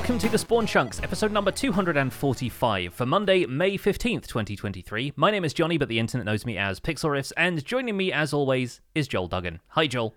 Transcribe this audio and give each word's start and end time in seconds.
welcome 0.00 0.18
to 0.18 0.30
the 0.30 0.38
Spawn 0.38 0.64
Chunks, 0.64 0.98
episode 1.02 1.30
number 1.30 1.50
245 1.50 2.94
for 2.94 3.04
Monday, 3.04 3.44
May 3.44 3.76
15th, 3.76 4.26
2023. 4.26 5.12
My 5.14 5.30
name 5.30 5.44
is 5.44 5.52
Jonny, 5.52 5.76
but 5.76 5.88
the 5.88 5.98
internet 5.98 6.24
knows 6.24 6.46
me 6.46 6.56
as 6.56 6.80
Pixelriffs, 6.80 7.32
and 7.36 7.62
joining 7.62 7.98
me 7.98 8.10
as 8.10 8.32
always 8.32 8.80
is 8.94 9.06
Joel 9.06 9.28
Duggan. 9.28 9.60
Hi, 9.68 9.86
Joel. 9.86 10.14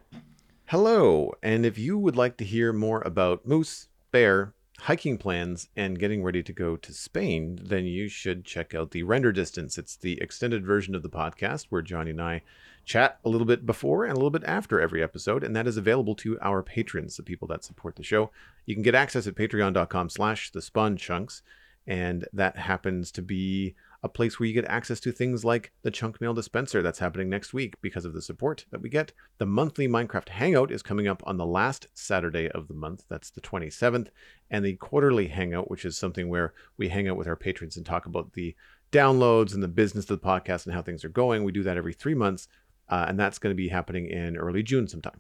Hello, 0.68 1.34
and 1.44 1.66
if 1.66 1.78
you 1.78 1.98
would 1.98 2.16
like 2.16 2.38
to 2.38 2.46
hear 2.46 2.72
more 2.72 3.02
about 3.02 3.46
moose, 3.46 3.90
bear, 4.12 4.54
hiking 4.80 5.18
plans, 5.18 5.68
and 5.76 6.00
getting 6.00 6.24
ready 6.24 6.42
to 6.42 6.54
go 6.54 6.78
to 6.78 6.94
Spain, 6.94 7.60
then 7.62 7.84
you 7.84 8.08
should 8.08 8.46
check 8.46 8.74
out 8.74 8.92
the 8.92 9.04
Render 9.04 9.34
Distance. 9.34 9.78
It's 9.78 9.98
the 9.98 10.18
extended 10.22 10.66
version 10.66 10.96
of 10.96 11.04
the 11.04 11.10
podcast 11.10 11.66
where 11.68 11.82
Jonny 11.82 12.12
and 12.12 12.22
I 12.22 12.42
chat 12.86 13.20
a 13.24 13.30
little 13.30 13.46
bit 13.46 13.66
before 13.66 14.04
and 14.04 14.14
a 14.14 14.16
little 14.16 14.30
bit 14.30 14.44
after 14.44 14.80
every 14.80 15.02
episode, 15.02 15.44
and 15.44 15.56
that 15.56 15.68
is 15.68 15.78
available 15.78 16.16
to 16.16 16.38
our 16.42 16.62
patrons, 16.62 17.18
the 17.18 17.24
people 17.24 17.48
that 17.48 17.64
support 17.64 17.96
the 17.96 18.04
show. 18.04 18.32
You 18.66 18.76
can 18.76 18.84
get 18.84 18.96
access 18.96 19.28
at 19.28 19.36
patreon.com 19.36 20.10
slash 20.10 20.52
the 20.52 20.62
spawn 20.62 20.98
chunks, 20.98 21.42
and 21.88 22.28
that 22.34 22.58
happens 22.58 23.12
to 23.14 23.22
be 23.22 23.76
a 24.04 24.10
place 24.10 24.38
where 24.38 24.48
you 24.48 24.54
get 24.54 24.66
access 24.66 25.00
to 25.00 25.14
things 25.14 25.46
like 25.46 25.72
the 25.82 25.92
chunk 25.92 26.20
mail 26.20 26.34
dispenser 26.34 26.82
that's 26.82 27.00
happening 27.00 27.30
next 27.30 27.54
week 27.54 27.76
because 27.82 28.04
of 28.04 28.14
the 28.14 28.22
support 28.22 28.66
that 28.70 28.82
we 28.82 28.90
get. 28.90 29.14
The 29.38 29.46
monthly 29.46 29.88
Minecraft 29.88 30.28
Hangout 30.28 30.72
is 30.72 30.84
coming 30.84 31.08
up 31.08 31.24
on 31.26 31.38
the 31.38 31.46
last 31.46 31.88
Saturday 31.94 32.50
of 32.50 32.68
the 32.68 32.74
month, 32.74 33.06
that's 33.10 33.30
the 33.30 33.40
27th, 33.40 34.10
and 34.52 34.66
the 34.66 34.76
quarterly 34.76 35.28
Hangout, 35.28 35.72
which 35.72 35.86
is 35.86 35.98
something 35.98 36.28
where 36.28 36.54
we 36.78 36.90
hang 36.90 37.08
out 37.08 37.16
with 37.16 37.28
our 37.28 37.38
patrons 37.38 37.78
and 37.78 37.86
talk 37.86 38.06
about 38.06 38.34
the 38.34 38.56
downloads 38.92 39.54
and 39.54 39.64
the 39.64 39.68
business 39.68 40.10
of 40.10 40.22
the 40.22 40.28
podcast 40.28 40.66
and 40.66 40.76
how 40.76 40.82
things 40.82 41.06
are 41.06 41.10
going. 41.10 41.44
We 41.44 41.54
do 41.54 41.64
that 41.64 41.78
every 41.78 41.94
three 41.94 42.14
months 42.14 42.48
uh, 42.90 43.06
and 43.08 43.20
that's 43.20 43.40
going 43.40 43.52
to 43.52 43.58
be 43.58 43.70
happening 43.70 44.08
in 44.08 44.38
early 44.38 44.64
June 44.64 44.88
sometime. 44.88 45.20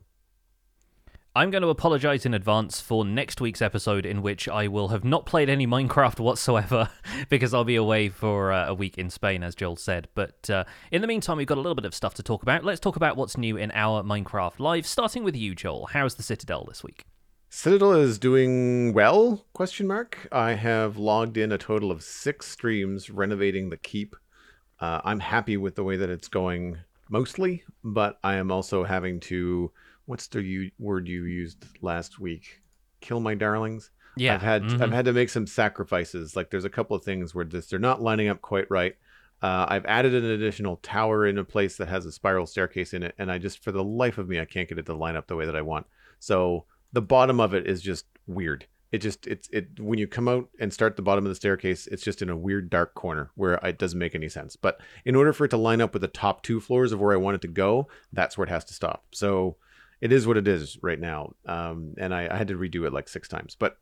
I'm 1.36 1.50
going 1.50 1.64
to 1.64 1.70
apologize 1.70 2.28
in 2.28 2.36
advance 2.36 2.80
for 2.80 3.04
next 3.04 3.42
week's 3.42 3.64
episode, 3.64 4.06
in 4.06 4.22
which 4.22 4.48
I 4.48 4.68
will 4.68 4.90
have 4.90 5.04
not 5.04 5.26
played 5.26 5.50
any 5.50 5.66
Minecraft 5.66 6.20
whatsoever 6.20 6.92
because 7.28 7.56
I'll 7.56 7.64
be 7.64 7.76
away 7.76 8.10
for 8.10 8.52
uh, 8.52 8.68
a 8.68 8.74
week 8.76 9.00
in 9.00 9.10
Spain, 9.10 9.42
as 9.42 9.56
Joel 9.56 9.76
said. 9.76 10.10
But 10.14 10.48
uh, 10.52 10.66
in 10.92 11.02
the 11.02 11.08
meantime, 11.08 11.38
we've 11.38 11.48
got 11.48 11.58
a 11.58 11.62
little 11.62 11.74
bit 11.74 11.86
of 11.86 11.96
stuff 11.96 12.14
to 12.16 12.24
talk 12.24 12.44
about. 12.44 12.64
Let's 12.64 12.80
talk 12.80 12.98
about 12.98 13.18
what's 13.18 13.36
new 13.36 13.58
in 13.58 13.72
our 13.72 14.04
Minecraft 14.04 14.60
live, 14.60 14.86
starting 14.86 15.24
with 15.24 15.36
you, 15.36 15.56
Joel. 15.56 15.88
How's 15.88 16.14
the 16.14 16.24
Citadel 16.24 16.66
this 16.66 16.84
week? 16.84 17.06
Citadel 17.50 17.94
is 17.94 18.20
doing 18.20 18.94
well? 18.94 19.44
Question 19.54 19.88
mark. 19.88 20.28
I 20.32 20.54
have 20.54 20.98
logged 20.98 21.38
in 21.38 21.52
a 21.52 21.58
total 21.58 21.90
of 21.90 22.04
six 22.04 22.46
streams 22.46 23.10
renovating 23.10 23.72
the 23.72 23.78
keep. 23.78 24.16
Uh, 24.80 25.02
I'm 25.04 25.20
happy 25.20 25.58
with 25.58 25.74
the 25.74 25.84
way 25.84 25.98
that 25.98 26.12
it's 26.12 26.28
going 26.28 26.78
mostly, 27.14 27.64
but 27.84 28.20
I 28.24 28.36
am 28.36 28.52
also 28.52 28.84
having 28.84 29.20
to. 29.22 29.72
What's 30.06 30.28
the 30.28 30.42
u- 30.42 30.72
word 30.80 31.08
you 31.08 31.24
used 31.26 31.64
last 31.82 32.20
week? 32.20 32.62
Kill 33.00 33.22
my 33.22 33.36
darlings. 33.36 33.92
Yeah, 34.18 34.36
I've 34.36 34.42
had 34.42 34.64
mhm. 34.64 34.82
I've 34.82 34.92
had 34.92 35.06
to 35.06 35.14
make 35.14 35.30
some 35.30 35.48
sacrifices. 35.48 36.36
Like 36.36 36.50
there's 36.50 36.66
a 36.66 36.70
couple 36.70 36.98
of 36.98 37.04
things 37.04 37.34
where 37.34 37.46
just 37.46 37.70
they're 37.70 37.80
not 37.80 38.02
lining 38.02 38.28
up 38.28 38.42
quite 38.42 38.70
right. 38.70 38.96
Uh, 39.42 39.66
I've 39.70 39.86
added 39.86 40.14
an 40.16 40.26
additional 40.26 40.78
tower 40.78 41.28
in 41.28 41.38
a 41.38 41.44
place 41.44 41.78
that 41.78 41.90
has 41.90 42.06
a 42.06 42.12
spiral 42.12 42.46
staircase 42.48 42.94
in 42.94 43.04
it, 43.04 43.16
and 43.18 43.32
I 43.32 43.38
just 43.38 43.64
for 43.64 43.72
the 43.72 43.84
life 43.84 44.18
of 44.18 44.28
me 44.28 44.40
I 44.40 44.46
can't 44.46 44.68
get 44.68 44.80
it 44.80 44.86
to 44.88 44.94
line 44.94 45.16
up 45.16 45.28
the 45.28 45.36
way 45.36 45.46
that 45.46 45.56
I 45.56 45.62
want. 45.62 45.86
So 46.20 46.66
the 46.94 47.02
bottom 47.02 47.40
of 47.40 47.54
it 47.54 47.68
is 47.68 47.82
just 47.82 48.06
weird. 48.28 48.66
It 48.94 49.02
just 49.02 49.26
it's 49.26 49.50
it 49.52 49.80
when 49.80 49.98
you 49.98 50.08
come 50.08 50.28
out 50.28 50.50
and 50.60 50.72
start 50.72 50.96
the 50.96 51.02
bottom 51.02 51.26
of 51.26 51.30
the 51.30 51.36
staircase, 51.36 51.88
it's 51.88 52.04
just 52.04 52.22
in 52.22 52.30
a 52.30 52.38
weird 52.38 52.70
dark 52.70 52.94
corner 52.94 53.32
where 53.34 53.56
it 53.56 53.80
doesn't 53.80 53.98
make 53.98 54.14
any 54.14 54.30
sense. 54.30 54.56
But 54.56 54.80
in 55.04 55.16
order 55.16 55.34
for 55.34 55.46
it 55.46 55.50
to 55.50 55.58
line 55.58 55.82
up 55.82 55.94
with 55.94 56.04
the 56.04 56.08
top 56.08 56.44
two 56.44 56.60
floors 56.60 56.92
of 56.92 57.02
where 57.02 57.12
I 57.12 57.18
want 57.18 57.34
it 57.34 57.42
to 57.42 57.48
go, 57.48 57.88
that's 58.12 58.38
where 58.38 58.46
it 58.46 58.52
has 58.52 58.64
to 58.66 58.74
stop. 58.76 59.06
So 59.12 59.58
it 60.00 60.12
is 60.12 60.28
what 60.28 60.38
it 60.38 60.48
is 60.48 60.78
right 60.84 61.00
now. 61.00 61.34
Um, 61.48 61.96
and 61.98 62.14
I, 62.14 62.28
I 62.32 62.38
had 62.38 62.50
to 62.50 62.56
redo 62.56 62.86
it 62.86 62.94
like 62.94 63.10
six 63.10 63.28
times. 63.28 63.56
But 63.58 63.78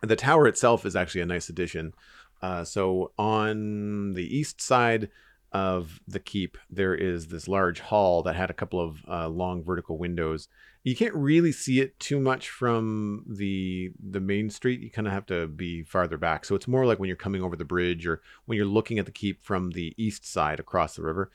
the 0.00 0.16
tower 0.16 0.46
itself 0.46 0.86
is 0.86 0.96
actually 0.96 1.20
a 1.20 1.26
nice 1.26 1.50
addition. 1.50 1.92
Uh, 2.40 2.64
so 2.64 3.12
on 3.18 4.14
the 4.14 4.24
east 4.24 4.62
side 4.62 5.10
of 5.52 6.00
the 6.08 6.20
keep, 6.20 6.56
there 6.70 6.94
is 6.94 7.26
this 7.26 7.48
large 7.48 7.80
hall 7.80 8.22
that 8.22 8.36
had 8.36 8.48
a 8.48 8.54
couple 8.54 8.80
of 8.80 8.98
uh, 9.06 9.28
long 9.28 9.62
vertical 9.62 9.98
windows. 9.98 10.48
You 10.82 10.96
can't 10.96 11.14
really 11.14 11.52
see 11.52 11.80
it 11.80 11.98
too 12.00 12.18
much 12.18 12.48
from 12.48 13.24
the 13.28 13.92
the 14.02 14.20
main 14.20 14.48
street. 14.48 14.80
You 14.80 14.90
kind 14.90 15.06
of 15.06 15.12
have 15.12 15.26
to 15.26 15.46
be 15.46 15.82
farther 15.82 16.16
back. 16.16 16.44
So 16.44 16.54
it's 16.54 16.68
more 16.68 16.86
like 16.86 16.98
when 16.98 17.08
you're 17.08 17.16
coming 17.16 17.42
over 17.42 17.56
the 17.56 17.64
bridge 17.64 18.06
or 18.06 18.22
when 18.46 18.56
you're 18.56 18.66
looking 18.66 18.98
at 18.98 19.06
the 19.06 19.12
keep 19.12 19.44
from 19.44 19.72
the 19.72 19.94
east 19.98 20.24
side 20.24 20.58
across 20.58 20.96
the 20.96 21.02
river. 21.02 21.30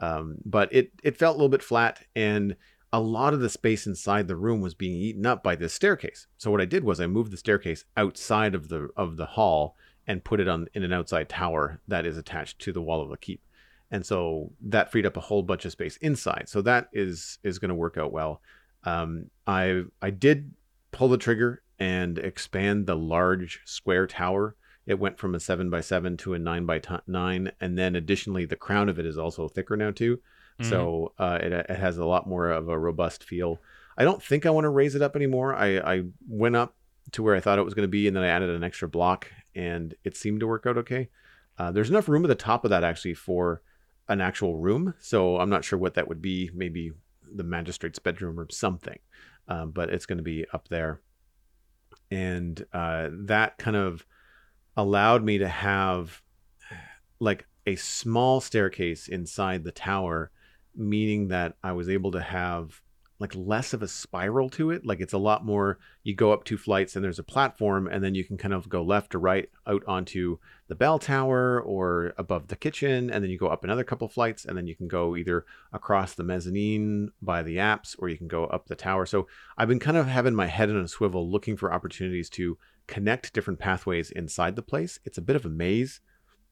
Um, 0.00 0.36
but 0.44 0.72
it 0.72 0.92
it 1.02 1.16
felt 1.16 1.34
a 1.34 1.38
little 1.38 1.48
bit 1.48 1.62
flat 1.62 2.02
and 2.14 2.56
a 2.92 3.00
lot 3.00 3.34
of 3.34 3.40
the 3.40 3.48
space 3.48 3.86
inside 3.86 4.26
the 4.26 4.36
room 4.36 4.60
was 4.60 4.74
being 4.74 4.96
eaten 4.96 5.24
up 5.24 5.42
by 5.42 5.54
this 5.54 5.72
staircase. 5.72 6.26
So 6.38 6.50
what 6.50 6.60
I 6.60 6.64
did 6.64 6.84
was 6.84 7.00
I 7.00 7.06
moved 7.06 7.30
the 7.30 7.36
staircase 7.36 7.84
outside 7.96 8.54
of 8.54 8.68
the 8.68 8.88
of 8.96 9.16
the 9.16 9.26
hall 9.26 9.76
and 10.06 10.24
put 10.24 10.40
it 10.40 10.48
on 10.48 10.66
in 10.74 10.82
an 10.82 10.92
outside 10.92 11.28
tower 11.28 11.80
that 11.86 12.04
is 12.04 12.16
attached 12.16 12.58
to 12.60 12.72
the 12.72 12.82
wall 12.82 13.00
of 13.00 13.10
the 13.10 13.16
keep. 13.16 13.42
And 13.92 14.04
so 14.04 14.52
that 14.60 14.90
freed 14.90 15.06
up 15.06 15.16
a 15.16 15.20
whole 15.20 15.42
bunch 15.42 15.64
of 15.64 15.72
space 15.72 15.96
inside. 15.98 16.48
So 16.48 16.62
that 16.62 16.88
is 16.92 17.38
is 17.44 17.58
going 17.58 17.68
to 17.68 17.74
work 17.74 17.96
out 17.96 18.12
well. 18.12 18.40
Um, 18.84 19.30
I 19.46 19.84
I 20.00 20.10
did 20.10 20.52
pull 20.92 21.08
the 21.08 21.18
trigger 21.18 21.62
and 21.78 22.18
expand 22.18 22.86
the 22.86 22.96
large 22.96 23.60
square 23.64 24.06
tower. 24.06 24.56
It 24.86 24.98
went 24.98 25.18
from 25.18 25.34
a 25.34 25.40
seven 25.40 25.70
by 25.70 25.80
seven 25.82 26.16
to 26.18 26.34
a 26.34 26.38
nine 26.38 26.66
by 26.66 26.78
t- 26.78 26.94
nine, 27.06 27.52
and 27.60 27.78
then 27.78 27.94
additionally, 27.96 28.44
the 28.44 28.56
crown 28.56 28.88
of 28.88 28.98
it 28.98 29.06
is 29.06 29.18
also 29.18 29.48
thicker 29.48 29.76
now 29.76 29.90
too. 29.90 30.20
So 30.62 31.12
uh, 31.18 31.38
it, 31.40 31.52
it 31.52 31.70
has 31.70 31.96
a 31.96 32.04
lot 32.04 32.26
more 32.28 32.50
of 32.50 32.68
a 32.68 32.78
robust 32.78 33.24
feel. 33.24 33.60
I 33.96 34.04
don't 34.04 34.22
think 34.22 34.44
I 34.44 34.50
want 34.50 34.64
to 34.64 34.70
raise 34.70 34.94
it 34.94 35.00
up 35.02 35.16
anymore. 35.16 35.54
I, 35.54 35.78
I 35.78 36.02
went 36.28 36.56
up 36.56 36.74
to 37.12 37.22
where 37.22 37.34
I 37.34 37.40
thought 37.40 37.58
it 37.58 37.64
was 37.64 37.72
going 37.74 37.84
to 37.84 37.88
be, 37.88 38.06
and 38.06 38.14
then 38.14 38.24
I 38.24 38.28
added 38.28 38.50
an 38.50 38.62
extra 38.64 38.88
block, 38.88 39.30
and 39.54 39.94
it 40.04 40.16
seemed 40.16 40.40
to 40.40 40.46
work 40.46 40.66
out 40.66 40.76
okay. 40.78 41.08
Uh, 41.58 41.70
there's 41.70 41.90
enough 41.90 42.08
room 42.08 42.24
at 42.24 42.28
the 42.28 42.34
top 42.34 42.64
of 42.64 42.70
that 42.70 42.84
actually 42.84 43.14
for 43.14 43.62
an 44.08 44.20
actual 44.20 44.56
room, 44.56 44.94
so 45.00 45.38
I'm 45.38 45.50
not 45.50 45.64
sure 45.64 45.78
what 45.78 45.94
that 45.94 46.08
would 46.08 46.20
be. 46.20 46.50
Maybe 46.52 46.92
the 47.34 47.44
magistrate's 47.44 47.98
bedroom 47.98 48.38
or 48.38 48.46
something, 48.50 48.98
um, 49.48 49.70
but 49.70 49.90
it's 49.90 50.06
going 50.06 50.18
to 50.18 50.24
be 50.24 50.46
up 50.52 50.68
there, 50.68 51.00
and 52.10 52.64
uh, 52.72 53.08
that 53.12 53.58
kind 53.58 53.76
of 53.76 54.04
allowed 54.76 55.24
me 55.24 55.38
to 55.38 55.48
have 55.48 56.22
like 57.18 57.46
a 57.66 57.76
small 57.76 58.40
staircase 58.40 59.08
inside 59.08 59.64
the 59.64 59.72
tower 59.72 60.30
meaning 60.74 61.28
that 61.28 61.54
I 61.62 61.72
was 61.72 61.88
able 61.88 62.12
to 62.12 62.20
have 62.20 62.80
like 63.20 63.34
less 63.36 63.74
of 63.74 63.82
a 63.82 63.88
spiral 63.88 64.48
to 64.48 64.70
it. 64.70 64.84
Like 64.84 65.00
it's 65.00 65.12
a 65.12 65.18
lot 65.18 65.44
more, 65.44 65.78
you 66.02 66.14
go 66.14 66.32
up 66.32 66.42
two 66.42 66.56
flights 66.56 66.96
and 66.96 67.04
there's 67.04 67.18
a 67.18 67.22
platform, 67.22 67.86
and 67.86 68.02
then 68.02 68.14
you 68.14 68.24
can 68.24 68.38
kind 68.38 68.54
of 68.54 68.68
go 68.68 68.82
left 68.82 69.14
or 69.14 69.18
right 69.18 69.48
out 69.66 69.84
onto 69.86 70.38
the 70.68 70.74
bell 70.74 70.98
tower 70.98 71.60
or 71.60 72.14
above 72.16 72.48
the 72.48 72.56
kitchen. 72.56 73.10
And 73.10 73.22
then 73.22 73.30
you 73.30 73.38
go 73.38 73.48
up 73.48 73.62
another 73.62 73.84
couple 73.84 74.08
flights, 74.08 74.46
and 74.46 74.56
then 74.56 74.66
you 74.66 74.74
can 74.74 74.88
go 74.88 75.16
either 75.16 75.44
across 75.72 76.14
the 76.14 76.24
mezzanine 76.24 77.10
by 77.20 77.42
the 77.42 77.58
apse 77.58 77.94
or 77.98 78.08
you 78.08 78.16
can 78.16 78.26
go 78.26 78.46
up 78.46 78.66
the 78.66 78.74
tower. 78.74 79.04
So 79.04 79.28
I've 79.58 79.68
been 79.68 79.78
kind 79.78 79.98
of 79.98 80.06
having 80.06 80.34
my 80.34 80.46
head 80.46 80.70
on 80.70 80.76
a 80.76 80.88
swivel 80.88 81.30
looking 81.30 81.58
for 81.58 81.72
opportunities 81.72 82.30
to 82.30 82.56
connect 82.86 83.34
different 83.34 83.60
pathways 83.60 84.10
inside 84.10 84.56
the 84.56 84.62
place. 84.62 84.98
It's 85.04 85.18
a 85.18 85.22
bit 85.22 85.36
of 85.36 85.44
a 85.44 85.50
maze 85.50 86.00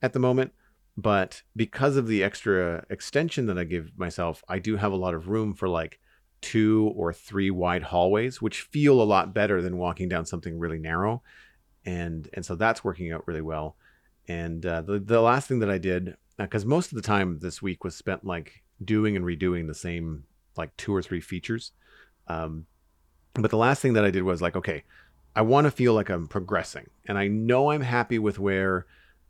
at 0.03 0.13
the 0.13 0.21
moment 0.21 0.53
but 0.99 1.43
because 1.55 1.97
of 1.97 2.09
the 2.09 2.25
extra 2.25 2.85
extension 2.91 3.47
that 3.47 3.57
I 3.57 3.63
give 3.63 3.97
myself, 3.97 4.43
I 4.49 4.59
do 4.59 4.75
have 4.75 4.91
a 4.91 4.97
lot 4.97 5.15
of 5.15 5.29
room 5.29 5.55
for 5.55 5.69
like 5.69 6.01
two 6.41 6.93
or 6.97 7.13
three 7.13 7.51
wide 7.51 7.83
hallways, 7.83 8.41
which 8.41 8.63
feel 8.63 9.01
a 9.01 9.05
lot 9.05 9.35
better 9.35 9.61
than 9.61 9.79
walking 9.79 10.09
down 10.09 10.27
something 10.27 10.59
really 10.59 10.79
narrow, 10.79 11.23
and 11.85 12.29
and 12.35 12.45
so 12.45 12.55
that's 12.55 12.85
working 12.85 13.13
out 13.13 13.27
really 13.27 13.41
well. 13.41 13.77
And 14.29 14.65
uh, 14.65 14.83
the 14.83 14.99
the 14.99 15.21
last 15.21 15.49
thing 15.49 15.61
that 15.61 15.71
I 15.71 15.79
did, 15.79 16.17
because 16.37 16.65
most 16.65 16.93
of 16.93 16.97
the 16.97 17.03
time 17.03 17.39
this 17.41 17.63
week 17.63 17.85
was 17.85 17.97
spent 17.97 18.25
like 18.25 18.63
doing 18.85 19.17
and 19.17 19.25
redoing 19.25 19.67
the 19.67 19.75
same 19.75 20.25
like 20.57 20.77
two 20.77 20.95
or 20.95 21.03
three 21.03 21.21
features, 21.21 21.73
um, 22.29 22.67
but 23.35 23.51
the 23.51 23.57
last 23.57 23.81
thing 23.81 23.95
that 23.95 24.05
I 24.05 24.11
did 24.11 24.23
was 24.23 24.43
like, 24.43 24.57
okay, 24.57 24.85
I 25.35 25.43
want 25.43 25.67
to 25.67 25.71
feel 25.71 25.95
like 25.95 26.11
I'm 26.11 26.29
progressing, 26.29 26.89
and 27.07 27.19
I 27.19 27.29
know 27.29 27.71
I'm 27.71 27.83
happy 27.83 28.19
with 28.19 28.39
where 28.39 28.87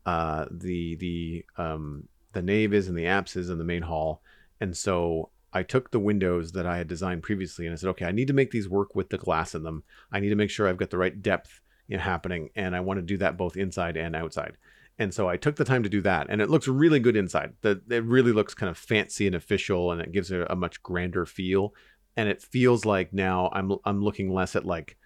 uh, 0.06 0.46
the 0.50 0.96
the 0.96 1.44
um, 1.56 2.08
the 2.32 2.42
nave 2.42 2.74
is 2.74 2.88
and 2.88 2.96
the 2.96 3.06
apse 3.06 3.36
is 3.36 3.50
in 3.50 3.58
the 3.58 3.64
main 3.64 3.82
hall. 3.82 4.22
And 4.60 4.76
so 4.76 5.30
I 5.52 5.62
took 5.62 5.90
the 5.90 6.00
windows 6.00 6.52
that 6.52 6.66
I 6.66 6.76
had 6.78 6.88
designed 6.88 7.22
previously 7.22 7.66
and 7.66 7.72
I 7.72 7.76
said, 7.76 7.88
okay, 7.90 8.04
I 8.04 8.12
need 8.12 8.28
to 8.28 8.34
make 8.34 8.50
these 8.50 8.68
work 8.68 8.94
with 8.94 9.08
the 9.08 9.18
glass 9.18 9.54
in 9.54 9.62
them. 9.62 9.82
I 10.12 10.20
need 10.20 10.28
to 10.28 10.36
make 10.36 10.50
sure 10.50 10.68
I've 10.68 10.76
got 10.76 10.90
the 10.90 10.98
right 10.98 11.22
depth 11.22 11.60
you 11.88 11.96
know, 11.96 12.02
happening, 12.02 12.50
and 12.54 12.76
I 12.76 12.80
want 12.80 12.98
to 12.98 13.02
do 13.02 13.16
that 13.16 13.36
both 13.36 13.56
inside 13.56 13.96
and 13.96 14.14
outside. 14.14 14.56
And 14.98 15.14
so 15.14 15.28
I 15.28 15.36
took 15.36 15.56
the 15.56 15.64
time 15.64 15.82
to 15.84 15.88
do 15.88 16.02
that, 16.02 16.26
and 16.28 16.42
it 16.42 16.50
looks 16.50 16.68
really 16.68 17.00
good 17.00 17.16
inside. 17.16 17.54
The, 17.62 17.80
it 17.88 18.04
really 18.04 18.32
looks 18.32 18.54
kind 18.54 18.68
of 18.68 18.76
fancy 18.76 19.26
and 19.26 19.34
official, 19.34 19.90
and 19.90 20.00
it 20.00 20.12
gives 20.12 20.30
it 20.30 20.46
a 20.50 20.56
much 20.56 20.82
grander 20.82 21.24
feel. 21.24 21.74
And 22.16 22.28
it 22.28 22.42
feels 22.42 22.84
like 22.84 23.12
now 23.12 23.48
I'm 23.52 23.72
I'm 23.84 24.02
looking 24.02 24.32
less 24.32 24.54
at 24.56 24.66
like, 24.66 24.96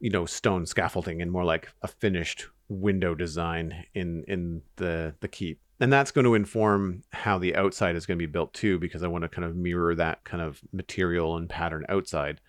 you 0.00 0.10
know, 0.10 0.26
stone 0.26 0.64
scaffolding 0.64 1.20
and 1.20 1.30
more 1.30 1.44
like 1.44 1.68
a 1.82 1.88
finished 1.88 2.46
window 2.68 3.14
design 3.14 3.84
in 3.94 4.24
in 4.28 4.62
the 4.76 5.14
the 5.20 5.28
keep 5.28 5.60
and 5.80 5.92
that's 5.92 6.10
going 6.10 6.24
to 6.24 6.34
inform 6.34 7.02
how 7.12 7.38
the 7.38 7.54
outside 7.56 7.96
is 7.96 8.06
going 8.06 8.18
to 8.18 8.26
be 8.26 8.30
built 8.30 8.52
too 8.54 8.78
because 8.78 9.02
i 9.02 9.06
want 9.08 9.22
to 9.22 9.28
kind 9.28 9.44
of 9.44 9.56
mirror 9.56 9.94
that 9.94 10.24
kind 10.24 10.42
of 10.42 10.60
material 10.72 11.36
and 11.36 11.48
pattern 11.48 11.84
outside 11.88 12.40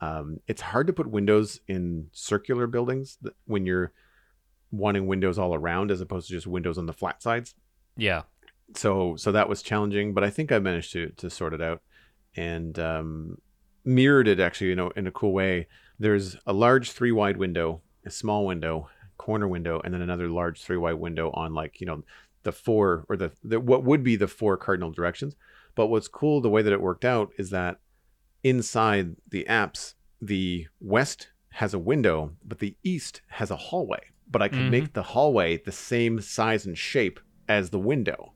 Um, 0.00 0.38
it's 0.48 0.62
hard 0.62 0.88
to 0.88 0.92
put 0.92 1.06
windows 1.06 1.60
in 1.68 2.08
circular 2.12 2.66
buildings 2.66 3.18
when 3.46 3.66
you're 3.66 3.92
wanting 4.72 5.06
windows 5.06 5.38
all 5.38 5.54
around 5.54 5.90
as 5.92 6.00
opposed 6.00 6.26
to 6.26 6.34
just 6.34 6.46
windows 6.46 6.76
on 6.78 6.86
the 6.86 6.92
flat 6.92 7.22
sides. 7.22 7.54
Yeah. 7.96 8.22
So 8.74 9.16
so 9.16 9.30
that 9.32 9.48
was 9.48 9.62
challenging, 9.62 10.12
but 10.14 10.24
I 10.24 10.30
think 10.30 10.50
I 10.50 10.58
managed 10.58 10.92
to 10.94 11.10
to 11.18 11.30
sort 11.30 11.54
it 11.54 11.60
out 11.62 11.82
and 12.34 12.76
um, 12.78 13.38
mirrored 13.84 14.26
it 14.26 14.40
actually, 14.40 14.70
you 14.70 14.76
know, 14.76 14.90
in 14.96 15.06
a 15.06 15.12
cool 15.12 15.32
way. 15.32 15.68
There's 15.98 16.36
a 16.46 16.52
large 16.52 16.90
three 16.92 17.12
wide 17.12 17.36
window, 17.36 17.82
a 18.04 18.10
small 18.10 18.44
window, 18.46 18.88
corner 19.18 19.46
window, 19.46 19.80
and 19.84 19.92
then 19.94 20.02
another 20.02 20.28
large 20.28 20.62
three 20.62 20.78
wide 20.78 20.94
window 20.94 21.30
on 21.34 21.54
like 21.54 21.80
you 21.80 21.86
know 21.86 22.02
the 22.42 22.52
four 22.52 23.04
or 23.08 23.16
the, 23.16 23.32
the 23.42 23.60
what 23.60 23.84
would 23.84 24.02
be 24.02 24.16
the 24.16 24.28
four 24.28 24.56
cardinal 24.56 24.90
directions. 24.90 25.34
But 25.74 25.86
what's 25.86 26.08
cool, 26.08 26.40
the 26.40 26.50
way 26.50 26.62
that 26.62 26.72
it 26.72 26.80
worked 26.80 27.04
out 27.04 27.30
is 27.38 27.50
that 27.50 27.78
inside 28.42 29.16
the 29.28 29.46
apse, 29.48 29.94
the 30.20 30.66
west 30.80 31.28
has 31.50 31.72
a 31.72 31.78
window, 31.78 32.32
but 32.44 32.58
the 32.58 32.76
east 32.82 33.22
has 33.28 33.50
a 33.50 33.56
hallway. 33.56 34.00
But 34.30 34.42
I 34.42 34.48
can 34.48 34.60
mm-hmm. 34.60 34.70
make 34.70 34.92
the 34.92 35.02
hallway 35.02 35.58
the 35.58 35.72
same 35.72 36.20
size 36.20 36.66
and 36.66 36.76
shape 36.76 37.20
as 37.48 37.70
the 37.70 37.78
window 37.78 38.32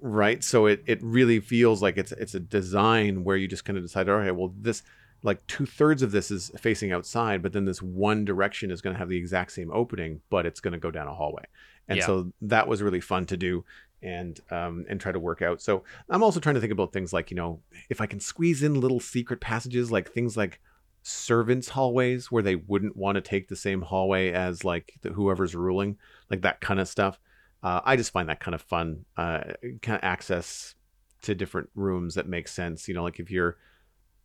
right 0.00 0.44
so 0.44 0.66
it, 0.66 0.82
it 0.86 1.02
really 1.02 1.40
feels 1.40 1.82
like 1.82 1.96
it's 1.96 2.12
it's 2.12 2.34
a 2.34 2.40
design 2.40 3.24
where 3.24 3.36
you 3.36 3.48
just 3.48 3.64
kind 3.64 3.76
of 3.76 3.84
decide 3.84 4.08
okay 4.08 4.30
well 4.30 4.52
this 4.56 4.82
like 5.22 5.46
two-thirds 5.46 6.02
of 6.02 6.12
this 6.12 6.30
is 6.30 6.50
facing 6.58 6.92
outside 6.92 7.42
but 7.42 7.52
then 7.52 7.64
this 7.64 7.82
one 7.82 8.24
direction 8.24 8.70
is 8.70 8.80
going 8.80 8.94
to 8.94 8.98
have 8.98 9.08
the 9.08 9.16
exact 9.16 9.52
same 9.52 9.70
opening 9.72 10.20
but 10.30 10.46
it's 10.46 10.60
going 10.60 10.72
to 10.72 10.78
go 10.78 10.90
down 10.90 11.06
a 11.06 11.14
hallway 11.14 11.44
and 11.88 11.98
yeah. 11.98 12.06
so 12.06 12.32
that 12.40 12.68
was 12.68 12.82
really 12.82 13.00
fun 13.00 13.26
to 13.26 13.36
do 13.36 13.64
and 14.02 14.40
um, 14.50 14.86
and 14.88 15.00
try 15.00 15.12
to 15.12 15.18
work 15.20 15.42
out 15.42 15.60
so 15.60 15.82
i'm 16.08 16.22
also 16.22 16.40
trying 16.40 16.54
to 16.54 16.60
think 16.60 16.72
about 16.72 16.92
things 16.92 17.12
like 17.12 17.30
you 17.30 17.36
know 17.36 17.60
if 17.88 18.00
i 18.00 18.06
can 18.06 18.20
squeeze 18.20 18.62
in 18.62 18.80
little 18.80 19.00
secret 19.00 19.40
passages 19.40 19.90
like 19.90 20.10
things 20.10 20.36
like 20.36 20.60
servants 21.02 21.70
hallways 21.70 22.30
where 22.30 22.42
they 22.42 22.56
wouldn't 22.56 22.96
want 22.96 23.14
to 23.16 23.22
take 23.22 23.48
the 23.48 23.56
same 23.56 23.80
hallway 23.82 24.32
as 24.32 24.64
like 24.64 24.92
the, 25.02 25.10
whoever's 25.10 25.54
ruling 25.54 25.96
like 26.30 26.42
that 26.42 26.60
kind 26.60 26.78
of 26.78 26.88
stuff 26.88 27.18
uh, 27.62 27.80
I 27.84 27.96
just 27.96 28.12
find 28.12 28.28
that 28.28 28.40
kind 28.40 28.54
of 28.54 28.62
fun, 28.62 29.04
uh, 29.16 29.40
kind 29.82 29.96
of 29.96 30.00
access 30.02 30.74
to 31.22 31.34
different 31.34 31.68
rooms 31.74 32.14
that 32.14 32.26
makes 32.26 32.52
sense. 32.52 32.88
You 32.88 32.94
know, 32.94 33.02
like 33.02 33.20
if 33.20 33.30
you're 33.30 33.58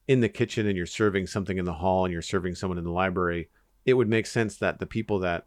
in 0.08 0.22
the 0.22 0.30
kitchen 0.30 0.68
and 0.68 0.78
you're 0.78 0.86
serving 0.86 1.28
something 1.28 1.58
in 1.58 1.66
the 1.66 1.74
hall 1.74 2.06
and 2.06 2.12
you're 2.12 2.22
serving 2.22 2.56
someone 2.56 2.78
in 2.78 2.84
the 2.84 2.92
library, 2.92 3.50
it 3.86 3.94
would 3.94 4.10
make 4.10 4.26
sense 4.26 4.58
that 4.58 4.80
the 4.80 4.86
people 4.86 5.20
that 5.20 5.46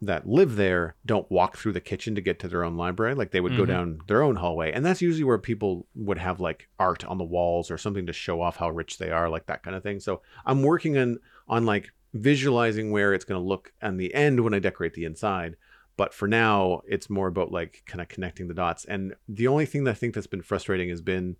that 0.00 0.28
live 0.28 0.56
there 0.56 0.94
don't 1.04 1.28
walk 1.30 1.56
through 1.56 1.72
the 1.72 1.80
kitchen 1.80 2.14
to 2.14 2.20
get 2.20 2.38
to 2.38 2.48
their 2.48 2.62
own 2.62 2.76
library. 2.76 3.14
Like 3.14 3.32
they 3.32 3.40
would 3.40 3.52
mm-hmm. 3.52 3.62
go 3.62 3.66
down 3.66 4.00
their 4.06 4.22
own 4.22 4.36
hallway. 4.36 4.70
And 4.72 4.86
that's 4.86 5.02
usually 5.02 5.24
where 5.24 5.38
people 5.38 5.86
would 5.96 6.18
have 6.18 6.40
like 6.40 6.68
art 6.78 7.04
on 7.04 7.18
the 7.18 7.24
walls 7.24 7.70
or 7.70 7.78
something 7.78 8.06
to 8.06 8.12
show 8.12 8.40
off 8.40 8.56
how 8.56 8.70
rich 8.70 8.98
they 8.98 9.10
are 9.10 9.28
like 9.28 9.46
that 9.46 9.62
kind 9.62 9.76
of 9.76 9.82
thing. 9.82 10.00
So 10.00 10.22
i'm 10.46 10.62
working 10.62 10.96
on 10.96 11.18
on 11.48 11.66
like 11.66 11.90
visualizing 12.14 12.90
where 12.90 13.12
it's 13.12 13.24
going 13.24 13.40
to 13.40 13.46
look 13.46 13.72
on 13.82 13.96
the 13.96 14.14
end 14.14 14.40
when 14.40 14.54
i 14.54 14.58
decorate 14.58 14.94
the 14.94 15.04
inside. 15.04 15.56
But 15.96 16.14
for 16.14 16.28
now 16.28 16.82
it's 16.86 17.10
more 17.10 17.26
about 17.26 17.50
like 17.50 17.82
kind 17.86 18.00
of 18.00 18.08
connecting 18.08 18.46
the 18.46 18.54
dots. 18.54 18.84
And 18.84 19.14
the 19.28 19.48
only 19.48 19.66
thing 19.66 19.84
that 19.84 19.90
i 19.92 19.94
think 19.94 20.14
that's 20.14 20.28
been 20.28 20.42
frustrating 20.42 20.90
has 20.90 21.00
been 21.00 21.36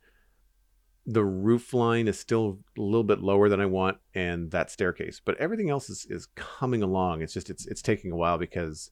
the 1.10 1.24
roof 1.24 1.72
line 1.72 2.06
is 2.06 2.18
still 2.18 2.58
a 2.76 2.80
little 2.80 3.04
bit 3.04 3.20
lower 3.20 3.48
than 3.48 3.60
i 3.60 3.66
want 3.66 3.96
and 4.14 4.50
that 4.50 4.70
staircase 4.70 5.20
but 5.24 5.36
everything 5.38 5.70
else 5.70 5.88
is, 5.88 6.06
is 6.10 6.26
coming 6.34 6.82
along 6.82 7.22
it's 7.22 7.32
just 7.32 7.50
it's 7.50 7.66
it's 7.66 7.82
taking 7.82 8.12
a 8.12 8.16
while 8.16 8.38
because 8.38 8.90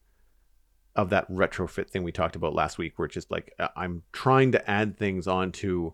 of 0.95 1.11
that 1.11 1.31
retrofit 1.31 1.91
thing 1.91 2.03
we 2.03 2.13
talked 2.13 2.37
about 2.37 2.55
last 2.55 2.79
week 2.79 2.99
where 2.99 3.07
it's 3.07 3.15
just 3.15 3.31
like 3.31 3.53
uh, 3.59 3.69
i'm 3.77 4.03
trying 4.13 4.51
to 4.51 4.71
add 4.71 4.97
things 4.97 5.27
onto 5.27 5.93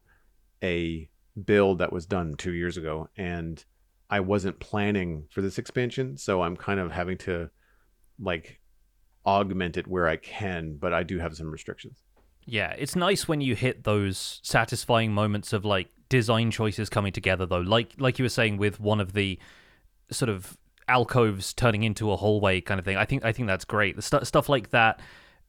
a 0.62 1.08
build 1.44 1.78
that 1.78 1.92
was 1.92 2.06
done 2.06 2.34
two 2.36 2.52
years 2.52 2.76
ago 2.76 3.08
and 3.16 3.64
i 4.08 4.20
wasn't 4.20 4.60
planning 4.60 5.24
for 5.28 5.42
this 5.42 5.58
expansion 5.58 6.16
so 6.16 6.42
i'm 6.42 6.56
kind 6.56 6.78
of 6.78 6.92
having 6.92 7.18
to 7.18 7.50
like 8.20 8.60
augment 9.24 9.76
it 9.76 9.86
where 9.86 10.08
I 10.08 10.16
can, 10.16 10.76
but 10.76 10.92
I 10.92 11.02
do 11.02 11.18
have 11.18 11.36
some 11.36 11.50
restrictions. 11.50 12.02
Yeah, 12.44 12.74
it's 12.76 12.96
nice 12.96 13.28
when 13.28 13.40
you 13.40 13.54
hit 13.54 13.84
those 13.84 14.40
satisfying 14.42 15.12
moments 15.12 15.52
of 15.52 15.64
like 15.64 15.88
design 16.12 16.50
choices 16.50 16.90
coming 16.90 17.10
together 17.10 17.46
though. 17.46 17.60
Like 17.60 17.94
like 17.98 18.18
you 18.18 18.24
were 18.26 18.36
saying 18.40 18.58
with 18.58 18.78
one 18.78 19.00
of 19.00 19.14
the 19.14 19.38
sort 20.10 20.28
of 20.28 20.58
alcoves 20.86 21.54
turning 21.54 21.84
into 21.84 22.12
a 22.12 22.16
hallway 22.16 22.60
kind 22.60 22.78
of 22.78 22.84
thing. 22.84 22.98
I 22.98 23.06
think 23.06 23.24
I 23.24 23.32
think 23.32 23.48
that's 23.48 23.64
great. 23.64 23.96
The 23.96 24.02
st- 24.02 24.26
stuff 24.26 24.50
like 24.50 24.70
that, 24.70 25.00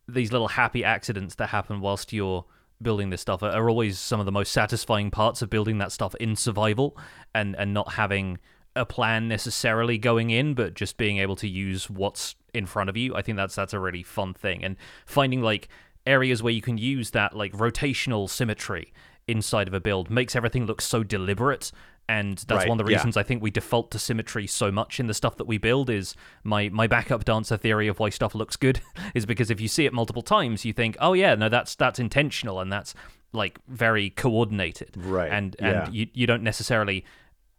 these 0.07 0.31
little 0.31 0.47
happy 0.47 0.83
accidents 0.85 1.35
that 1.35 1.47
happen 1.47 1.81
whilst 1.81 2.13
you're 2.13 2.45
building 2.81 3.09
this 3.09 3.19
stuff 3.19 3.43
are, 3.43 3.51
are 3.51 3.69
always 3.69 3.99
some 3.99 4.21
of 4.21 4.25
the 4.25 4.31
most 4.31 4.53
satisfying 4.53 5.11
parts 5.11 5.41
of 5.41 5.49
building 5.49 5.79
that 5.79 5.91
stuff 5.91 6.15
in 6.15 6.37
survival 6.37 6.97
and 7.35 7.55
and 7.57 7.73
not 7.73 7.93
having 7.93 8.39
a 8.75 8.85
plan 8.85 9.27
necessarily 9.27 9.97
going 9.97 10.29
in, 10.29 10.53
but 10.53 10.75
just 10.75 10.95
being 10.97 11.17
able 11.17 11.35
to 11.35 11.47
use 11.47 11.89
what's 11.89 12.35
in 12.53 12.65
front 12.65 12.89
of 12.89 12.95
you. 12.95 13.13
I 13.13 13.21
think 13.21 13.35
that's 13.35 13.55
that's 13.55 13.73
a 13.73 13.79
really 13.79 14.03
fun 14.03 14.33
thing, 14.33 14.63
and 14.63 14.77
finding 15.05 15.41
like 15.41 15.67
areas 16.05 16.41
where 16.41 16.53
you 16.53 16.61
can 16.61 16.77
use 16.77 17.11
that 17.11 17.35
like 17.35 17.51
rotational 17.51 18.29
symmetry 18.29 18.93
inside 19.27 19.67
of 19.67 19.73
a 19.73 19.79
build 19.79 20.09
makes 20.09 20.35
everything 20.35 20.65
look 20.65 20.81
so 20.81 21.03
deliberate 21.03 21.71
and 22.09 22.39
that's 22.39 22.59
right, 22.59 22.69
one 22.69 22.79
of 22.79 22.85
the 22.85 22.91
reasons 22.91 23.15
yeah. 23.15 23.21
I 23.21 23.23
think 23.23 23.41
we 23.41 23.49
default 23.49 23.91
to 23.91 23.99
symmetry 23.99 24.45
so 24.45 24.71
much 24.71 24.99
in 24.99 25.07
the 25.07 25.13
stuff 25.13 25.37
that 25.37 25.47
we 25.47 25.57
build 25.57 25.89
is 25.89 26.15
my 26.43 26.69
my 26.69 26.85
backup 26.85 27.23
dancer 27.23 27.55
theory 27.55 27.87
of 27.87 27.99
why 27.99 28.09
stuff 28.09 28.35
looks 28.35 28.55
good 28.55 28.81
is 29.13 29.25
because 29.25 29.49
if 29.49 29.61
you 29.61 29.67
see 29.67 29.85
it 29.85 29.93
multiple 29.93 30.21
times 30.21 30.65
you 30.65 30.73
think 30.73 30.97
oh 30.99 31.13
yeah 31.13 31.35
no 31.35 31.47
that's 31.47 31.75
that's 31.75 31.99
intentional 31.99 32.59
and 32.59 32.71
that's 32.71 32.93
like 33.31 33.57
very 33.67 34.09
coordinated 34.09 34.91
right 34.97 35.31
and 35.31 35.55
and 35.59 35.87
yeah. 35.87 35.89
you, 35.91 36.07
you 36.13 36.27
don't 36.27 36.43
necessarily 36.43 37.05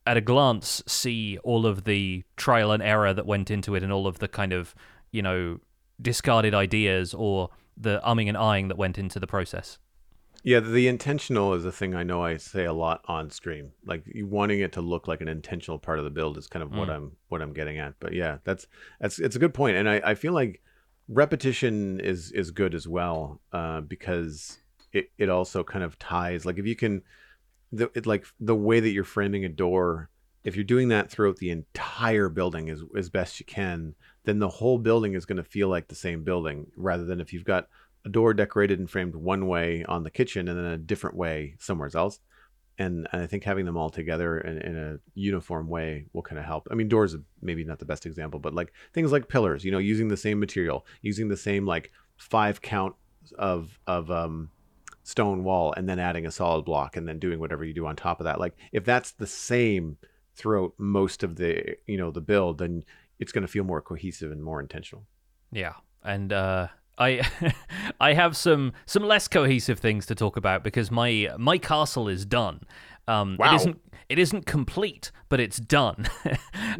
at 0.06 0.18
a 0.18 0.20
glance 0.20 0.82
see 0.86 1.38
all 1.42 1.64
of 1.64 1.84
the 1.84 2.22
trial 2.36 2.70
and 2.70 2.82
error 2.82 3.14
that 3.14 3.26
went 3.26 3.50
into 3.50 3.74
it 3.74 3.82
and 3.82 3.92
all 3.92 4.06
of 4.06 4.18
the 4.18 4.28
kind 4.28 4.52
of 4.52 4.74
you 5.10 5.22
know 5.22 5.58
discarded 6.02 6.54
ideas 6.54 7.14
or 7.14 7.48
the 7.76 8.00
umming 8.04 8.28
and 8.28 8.36
eyeing 8.36 8.68
that 8.68 8.76
went 8.76 8.98
into 8.98 9.18
the 9.18 9.26
process 9.26 9.78
yeah 10.44 10.60
the 10.60 10.86
intentional 10.86 11.54
is 11.54 11.64
a 11.64 11.72
thing 11.72 11.94
i 11.94 12.04
know 12.04 12.22
i 12.22 12.36
say 12.36 12.64
a 12.64 12.72
lot 12.72 13.00
on 13.06 13.28
stream 13.30 13.72
like 13.84 14.04
wanting 14.22 14.60
it 14.60 14.72
to 14.72 14.80
look 14.80 15.08
like 15.08 15.20
an 15.20 15.28
intentional 15.28 15.78
part 15.78 15.98
of 15.98 16.04
the 16.04 16.10
build 16.10 16.38
is 16.38 16.46
kind 16.46 16.62
of 16.62 16.70
mm. 16.70 16.78
what 16.78 16.90
i'm 16.90 17.10
what 17.28 17.42
i'm 17.42 17.52
getting 17.52 17.78
at 17.78 17.94
but 17.98 18.12
yeah 18.12 18.38
that's 18.44 18.68
that's 19.00 19.18
it's 19.18 19.34
a 19.34 19.40
good 19.40 19.54
point 19.54 19.76
and 19.76 19.88
i, 19.88 20.00
I 20.04 20.14
feel 20.14 20.32
like 20.32 20.62
repetition 21.08 21.98
is 22.00 22.30
is 22.32 22.50
good 22.50 22.74
as 22.74 22.86
well 22.88 23.40
uh, 23.52 23.80
because 23.82 24.58
it, 24.92 25.10
it 25.18 25.28
also 25.28 25.64
kind 25.64 25.84
of 25.84 25.98
ties 25.98 26.46
like 26.46 26.58
if 26.58 26.66
you 26.66 26.76
can 26.76 27.02
the 27.72 27.90
it, 27.94 28.06
like 28.06 28.26
the 28.40 28.54
way 28.54 28.80
that 28.80 28.90
you're 28.90 29.04
framing 29.04 29.44
a 29.44 29.48
door 29.48 30.08
if 30.44 30.56
you're 30.56 30.64
doing 30.64 30.88
that 30.88 31.10
throughout 31.10 31.36
the 31.36 31.50
entire 31.50 32.28
building 32.28 32.70
as, 32.70 32.82
as 32.96 33.10
best 33.10 33.40
you 33.40 33.46
can 33.46 33.94
then 34.24 34.38
the 34.38 34.48
whole 34.48 34.78
building 34.78 35.14
is 35.14 35.26
going 35.26 35.36
to 35.36 35.44
feel 35.44 35.68
like 35.68 35.88
the 35.88 35.94
same 35.94 36.22
building 36.22 36.66
rather 36.76 37.04
than 37.04 37.20
if 37.20 37.32
you've 37.32 37.44
got 37.44 37.68
a 38.04 38.08
door 38.08 38.34
decorated 38.34 38.78
and 38.78 38.90
framed 38.90 39.14
one 39.14 39.46
way 39.46 39.84
on 39.88 40.02
the 40.02 40.10
kitchen 40.10 40.48
and 40.48 40.58
then 40.58 40.66
a 40.66 40.78
different 40.78 41.16
way 41.16 41.54
somewhere 41.58 41.90
else. 41.94 42.20
And, 42.76 43.06
and 43.12 43.22
i 43.22 43.26
think 43.28 43.44
having 43.44 43.66
them 43.66 43.76
all 43.76 43.88
together 43.88 44.38
in, 44.38 44.58
in 44.58 44.76
a 44.76 44.98
uniform 45.14 45.68
way 45.68 46.06
will 46.12 46.22
kind 46.22 46.40
of 46.40 46.44
help. 46.44 46.66
I 46.72 46.74
mean 46.74 46.88
doors 46.88 47.14
maybe 47.40 47.62
not 47.64 47.78
the 47.78 47.84
best 47.84 48.04
example 48.04 48.40
but 48.40 48.52
like 48.52 48.72
things 48.92 49.12
like 49.12 49.28
pillars 49.28 49.64
you 49.64 49.70
know 49.70 49.78
using 49.78 50.08
the 50.08 50.16
same 50.16 50.40
material 50.40 50.84
using 51.00 51.28
the 51.28 51.36
same 51.36 51.66
like 51.66 51.92
five 52.16 52.60
count 52.60 52.96
of 53.38 53.78
of 53.86 54.10
um 54.10 54.50
stone 55.04 55.44
wall 55.44 55.72
and 55.76 55.88
then 55.88 55.98
adding 55.98 56.26
a 56.26 56.30
solid 56.30 56.64
block 56.64 56.96
and 56.96 57.06
then 57.06 57.18
doing 57.18 57.38
whatever 57.38 57.64
you 57.64 57.74
do 57.74 57.86
on 57.86 57.94
top 57.94 58.20
of 58.20 58.24
that. 58.24 58.40
Like 58.40 58.56
if 58.72 58.84
that's 58.84 59.12
the 59.12 59.26
same 59.26 59.98
throughout 60.34 60.72
most 60.78 61.22
of 61.22 61.36
the 61.36 61.76
you 61.86 61.96
know 61.96 62.10
the 62.10 62.20
build 62.20 62.58
then 62.58 62.82
it's 63.20 63.30
going 63.30 63.42
to 63.42 63.48
feel 63.48 63.62
more 63.62 63.80
cohesive 63.80 64.32
and 64.32 64.42
more 64.42 64.60
intentional. 64.60 65.04
Yeah. 65.52 65.74
And 66.02 66.32
uh 66.32 66.68
I 66.98 67.22
I 68.00 68.14
have 68.14 68.36
some 68.36 68.72
some 68.86 69.04
less 69.04 69.28
cohesive 69.28 69.78
things 69.78 70.06
to 70.06 70.14
talk 70.14 70.36
about 70.36 70.62
because 70.62 70.90
my 70.90 71.30
my 71.38 71.58
castle 71.58 72.08
is 72.08 72.24
done. 72.24 72.60
Um, 73.06 73.36
wow. 73.38 73.52
It 73.52 73.56
isn't 73.56 73.80
it 74.08 74.18
isn't 74.18 74.46
complete, 74.46 75.10
but 75.28 75.40
it's 75.40 75.58
done. 75.58 76.06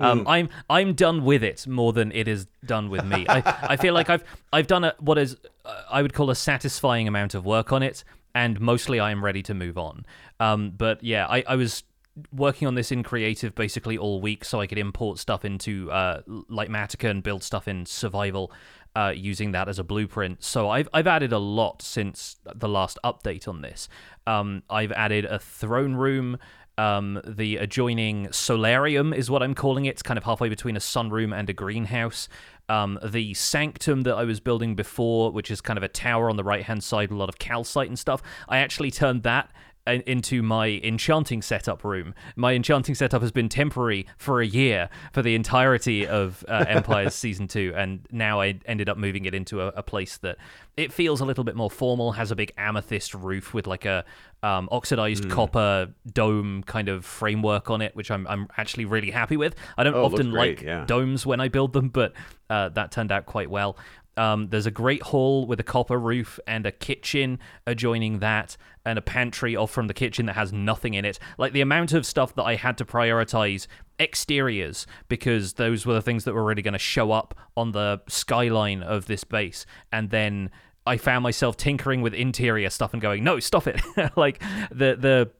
um, 0.00 0.21
mm. 0.21 0.25
I'm 0.26 0.49
I'm 0.68 0.94
done 0.94 1.25
with 1.25 1.42
it 1.42 1.66
more 1.66 1.92
than 1.92 2.12
it 2.12 2.28
is 2.28 2.47
done 2.64 2.90
with 2.90 3.04
me. 3.04 3.26
I, 3.28 3.42
I 3.62 3.76
feel 3.76 3.94
like 3.94 4.11
I've 4.11 4.25
I've 4.52 4.66
done 4.66 4.85
a, 4.85 4.94
what 5.00 5.18
is 5.18 5.37
uh, 5.64 5.83
I 5.90 6.02
would 6.02 6.12
call 6.12 6.30
a 6.30 6.35
satisfying 6.35 7.09
amount 7.09 7.35
of 7.35 7.44
work 7.44 7.73
on 7.73 7.83
it, 7.83 8.04
and 8.35 8.61
mostly 8.61 9.00
I 9.00 9.11
am 9.11 9.25
ready 9.25 9.42
to 9.44 9.54
move 9.54 9.78
on. 9.78 10.04
Um, 10.40 10.73
but 10.76 11.02
yeah, 11.02 11.26
I, 11.26 11.44
I 11.47 11.56
was 11.56 11.85
working 12.33 12.68
on 12.68 12.75
this 12.75 12.92
in 12.92 13.02
creative 13.02 13.54
basically 13.54 13.99
all 13.99 14.21
week 14.21 14.44
so 14.44 14.61
I 14.61 14.66
could 14.66 14.78
import 14.78 15.18
stuff 15.18 15.44
into 15.44 15.90
uh, 15.90 16.23
Litematica 16.23 17.11
and 17.11 17.23
build 17.23 17.42
stuff 17.42 17.66
in 17.66 17.87
survival 17.87 18.52
uh, 18.97 19.12
using 19.14 19.52
that 19.52 19.68
as 19.68 19.78
a 19.78 19.85
blueprint. 19.85 20.42
So 20.42 20.71
I've 20.71 20.88
I've 20.92 21.06
added 21.06 21.33
a 21.33 21.38
lot 21.38 21.83
since 21.83 22.37
the 22.54 22.68
last 22.68 22.99
update 23.04 23.49
on 23.49 23.62
this. 23.62 23.88
Um, 24.26 24.62
I've 24.71 24.92
added 24.92 25.25
a 25.25 25.38
throne 25.38 25.94
room. 25.94 26.38
Um, 26.76 27.21
the 27.25 27.59
adjoining 27.59 28.33
solarium 28.33 29.12
is 29.12 29.30
what 29.30 29.44
I'm 29.44 29.54
calling 29.54 29.85
it. 29.85 29.90
It's 29.90 30.02
kind 30.02 30.18
of 30.18 30.25
halfway 30.25 30.49
between 30.49 30.76
a 30.76 30.80
sunroom 30.80 31.37
and 31.37 31.49
a 31.49 31.52
greenhouse. 31.52 32.28
Um, 32.68 32.99
the 33.04 33.35
sanctum 33.35 34.02
that 34.02 34.14
I 34.16 34.25
was 34.25 34.40
building 34.40 34.75
before, 34.75 35.30
which 35.30 35.50
is 35.50 35.61
kind 35.61 35.76
of 35.76 35.83
a 35.83 35.88
tower 35.88 36.30
on 36.30 36.37
the 36.37 36.42
right 36.42 36.64
hand 36.64 36.83
side, 36.83 37.11
a 37.11 37.14
lot 37.14 37.28
of 37.28 37.38
calcite 37.38 37.88
and 37.88 37.99
stuff. 37.99 38.23
I 38.49 38.59
actually 38.59 38.90
turned 38.90 39.23
that 39.23 39.50
into 39.86 40.42
my 40.42 40.80
enchanting 40.82 41.42
setup 41.42 41.84
room. 41.84 42.14
My 42.36 42.54
enchanting 42.54 42.94
setup 42.94 43.22
has 43.22 43.32
been 43.32 43.48
temporary 43.48 44.06
for 44.16 44.40
a 44.40 44.46
year 44.46 44.88
for 45.12 45.22
the 45.22 45.34
entirety 45.34 46.06
of 46.06 46.44
uh, 46.48 46.64
Empires 46.68 47.14
season 47.24 47.48
two, 47.48 47.72
and 47.76 48.06
now 48.10 48.40
I 48.40 48.58
ended 48.66 48.88
up 48.88 48.96
moving 48.96 49.24
it 49.26 49.34
into 49.34 49.60
a, 49.60 49.68
a 49.68 49.82
place 49.82 50.16
that 50.18 50.38
it 50.76 50.92
feels 50.92 51.20
a 51.20 51.24
little 51.24 51.44
bit 51.44 51.54
more 51.54 51.70
formal. 51.70 52.12
Has 52.12 52.30
a 52.30 52.36
big 52.36 52.52
amethyst 52.56 53.14
roof 53.14 53.52
with 53.54 53.66
like 53.66 53.84
a 53.84 54.04
um, 54.42 54.68
oxidized 54.72 55.30
copper 55.30 55.88
dome 56.12 56.62
kind 56.64 56.88
of 56.88 57.04
framework 57.04 57.70
on 57.70 57.80
it, 57.82 57.94
which 57.94 58.10
I'm 58.10 58.26
I'm 58.26 58.48
actually 58.56 58.86
really 58.86 59.10
happy 59.10 59.36
with. 59.36 59.54
I 59.76 59.84
don't 59.84 59.94
Oh, 59.94 60.06
often 60.06 60.30
great, 60.30 60.58
like 60.58 60.66
yeah. 60.66 60.84
domes 60.86 61.24
when 61.24 61.40
I 61.40 61.48
build 61.48 61.72
them, 61.72 61.88
but 61.88 62.12
uh, 62.50 62.70
that 62.70 62.90
turned 62.90 63.12
out 63.12 63.26
quite 63.26 63.50
well. 63.50 63.76
Um, 64.16 64.49
there's 64.49 64.66
a 64.66 64.71
great 64.71 65.02
hall 65.02 65.47
with 65.47 65.61
a 65.61 65.64
copper 65.64 65.99
roof 65.99 66.38
and 66.47 66.66
a 66.66 66.73
kitchen 66.73 67.38
adjoining 67.66 68.21
that, 68.21 68.56
and 68.85 68.99
a 68.99 69.02
pantry 69.02 69.56
off 69.56 69.71
from 69.71 69.87
the 69.87 69.94
kitchen 69.94 70.26
that 70.26 70.35
has 70.35 70.52
nothing 70.52 70.94
in 70.94 71.04
it. 71.04 71.18
Like 71.38 71.52
the 71.52 71.61
amount 71.61 71.92
of 71.92 72.06
stuff 72.06 72.35
that 72.35 72.44
I 72.44 72.56
had 72.56 72.78
to 72.78 72.85
prioritize 72.85 73.66
exteriors 73.99 74.87
because 75.09 75.54
those 75.54 75.87
were 75.87 75.94
the 75.94 76.02
things 76.02 76.25
that 76.25 76.35
were 76.35 76.44
really 76.44 76.62
going 76.62 76.73
to 76.73 76.78
show 76.78 77.12
up 77.12 77.35
on 77.56 77.73
the 77.73 78.02
skyline 78.09 78.83
of 78.83 79.06
this 79.06 79.25
base, 79.25 79.66
and 79.92 80.11
then 80.11 80.50
I 80.87 80.97
found 80.99 81.23
myself 81.23 81.56
tinkering 81.56 82.02
with 82.02 82.12
interior 82.12 82.71
stuff 82.71 82.92
and 82.92 83.00
going, 83.00 83.25
no, 83.25 83.40
stop 83.40 83.66
it. 83.66 83.80
like 84.16 84.40
the 84.71 84.97
the 84.97 85.30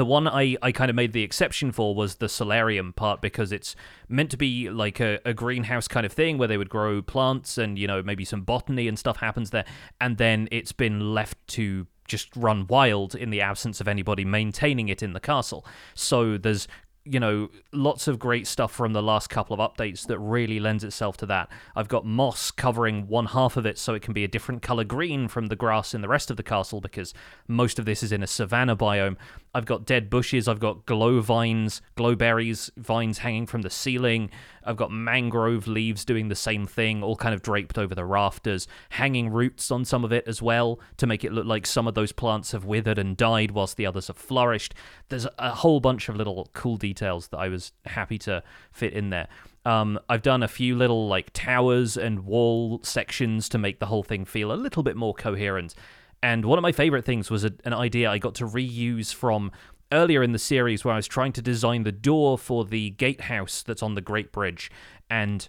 the 0.00 0.06
one 0.06 0.26
I, 0.26 0.56
I 0.62 0.72
kind 0.72 0.88
of 0.88 0.96
made 0.96 1.12
the 1.12 1.22
exception 1.22 1.72
for 1.72 1.94
was 1.94 2.14
the 2.14 2.28
solarium 2.30 2.94
part 2.94 3.20
because 3.20 3.52
it's 3.52 3.76
meant 4.08 4.30
to 4.30 4.38
be 4.38 4.70
like 4.70 4.98
a, 4.98 5.18
a 5.26 5.34
greenhouse 5.34 5.88
kind 5.88 6.06
of 6.06 6.12
thing 6.14 6.38
where 6.38 6.48
they 6.48 6.56
would 6.56 6.70
grow 6.70 7.02
plants 7.02 7.58
and, 7.58 7.78
you 7.78 7.86
know, 7.86 8.02
maybe 8.02 8.24
some 8.24 8.40
botany 8.40 8.88
and 8.88 8.98
stuff 8.98 9.18
happens 9.18 9.50
there. 9.50 9.66
And 10.00 10.16
then 10.16 10.48
it's 10.50 10.72
been 10.72 11.12
left 11.12 11.36
to 11.48 11.86
just 12.08 12.34
run 12.34 12.66
wild 12.66 13.14
in 13.14 13.28
the 13.28 13.42
absence 13.42 13.78
of 13.78 13.88
anybody 13.88 14.24
maintaining 14.24 14.88
it 14.88 15.02
in 15.02 15.12
the 15.12 15.20
castle. 15.20 15.66
So 15.94 16.38
there's 16.38 16.66
you 17.04 17.18
know, 17.18 17.48
lots 17.72 18.08
of 18.08 18.18
great 18.18 18.46
stuff 18.46 18.70
from 18.70 18.92
the 18.92 19.02
last 19.02 19.30
couple 19.30 19.58
of 19.58 19.60
updates 19.60 20.06
that 20.06 20.18
really 20.18 20.60
lends 20.60 20.84
itself 20.84 21.16
to 21.16 21.26
that. 21.26 21.48
I've 21.74 21.88
got 21.88 22.04
moss 22.04 22.50
covering 22.50 23.08
one 23.08 23.26
half 23.26 23.56
of 23.56 23.64
it 23.64 23.78
so 23.78 23.94
it 23.94 24.02
can 24.02 24.12
be 24.12 24.22
a 24.22 24.28
different 24.28 24.60
color 24.60 24.84
green 24.84 25.26
from 25.26 25.46
the 25.46 25.56
grass 25.56 25.94
in 25.94 26.02
the 26.02 26.08
rest 26.08 26.30
of 26.30 26.36
the 26.36 26.42
castle 26.42 26.80
because 26.80 27.14
most 27.48 27.78
of 27.78 27.86
this 27.86 28.02
is 28.02 28.12
in 28.12 28.22
a 28.22 28.26
savanna 28.26 28.76
biome. 28.76 29.16
I've 29.54 29.66
got 29.66 29.84
dead 29.84 30.10
bushes, 30.10 30.46
I've 30.46 30.60
got 30.60 30.86
glow 30.86 31.20
vines, 31.20 31.82
glow 31.96 32.14
berries, 32.14 32.70
vines 32.76 33.18
hanging 33.18 33.46
from 33.46 33.62
the 33.62 33.70
ceiling. 33.70 34.30
I've 34.62 34.76
got 34.76 34.92
mangrove 34.92 35.66
leaves 35.66 36.04
doing 36.04 36.28
the 36.28 36.36
same 36.36 36.66
thing, 36.66 37.02
all 37.02 37.16
kind 37.16 37.34
of 37.34 37.42
draped 37.42 37.76
over 37.76 37.94
the 37.94 38.04
rafters, 38.04 38.68
hanging 38.90 39.30
roots 39.30 39.70
on 39.70 39.84
some 39.84 40.04
of 40.04 40.12
it 40.12 40.28
as 40.28 40.40
well 40.40 40.78
to 40.98 41.06
make 41.06 41.24
it 41.24 41.32
look 41.32 41.46
like 41.46 41.66
some 41.66 41.88
of 41.88 41.94
those 41.94 42.12
plants 42.12 42.52
have 42.52 42.64
withered 42.64 42.98
and 42.98 43.16
died 43.16 43.50
whilst 43.50 43.76
the 43.76 43.86
others 43.86 44.06
have 44.06 44.16
flourished. 44.16 44.74
There's 45.08 45.26
a 45.38 45.50
whole 45.50 45.80
bunch 45.80 46.08
of 46.08 46.16
little 46.16 46.48
cool 46.52 46.76
details 46.76 47.28
that 47.28 47.38
I 47.38 47.48
was 47.48 47.72
happy 47.86 48.18
to 48.18 48.42
fit 48.70 48.92
in 48.92 49.10
there. 49.10 49.26
Um, 49.64 49.98
I've 50.08 50.22
done 50.22 50.42
a 50.42 50.48
few 50.48 50.76
little 50.76 51.08
like 51.08 51.30
towers 51.32 51.96
and 51.96 52.24
wall 52.24 52.80
sections 52.82 53.48
to 53.50 53.58
make 53.58 53.78
the 53.78 53.86
whole 53.86 54.02
thing 54.02 54.24
feel 54.24 54.52
a 54.52 54.54
little 54.54 54.82
bit 54.82 54.96
more 54.96 55.12
coherent. 55.12 55.74
And 56.22 56.44
one 56.44 56.58
of 56.58 56.62
my 56.62 56.72
favorite 56.72 57.04
things 57.04 57.30
was 57.30 57.44
a, 57.44 57.52
an 57.64 57.72
idea 57.72 58.10
I 58.10 58.18
got 58.18 58.34
to 58.36 58.46
reuse 58.46 59.14
from 59.14 59.52
earlier 59.92 60.22
in 60.22 60.32
the 60.32 60.38
series 60.38 60.84
where 60.84 60.94
I 60.94 60.98
was 60.98 61.08
trying 61.08 61.32
to 61.32 61.42
design 61.42 61.82
the 61.82 61.92
door 61.92 62.38
for 62.38 62.64
the 62.64 62.90
gatehouse 62.90 63.62
that's 63.62 63.82
on 63.82 63.94
the 63.94 64.00
Great 64.00 64.32
Bridge. 64.32 64.70
And 65.08 65.48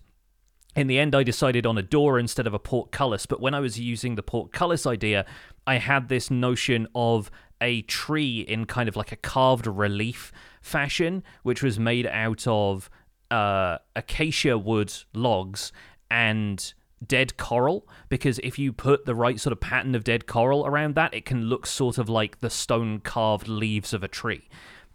in 0.75 0.87
the 0.87 0.97
end, 0.97 1.13
I 1.13 1.23
decided 1.23 1.65
on 1.65 1.77
a 1.77 1.83
door 1.83 2.17
instead 2.17 2.47
of 2.47 2.53
a 2.53 2.59
portcullis. 2.59 3.25
But 3.25 3.41
when 3.41 3.53
I 3.53 3.59
was 3.59 3.79
using 3.79 4.15
the 4.15 4.23
portcullis 4.23 4.87
idea, 4.87 5.25
I 5.67 5.75
had 5.75 6.07
this 6.07 6.31
notion 6.31 6.87
of 6.95 7.29
a 7.59 7.83
tree 7.83 8.41
in 8.41 8.65
kind 8.65 8.89
of 8.89 8.95
like 8.95 9.11
a 9.11 9.17
carved 9.17 9.67
relief 9.67 10.31
fashion, 10.61 11.23
which 11.43 11.61
was 11.61 11.77
made 11.77 12.07
out 12.07 12.47
of 12.47 12.89
uh, 13.29 13.77
acacia 13.95 14.57
wood 14.57 14.93
logs 15.13 15.71
and 16.09 16.73
dead 17.05 17.35
coral 17.37 17.87
because 18.09 18.39
if 18.39 18.59
you 18.59 18.71
put 18.71 19.05
the 19.05 19.15
right 19.15 19.39
sort 19.39 19.51
of 19.51 19.59
pattern 19.59 19.95
of 19.95 20.03
dead 20.03 20.27
coral 20.27 20.65
around 20.67 20.93
that 20.93 21.13
it 21.13 21.25
can 21.25 21.45
look 21.45 21.65
sort 21.65 21.97
of 21.97 22.07
like 22.07 22.39
the 22.39 22.49
stone 22.49 22.99
carved 22.99 23.47
leaves 23.47 23.91
of 23.91 24.03
a 24.03 24.07
tree 24.07 24.47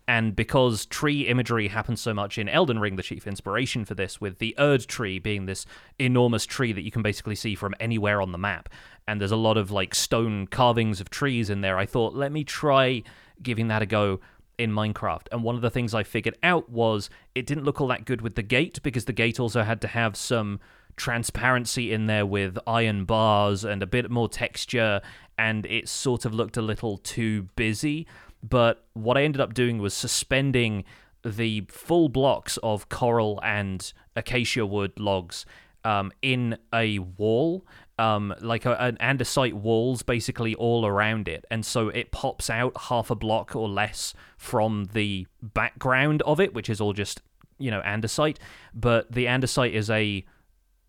and 0.09 0.37
because 0.37 0.87
tree 0.87 1.23
imagery 1.23 1.69
happens 1.69 2.01
so 2.01 2.15
much 2.15 2.39
in 2.39 2.49
Elden 2.49 2.79
Ring, 2.79 2.95
the 2.95 3.03
chief 3.03 3.27
inspiration 3.27 3.85
for 3.85 3.95
this, 3.95 4.21
with 4.21 4.39
the 4.39 4.55
Erdtree 4.57 5.21
being 5.21 5.47
this 5.47 5.67
enormous 5.99 6.47
tree 6.47 6.73
that 6.73 6.83
you 6.83 6.93
can 6.93 7.03
basically 7.03 7.35
see 7.35 7.57
from 7.57 7.75
anywhere 7.81 8.21
on 8.23 8.31
the 8.31 8.39
map, 8.39 8.69
and 9.09 9.21
there's 9.21 9.33
a 9.33 9.37
lot 9.37 9.57
of 9.57 9.73
like 9.73 9.95
stone 9.95 10.47
carvings 10.47 11.01
of 11.01 11.11
trees 11.11 11.51
in 11.51 11.61
there, 11.61 11.77
I 11.77 11.87
thought, 11.87 12.15
let 12.15 12.31
me 12.31 12.45
try 12.45 13.03
giving 13.43 13.69
that 13.69 13.83
a 13.83 13.87
go 13.87 14.21
in 14.59 14.71
Minecraft. 14.71 15.27
And 15.33 15.43
one 15.43 15.55
of 15.55 15.61
the 15.61 15.71
things 15.71 15.93
I 15.93 16.03
figured 16.03 16.39
out 16.43 16.71
was 16.71 17.11
it 17.35 17.47
didn't 17.47 17.65
look 17.65 17.81
all 17.81 17.89
that 17.89 18.05
good 18.05 18.21
with 18.21 18.37
the 18.37 18.43
gate 18.43 18.79
because 18.83 19.05
the 19.05 19.13
gate 19.13 19.39
also 19.41 19.63
had 19.63 19.81
to 19.83 19.89
have 19.89 20.17
some 20.17 20.61
transparency 20.97 21.93
in 21.93 22.07
there 22.07 22.27
with 22.27 22.59
iron 22.67 23.05
bars 23.05 23.65
and 23.65 23.83
a 23.83 23.87
bit 23.87 24.11
more 24.11 24.29
texture, 24.29 25.01
and 25.39 25.67
it 25.67 25.89
sort 25.89 26.25
of 26.25 26.35
looked 26.35 26.57
a 26.57 26.63
little 26.63 26.99
too 26.99 27.49
busy. 27.57 28.07
But 28.43 28.85
what 28.95 29.17
I 29.17 29.23
ended 29.23 29.41
up 29.41 29.55
doing 29.55 29.79
was 29.79 29.95
suspending 29.95 30.85
the 31.25 31.67
full 31.69 32.09
blocks 32.09 32.57
of 32.63 32.89
coral 32.89 33.41
and 33.43 33.93
acacia 34.15 34.65
wood 34.65 34.93
logs 34.99 35.45
um, 35.85 36.13
in 36.23 36.59
a 36.73 36.99
wall, 36.99 37.67
um, 37.99 38.35
like 38.41 38.65
a, 38.65 38.81
an 38.81 38.97
andesite 39.01 39.55
walls 39.55 40.03
basically 40.03 40.55
all 40.55 40.87
around 40.87 41.29
it. 41.29 41.45
And 41.51 41.65
so 41.65 41.89
it 41.89 42.13
pops 42.13 42.51
out 42.51 42.77
half 42.83 43.11
a 43.11 43.15
block 43.15 43.55
or 43.57 43.69
less 43.69 44.15
from 44.37 44.89
the 44.93 45.27
background 45.43 46.23
of 46.23 46.41
it, 46.41 46.55
which 46.55 46.69
is 46.69 46.81
all 46.81 46.93
just, 46.93 47.23
you 47.59 47.71
know, 47.71 47.83
andesite. 47.83 48.39
But 48.75 49.11
the 49.13 49.27
andesite 49.27 49.73
is 49.73 49.91
a 49.91 50.25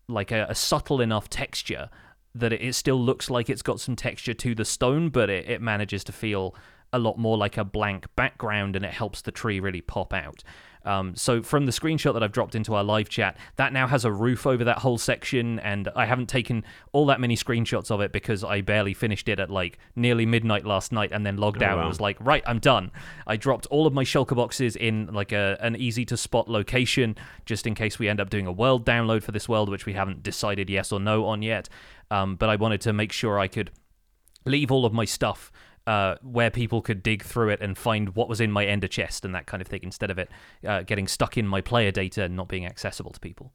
like 0.08 0.32
a, 0.32 0.46
a 0.48 0.54
subtle 0.54 1.00
enough 1.00 1.28
texture 1.28 1.90
that 2.34 2.52
it, 2.52 2.74
still 2.74 3.00
looks 3.00 3.30
like 3.30 3.50
it's 3.50 3.62
got 3.62 3.80
some 3.80 3.96
texture 3.96 4.34
to 4.34 4.54
the 4.54 4.64
stone, 4.64 5.08
but 5.10 5.28
it, 5.28 5.48
it 5.48 5.62
manages 5.62 6.04
to 6.04 6.12
feel 6.12 6.54
a 6.92 6.98
lot 6.98 7.18
more 7.18 7.36
like 7.36 7.56
a 7.56 7.64
blank 7.64 8.06
background 8.16 8.76
and 8.76 8.84
it 8.84 8.92
helps 8.92 9.22
the 9.22 9.32
tree 9.32 9.60
really 9.60 9.80
pop 9.80 10.12
out. 10.12 10.42
Um, 10.84 11.14
so 11.16 11.42
from 11.42 11.66
the 11.66 11.72
screenshot 11.72 12.14
that 12.14 12.22
I've 12.22 12.32
dropped 12.32 12.54
into 12.54 12.74
our 12.74 12.84
live 12.84 13.08
chat, 13.08 13.36
that 13.56 13.72
now 13.72 13.86
has 13.86 14.04
a 14.04 14.12
roof 14.12 14.46
over 14.46 14.64
that 14.64 14.78
whole 14.78 14.98
section, 14.98 15.58
and 15.60 15.88
I 15.94 16.06
haven't 16.06 16.28
taken 16.28 16.64
all 16.92 17.06
that 17.06 17.20
many 17.20 17.36
screenshots 17.36 17.90
of 17.90 18.00
it 18.00 18.12
because 18.12 18.42
I 18.44 18.60
barely 18.60 18.94
finished 18.94 19.28
it 19.28 19.38
at 19.38 19.50
like 19.50 19.78
nearly 19.96 20.24
midnight 20.26 20.64
last 20.64 20.92
night, 20.92 21.12
and 21.12 21.26
then 21.26 21.36
logged 21.36 21.62
Oh, 21.62 21.66
out 21.66 21.76
wow. 21.76 21.80
and 21.80 21.88
was 21.88 22.00
like, 22.00 22.16
right, 22.20 22.42
I'm 22.46 22.58
done. 22.58 22.90
I 23.26 23.36
dropped 23.36 23.66
all 23.66 23.86
of 23.86 23.92
my 23.92 24.04
shulker 24.04 24.36
boxes 24.36 24.76
in 24.76 25.06
like 25.12 25.32
a 25.32 25.56
an 25.60 25.76
easy 25.76 26.04
to 26.06 26.16
spot 26.16 26.48
location, 26.48 27.16
just 27.44 27.66
in 27.66 27.74
case 27.74 27.98
we 27.98 28.08
end 28.08 28.20
up 28.20 28.30
doing 28.30 28.46
a 28.46 28.52
world 28.52 28.86
download 28.86 29.22
for 29.22 29.32
this 29.32 29.48
world, 29.48 29.68
which 29.68 29.86
we 29.86 29.92
haven't 29.92 30.22
decided 30.22 30.70
yes 30.70 30.92
or 30.92 31.00
no 31.00 31.26
on 31.26 31.42
yet. 31.42 31.68
Um, 32.10 32.36
but 32.36 32.48
I 32.48 32.56
wanted 32.56 32.80
to 32.82 32.92
make 32.92 33.12
sure 33.12 33.38
I 33.38 33.48
could 33.48 33.70
leave 34.44 34.70
all 34.70 34.86
of 34.86 34.92
my 34.94 35.04
stuff 35.04 35.52
uh, 35.88 36.16
where 36.20 36.50
people 36.50 36.82
could 36.82 37.02
dig 37.02 37.24
through 37.24 37.48
it 37.48 37.62
and 37.62 37.78
find 37.78 38.14
what 38.14 38.28
was 38.28 38.42
in 38.42 38.52
my 38.52 38.66
ender 38.66 38.86
chest 38.86 39.24
and 39.24 39.34
that 39.34 39.46
kind 39.46 39.62
of 39.62 39.66
thing 39.66 39.80
instead 39.82 40.10
of 40.10 40.18
it 40.18 40.28
uh, 40.66 40.82
getting 40.82 41.08
stuck 41.08 41.38
in 41.38 41.48
my 41.48 41.62
player 41.62 41.90
data 41.90 42.24
and 42.24 42.36
not 42.36 42.46
being 42.46 42.66
accessible 42.66 43.10
to 43.10 43.18
people. 43.18 43.54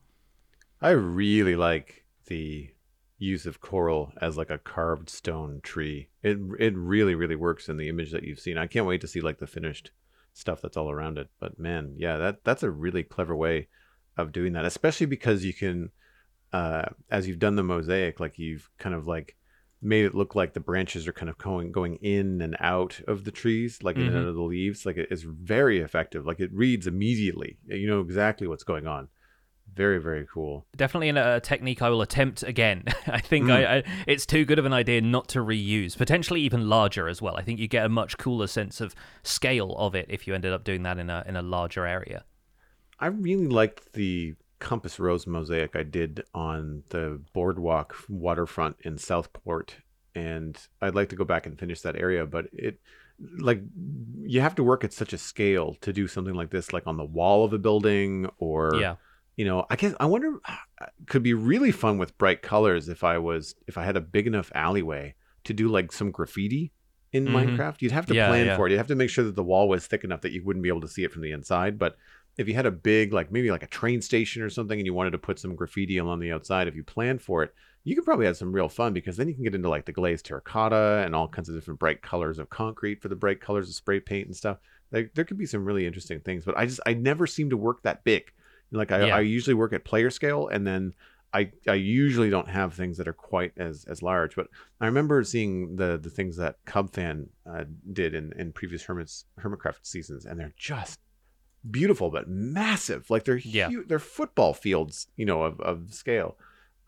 I 0.81 0.89
really 0.89 1.55
like 1.55 2.05
the 2.25 2.71
use 3.19 3.45
of 3.45 3.61
coral 3.61 4.11
as 4.19 4.35
like 4.35 4.49
a 4.49 4.57
carved 4.57 5.11
stone 5.11 5.59
tree. 5.61 6.09
It 6.23 6.39
it 6.59 6.75
really 6.75 7.13
really 7.13 7.35
works 7.35 7.69
in 7.69 7.77
the 7.77 7.87
image 7.87 8.11
that 8.11 8.23
you've 8.23 8.39
seen. 8.39 8.57
I 8.57 8.65
can't 8.65 8.87
wait 8.87 9.01
to 9.01 9.07
see 9.07 9.21
like 9.21 9.37
the 9.37 9.45
finished 9.45 9.91
stuff 10.33 10.59
that's 10.59 10.75
all 10.75 10.89
around 10.89 11.19
it. 11.19 11.29
But 11.39 11.59
man, 11.59 11.93
yeah, 11.97 12.17
that 12.17 12.43
that's 12.43 12.63
a 12.63 12.71
really 12.71 13.03
clever 13.03 13.35
way 13.35 13.67
of 14.17 14.31
doing 14.31 14.53
that, 14.53 14.65
especially 14.65 15.05
because 15.05 15.45
you 15.45 15.53
can 15.53 15.91
uh 16.51 16.85
as 17.11 17.27
you've 17.27 17.37
done 17.37 17.57
the 17.57 17.63
mosaic 17.63 18.19
like 18.19 18.39
you've 18.39 18.71
kind 18.79 18.95
of 18.95 19.05
like 19.05 19.35
made 19.83 20.05
it 20.05 20.15
look 20.15 20.33
like 20.35 20.53
the 20.53 20.59
branches 20.59 21.07
are 21.07 21.13
kind 21.13 21.29
of 21.29 21.37
going 21.37 21.71
going 21.71 21.95
in 21.97 22.41
and 22.41 22.55
out 22.59 22.99
of 23.07 23.23
the 23.25 23.31
trees 23.31 23.83
like 23.83 23.97
in 23.97 24.03
and 24.07 24.15
Mhm. 24.15 24.21
out 24.21 24.27
of 24.27 24.35
the 24.35 24.41
leaves 24.41 24.85
like 24.85 24.97
it 24.97 25.07
is 25.11 25.23
very 25.23 25.79
effective 25.79 26.25
like 26.25 26.39
it 26.39 26.51
reads 26.53 26.87
immediately 26.87 27.57
you 27.67 27.87
know 27.87 27.99
exactly 28.01 28.47
what's 28.47 28.63
going 28.63 28.87
on 28.87 29.09
very 29.75 29.99
very 29.99 30.25
cool 30.31 30.65
Definitely 30.75 31.09
in 31.09 31.17
a 31.17 31.39
technique 31.39 31.81
I 31.81 31.89
will 31.89 32.01
attempt 32.03 32.43
again. 32.43 32.83
I 33.07 33.19
think 33.19 33.49
I, 33.49 33.77
I, 33.77 33.83
it's 34.05 34.25
too 34.25 34.45
good 34.45 34.59
of 34.59 34.65
an 34.65 34.73
idea 34.73 35.01
not 35.01 35.29
to 35.29 35.39
reuse. 35.39 35.97
Potentially 35.97 36.41
even 36.41 36.69
larger 36.69 37.07
as 37.07 37.21
well. 37.23 37.37
I 37.37 37.41
think 37.41 37.59
you 37.59 37.67
get 37.67 37.85
a 37.85 37.89
much 37.89 38.17
cooler 38.19 38.45
sense 38.45 38.81
of 38.81 38.93
scale 39.23 39.73
of 39.77 39.95
it 39.95 40.05
if 40.09 40.27
you 40.27 40.35
ended 40.35 40.53
up 40.53 40.63
doing 40.63 40.83
that 40.83 40.99
in 40.99 41.09
a 41.09 41.23
in 41.25 41.35
a 41.35 41.41
larger 41.41 41.87
area. 41.87 42.23
I 42.99 43.07
really 43.07 43.47
liked 43.47 43.93
the 43.93 44.35
Compass 44.63 44.99
Rose 44.99 45.27
mosaic 45.27 45.75
I 45.75 45.83
did 45.83 46.23
on 46.33 46.83
the 46.89 47.21
boardwalk 47.33 47.95
waterfront 48.09 48.77
in 48.81 48.97
Southport, 48.97 49.75
and 50.15 50.57
I'd 50.81 50.95
like 50.95 51.09
to 51.09 51.15
go 51.15 51.25
back 51.25 51.45
and 51.45 51.59
finish 51.59 51.81
that 51.81 51.95
area. 51.97 52.25
But 52.25 52.45
it, 52.53 52.79
like, 53.37 53.61
you 54.23 54.41
have 54.41 54.55
to 54.55 54.63
work 54.63 54.83
at 54.83 54.93
such 54.93 55.13
a 55.13 55.17
scale 55.17 55.75
to 55.81 55.91
do 55.93 56.07
something 56.07 56.33
like 56.33 56.49
this, 56.49 56.73
like 56.73 56.87
on 56.87 56.97
the 56.97 57.03
wall 57.05 57.43
of 57.45 57.53
a 57.53 57.59
building, 57.59 58.29
or 58.37 58.75
Yeah. 58.79 58.95
you 59.35 59.45
know, 59.45 59.65
I 59.69 59.75
guess 59.75 59.93
I 59.99 60.05
wonder 60.05 60.39
could 61.07 61.23
be 61.23 61.33
really 61.33 61.71
fun 61.71 61.97
with 61.97 62.17
bright 62.17 62.41
colors 62.41 62.87
if 62.89 63.03
I 63.03 63.17
was 63.17 63.55
if 63.67 63.77
I 63.77 63.83
had 63.83 63.97
a 63.97 64.01
big 64.01 64.27
enough 64.27 64.51
alleyway 64.55 65.15
to 65.43 65.53
do 65.53 65.67
like 65.67 65.91
some 65.91 66.09
graffiti 66.11 66.71
in 67.11 67.25
Mhm. 67.27 67.57
Minecraft. 67.57 67.81
You'd 67.81 67.91
have 67.91 68.05
to 68.07 68.15
Yeah, 68.15 68.29
plan 68.29 68.45
yeah. 68.47 68.55
for 68.55 68.65
it. 68.67 68.71
You'd 68.71 68.77
have 68.77 68.87
to 68.87 68.95
make 68.95 69.09
sure 69.09 69.23
that 69.25 69.35
the 69.35 69.43
wall 69.43 69.67
was 69.69 69.85
thick 69.85 70.03
enough 70.03 70.21
that 70.21 70.31
you 70.31 70.43
wouldn't 70.43 70.63
be 70.63 70.69
able 70.69 70.81
to 70.81 70.87
see 70.87 71.03
it 71.03 71.11
from 71.11 71.21
the 71.21 71.31
inside. 71.31 71.77
But 71.77 71.95
if 72.37 72.47
you 72.47 72.53
had 72.53 72.65
a 72.65 72.71
big, 72.71 73.13
like 73.13 73.31
maybe 73.31 73.51
like 73.51 73.63
a 73.63 73.67
train 73.67 74.01
station 74.01 74.41
or 74.41 74.49
something, 74.49 74.79
and 74.79 74.85
you 74.85 74.93
wanted 74.93 75.11
to 75.11 75.17
put 75.17 75.39
some 75.39 75.55
graffiti 75.55 75.97
along 75.97 76.19
the 76.19 76.31
outside, 76.31 76.67
if 76.67 76.75
you 76.75 76.83
planned 76.83 77.21
for 77.21 77.43
it, 77.43 77.53
you 77.83 77.95
could 77.95 78.05
probably 78.05 78.25
have 78.25 78.37
some 78.37 78.51
real 78.51 78.69
fun 78.69 78.93
because 78.93 79.17
then 79.17 79.27
you 79.27 79.33
can 79.33 79.43
get 79.43 79.55
into 79.55 79.69
like 79.69 79.85
the 79.85 79.91
glazed 79.91 80.25
terracotta 80.25 81.03
and 81.05 81.13
all 81.13 81.27
kinds 81.27 81.49
of 81.49 81.55
different 81.55 81.79
bright 81.79 82.01
colors 82.01 82.39
of 82.39 82.49
concrete 82.49 83.01
for 83.01 83.09
the 83.09 83.15
bright 83.15 83.41
colors 83.41 83.69
of 83.69 83.75
spray 83.75 83.99
paint 83.99 84.27
and 84.27 84.35
stuff. 84.35 84.57
There, 84.91 85.09
there 85.15 85.25
could 85.25 85.37
be 85.37 85.45
some 85.45 85.65
really 85.65 85.85
interesting 85.85 86.19
things, 86.21 86.45
but 86.45 86.57
I 86.57 86.65
just 86.65 86.79
I 86.85 86.93
never 86.93 87.27
seem 87.27 87.49
to 87.49 87.57
work 87.57 87.81
that 87.83 88.03
big. 88.03 88.31
Like 88.71 88.91
I, 88.91 89.07
Yeah. 89.07 89.17
I 89.17 89.19
usually 89.19 89.53
work 89.53 89.73
at 89.73 89.83
player 89.83 90.09
scale, 90.09 90.47
and 90.47 90.65
then 90.65 90.93
I 91.33 91.51
I 91.67 91.73
usually 91.73 92.29
don't 92.29 92.49
have 92.49 92.73
things 92.73 92.97
that 92.97 93.07
are 93.07 93.13
quite 93.13 93.51
as 93.57 93.85
as 93.85 94.01
large. 94.01 94.35
But 94.35 94.47
I 94.79 94.85
remember 94.85 95.23
seeing 95.23 95.75
the 95.75 95.99
the 96.01 96.09
things 96.09 96.37
that 96.37 96.63
Cubfan 96.65 97.27
uh, 97.45 97.65
did 97.91 98.15
in 98.15 98.33
in 98.37 98.53
previous 98.53 98.83
Hermit's 98.83 99.25
Hermitcraft 99.39 99.79
seasons, 99.83 100.25
and 100.25 100.39
they're 100.39 100.53
just 100.57 100.99
beautiful 101.69 102.09
but 102.09 102.27
massive. 102.27 103.09
Like 103.09 103.25
they're 103.25 103.37
Yeah. 103.37 103.69
huge, 103.69 103.87
they're 103.87 103.99
football 103.99 104.53
fields, 104.53 105.07
you 105.15 105.25
know, 105.25 105.43
of 105.43 105.59
of 105.61 105.93
scale. 105.93 106.37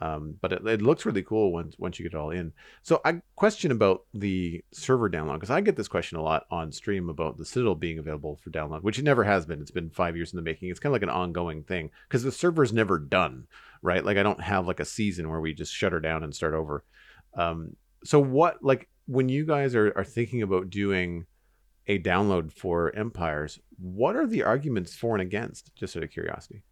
Um, 0.02 0.36
but 0.42 0.52
it, 0.52 0.68
it 0.68 0.82
looks 0.82 1.06
really 1.06 1.24
cool 1.24 1.54
once 1.54 1.76
once 1.80 1.98
you 1.98 2.04
get 2.04 2.14
it 2.14 2.20
all 2.20 2.30
in. 2.32 2.52
So 2.84 3.00
I 3.06 3.22
question 3.38 3.72
about 3.72 4.04
the 4.14 4.62
server 4.74 5.10
download 5.10 5.36
because 5.36 5.50
I 5.50 5.62
get 5.62 5.78
this 5.78 5.88
question 5.88 6.18
a 6.18 6.22
lot 6.22 6.46
on 6.52 6.74
stream 6.74 7.08
about 7.08 7.38
the 7.38 7.46
Citadel 7.46 7.76
being 7.76 7.98
available 7.98 8.36
for 8.44 8.50
download, 8.50 8.82
which 8.84 9.00
it 9.00 9.04
never 9.06 9.24
has 9.24 9.46
been. 9.46 9.62
It's 9.62 9.72
been 9.72 9.90
five 9.90 10.18
years 10.18 10.34
in 10.34 10.38
the 10.38 10.44
making. 10.44 10.70
It's 10.70 10.82
kind 10.82 10.92
of 10.92 10.96
like 10.96 11.04
an 11.04 11.10
ongoing 11.10 11.64
thing 11.64 11.92
because 12.10 12.24
the 12.24 12.32
server's 12.34 12.74
never 12.74 13.00
done, 13.00 13.48
right? 13.82 14.04
Like 14.04 14.18
I 14.18 14.24
don't 14.24 14.42
have 14.42 14.68
like 14.68 14.82
a 14.82 14.86
season 14.86 15.30
where 15.30 15.40
we 15.40 15.54
just 15.54 15.74
shut 15.74 15.94
her 15.94 16.02
down 16.02 16.24
and 16.24 16.36
start 16.36 16.54
over. 16.54 16.84
Um, 17.34 17.78
so 18.04 18.20
what 18.20 18.62
like 18.62 18.90
when 19.08 19.30
you 19.30 19.46
guys 19.46 19.76
are, 19.76 19.94
are 19.96 20.04
thinking 20.04 20.42
about 20.42 20.70
doing 20.70 21.26
a 21.88 22.00
download 22.00 22.52
for 22.52 22.94
Empires, 22.96 23.60
what 23.78 24.16
are 24.16 24.26
the 24.28 24.44
arguments 24.44 24.96
for 24.96 25.14
and 25.16 25.22
against? 25.22 25.74
Just 25.76 25.96
out 25.96 26.04
of 26.04 26.10
curiosity. 26.12 26.64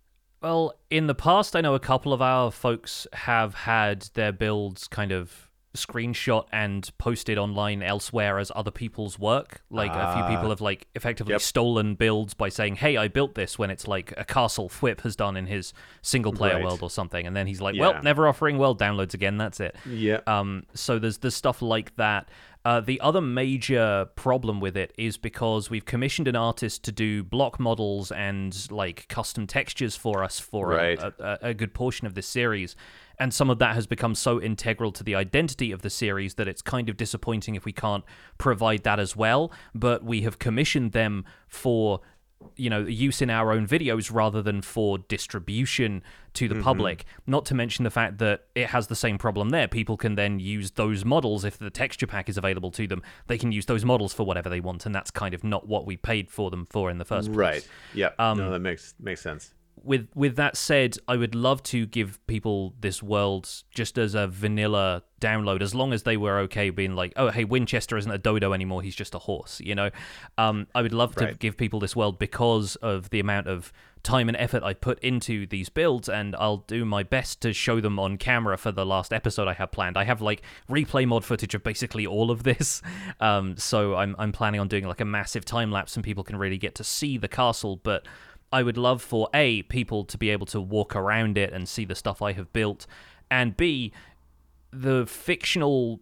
Well, 0.41 0.74
in 0.89 1.08
the 1.08 1.15
past, 1.15 1.55
I 1.55 1.62
know 1.62 1.74
a 1.75 1.79
couple 1.79 2.12
of 2.13 2.22
our 2.22 2.51
folks 2.51 3.08
have 3.13 3.53
had 3.53 4.01
their 4.13 4.32
builds 4.34 4.88
kind 4.88 5.12
of 5.12 5.50
screenshot 5.75 6.46
and 6.51 6.88
posted 7.00 7.36
online 7.38 7.82
elsewhere 7.82 8.38
as 8.38 8.51
other 8.55 8.70
people's 8.70 9.17
work. 9.17 9.62
Like 9.72 9.89
a 9.89 10.13
few 10.13 10.22
Ah. 10.24 10.29
people 10.29 10.50
have 10.50 10.62
like 10.62 10.88
effectively 10.93 11.32
Yep. 11.32 11.41
stolen 11.41 11.96
builds 11.96 12.36
by 12.36 12.50
saying, 12.50 12.75
"Hey, 12.75 12.96
I 12.96 13.08
built 13.08 13.34
this," 13.34 13.58
when 13.58 13.72
it's 13.72 13.88
like 13.88 14.13
a 14.15 14.24
castle 14.24 14.70
Fwhip 14.70 15.01
has 15.01 15.15
done 15.15 15.36
in 15.36 15.48
his 15.48 15.74
single 16.03 16.32
player 16.32 16.55
Right. 16.55 16.63
world 16.63 16.84
or 16.84 16.91
something, 16.91 17.25
and 17.25 17.36
then 17.36 17.48
he's 17.48 17.60
like, 17.60 17.74
Yeah. 17.74 17.82
"Well, 17.89 18.03
never 18.03 18.27
offering 18.27 18.60
world 18.60 18.79
downloads 18.79 19.15
again. 19.15 19.38
That's 19.38 19.60
it." 19.60 19.75
Yeah. 19.89 20.20
Um, 20.27 20.63
so 20.75 21.00
there's 21.00 21.17
there's 21.17 21.36
stuff 21.36 21.60
like 21.62 21.96
that. 21.96 22.29
Uh, 22.65 22.79
the 22.79 23.00
other 23.01 23.20
major 23.20 24.08
problem 24.15 24.62
with 24.62 24.77
it 24.77 24.93
is 24.98 25.17
because 25.17 25.70
we've 25.70 25.84
commissioned 25.86 26.29
an 26.29 26.36
artist 26.36 26.82
to 26.84 26.93
do 26.93 27.22
block 27.22 27.60
models 27.60 28.10
and 28.12 28.72
like 28.72 29.05
custom 29.10 29.46
textures 29.46 29.98
for 29.98 30.24
us 30.24 30.39
for 30.39 30.72
a- 30.72 30.75
Right. 30.75 31.00
a, 31.00 31.13
a, 31.20 31.50
a 31.50 31.53
good 31.53 31.74
portion 31.74 32.08
of 32.08 32.13
this 32.13 32.25
series, 32.25 32.75
and 33.20 33.34
some 33.34 33.50
of 33.50 33.60
that 33.60 33.75
has 33.75 33.86
become 33.86 34.15
so 34.15 34.41
integral 34.41 34.93
to 34.93 35.03
the 35.03 35.13
identity 35.13 35.72
of 35.74 35.82
the 35.82 35.89
series 35.89 36.36
that 36.36 36.48
it's 36.48 36.62
kind 36.62 36.88
of 36.89 36.96
disappointing 36.96 37.55
if 37.55 37.65
we 37.65 37.74
can't 37.74 38.05
provide 38.38 38.84
that 38.84 39.00
as 39.00 39.13
well. 39.15 39.51
But 39.75 40.03
we 40.05 40.22
have 40.22 40.39
commissioned 40.39 40.93
them 40.93 41.25
for 41.50 42.00
you 42.55 42.69
know 42.69 42.81
use 42.81 43.21
in 43.21 43.29
our 43.29 43.51
own 43.51 43.67
videos 43.67 44.13
rather 44.13 44.41
than 44.41 44.62
for 44.62 44.97
distribution 44.97 46.01
to 46.33 46.47
the 46.47 46.59
public 46.62 47.05
not 47.27 47.45
to 47.45 47.53
mention 47.53 47.83
the 47.83 47.91
fact 47.91 48.17
that 48.17 48.45
it 48.55 48.67
has 48.67 48.88
the 48.88 48.95
same 48.95 49.19
problem 49.19 49.51
there 49.51 49.67
people 49.67 49.97
can 49.97 50.15
then 50.15 50.39
use 50.39 50.71
those 50.71 51.05
models 51.05 51.45
if 51.45 51.59
the 51.59 51.69
texture 51.69 52.07
pack 52.07 52.27
is 52.27 52.38
available 52.38 52.71
to 52.71 52.88
them 52.88 53.03
they 53.27 53.38
can 53.38 53.51
use 53.51 53.67
those 53.67 53.85
models 53.85 54.13
for 54.13 54.23
whatever 54.23 54.50
they 54.50 54.59
want 54.59 54.85
and 54.85 54.95
that's 54.95 55.12
kind 55.12 55.35
of 55.35 55.43
not 55.43 55.67
what 55.67 55.85
we 55.85 55.95
paid 55.95 56.29
for 56.31 56.50
them 56.50 56.65
for 56.65 56.89
in 56.89 56.97
the 56.97 57.05
first 57.05 57.31
place 57.31 57.43
Right. 57.43 57.67
Yeah. 57.93 58.09
Um, 58.17 58.38
no, 58.38 58.51
that 58.51 58.59
makes 58.59 58.95
makes 59.00 59.21
sense. 59.21 59.53
With 59.82 60.08
with 60.15 60.36
that 60.38 60.56
said, 60.58 60.98
I 61.07 61.18
would 61.18 61.36
love 61.36 61.62
to 61.64 61.86
give 61.86 62.25
people 62.27 62.74
this 62.79 63.03
world 63.03 63.50
just 63.72 63.98
as 63.98 64.16
a 64.16 64.27
vanilla 64.27 65.03
download, 65.20 65.62
as 65.62 65.74
long 65.74 65.94
as 65.94 66.03
they 66.03 66.18
were 66.18 66.40
okay 66.40 66.70
being 66.70 66.96
like, 66.96 67.14
oh, 67.16 67.29
hey, 67.29 67.44
Winchester 67.44 67.98
isn't 67.98 68.12
a 68.12 68.18
dodo 68.18 68.53
anymore; 68.53 68.81
he's 68.81 68.96
just 68.96 69.16
a 69.16 69.20
horse. 69.20 69.59
You 69.62 69.75
know, 69.75 69.90
um, 70.38 70.68
I 70.75 70.81
would 70.81 70.94
love 70.94 71.16
to 71.16 71.25
Right. 71.25 71.40
give 71.40 71.57
people 71.57 71.79
this 71.79 71.96
world 71.96 72.20
because 72.20 72.75
of 72.77 73.09
the 73.09 73.20
amount 73.20 73.48
of 73.48 73.72
time 74.03 74.27
and 74.27 74.36
effort 74.38 74.64
I 74.64 74.74
put 74.74 75.00
into 75.00 75.48
these 75.48 75.70
builds, 75.70 76.09
and 76.09 76.36
I'll 76.38 76.57
do 76.57 76.83
my 76.86 77.03
best 77.03 77.42
to 77.42 77.53
show 77.53 77.79
them 77.79 78.00
on 78.00 78.18
camera 78.18 78.57
for 78.57 78.72
the 78.72 78.86
last 78.86 79.14
episode 79.14 79.48
I 79.48 79.53
have 79.53 79.72
planned. 79.72 79.98
I 79.98 80.03
have 80.03 80.22
like 80.22 80.42
replay 80.70 81.07
mod 81.07 81.24
footage 81.24 81.55
of 81.55 81.64
basically 81.64 82.05
all 82.05 82.29
of 82.31 82.44
this, 82.44 82.81
um, 83.20 83.57
so 83.57 83.96
I'm 83.96 84.16
I'm 84.20 84.31
planning 84.31 84.59
on 84.62 84.68
doing 84.68 84.86
like 84.88 85.01
a 85.01 85.05
massive 85.05 85.46
time 85.46 85.72
lapse, 85.72 85.96
and 85.96 86.03
people 86.03 86.24
can 86.24 86.38
really 86.38 86.57
get 86.57 86.75
to 86.75 86.83
see 86.86 87.18
the 87.18 87.27
castle, 87.27 87.77
but. 87.83 88.05
I 88.53 88.63
would 88.63 88.77
love 88.77 89.01
for 89.01 89.27
A, 89.33 89.63
people 89.63 90.05
to 90.05 90.18
be 90.18 90.29
able 90.29 90.46
to 90.48 90.61
walk 90.61 90.96
around 90.96 91.37
it 91.37 91.51
and 91.51 91.68
see 91.68 91.83
the 91.83 91.96
stuff 91.96 92.22
I 92.22 92.31
have 92.33 92.53
built, 92.53 92.87
and 93.29 93.57
B, 93.57 93.92
the 94.72 95.05
fictional 95.05 96.00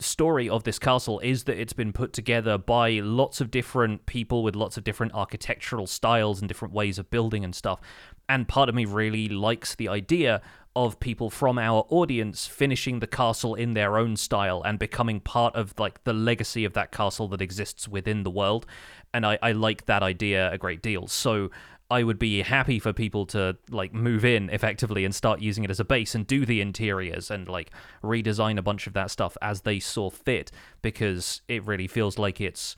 story 0.00 0.48
of 0.48 0.64
this 0.64 0.78
castle 0.78 1.18
is 1.20 1.44
that 1.44 1.58
it's 1.58 1.72
been 1.72 1.92
put 1.92 2.12
together 2.12 2.56
by 2.56 3.00
lots 3.00 3.40
of 3.40 3.50
different 3.50 4.06
people 4.06 4.42
with 4.42 4.54
lots 4.54 4.76
of 4.76 4.84
different 4.84 5.12
architectural 5.14 5.86
styles 5.86 6.40
and 6.40 6.48
different 6.48 6.72
ways 6.72 6.98
of 6.98 7.10
building 7.10 7.44
and 7.44 7.54
stuff. 7.54 7.80
And 8.28 8.46
part 8.46 8.68
of 8.68 8.74
me 8.74 8.84
really 8.84 9.28
likes 9.28 9.74
the 9.74 9.88
idea 9.88 10.40
of 10.76 11.00
people 11.00 11.30
from 11.30 11.58
our 11.58 11.84
audience 11.88 12.46
finishing 12.46 13.00
the 13.00 13.06
castle 13.06 13.54
in 13.54 13.74
their 13.74 13.98
own 13.98 14.16
style 14.16 14.62
and 14.64 14.78
becoming 14.78 15.18
part 15.18 15.56
of 15.56 15.74
like 15.78 16.04
the 16.04 16.12
legacy 16.12 16.64
of 16.64 16.74
that 16.74 16.92
castle 16.92 17.26
that 17.28 17.42
exists 17.42 17.88
within 17.88 18.22
the 18.22 18.30
world. 18.30 18.64
And 19.12 19.26
I, 19.26 19.38
I 19.42 19.52
like 19.52 19.86
that 19.86 20.02
idea 20.02 20.52
a 20.52 20.58
great 20.58 20.82
deal. 20.82 21.08
So 21.08 21.50
I 21.90 22.02
would 22.02 22.18
be 22.18 22.42
happy 22.42 22.78
for 22.78 22.92
people 22.92 23.24
to 23.26 23.56
like 23.70 23.94
move 23.94 24.24
in 24.24 24.50
effectively 24.50 25.04
and 25.04 25.14
start 25.14 25.40
using 25.40 25.64
it 25.64 25.70
as 25.70 25.80
a 25.80 25.84
base 25.84 26.14
and 26.14 26.26
do 26.26 26.44
the 26.44 26.60
interiors 26.60 27.30
and 27.30 27.48
like 27.48 27.70
redesign 28.02 28.58
a 28.58 28.62
bunch 28.62 28.86
of 28.86 28.92
that 28.92 29.10
stuff 29.10 29.36
as 29.40 29.62
they 29.62 29.80
saw 29.80 30.10
fit 30.10 30.50
because 30.82 31.40
it 31.48 31.64
really 31.64 31.86
feels 31.86 32.18
like 32.18 32.40
it's 32.40 32.76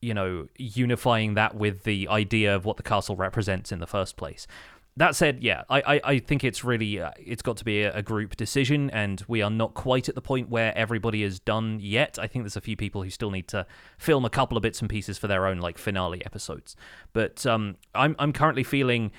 you 0.00 0.14
know 0.14 0.46
unifying 0.56 1.34
that 1.34 1.54
with 1.54 1.84
the 1.84 2.08
idea 2.08 2.54
of 2.54 2.64
what 2.64 2.78
the 2.78 2.82
castle 2.82 3.16
represents 3.16 3.72
in 3.72 3.78
the 3.78 3.86
first 3.86 4.16
place. 4.16 4.46
That 4.98 5.14
said, 5.14 5.42
yeah, 5.42 5.64
I, 5.68 5.80
I, 5.80 6.00
I 6.04 6.18
think 6.18 6.42
it's 6.42 6.64
really 6.64 7.00
uh, 7.00 7.10
it's 7.18 7.42
got 7.42 7.58
to 7.58 7.64
be 7.64 7.82
a, 7.82 7.96
a 7.96 8.02
group 8.02 8.36
decision, 8.36 8.88
and 8.90 9.22
we 9.28 9.42
are 9.42 9.50
not 9.50 9.74
quite 9.74 10.08
at 10.08 10.14
the 10.14 10.22
point 10.22 10.48
where 10.48 10.76
everybody 10.76 11.22
is 11.22 11.38
done 11.38 11.78
yet. 11.82 12.18
I 12.18 12.26
think 12.26 12.44
there's 12.44 12.56
a 12.56 12.62
few 12.62 12.76
people 12.76 13.02
who 13.02 13.10
still 13.10 13.30
need 13.30 13.46
to 13.48 13.66
film 13.98 14.24
a 14.24 14.30
couple 14.30 14.56
of 14.56 14.62
bits 14.62 14.80
and 14.80 14.88
pieces 14.88 15.18
for 15.18 15.26
their 15.26 15.46
own 15.46 15.58
like 15.58 15.76
finale 15.76 16.24
episodes. 16.24 16.76
But 17.12 17.44
um, 17.44 17.76
I'm 17.94 18.16
I'm 18.18 18.32
currently 18.32 18.64
feeling 18.64 19.12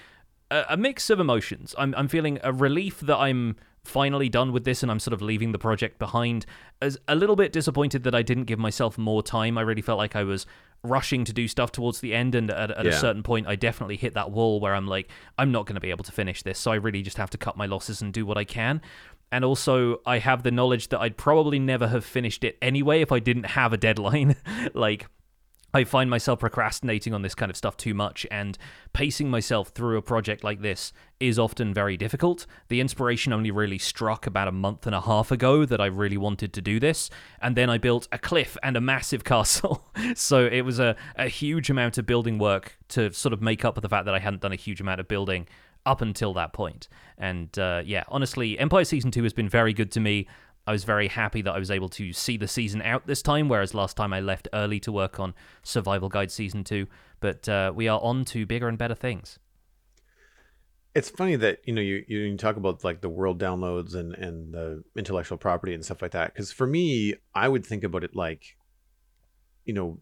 a, 0.50 0.66
a 0.70 0.78
mix 0.78 1.12
of 1.12 1.20
emotions. 1.20 1.76
I'm 1.78 1.94
I'm 1.96 2.08
feeling 2.08 2.40
a 2.44 2.52
relief 2.52 3.00
that 3.02 3.18
I'm 3.18 3.56
finally 3.84 4.30
done 4.30 4.52
with 4.52 4.66
this 4.66 4.84
and 4.84 4.92
I'm 4.92 5.00
sort 5.00 5.13
of 5.13 5.22
leaving 5.22 5.52
the 5.52 5.60
project 5.60 5.98
behind. 5.98 6.46
As 6.82 6.98
a 7.08 7.16
little 7.16 7.36
bit 7.36 7.54
disappointed 7.54 8.04
that 8.04 8.13
I 8.13 8.22
didn't 8.22 8.44
give 8.44 8.60
myself 8.60 8.98
more 8.98 9.24
time. 9.24 9.58
I 9.58 9.62
really 9.62 9.82
felt 9.82 9.98
like 9.98 10.16
I 10.16 10.24
was 10.24 10.46
rushing 10.84 11.26
to 11.26 11.34
do 11.34 11.48
stuff 11.48 11.72
towards 11.72 12.00
the 12.00 12.13
end 12.13 12.36
and 12.36 12.50
at, 12.50 12.72
at 12.72 12.86
a 12.86 12.94
certain 12.94 13.24
point 13.24 13.48
I 13.48 13.56
definitely 13.56 13.98
hit 13.98 14.13
that 14.13 14.32
wall 14.32 14.60
where 14.60 14.74
I'm 14.76 14.88
like 14.88 15.10
I'm 15.38 15.52
not 15.52 15.66
going 15.66 15.76
to 15.76 15.82
be 15.82 15.90
able 15.90 16.04
to 16.06 16.12
finish 16.12 16.44
this. 16.44 16.60
So 16.60 16.72
I 16.72 16.76
really 16.76 17.02
just 17.02 17.18
have 17.18 17.30
to 17.32 17.38
cut 17.38 17.58
my 17.58 17.66
losses 17.66 18.02
and 18.02 18.13
do 18.13 18.26
what 18.26 18.38
I 18.38 18.44
can. 18.44 18.82
And 19.32 19.44
also 19.44 20.02
I 20.06 20.20
have 20.20 20.44
the 20.44 20.52
knowledge 20.52 20.90
that 20.90 21.02
I'd 21.02 21.18
probably 21.18 21.60
never 21.60 21.88
have 21.88 22.06
finished 22.06 22.44
it 22.44 22.58
anyway 22.62 23.02
if 23.02 23.12
I 23.12 23.20
didn't 23.20 23.48
have 23.48 23.74
a 23.74 23.78
deadline. 23.78 24.36
like 24.74 25.08
I 25.78 25.84
find 25.84 26.10
myself 26.10 26.40
procrastinating 26.40 27.13
on 27.13 27.22
this 27.22 27.36
kind 27.36 27.52
of 27.52 27.56
stuff 27.56 27.78
too 27.78 27.94
much, 27.94 28.26
and 28.32 28.58
pacing 28.94 29.30
myself 29.30 29.70
through 29.70 29.98
a 29.98 30.02
project 30.02 30.44
like 30.44 30.60
this 30.60 30.92
is 31.20 31.38
often 31.38 31.72
very 31.72 31.96
difficult. 31.98 32.48
The 32.70 32.82
inspiration 32.82 33.32
only 33.32 33.52
really 33.52 33.78
struck 33.78 34.26
about 34.26 34.48
a 34.48 34.52
month 34.52 34.88
and 34.88 34.96
a 34.96 35.02
half 35.02 35.32
ago 35.32 35.66
that 35.66 35.80
I 35.80 35.86
really 35.86 36.18
wanted 36.18 36.52
to 36.54 36.62
do 36.62 36.80
this, 36.80 37.12
and 37.44 37.56
then 37.56 37.70
I 37.70 37.78
built 37.78 38.08
a 38.12 38.18
cliff 38.18 38.58
and 38.63 38.76
a 38.76 38.82
massive 38.82 39.24
castle. 39.32 39.88
so 40.16 40.48
it 40.48 40.62
was 40.62 40.80
a, 40.80 40.96
a 41.16 41.28
huge 41.28 41.70
amount 41.70 42.00
of 42.00 42.08
building 42.08 42.40
work 42.40 42.76
to 42.90 43.13
sort 43.13 43.34
of 43.34 43.42
make 43.44 43.63
up 43.63 43.76
for 43.76 43.82
the 43.82 43.90
fact 43.90 44.06
that 44.06 44.16
I 44.16 44.20
hadn't 44.20 44.42
done 44.42 44.54
a 44.54 44.56
huge 44.56 44.82
amount 44.82 45.00
of 45.00 45.08
building 45.08 45.48
up 45.86 46.02
until 46.02 46.34
that 46.34 46.54
point. 46.54 46.88
And 47.20 47.58
uh, 47.60 47.84
yeah, 47.86 48.04
honestly, 48.08 48.58
Empire 48.58 48.84
Season 48.84 49.12
2 49.12 49.22
has 49.24 49.34
been 49.34 49.48
very 49.48 49.74
good 49.74 49.92
to 49.92 50.00
me. 50.00 50.28
I 50.67 50.73
was 50.73 50.84
very 50.84 51.08
happy 51.08 51.41
that 51.43 51.53
I 51.53 51.60
was 51.60 51.71
able 51.71 51.88
to 51.89 52.12
see 52.12 52.36
the 52.36 52.47
season 52.47 52.82
out 52.82 53.08
this 53.08 53.21
time, 53.21 53.47
whereas 53.47 53.73
last 53.73 53.95
time 53.95 54.12
I 54.12 54.19
left 54.19 54.49
early 54.53 54.82
to 54.82 54.91
work 54.91 55.17
on 55.17 55.34
Survival 55.63 56.10
Guide 56.10 56.30
Season 56.30 56.65
2. 56.65 56.86
But 57.21 57.47
uh, 57.47 57.71
we 57.73 57.88
are 57.88 58.01
on 58.01 58.25
to 58.25 58.45
bigger 58.45 58.67
and 58.67 58.77
better 58.77 58.93
things. 58.93 59.39
It's 60.93 61.10
funny 61.10 61.36
that 61.38 61.60
you 61.63 61.73
know 61.73 61.82
you 61.82 62.03
you, 62.08 62.36
talk 62.38 62.58
about 62.58 62.84
like 62.84 63.01
the 63.01 63.10
world 63.10 63.39
downloads 63.39 63.93
and 63.93 64.13
and 64.15 64.53
the 64.53 64.84
intellectual 64.95 65.38
property 65.38 65.73
and 65.73 65.86
stuff 65.86 66.01
like 66.01 66.12
that. 66.12 66.34
Because 66.34 66.51
for 66.51 66.67
me, 66.67 67.13
I 67.34 67.47
would 67.47 67.65
think 67.65 67.84
about 67.84 68.03
it 68.03 68.15
like, 68.15 68.58
you 69.63 69.73
know, 69.73 69.99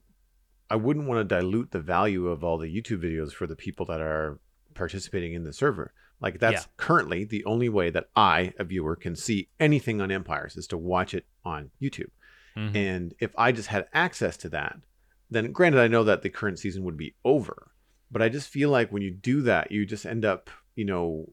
I 0.69 0.77
wouldn't 0.77 1.07
want 1.07 1.19
to 1.19 1.35
dilute 1.35 1.71
the 1.71 1.79
value 1.79 2.27
of 2.27 2.43
all 2.43 2.57
the 2.57 2.73
YouTube 2.73 3.03
videos 3.03 3.33
for 3.33 3.45
the 3.45 3.57
people 3.57 3.85
that 3.87 4.01
are 4.01 4.39
participating 4.73 5.33
in 5.33 5.43
the 5.43 5.53
server. 5.53 5.93
Like 6.25 6.39
that's 6.39 6.63
Yeah. 6.63 6.67
currently 6.75 7.23
the 7.23 7.45
only 7.45 7.69
way 7.69 7.89
that 7.91 8.09
I, 8.15 8.53
a 8.59 8.63
viewer, 8.65 8.95
can 8.97 9.15
see 9.15 9.47
anything 9.59 10.01
on 10.01 10.11
Empires 10.11 10.57
is 10.57 10.67
to 10.67 10.77
watch 10.77 11.13
it 11.13 11.25
on 11.45 11.69
YouTube. 11.81 12.09
Mhm. 12.57 12.75
And 12.75 13.13
if 13.19 13.31
I 13.37 13.51
just 13.53 13.67
had 13.69 13.87
access 13.93 14.35
to 14.37 14.49
that, 14.49 14.79
then 15.29 15.51
granted, 15.53 15.79
I 15.79 15.87
know 15.87 16.03
that 16.03 16.21
the 16.23 16.29
current 16.29 16.57
season 16.59 16.83
would 16.83 16.97
be 16.97 17.15
over, 17.23 17.71
but 18.11 18.21
I 18.21 18.29
just 18.29 18.49
feel 18.49 18.69
like 18.71 18.91
when 18.91 19.01
you 19.03 19.11
do 19.11 19.41
that, 19.43 19.71
you 19.71 19.85
just 19.85 20.05
end 20.05 20.25
up, 20.25 20.49
you 20.75 20.83
know, 20.85 21.31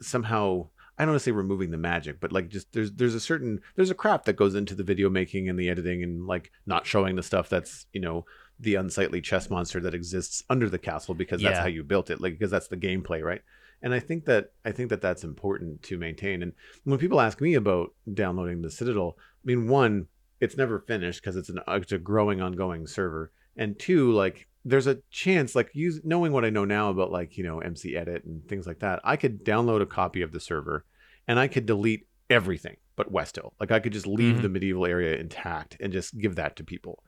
somehow. 0.00 0.68
I 0.96 1.02
don't 1.04 1.10
want 1.14 1.22
to 1.22 1.24
say 1.24 1.32
removing 1.32 1.72
the 1.72 1.76
magic, 1.76 2.20
but 2.20 2.30
like 2.30 2.48
just 2.48 2.72
there's 2.72 2.92
there's 2.92 3.16
a 3.16 3.20
certain 3.20 3.60
there's 3.74 3.90
a 3.90 3.96
crap 3.96 4.26
that 4.26 4.36
goes 4.36 4.54
into 4.54 4.76
the 4.76 4.84
video 4.84 5.10
making 5.10 5.48
and 5.48 5.58
the 5.58 5.68
editing 5.68 6.04
and 6.04 6.24
like 6.28 6.52
not 6.66 6.86
showing 6.86 7.16
the 7.16 7.22
stuff 7.24 7.48
that's 7.48 7.86
you 7.92 8.00
know 8.00 8.24
the 8.60 8.76
unsightly 8.76 9.20
chess 9.20 9.50
monster 9.50 9.80
that 9.80 9.92
exists 9.92 10.44
under 10.48 10.68
the 10.70 10.78
castle 10.78 11.12
because 11.12 11.42
that's 11.42 11.56
Yeah. 11.56 11.62
how 11.62 11.66
you 11.66 11.82
built 11.82 12.10
it 12.10 12.20
like 12.20 12.34
because 12.34 12.52
that's 12.52 12.68
the 12.68 12.76
gameplay 12.76 13.20
right 13.24 13.42
and 13.84 13.94
i 13.94 14.00
think 14.00 14.24
that 14.24 14.50
i 14.64 14.72
think 14.72 14.90
that 14.90 15.00
that's 15.00 15.22
important 15.22 15.80
to 15.82 15.96
maintain 15.96 16.42
and 16.42 16.52
when 16.82 16.98
people 16.98 17.20
ask 17.20 17.40
me 17.40 17.54
about 17.54 17.92
downloading 18.12 18.60
the 18.62 18.70
citadel 18.70 19.16
i 19.18 19.44
mean 19.44 19.68
one 19.68 20.06
it's 20.40 20.56
never 20.56 20.80
finished 20.80 21.20
because 21.22 21.36
it's 21.36 21.48
an 21.50 21.60
it's 21.68 21.92
a 21.92 21.98
growing 21.98 22.40
ongoing 22.40 22.86
server 22.86 23.30
and 23.56 23.78
two 23.78 24.10
like 24.12 24.48
there's 24.64 24.88
a 24.88 24.98
chance 25.10 25.54
like 25.54 25.70
use 25.74 26.00
knowing 26.02 26.32
what 26.32 26.44
i 26.44 26.50
know 26.50 26.64
now 26.64 26.90
about 26.90 27.12
like 27.12 27.36
you 27.38 27.44
know 27.44 27.60
MCEdit 27.64 28.24
and 28.24 28.48
things 28.48 28.66
like 28.66 28.80
that 28.80 28.98
i 29.04 29.14
could 29.16 29.44
download 29.44 29.80
a 29.82 29.86
copy 29.86 30.22
of 30.22 30.32
the 30.32 30.40
server 30.40 30.84
and 31.28 31.38
i 31.38 31.46
could 31.46 31.66
delete 31.66 32.06
everything 32.30 32.76
but 32.96 33.12
west 33.12 33.36
hill 33.36 33.52
like 33.60 33.70
i 33.70 33.78
could 33.78 33.92
just 33.92 34.06
leave 34.06 34.36
Mhm. 34.36 34.42
the 34.42 34.48
medieval 34.48 34.86
area 34.86 35.16
intact 35.16 35.76
and 35.80 35.92
just 35.92 36.18
give 36.18 36.34
that 36.36 36.56
to 36.56 36.64
people 36.64 37.04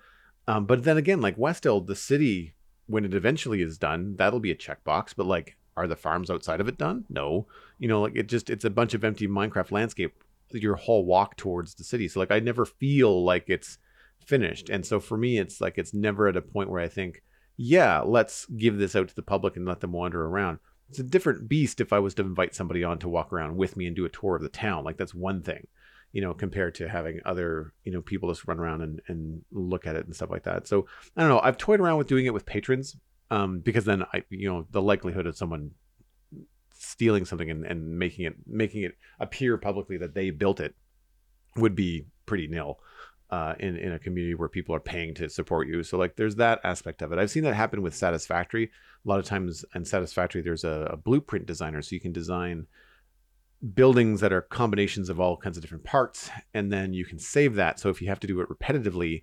um, 0.49 0.65
but 0.65 0.85
then 0.85 0.97
again, 0.97 1.21
like 1.21 1.37
West 1.37 1.65
Hill, 1.65 1.81
the 1.81 1.97
city, 1.97 2.55
when 2.87 3.05
it 3.05 3.15
eventually 3.15 3.62
is 3.62 3.79
done, 3.79 4.15
that'll 4.15 4.39
be 4.39 4.53
a 4.53 4.55
checkbox. 4.55 5.12
But 5.17 5.27
like, 5.27 5.57
are 5.77 5.87
the 5.87 5.97
farms 5.97 6.31
outside 6.31 6.61
of 6.61 6.69
it 6.69 6.79
done? 6.79 7.05
No. 7.09 7.47
You 7.79 7.89
know, 7.89 8.03
like 8.03 8.17
it 8.17 8.29
just 8.29 8.51
it's 8.51 8.65
a 8.65 8.71
bunch 8.71 8.95
of 8.95 9.05
empty 9.05 9.29
Minecraft 9.29 9.71
landscape. 9.71 10.23
Your 10.53 10.77
whole 10.77 11.05
walk 11.05 11.37
towards 11.37 11.75
the 11.75 11.85
city. 11.85 12.09
So 12.09 12.21
like, 12.21 12.31
I 12.31 12.39
never 12.39 12.65
feel 12.65 13.25
like 13.25 13.45
it's 13.49 13.79
finished. 14.25 14.71
And 14.71 14.87
so 14.87 15.01
for 15.01 15.17
me, 15.17 15.39
it's 15.39 15.61
like 15.61 15.77
it's 15.77 15.93
never 15.93 16.29
at 16.29 16.37
a 16.37 16.43
point 16.43 16.71
where 16.71 16.81
I 16.81 16.89
think, 16.89 17.23
yeah, 17.57 18.01
let's 18.01 18.47
give 18.47 18.79
this 18.79 18.95
out 18.95 19.09
to 19.09 19.15
the 19.15 19.23
public 19.23 19.57
and 19.57 19.67
let 19.67 19.81
them 19.81 19.93
wander 19.93 20.25
around. 20.25 20.59
It's 20.89 21.01
a 21.01 21.05
different 21.05 21.49
beast 21.49 21.81
if 21.81 21.93
I 21.93 21.99
was 21.99 22.15
to 22.15 22.23
invite 22.23 22.55
somebody 22.55 22.85
on 22.85 22.99
to 23.01 23.09
walk 23.09 23.33
around 23.33 23.57
with 23.57 23.77
me 23.77 23.87
and 23.87 23.97
do 23.97 24.05
a 24.05 24.09
tour 24.09 24.37
of 24.37 24.43
the 24.43 24.49
town. 24.49 24.85
Like 24.85 24.97
that's 24.97 25.15
one 25.15 25.43
thing 25.43 25.67
you 26.17 26.23
know, 26.23 26.33
compared 26.33 26.75
to 26.75 26.89
having 26.89 27.21
other, 27.27 27.75
you 27.85 27.93
know, 27.93 28.01
people 28.01 28.31
just 28.31 28.47
run 28.47 28.59
around 28.59 28.81
and, 28.81 29.03
and 29.07 29.43
look 29.53 29.87
at 29.87 29.97
it 29.97 30.07
and 30.07 30.17
stuff 30.17 30.31
like 30.31 30.45
that. 30.45 30.67
So 30.67 30.87
I 31.15 31.21
don't 31.21 31.29
know. 31.29 31.41
I've 31.41 31.59
toyed 31.59 31.79
around 31.79 31.99
with 31.99 32.07
doing 32.07 32.25
it 32.25 32.33
with 32.33 32.47
patrons 32.47 32.97
um, 33.31 33.61
because 33.61 33.85
then 33.85 34.03
I, 34.12 34.23
you 34.31 34.49
know, 34.49 34.67
the 34.71 34.83
likelihood 34.83 35.27
of 35.27 35.37
someone 35.37 35.73
stealing 36.79 37.25
something 37.25 37.51
and, 37.51 37.65
and 37.65 37.99
making 37.99 38.27
it 38.27 38.35
making 38.47 38.83
it 38.83 38.97
appear 39.19 39.57
publicly 39.57 39.97
that 39.99 40.15
they 40.15 40.31
built 40.31 40.61
it 40.61 40.75
would 41.57 41.75
be 41.75 42.07
pretty 42.27 42.47
nil 42.47 42.79
uh, 43.31 43.55
in 43.59 43.77
in 43.77 43.93
a 43.93 43.99
community 43.99 44.35
where 44.35 44.49
people 44.49 44.75
are 44.75 44.81
paying 44.81 45.15
to 45.15 45.29
support 45.29 45.67
you. 45.67 45.83
So 45.83 45.99
like, 45.99 46.17
there's 46.17 46.37
that 46.37 46.61
aspect 46.65 47.03
of 47.03 47.12
it. 47.12 47.19
I've 47.19 47.31
seen 47.31 47.45
that 47.45 47.55
happen 47.55 47.83
with 47.83 47.95
Satisfactory. 47.95 48.71
A 49.05 49.09
lot 49.09 49.19
of 49.19 49.25
times 49.25 49.65
in 49.75 49.85
Satisfactory, 49.85 50.43
there's 50.43 50.65
a, 50.65 50.89
a 50.93 50.97
blueprint 50.97 51.47
designer, 51.47 51.83
so 51.83 51.95
you 51.95 52.01
can 52.01 52.12
design 52.12 52.67
buildings 53.75 54.21
that 54.21 54.33
are 54.33 54.43
combinations 54.43 55.09
of 55.09 55.19
all 55.19 55.37
kinds 55.37 55.57
of 55.57 55.62
different 55.62 55.83
parts 55.83 56.31
and 56.53 56.71
then 56.71 56.93
you 56.93 57.07
can 57.07 57.19
save 57.19 57.55
that 57.55 57.81
so 57.81 57.89
if 57.89 58.03
you 58.03 58.09
have 58.09 58.21
to 58.21 58.27
do 58.27 58.39
it 58.41 58.49
repetitively 58.51 59.23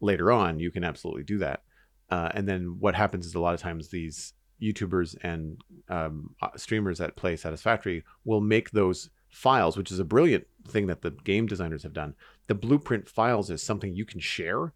later 0.00 0.30
on 0.30 0.58
you 0.58 0.70
can 0.70 0.84
absolutely 0.84 1.22
do 1.22 1.38
that 1.38 1.62
uh, 2.10 2.30
and 2.34 2.48
then 2.48 2.76
what 2.80 2.94
happens 2.94 3.26
is 3.26 3.34
a 3.34 3.40
lot 3.40 3.54
of 3.54 3.60
times 3.60 3.88
these 3.88 4.34
youtubers 4.60 5.16
and 5.22 5.62
um, 5.88 6.34
uh, 6.42 6.48
streamers 6.56 6.98
that 6.98 7.16
play 7.16 7.36
satisfactory 7.36 8.04
will 8.24 8.40
make 8.40 8.70
those 8.70 9.10
files 9.30 9.76
which 9.76 9.92
is 9.92 9.98
a 10.00 10.04
brilliant 10.04 10.44
thing 10.68 10.86
that 10.88 11.02
the 11.02 11.10
game 11.10 11.46
designers 11.46 11.82
have 11.82 11.92
done. 11.92 12.14
The 12.48 12.54
blueprint 12.54 13.08
files 13.08 13.50
is 13.50 13.62
something 13.62 13.94
you 13.94 14.04
can 14.04 14.20
share. 14.20 14.72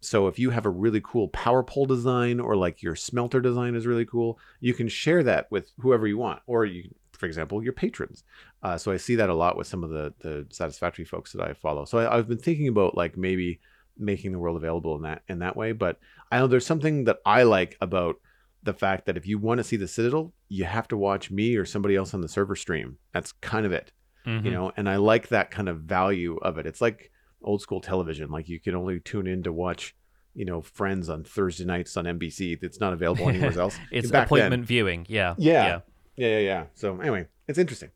So 0.00 0.26
if 0.28 0.38
you 0.38 0.50
have 0.50 0.66
a 0.66 0.70
really 0.70 1.00
cool 1.02 1.28
power 1.28 1.62
pole 1.62 1.86
design 1.86 2.38
or 2.38 2.54
like 2.54 2.82
your 2.82 2.94
smelter 2.94 3.40
design 3.40 3.74
is 3.74 3.86
really 3.86 4.04
cool 4.04 4.38
you 4.60 4.74
can 4.74 4.88
share 4.88 5.22
that 5.22 5.50
with 5.50 5.72
whoever 5.78 6.06
you 6.06 6.18
want. 6.18 6.42
Or 6.46 6.64
you 6.64 6.90
for 7.12 7.26
example 7.26 7.62
your 7.62 7.72
patrons. 7.72 8.24
Uh, 8.62 8.76
so 8.76 8.92
I 8.92 8.98
see 8.98 9.14
that 9.16 9.30
a 9.30 9.34
lot 9.34 9.56
with 9.56 9.66
some 9.66 9.82
of 9.82 9.90
the 9.90 10.12
the 10.20 10.46
satisfactory 10.50 11.06
folks 11.06 11.32
that 11.32 11.42
I 11.42 11.54
follow. 11.54 11.86
So 11.86 11.98
I, 11.98 12.18
I've 12.18 12.28
been 12.28 12.38
thinking 12.38 12.68
about 12.68 12.96
like 12.96 13.16
maybe 13.16 13.60
making 13.98 14.32
the 14.32 14.38
world 14.38 14.56
available 14.56 14.96
in 14.96 15.02
that 15.02 15.22
in 15.28 15.38
that 15.40 15.56
way. 15.56 15.72
But 15.72 15.98
I 16.30 16.38
know 16.38 16.46
there's 16.46 16.66
something 16.66 17.04
that 17.04 17.18
I 17.24 17.42
like 17.44 17.76
about 17.80 18.16
the 18.62 18.72
fact 18.74 19.06
that 19.06 19.16
if 19.16 19.26
you 19.26 19.38
want 19.38 19.58
to 19.58 19.64
see 19.64 19.76
the 19.76 19.86
Citadel, 19.88 20.32
you 20.48 20.64
have 20.64 20.88
to 20.88 20.96
watch 20.96 21.30
me 21.30 21.56
or 21.56 21.64
somebody 21.64 21.96
else 21.96 22.14
on 22.14 22.20
the 22.22 22.28
server 22.28 22.56
stream. 22.56 22.96
That's 23.12 23.32
kind 23.32 23.66
of 23.66 23.72
it, 23.72 23.92
Mhm. 24.26 24.44
you 24.44 24.50
know. 24.50 24.72
And 24.76 24.88
I 24.88 24.96
like 24.96 25.28
that 25.28 25.50
kind 25.50 25.68
of 25.68 25.80
value 25.80 26.36
of 26.38 26.56
it. 26.58 26.66
It's 26.66 26.80
like 26.80 27.10
old 27.42 27.60
school 27.60 27.80
television. 27.80 28.30
Like 28.30 28.48
you 28.48 28.58
can 28.58 28.74
only 28.74 29.00
tune 29.00 29.26
in 29.26 29.42
to 29.42 29.52
watch. 29.52 29.94
You 30.36 30.44
know, 30.44 30.62
Friends 30.62 31.08
on 31.08 31.22
Thursday 31.22 31.64
nights 31.64 31.96
on 31.96 32.06
NBC. 32.06 32.56
That's 32.60 32.80
not 32.80 32.92
available 32.92 33.28
anywhere 33.28 33.56
else. 33.60 33.78
it's 33.92 34.10
Back 34.10 34.28
then- 34.28 34.38
appointment 34.38 34.66
viewing. 34.66 35.06
Yeah. 35.08 35.34
Yeah. 35.38 35.52
Yeah. 35.64 35.80
Yeah, 36.16 36.28
yeah, 36.28 36.38
yeah. 36.38 36.64
So 36.74 36.98
anyway, 37.00 37.28
it's 37.46 37.58
interesting. 37.58 37.90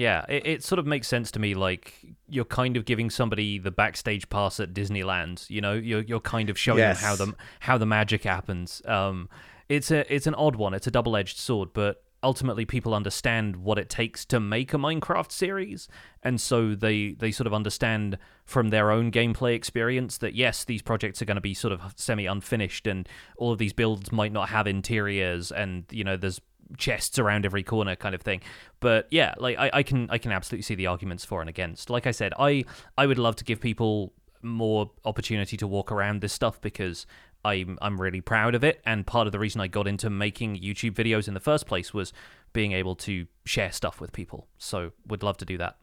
Yeah, 0.00 0.24
it, 0.30 0.46
it 0.46 0.64
sort 0.64 0.78
of 0.78 0.86
makes 0.86 1.08
sense 1.08 1.30
to 1.32 1.38
me. 1.38 1.52
Like 1.52 1.92
you're 2.26 2.46
kind 2.46 2.78
of 2.78 2.86
giving 2.86 3.10
somebody 3.10 3.58
the 3.58 3.70
backstage 3.70 4.30
pass 4.30 4.58
at 4.58 4.72
Disneyland. 4.72 5.48
You 5.50 5.60
know, 5.60 5.74
you're 5.74 6.00
you're 6.00 6.20
kind 6.20 6.48
of 6.48 6.58
showing 6.58 6.78
Yes. 6.78 7.00
them 7.02 7.06
how 7.06 7.16
the 7.16 7.34
how 7.60 7.78
the 7.78 7.86
magic 7.86 8.24
happens. 8.24 8.80
Um, 8.86 9.28
it's 9.68 9.90
a 9.90 10.10
it's 10.12 10.26
an 10.26 10.34
odd 10.36 10.56
one. 10.56 10.72
It's 10.72 10.86
a 10.86 10.90
double 10.90 11.16
edged 11.18 11.36
sword, 11.36 11.74
but 11.74 12.02
ultimately 12.22 12.64
people 12.64 12.94
understand 12.94 13.56
what 13.56 13.78
it 13.78 13.88
takes 13.90 14.24
to 14.26 14.40
make 14.40 14.72
a 14.72 14.78
Minecraft 14.78 15.30
series, 15.30 15.86
and 16.22 16.40
so 16.40 16.74
they 16.74 17.12
they 17.12 17.30
sort 17.30 17.46
of 17.46 17.52
understand 17.52 18.16
from 18.46 18.70
their 18.70 18.90
own 18.90 19.10
gameplay 19.12 19.54
experience 19.54 20.16
that 20.18 20.34
yes, 20.34 20.64
these 20.64 20.80
projects 20.80 21.20
are 21.20 21.26
going 21.26 21.36
to 21.36 21.40
be 21.42 21.54
sort 21.54 21.72
of 21.74 21.80
semi 21.96 22.24
unfinished, 22.24 22.86
and 22.86 23.06
all 23.36 23.52
of 23.52 23.58
these 23.58 23.74
builds 23.74 24.10
might 24.10 24.32
not 24.32 24.48
have 24.48 24.66
interiors, 24.66 25.52
and 25.52 25.84
you 25.90 26.04
know 26.04 26.16
there's 26.16 26.40
chests 26.78 27.18
around 27.18 27.44
every 27.44 27.62
corner 27.62 27.96
kind 27.96 28.14
of 28.14 28.22
thing. 28.22 28.40
But 28.80 29.06
yeah 29.10 29.34
like 29.38 29.58
I, 29.58 29.70
I 29.74 29.82
can 29.82 30.08
i 30.10 30.18
can 30.18 30.32
absolutely 30.32 30.62
see 30.62 30.74
the 30.74 30.86
arguments 30.86 31.24
for 31.24 31.40
and 31.40 31.48
against. 31.48 31.90
Like 31.90 32.06
i 32.06 32.10
said 32.10 32.32
i 32.38 32.64
i 32.96 33.06
would 33.06 33.18
love 33.18 33.36
to 33.36 33.44
give 33.44 33.60
people 33.60 34.12
more 34.42 34.90
opportunity 35.04 35.56
to 35.56 35.66
walk 35.66 35.92
around 35.92 36.22
this 36.22 36.32
stuff 36.32 36.60
because 36.60 37.06
i'm 37.44 37.78
i'm 37.82 38.00
really 38.00 38.20
proud 38.20 38.54
of 38.54 38.64
it. 38.64 38.80
And 38.86 39.06
part 39.06 39.26
of 39.26 39.32
the 39.32 39.38
reason 39.38 39.60
i 39.60 39.66
got 39.66 39.86
into 39.86 40.10
making 40.10 40.56
youtube 40.56 40.92
videos 40.92 41.28
in 41.28 41.34
the 41.34 41.40
first 41.40 41.66
place 41.66 41.92
was 41.92 42.12
being 42.52 42.72
able 42.72 42.96
to 42.96 43.26
share 43.44 43.72
stuff 43.72 44.00
with 44.00 44.12
people. 44.12 44.48
So 44.58 44.92
would 45.06 45.22
love 45.22 45.36
to 45.38 45.44
do 45.44 45.58
that. 45.58 45.76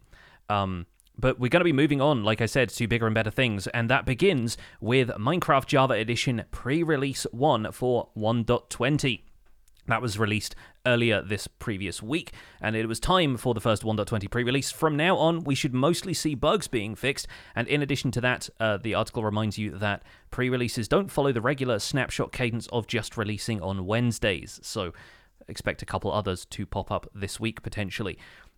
Um 0.49 0.85
but 1.19 1.39
we're 1.39 1.49
going 1.49 1.61
to 1.61 1.65
be 1.65 1.73
moving 1.73 1.99
on, 1.99 2.23
like 2.23 2.41
I 2.41 2.45
said, 2.45 2.69
to 2.69 2.87
bigger 2.87 3.07
and 3.07 3.15
better 3.15 3.31
things, 3.31 3.65
and 3.67 3.89
that 3.89 4.05
begins 4.05 4.55
with 4.79 5.09
Minecraft 5.09 5.65
Java 5.65 5.95
Edition 5.95 6.43
pre 6.51 6.83
release 6.83 7.25
1 7.31 7.71
for 7.71 8.09
1.20. 8.15 9.21
That 9.87 10.01
was 10.01 10.19
released 10.19 10.53
earlier 10.85 11.21
this 11.21 11.47
previous 11.47 12.03
week, 12.03 12.33
and 12.61 12.75
it 12.75 12.87
was 12.87 12.99
time 12.99 13.37
for 13.37 13.53
the 13.53 13.61
first 13.61 13.83
1.20 13.83 14.29
pre 14.29 14.43
release. 14.43 14.69
From 14.69 14.97
now 14.97 15.17
on, 15.17 15.43
we 15.45 15.55
should 15.55 15.73
mostly 15.73 16.13
see 16.13 16.35
bugs 16.35 16.67
being 16.67 16.93
fixed, 16.93 17.27
and 17.55 17.67
in 17.67 17.81
addition 17.81 18.11
to 18.11 18.21
that, 18.21 18.49
uh, 18.59 18.77
the 18.77 18.93
article 18.93 19.23
reminds 19.23 19.57
you 19.57 19.71
that 19.71 20.03
pre 20.29 20.49
releases 20.49 20.89
don't 20.89 21.09
follow 21.09 21.31
the 21.31 21.41
regular 21.41 21.79
snapshot 21.79 22.33
cadence 22.33 22.67
of 22.67 22.87
just 22.87 23.15
releasing 23.15 23.61
on 23.61 23.85
Wednesdays, 23.85 24.59
so 24.61 24.93
expect 25.47 25.81
a 25.81 25.85
couple 25.85 26.11
others 26.11 26.45
to 26.45 26.65
pop 26.65 26.91
up 26.91 27.07
this 27.15 27.39
week 27.39 27.61
potentially. 27.61 28.17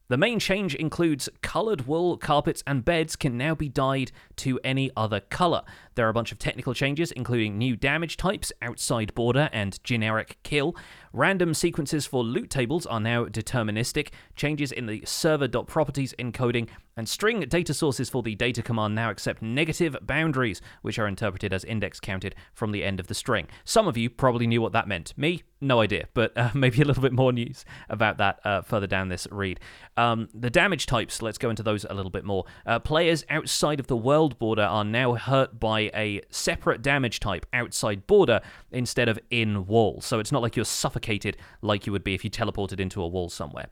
The 0.09 0.17
main 0.17 0.39
change 0.39 0.73
includes 0.73 1.29
coloured 1.43 1.85
wool, 1.85 2.17
carpets, 2.17 2.63
and 2.65 2.83
beds 2.83 3.15
can 3.15 3.37
now 3.37 3.53
be 3.53 3.69
dyed 3.69 4.11
to 4.37 4.59
any 4.63 4.89
other 4.97 5.19
colour. 5.19 5.61
There 5.93 6.07
are 6.07 6.09
a 6.09 6.13
bunch 6.13 6.31
of 6.31 6.39
technical 6.39 6.73
changes, 6.73 7.11
including 7.11 7.59
new 7.59 7.75
damage 7.75 8.17
types, 8.17 8.51
outside 8.59 9.13
border, 9.13 9.51
and 9.53 9.81
generic 9.83 10.39
kill. 10.41 10.75
Random 11.11 11.55
sequences 11.55 12.05
for 12.05 12.23
loot 12.23 12.49
tables 12.51 12.85
are 12.85 12.99
now 12.99 13.25
deterministic. 13.25 14.09
Changes 14.35 14.71
in 14.71 14.85
the 14.85 15.01
server.properties 15.05 16.13
encoding 16.19 16.67
and 16.99 17.07
string 17.07 17.39
data 17.39 17.73
sources 17.73 18.09
for 18.09 18.21
the 18.21 18.35
data 18.35 18.62
command 18.62 18.93
now 18.93 19.09
accept 19.09 19.41
negative 19.41 19.95
boundaries, 20.01 20.62
which 20.81 20.99
are 20.99 21.07
interpreted 21.07 21.53
as 21.53 21.63
index 21.63 21.97
counted 21.97 22.35
from 22.53 22.73
the 22.73 22.83
end 22.83 22.99
of 22.99 23.07
the 23.07 23.13
string. 23.13 23.47
Some 23.63 23.88
of 23.88 23.95
you 23.95 24.09
probably 24.09 24.47
knew 24.47 24.62
what 24.62 24.73
that 24.73 24.85
meant. 24.85 25.17
Me, 25.17 25.43
no 25.62 25.79
idea, 25.79 26.09
but 26.13 26.38
uh, 26.38 26.49
maybe 26.53 26.81
a 26.81 26.85
little 26.85 27.01
bit 27.01 27.13
more 27.13 27.31
news 27.31 27.63
about 27.88 28.17
that 28.17 28.41
uh, 28.43 28.63
further 28.63 28.85
down 28.85 29.07
this 29.07 29.29
read. 29.31 29.62
Um, 29.95 30.27
the 30.33 30.49
damage 30.49 30.88
types, 30.88 31.21
let's 31.21 31.38
go 31.38 31.49
into 31.49 31.63
those 31.63 31.85
a 31.89 31.93
little 31.93 32.12
bit 32.12 32.25
more. 32.25 32.43
Uh, 32.65 32.79
players 32.79 33.23
outside 33.29 33.79
of 33.79 33.88
the 33.88 33.95
world 33.95 34.38
border 34.38 34.63
are 34.63 34.83
now 34.83 35.13
hurt 35.13 35.57
by 35.57 35.89
a 35.95 36.19
separate 36.29 36.81
damage 36.81 37.21
type 37.21 37.45
outside 37.53 38.07
border 38.07 38.41
instead 38.71 39.07
of 39.07 39.17
in 39.29 39.67
wall. 39.67 40.01
So 40.01 40.19
it's 40.19 40.33
not 40.33 40.41
like 40.41 40.57
you're 40.57 40.65
suffocated 40.65 41.38
like 41.62 41.85
you 41.85 41.93
would 41.93 42.03
be 42.03 42.13
if 42.13 42.25
you 42.25 42.29
teleported 42.29 42.81
into 42.81 43.01
a 43.01 43.07
wall 43.07 43.29
somewhere. 43.29 43.67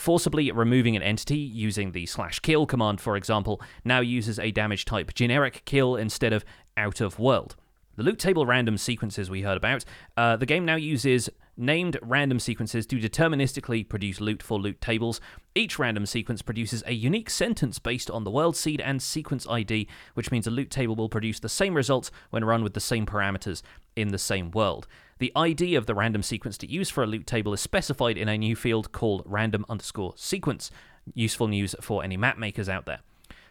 Forcibly 0.00 0.50
removing 0.50 0.96
an 0.96 1.02
entity 1.02 1.36
using 1.36 1.92
the 1.92 2.06
slash 2.06 2.38
kill 2.40 2.64
command, 2.64 3.02
for 3.02 3.18
example, 3.18 3.60
now 3.84 4.00
uses 4.00 4.38
a 4.38 4.50
damage 4.50 4.86
type 4.86 5.12
generic 5.12 5.60
kill 5.66 5.94
instead 5.94 6.32
of 6.32 6.42
out 6.74 7.02
of 7.02 7.18
world. 7.18 7.54
The 7.96 8.02
loot 8.02 8.18
table 8.18 8.46
random 8.46 8.78
sequences 8.78 9.28
we 9.28 9.42
heard 9.42 9.58
about. 9.58 9.84
Uh, 10.16 10.36
the 10.36 10.46
game 10.46 10.64
now 10.64 10.76
uses 10.76 11.28
named 11.54 11.98
random 12.00 12.40
sequences 12.40 12.86
to 12.86 12.96
deterministically 12.96 13.86
produce 13.86 14.22
loot 14.22 14.42
for 14.42 14.58
loot 14.58 14.80
tables. 14.80 15.20
Each 15.54 15.78
random 15.78 16.06
sequence 16.06 16.40
produces 16.40 16.82
a 16.86 16.94
unique 16.94 17.28
sentence 17.28 17.78
based 17.78 18.10
on 18.10 18.24
the 18.24 18.30
world 18.30 18.56
seed 18.56 18.80
and 18.80 19.02
sequence 19.02 19.46
ID, 19.50 19.86
which 20.14 20.30
means 20.30 20.46
a 20.46 20.50
loot 20.50 20.70
table 20.70 20.96
will 20.96 21.10
produce 21.10 21.40
the 21.40 21.50
same 21.50 21.74
results 21.74 22.10
when 22.30 22.42
run 22.42 22.62
with 22.62 22.72
the 22.72 22.80
same 22.80 23.04
parameters 23.04 23.60
in 23.96 24.12
the 24.12 24.18
same 24.18 24.50
world. 24.50 24.86
The 25.20 25.32
ID 25.36 25.74
of 25.74 25.84
the 25.84 25.94
random 25.94 26.22
sequence 26.22 26.56
to 26.58 26.70
use 26.70 26.88
for 26.88 27.04
a 27.04 27.06
loot 27.06 27.26
table 27.26 27.52
is 27.52 27.60
specified 27.60 28.16
in 28.16 28.26
a 28.26 28.38
new 28.38 28.56
field 28.56 28.90
called 28.90 29.22
random 29.26 29.66
underscore 29.68 30.14
sequence. 30.16 30.70
Useful 31.12 31.46
news 31.46 31.76
for 31.82 32.02
any 32.02 32.16
map 32.16 32.38
makers 32.38 32.70
out 32.70 32.86
there. 32.86 33.00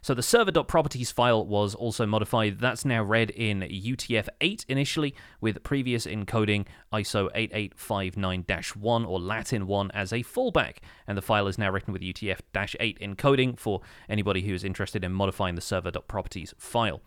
So 0.02 0.16
the 0.16 0.24
server.properties 0.24 1.12
file 1.12 1.46
was 1.46 1.76
also 1.76 2.08
modified. 2.08 2.58
That's 2.60 2.86
now 2.86 3.04
read 3.04 3.30
in 3.30 3.60
UTF-8 3.60 4.66
initially, 4.68 5.14
with 5.42 5.62
previous 5.62 6.08
encoding 6.08 6.66
ISO 6.92 7.32
8859-1 7.78 9.08
or 9.08 9.20
Latin 9.20 9.68
1 9.68 9.92
as 9.92 10.12
a 10.12 10.24
fallback. 10.24 10.78
And 11.06 11.16
the 11.16 11.22
file 11.22 11.48
is 11.48 11.60
now 11.60 11.70
written 11.70 11.94
with 11.94 12.02
UTF-8 12.02 12.98
encoding 13.00 13.60
for 13.60 13.82
anybody 14.10 14.42
who 14.42 14.56
is 14.56 14.64
interested 14.64 15.04
in 15.04 15.12
modifying 15.12 15.54
the 15.54 15.62
server.properties 15.62 16.56
file. 16.58 17.02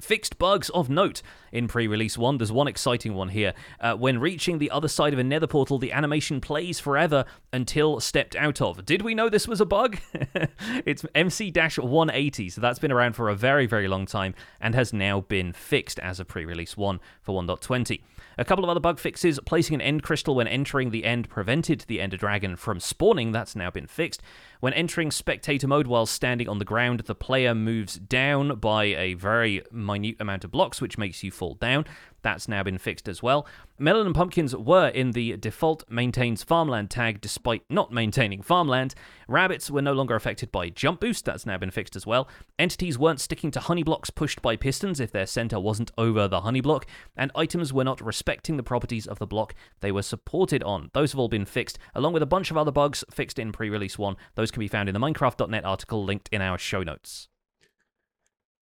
Fixed 0.00 0.38
bugs 0.38 0.70
of 0.70 0.88
note 0.88 1.22
in 1.52 1.68
pre 1.68 1.86
release 1.86 2.16
1. 2.16 2.38
There's 2.38 2.52
one 2.52 2.68
exciting 2.68 3.14
one 3.14 3.28
here. 3.28 3.54
Uh, 3.80 3.94
when 3.94 4.18
reaching 4.18 4.58
the 4.58 4.70
other 4.70 4.88
side 4.88 5.12
of 5.12 5.18
a 5.18 5.24
nether 5.24 5.46
portal, 5.46 5.78
the 5.78 5.92
animation 5.92 6.40
plays 6.40 6.80
forever 6.80 7.24
until 7.52 8.00
stepped 8.00 8.34
out 8.36 8.60
of. 8.60 8.84
Did 8.84 9.02
we 9.02 9.14
know 9.14 9.28
this 9.28 9.46
was 9.46 9.60
a 9.60 9.66
bug? 9.66 9.98
it's 10.84 11.04
MC 11.14 11.50
180, 11.50 12.48
so 12.50 12.60
that's 12.60 12.78
been 12.78 12.92
around 12.92 13.14
for 13.14 13.28
a 13.28 13.34
very, 13.34 13.66
very 13.66 13.88
long 13.88 14.06
time 14.06 14.34
and 14.60 14.74
has 14.74 14.92
now 14.92 15.20
been 15.20 15.52
fixed 15.52 15.98
as 15.98 16.18
a 16.18 16.24
pre 16.24 16.44
release 16.44 16.76
1 16.76 17.00
for 17.22 17.40
1.20. 17.40 18.00
A 18.40 18.44
couple 18.46 18.64
of 18.64 18.70
other 18.70 18.80
bug 18.80 18.98
fixes 18.98 19.38
placing 19.44 19.74
an 19.74 19.82
end 19.82 20.02
crystal 20.02 20.34
when 20.34 20.48
entering 20.48 20.92
the 20.92 21.04
end 21.04 21.28
prevented 21.28 21.80
the 21.80 22.00
Ender 22.00 22.16
Dragon 22.16 22.56
from 22.56 22.80
spawning. 22.80 23.32
That's 23.32 23.54
now 23.54 23.70
been 23.70 23.86
fixed. 23.86 24.22
When 24.60 24.72
entering 24.72 25.10
spectator 25.10 25.68
mode 25.68 25.86
while 25.86 26.06
standing 26.06 26.48
on 26.48 26.58
the 26.58 26.64
ground, 26.64 27.00
the 27.00 27.14
player 27.14 27.54
moves 27.54 27.96
down 27.96 28.56
by 28.56 28.84
a 28.84 29.12
very 29.12 29.62
minute 29.70 30.16
amount 30.20 30.44
of 30.44 30.52
blocks, 30.52 30.80
which 30.80 30.96
makes 30.96 31.22
you 31.22 31.30
fall 31.30 31.52
down. 31.52 31.84
That's 32.22 32.48
now 32.48 32.62
been 32.62 32.78
fixed 32.78 33.08
as 33.08 33.22
well. 33.22 33.46
Melon 33.78 34.06
and 34.06 34.14
pumpkins 34.14 34.54
were 34.54 34.88
in 34.88 35.12
the 35.12 35.36
default 35.36 35.84
maintains 35.90 36.42
farmland 36.42 36.90
tag 36.90 37.20
despite 37.20 37.62
not 37.70 37.92
maintaining 37.92 38.42
farmland. 38.42 38.94
Rabbits 39.26 39.70
were 39.70 39.82
no 39.82 39.92
longer 39.92 40.14
affected 40.14 40.52
by 40.52 40.68
jump 40.68 41.00
boost. 41.00 41.24
That's 41.24 41.46
now 41.46 41.56
been 41.58 41.70
fixed 41.70 41.96
as 41.96 42.06
well. 42.06 42.28
Entities 42.58 42.98
weren't 42.98 43.20
sticking 43.20 43.50
to 43.52 43.60
honey 43.60 43.82
blocks 43.82 44.10
pushed 44.10 44.42
by 44.42 44.56
pistons 44.56 45.00
if 45.00 45.12
their 45.12 45.26
center 45.26 45.58
wasn't 45.58 45.92
over 45.96 46.28
the 46.28 46.42
honey 46.42 46.60
block. 46.60 46.86
And 47.16 47.30
items 47.34 47.72
were 47.72 47.84
not 47.84 48.04
respecting 48.04 48.56
the 48.56 48.62
properties 48.62 49.06
of 49.06 49.18
the 49.18 49.26
block 49.26 49.54
they 49.80 49.92
were 49.92 50.02
supported 50.02 50.62
on. 50.62 50.90
Those 50.92 51.12
have 51.12 51.18
all 51.18 51.28
been 51.28 51.46
fixed, 51.46 51.78
along 51.94 52.12
with 52.12 52.22
a 52.22 52.26
bunch 52.26 52.50
of 52.50 52.56
other 52.56 52.72
bugs 52.72 53.04
fixed 53.10 53.38
in 53.38 53.52
pre 53.52 53.70
release 53.70 53.98
1. 53.98 54.16
Those 54.34 54.50
can 54.50 54.60
be 54.60 54.68
found 54.68 54.88
in 54.88 54.92
the 54.92 55.00
Minecraft.net 55.00 55.64
article 55.64 56.04
linked 56.04 56.28
in 56.32 56.42
our 56.42 56.58
show 56.58 56.82
notes. 56.82 57.28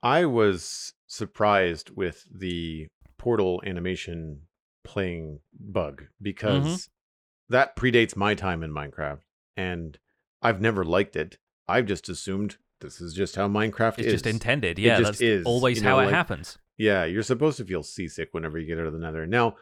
I 0.03 0.25
was 0.25 0.95
surprised 1.07 1.91
with 1.91 2.27
the 2.31 2.89
portal 3.23 3.63
animation 3.65 4.41
playing 4.83 5.39
bug 5.55 6.03
because 6.21 6.65
mm-hmm. 6.65 7.53
that 7.55 7.77
predates 7.77 8.17
my 8.17 8.35
time 8.35 8.65
in 8.65 8.75
Minecraft 8.75 9.21
and 9.57 9.97
I've 10.43 10.61
never 10.61 10.85
liked 10.85 11.15
it. 11.15 11.39
I've 11.69 11.87
just 11.87 12.09
assumed 12.09 12.57
this 12.81 13.01
is 13.01 13.15
just 13.15 13.37
how 13.37 13.47
Minecraft 13.47 14.01
it's 14.01 14.09
is. 14.09 14.13
just 14.15 14.27
intended. 14.27 14.77
Yeah, 14.77 14.99
it 14.99 15.05
just 15.05 15.23
is 15.23 15.47
always 15.47 15.79
you 15.79 15.85
know, 15.85 15.91
how 15.91 15.99
it 16.01 16.07
like, 16.07 16.15
happens. 16.15 16.59
Yeah, 16.77 17.05
you're 17.05 17.23
supposed 17.23 17.59
to 17.59 17.65
feel 17.65 17.85
seasick 17.85 18.31
whenever 18.33 18.59
you 18.59 18.67
get 18.67 18.81
out 18.81 18.89
of 18.89 18.93
the 18.93 18.99
nether. 18.99 19.25
Now, 19.25 19.55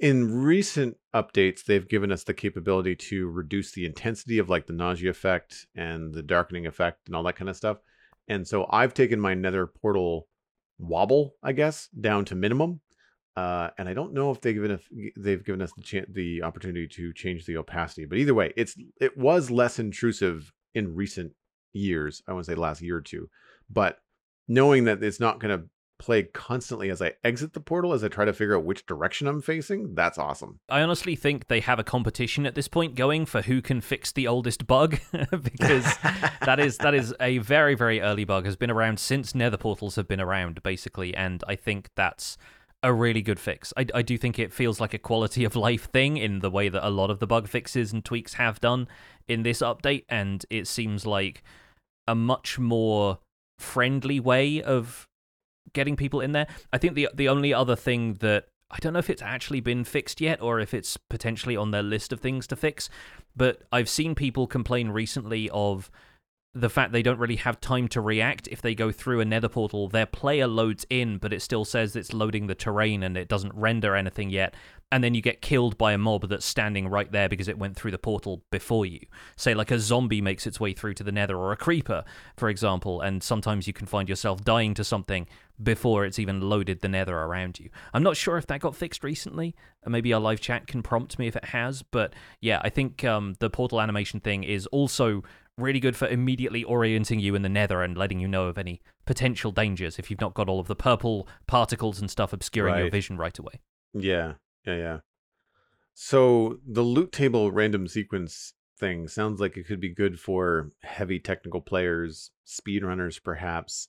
in 0.00 0.42
recent 0.42 0.96
updates, 1.14 1.64
they've 1.64 1.88
given 1.88 2.10
us 2.10 2.24
the 2.24 2.34
capability 2.34 2.96
to 2.96 3.28
reduce 3.28 3.70
the 3.70 3.86
intensity 3.86 4.38
of 4.38 4.50
like 4.50 4.66
the 4.66 4.72
nausea 4.72 5.10
effect 5.10 5.68
and 5.76 6.12
the 6.12 6.22
darkening 6.22 6.66
effect 6.66 7.06
and 7.06 7.14
all 7.14 7.22
that 7.22 7.36
kind 7.36 7.48
of 7.48 7.54
stuff. 7.54 7.76
And 8.26 8.44
so 8.44 8.66
I've 8.70 8.92
taken 8.92 9.20
my 9.20 9.34
nether 9.34 9.68
portal 9.68 10.26
wobble, 10.80 11.36
I 11.44 11.52
guess, 11.52 11.88
down 12.00 12.24
to 12.26 12.34
minimum 12.34 12.80
uh, 13.38 13.70
and 13.78 13.88
I 13.88 13.94
don't 13.94 14.14
know 14.14 14.32
if 14.32 14.40
they've 14.40 14.54
given 14.54 14.72
us, 14.72 14.80
they've 15.16 15.44
given 15.44 15.62
us 15.62 15.70
the 15.76 15.82
ch- 15.82 16.12
the 16.12 16.42
opportunity 16.42 16.88
to 16.88 17.12
change 17.12 17.46
the 17.46 17.56
opacity. 17.56 18.04
But 18.04 18.18
either 18.18 18.34
way, 18.34 18.52
it's 18.56 18.74
it 19.00 19.16
was 19.16 19.48
less 19.48 19.78
intrusive 19.78 20.52
in 20.74 20.96
recent 20.96 21.32
years. 21.72 22.20
I 22.26 22.32
want 22.32 22.46
to 22.46 22.50
say 22.50 22.56
last 22.56 22.82
year 22.82 22.96
or 22.96 23.00
two. 23.00 23.28
But 23.70 23.98
knowing 24.48 24.84
that 24.84 25.04
it's 25.04 25.20
not 25.20 25.38
going 25.38 25.56
to 25.56 25.68
play 26.00 26.24
constantly 26.24 26.90
as 26.90 27.00
I 27.00 27.12
exit 27.22 27.52
the 27.52 27.60
portal 27.60 27.92
as 27.92 28.02
I 28.02 28.08
try 28.08 28.24
to 28.24 28.32
figure 28.32 28.56
out 28.56 28.64
which 28.64 28.86
direction 28.86 29.28
I'm 29.28 29.40
facing, 29.40 29.94
that's 29.94 30.18
awesome. 30.18 30.58
I 30.68 30.82
honestly 30.82 31.14
think 31.14 31.46
they 31.46 31.60
have 31.60 31.78
a 31.78 31.84
competition 31.84 32.44
at 32.44 32.56
this 32.56 32.66
point 32.66 32.96
going 32.96 33.24
for 33.24 33.42
who 33.42 33.62
can 33.62 33.80
fix 33.80 34.10
the 34.10 34.26
oldest 34.26 34.66
bug 34.66 34.98
because 35.30 35.84
that 36.44 36.58
is 36.58 36.78
that 36.78 36.94
is 36.94 37.14
a 37.20 37.38
very 37.38 37.76
very 37.76 38.00
early 38.00 38.24
bug 38.24 38.46
has 38.46 38.56
been 38.56 38.70
around 38.70 38.98
since 38.98 39.32
nether 39.32 39.56
portals 39.56 39.94
have 39.94 40.08
been 40.08 40.20
around 40.20 40.60
basically 40.64 41.14
and 41.14 41.44
I 41.46 41.54
think 41.54 41.90
that's 41.94 42.36
a 42.82 42.92
really 42.92 43.22
good 43.22 43.40
fix. 43.40 43.72
I, 43.76 43.86
I 43.94 44.02
do 44.02 44.16
think 44.16 44.38
it 44.38 44.52
feels 44.52 44.80
like 44.80 44.94
a 44.94 44.98
quality 44.98 45.44
of 45.44 45.56
life 45.56 45.90
thing 45.90 46.16
in 46.16 46.40
the 46.40 46.50
way 46.50 46.68
that 46.68 46.86
a 46.86 46.90
lot 46.90 47.10
of 47.10 47.18
the 47.18 47.26
bug 47.26 47.48
fixes 47.48 47.92
and 47.92 48.04
tweaks 48.04 48.34
have 48.34 48.60
done 48.60 48.88
in 49.26 49.42
this 49.42 49.60
update, 49.60 50.04
and 50.08 50.44
it 50.50 50.66
seems 50.66 51.04
like 51.04 51.42
a 52.06 52.14
much 52.14 52.58
more 52.58 53.18
friendly 53.58 54.20
way 54.20 54.62
of 54.62 55.06
getting 55.72 55.96
people 55.96 56.20
in 56.20 56.32
there. 56.32 56.46
I 56.72 56.78
think 56.78 56.94
the 56.94 57.08
the 57.12 57.28
only 57.28 57.52
other 57.52 57.76
thing 57.76 58.14
that 58.14 58.46
I 58.70 58.78
don't 58.80 58.92
know 58.92 58.98
if 58.98 59.10
it's 59.10 59.22
actually 59.22 59.60
been 59.60 59.84
fixed 59.84 60.20
yet 60.20 60.40
or 60.40 60.60
if 60.60 60.72
it's 60.72 60.96
potentially 60.96 61.56
on 61.56 61.70
their 61.70 61.82
list 61.82 62.12
of 62.12 62.20
things 62.20 62.46
to 62.48 62.56
fix, 62.56 62.88
but 63.36 63.62
I've 63.72 63.88
seen 63.88 64.14
people 64.14 64.46
complain 64.46 64.90
recently 64.90 65.50
of 65.50 65.90
the 66.60 66.68
fact 66.68 66.92
they 66.92 67.02
don't 67.02 67.18
really 67.18 67.36
have 67.36 67.60
time 67.60 67.88
to 67.88 68.00
react. 68.00 68.48
If 68.48 68.62
they 68.62 68.74
go 68.74 68.90
through 68.90 69.20
a 69.20 69.24
nether 69.24 69.48
portal 69.48 69.88
their 69.88 70.06
player 70.06 70.46
loads 70.46 70.86
in 70.90 71.18
but 71.18 71.32
it 71.32 71.42
still 71.42 71.64
says 71.64 71.94
it's 71.94 72.12
loading 72.12 72.46
the 72.46 72.54
terrain 72.54 73.02
and 73.02 73.16
it 73.16 73.28
doesn't 73.28 73.54
render 73.54 73.94
anything 73.94 74.30
yet. 74.30 74.54
And 74.90 75.04
then 75.04 75.14
you 75.14 75.20
get 75.20 75.42
killed 75.42 75.76
by 75.76 75.92
a 75.92 75.98
mob 75.98 76.28
that's 76.28 76.46
standing 76.46 76.88
right 76.88 77.12
there 77.12 77.28
because 77.28 77.48
it 77.48 77.58
went 77.58 77.76
through 77.76 77.90
the 77.90 77.98
portal 77.98 78.42
before 78.50 78.86
you. 78.86 79.00
Say 79.36 79.54
like 79.54 79.70
a 79.70 79.78
zombie 79.78 80.22
makes 80.22 80.46
its 80.46 80.58
way 80.58 80.72
through 80.72 80.94
to 80.94 81.04
the 81.04 81.12
nether 81.12 81.36
or 81.36 81.52
a 81.52 81.56
creeper 81.56 82.04
for 82.36 82.48
example 82.48 83.00
and 83.00 83.22
sometimes 83.22 83.66
you 83.66 83.72
can 83.72 83.86
find 83.86 84.08
yourself 84.08 84.42
dying 84.44 84.74
to 84.74 84.84
something 84.84 85.26
before 85.62 86.04
it's 86.04 86.20
even 86.20 86.40
loaded 86.40 86.80
the 86.80 86.88
nether 86.88 87.18
around 87.18 87.58
you. 87.58 87.68
I'm 87.92 88.02
not 88.02 88.16
sure 88.16 88.38
if 88.38 88.46
that 88.46 88.60
got 88.60 88.76
fixed 88.76 89.02
recently. 89.02 89.54
Maybe 89.86 90.12
our 90.12 90.20
live 90.20 90.40
chat 90.40 90.66
can 90.66 90.82
prompt 90.82 91.18
me 91.18 91.28
if 91.28 91.36
it 91.36 91.46
has 91.46 91.82
but 91.82 92.12
yeah 92.40 92.60
i 92.62 92.68
think 92.68 93.04
um, 93.04 93.36
the 93.38 93.48
portal 93.48 93.80
animation 93.80 94.20
thing 94.20 94.44
is 94.44 94.66
also 94.66 95.22
really 95.58 95.80
good 95.80 95.96
for 95.96 96.08
immediately 96.08 96.64
orienting 96.64 97.20
you 97.20 97.34
in 97.34 97.42
the 97.42 97.48
nether 97.48 97.82
and 97.82 97.96
letting 97.96 98.20
you 98.20 98.28
know 98.28 98.46
of 98.46 98.58
any 98.58 98.80
potential 99.06 99.50
dangers 99.50 99.98
if 99.98 100.10
you've 100.10 100.20
not 100.20 100.34
got 100.34 100.48
all 100.48 100.60
of 100.60 100.68
the 100.68 100.76
purple 100.76 101.28
particles 101.46 102.00
and 102.00 102.10
stuff 102.10 102.32
obscuring 102.32 102.74
right. 102.74 102.80
your 102.80 102.90
vision 102.90 103.16
right 103.16 103.38
away. 103.38 103.60
Yeah, 103.92 104.34
yeah, 104.66 104.76
yeah. 104.76 104.98
So 105.94 106.60
the 106.66 106.82
loot 106.82 107.12
table 107.12 107.50
random 107.50 107.88
sequence 107.88 108.54
thing 108.78 109.08
sounds 109.08 109.40
like 109.40 109.56
it 109.56 109.66
could 109.66 109.80
be 109.80 109.92
good 109.92 110.20
for 110.20 110.70
heavy 110.82 111.18
technical 111.18 111.60
players, 111.60 112.30
speedrunners 112.46 113.22
perhaps, 113.22 113.88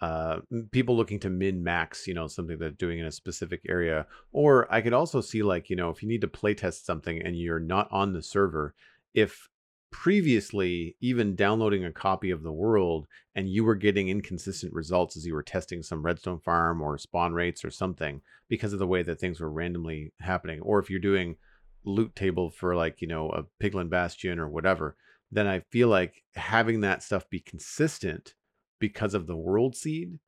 uh, 0.00 0.38
people 0.70 0.96
looking 0.96 1.18
to 1.20 1.30
min 1.30 1.62
max, 1.62 2.06
you 2.06 2.14
know, 2.14 2.28
something 2.28 2.58
they're 2.58 2.70
doing 2.70 3.00
in 3.00 3.06
a 3.06 3.12
specific 3.12 3.62
area. 3.68 4.06
Or 4.32 4.72
I 4.72 4.80
could 4.80 4.92
also 4.92 5.20
see 5.20 5.42
like, 5.42 5.68
you 5.68 5.76
know, 5.76 5.90
if 5.90 6.02
you 6.02 6.08
need 6.08 6.20
to 6.20 6.28
playtest 6.28 6.84
something 6.84 7.20
and 7.20 7.36
you're 7.36 7.58
not 7.58 7.88
on 7.90 8.12
the 8.12 8.22
server, 8.22 8.74
if 9.14 9.48
previously 9.90 10.96
even 11.00 11.34
downloading 11.34 11.84
a 11.84 11.92
copy 11.92 12.30
of 12.30 12.42
the 12.42 12.52
world 12.52 13.06
and 13.34 13.48
you 13.48 13.64
were 13.64 13.74
getting 13.74 14.08
inconsistent 14.08 14.72
results 14.72 15.16
as 15.16 15.24
you 15.24 15.32
were 15.32 15.42
testing 15.42 15.82
some 15.82 16.02
redstone 16.02 16.38
farm 16.38 16.82
or 16.82 16.98
spawn 16.98 17.32
rates 17.32 17.64
or 17.64 17.70
something 17.70 18.20
because 18.48 18.72
of 18.72 18.78
the 18.78 18.86
way 18.86 19.02
that 19.02 19.18
things 19.18 19.40
were 19.40 19.50
randomly 19.50 20.12
happening. 20.20 20.60
Or 20.60 20.78
if 20.78 20.90
you're 20.90 21.00
doing 21.00 21.36
loot 21.84 22.14
table 22.14 22.50
for 22.50 22.76
like 22.76 23.00
you 23.00 23.08
know 23.08 23.30
a 23.30 23.44
piglin 23.62 23.88
bastion 23.88 24.38
or 24.38 24.48
whatever 24.48 24.96
then 25.30 25.46
i 25.46 25.60
feel 25.70 25.88
like 25.88 26.22
having 26.34 26.80
that 26.80 27.02
stuff 27.02 27.28
be 27.30 27.40
consistent 27.40 28.34
because 28.78 29.14
of 29.14 29.26
the 29.26 29.36
world 29.36 29.74
seed 29.74 30.18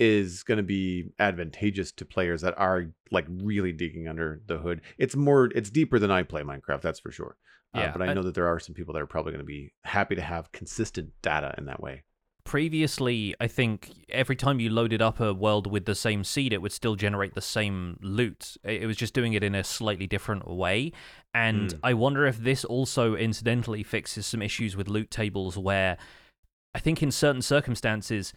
is 0.00 0.42
going 0.42 0.56
to 0.56 0.64
be 0.64 1.12
advantageous 1.18 1.92
to 1.92 2.06
players 2.06 2.40
that 2.40 2.58
are 2.58 2.86
like 3.10 3.26
really 3.28 3.70
digging 3.70 4.08
under 4.08 4.40
the 4.46 4.56
hood. 4.56 4.80
It's 4.98 5.14
more, 5.14 5.50
it's 5.54 5.70
deeper 5.70 5.98
than 5.98 6.10
I 6.10 6.22
play 6.22 6.42
Minecraft, 6.42 6.80
that's 6.80 6.98
for 6.98 7.12
sure. 7.12 7.36
Uh, 7.76 7.80
yeah, 7.80 7.88
uh, 7.90 7.92
but 7.92 8.02
I 8.08 8.14
know 8.14 8.22
that 8.22 8.34
there 8.34 8.48
are 8.48 8.58
some 8.58 8.74
people 8.74 8.94
that 8.94 9.02
are 9.02 9.06
probably 9.06 9.32
going 9.32 9.44
to 9.44 9.46
be 9.46 9.74
happy 9.84 10.14
to 10.16 10.22
have 10.22 10.50
consistent 10.52 11.12
data 11.22 11.54
in 11.58 11.66
that 11.66 11.80
way. 11.80 12.02
Previously, 12.44 13.34
I 13.38 13.46
think 13.46 13.90
every 14.08 14.34
time 14.34 14.58
you 14.58 14.70
loaded 14.70 15.02
up 15.02 15.20
a 15.20 15.34
world 15.34 15.70
with 15.70 15.84
the 15.84 15.94
same 15.94 16.24
seed, 16.24 16.54
it 16.54 16.62
would 16.62 16.72
still 16.72 16.96
generate 16.96 17.34
the 17.34 17.42
same 17.42 17.98
loot. 18.02 18.56
It 18.64 18.86
was 18.86 18.96
just 18.96 19.12
doing 19.12 19.34
it 19.34 19.44
in 19.44 19.54
a 19.54 19.62
slightly 19.62 20.06
different 20.06 20.48
way. 20.48 20.92
And 21.34 21.74
mm. 21.74 21.78
I 21.84 21.92
wonder 21.92 22.26
if 22.26 22.38
this 22.38 22.64
also 22.64 23.14
incidentally 23.14 23.82
fixes 23.82 24.26
some 24.26 24.40
issues 24.40 24.74
with 24.76 24.88
loot 24.88 25.10
tables 25.10 25.58
where 25.58 25.98
I 26.74 26.78
think 26.78 27.02
in 27.02 27.10
certain 27.10 27.42
circumstances, 27.42 28.32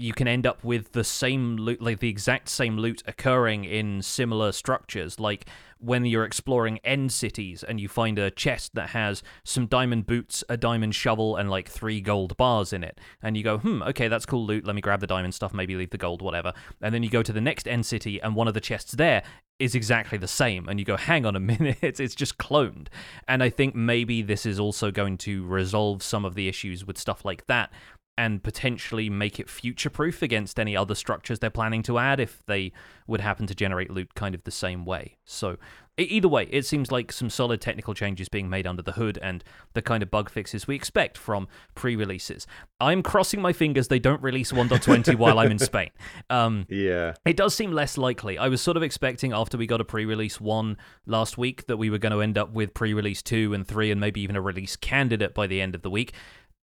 you 0.00 0.12
can 0.12 0.26
end 0.26 0.46
up 0.46 0.64
with 0.64 0.92
the 0.92 1.04
same 1.04 1.56
loot, 1.56 1.80
like 1.82 2.00
the 2.00 2.08
exact 2.08 2.48
same 2.48 2.78
loot 2.78 3.02
occurring 3.06 3.64
in 3.64 4.02
similar 4.02 4.50
structures. 4.52 5.20
Like 5.20 5.46
when 5.78 6.04
you're 6.04 6.24
exploring 6.24 6.78
end 6.84 7.12
cities 7.12 7.62
and 7.62 7.80
you 7.80 7.88
find 7.88 8.18
a 8.18 8.30
chest 8.30 8.74
that 8.74 8.90
has 8.90 9.22
some 9.44 9.66
diamond 9.66 10.06
boots, 10.06 10.44
a 10.48 10.56
diamond 10.56 10.94
shovel, 10.94 11.36
and 11.36 11.50
like 11.50 11.68
three 11.68 12.00
gold 12.00 12.36
bars 12.36 12.72
in 12.72 12.84
it. 12.84 12.98
And 13.22 13.36
you 13.36 13.42
go, 13.42 13.58
hmm, 13.58 13.82
okay, 13.82 14.08
that's 14.08 14.26
cool 14.26 14.44
loot. 14.44 14.66
Let 14.66 14.74
me 14.74 14.82
grab 14.82 15.00
the 15.00 15.06
diamond 15.06 15.34
stuff, 15.34 15.54
maybe 15.54 15.76
leave 15.76 15.90
the 15.90 15.98
gold, 15.98 16.22
whatever. 16.22 16.52
And 16.80 16.94
then 16.94 17.02
you 17.02 17.10
go 17.10 17.22
to 17.22 17.32
the 17.32 17.40
next 17.40 17.66
end 17.66 17.86
city, 17.86 18.20
and 18.20 18.34
one 18.34 18.48
of 18.48 18.54
the 18.54 18.60
chests 18.60 18.92
there 18.92 19.22
is 19.58 19.74
exactly 19.74 20.18
the 20.18 20.28
same. 20.28 20.68
And 20.68 20.78
you 20.78 20.84
go, 20.84 20.96
hang 20.96 21.26
on 21.26 21.36
a 21.36 21.40
minute, 21.40 21.78
it's, 21.82 22.14
just 22.14 22.38
cloned. 22.38 22.88
And 23.28 23.42
I 23.42 23.50
think 23.50 23.74
maybe 23.74 24.22
this 24.22 24.44
is 24.44 24.58
also 24.58 24.90
going 24.90 25.18
to 25.18 25.46
resolve 25.46 26.02
some 26.02 26.24
of 26.24 26.34
the 26.34 26.48
issues 26.48 26.84
with 26.86 26.98
stuff 26.98 27.24
like 27.24 27.46
that 27.46 27.70
and 28.20 28.42
potentially 28.42 29.08
make 29.08 29.40
it 29.40 29.48
future 29.48 29.88
proof 29.88 30.20
against 30.20 30.60
any 30.60 30.76
other 30.76 30.94
structures 30.94 31.38
they're 31.38 31.48
planning 31.48 31.82
to 31.82 31.96
add 31.96 32.20
if 32.20 32.42
they 32.44 32.70
would 33.06 33.22
happen 33.22 33.46
to 33.46 33.54
generate 33.54 33.90
loot 33.90 34.14
kind 34.14 34.34
of 34.34 34.44
the 34.44 34.50
same 34.50 34.84
way. 34.84 35.16
So, 35.24 35.56
either 35.96 36.28
way, 36.28 36.46
it 36.50 36.66
seems 36.66 36.92
like 36.92 37.12
some 37.12 37.30
solid 37.30 37.62
technical 37.62 37.94
changes 37.94 38.28
being 38.28 38.50
made 38.50 38.66
under 38.66 38.82
the 38.82 38.92
hood 38.92 39.18
and 39.22 39.42
the 39.72 39.80
kind 39.80 40.02
of 40.02 40.10
bug 40.10 40.28
fixes 40.28 40.66
we 40.66 40.74
expect 40.76 41.16
from 41.16 41.48
pre 41.74 41.96
releases. 41.96 42.46
I'm 42.78 43.02
crossing 43.02 43.40
my 43.40 43.54
fingers 43.54 43.88
they 43.88 43.98
don't 43.98 44.22
release 44.22 44.52
1.20 44.52 45.16
while 45.16 45.38
I'm 45.38 45.50
in 45.50 45.58
Spain. 45.70 45.90
Um, 46.28 46.66
yeah. 46.68 47.14
It 47.24 47.38
does 47.38 47.54
seem 47.54 47.72
less 47.72 47.96
likely. 47.96 48.36
I 48.36 48.48
was 48.48 48.60
sort 48.60 48.76
of 48.76 48.82
expecting 48.82 49.32
after 49.32 49.56
we 49.56 49.66
got 49.66 49.80
a 49.80 49.84
pre 49.84 50.04
release 50.04 50.38
1 50.38 50.76
last 51.06 51.38
week 51.38 51.66
that 51.68 51.78
we 51.78 51.88
were 51.88 51.98
going 51.98 52.12
to 52.12 52.20
end 52.20 52.36
up 52.36 52.52
with 52.52 52.74
pre 52.74 52.92
release 52.92 53.22
2 53.22 53.54
and 53.54 53.66
3 53.66 53.90
and 53.90 53.98
maybe 53.98 54.20
even 54.20 54.36
a 54.36 54.42
release 54.42 54.76
candidate 54.76 55.34
by 55.34 55.46
the 55.46 55.62
end 55.62 55.74
of 55.74 55.80
the 55.80 55.90
week 55.90 56.12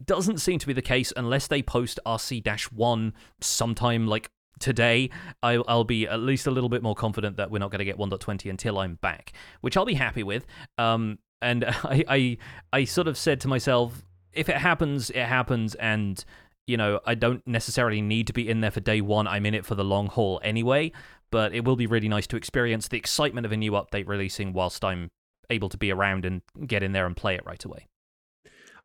doesn't 0.05 0.39
seem 0.39 0.59
to 0.59 0.67
be 0.67 0.73
the 0.73 0.81
case 0.81 1.11
unless 1.15 1.47
they 1.47 1.61
post 1.61 1.99
RC 2.05 2.71
1 2.71 3.13
sometime 3.41 4.07
like 4.07 4.29
today. 4.59 5.09
I'll, 5.43 5.63
I'll, 5.67 5.83
be 5.83 6.07
at 6.07 6.19
least 6.19 6.47
a 6.47 6.51
little 6.51 6.69
bit 6.69 6.83
more 6.83 6.95
confident 6.95 7.37
that 7.37 7.51
we're 7.51 7.59
not 7.59 7.71
going 7.71 7.79
to 7.79 7.85
get 7.85 7.97
1.20 7.97 8.49
until 8.49 8.79
I'm 8.79 8.95
back, 8.95 9.33
which 9.61 9.77
I'll 9.77 9.85
be 9.85 9.95
happy 9.95 10.23
with. 10.23 10.45
Um, 10.77 11.19
and 11.41 11.65
I, 11.83 12.03
I, 12.07 12.37
I 12.73 12.83
sort 12.85 13.07
of 13.07 13.17
said 13.17 13.39
to 13.41 13.47
myself, 13.47 14.03
if 14.33 14.49
it 14.49 14.57
happens, 14.57 15.09
it 15.09 15.25
happens, 15.25 15.73
and 15.75 16.23
you 16.67 16.77
know, 16.77 16.99
I 17.05 17.15
don't 17.15 17.45
necessarily 17.47 18.01
need 18.01 18.27
to 18.27 18.33
be 18.33 18.49
in 18.49 18.61
there 18.61 18.71
for 18.71 18.81
day 18.81 19.01
one. 19.01 19.25
I'm 19.27 19.45
in 19.45 19.53
it 19.53 19.65
for 19.65 19.73
the 19.73 19.85
long 19.85 20.07
haul 20.07 20.39
anyway. 20.43 20.91
But 21.31 21.53
it 21.53 21.65
will 21.65 21.75
be 21.75 21.87
really 21.87 22.07
nice 22.07 22.27
to 22.27 22.37
experience 22.37 22.87
the 22.87 22.97
excitement 22.97 23.45
of 23.45 23.51
a 23.51 23.57
new 23.57 23.71
update 23.73 24.07
releasing 24.07 24.53
whilst 24.53 24.83
I'm 24.83 25.09
able 25.49 25.69
to 25.69 25.77
be 25.77 25.91
around 25.91 26.25
and 26.25 26.41
get 26.65 26.83
in 26.83 26.93
there 26.93 27.05
and 27.05 27.15
play 27.15 27.35
it 27.35 27.45
right 27.45 27.63
away. 27.63 27.87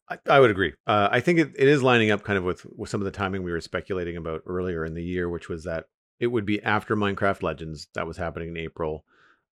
I, 0.08 0.18
I 0.28 0.40
would 0.40 0.50
agree. 0.50 0.72
Uh, 0.86 1.08
I 1.10 1.20
think 1.20 1.38
it, 1.38 1.52
it 1.56 1.68
is 1.68 1.82
lining 1.82 2.10
up 2.10 2.24
kind 2.24 2.38
of 2.38 2.44
with, 2.44 2.66
with 2.76 2.90
some 2.90 3.00
of 3.00 3.04
the 3.04 3.10
timing 3.10 3.42
we 3.42 3.52
were 3.52 3.60
speculating 3.60 4.16
about 4.16 4.42
earlier 4.46 4.84
in 4.84 4.94
the 4.94 5.02
year, 5.02 5.28
which 5.28 5.48
was 5.48 5.64
that 5.64 5.86
it 6.20 6.26
would 6.28 6.46
be 6.46 6.62
after 6.62 6.96
Minecraft 6.96 7.42
Legends 7.42 7.88
that 7.94 8.06
was 8.06 8.16
happening 8.16 8.48
in 8.48 8.56
April. 8.56 9.04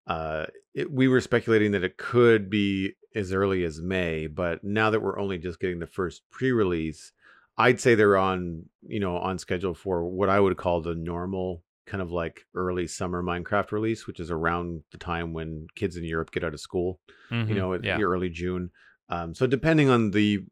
Uh, 0.07 0.47
it, 0.75 0.91
we 0.91 1.09
were 1.09 1.21
speculating 1.21 1.73
that 1.73 1.85
it 1.85 1.97
could 1.97 2.51
be 2.51 2.93
as 3.15 3.33
early 3.33 3.65
as 3.65 3.81
May, 3.81 4.27
but 4.27 4.63
now 4.63 4.91
that 4.91 5.03
we're 5.03 5.19
only 5.19 5.39
just 5.39 5.61
getting 5.61 5.79
the 5.79 5.87
first 5.87 6.23
pre-release, 6.31 7.13
I'd 7.59 7.81
say 7.81 7.95
they're 7.95 8.17
on 8.17 8.65
you 8.87 9.01
know 9.01 9.19
on 9.19 9.39
schedule 9.39 9.75
for 9.75 10.05
what 10.05 10.29
I 10.29 10.41
would 10.41 10.57
call 10.57 10.81
the 10.81 10.95
normal 10.95 11.63
kind 11.87 12.01
of 12.01 12.13
like 12.13 12.47
early 12.55 12.87
summer 12.87 13.23
Minecraft 13.23 13.73
release, 13.73 14.07
which 14.07 14.21
is 14.21 14.31
around 14.31 14.83
the 14.93 14.99
time 14.99 15.33
when 15.33 15.67
kids 15.75 15.97
in 15.97 16.05
Europe 16.05 16.31
get 16.31 16.45
out 16.45 16.55
of 16.55 16.61
school. 16.61 17.01
Mm-hmm, 17.31 17.49
you 17.49 17.55
know, 17.57 17.75
yeah. 17.83 17.99
early 18.01 18.29
June. 18.29 18.71
Um, 19.11 19.35
so 19.35 19.47
depending 19.47 19.91
on 19.91 20.13
the 20.13 20.45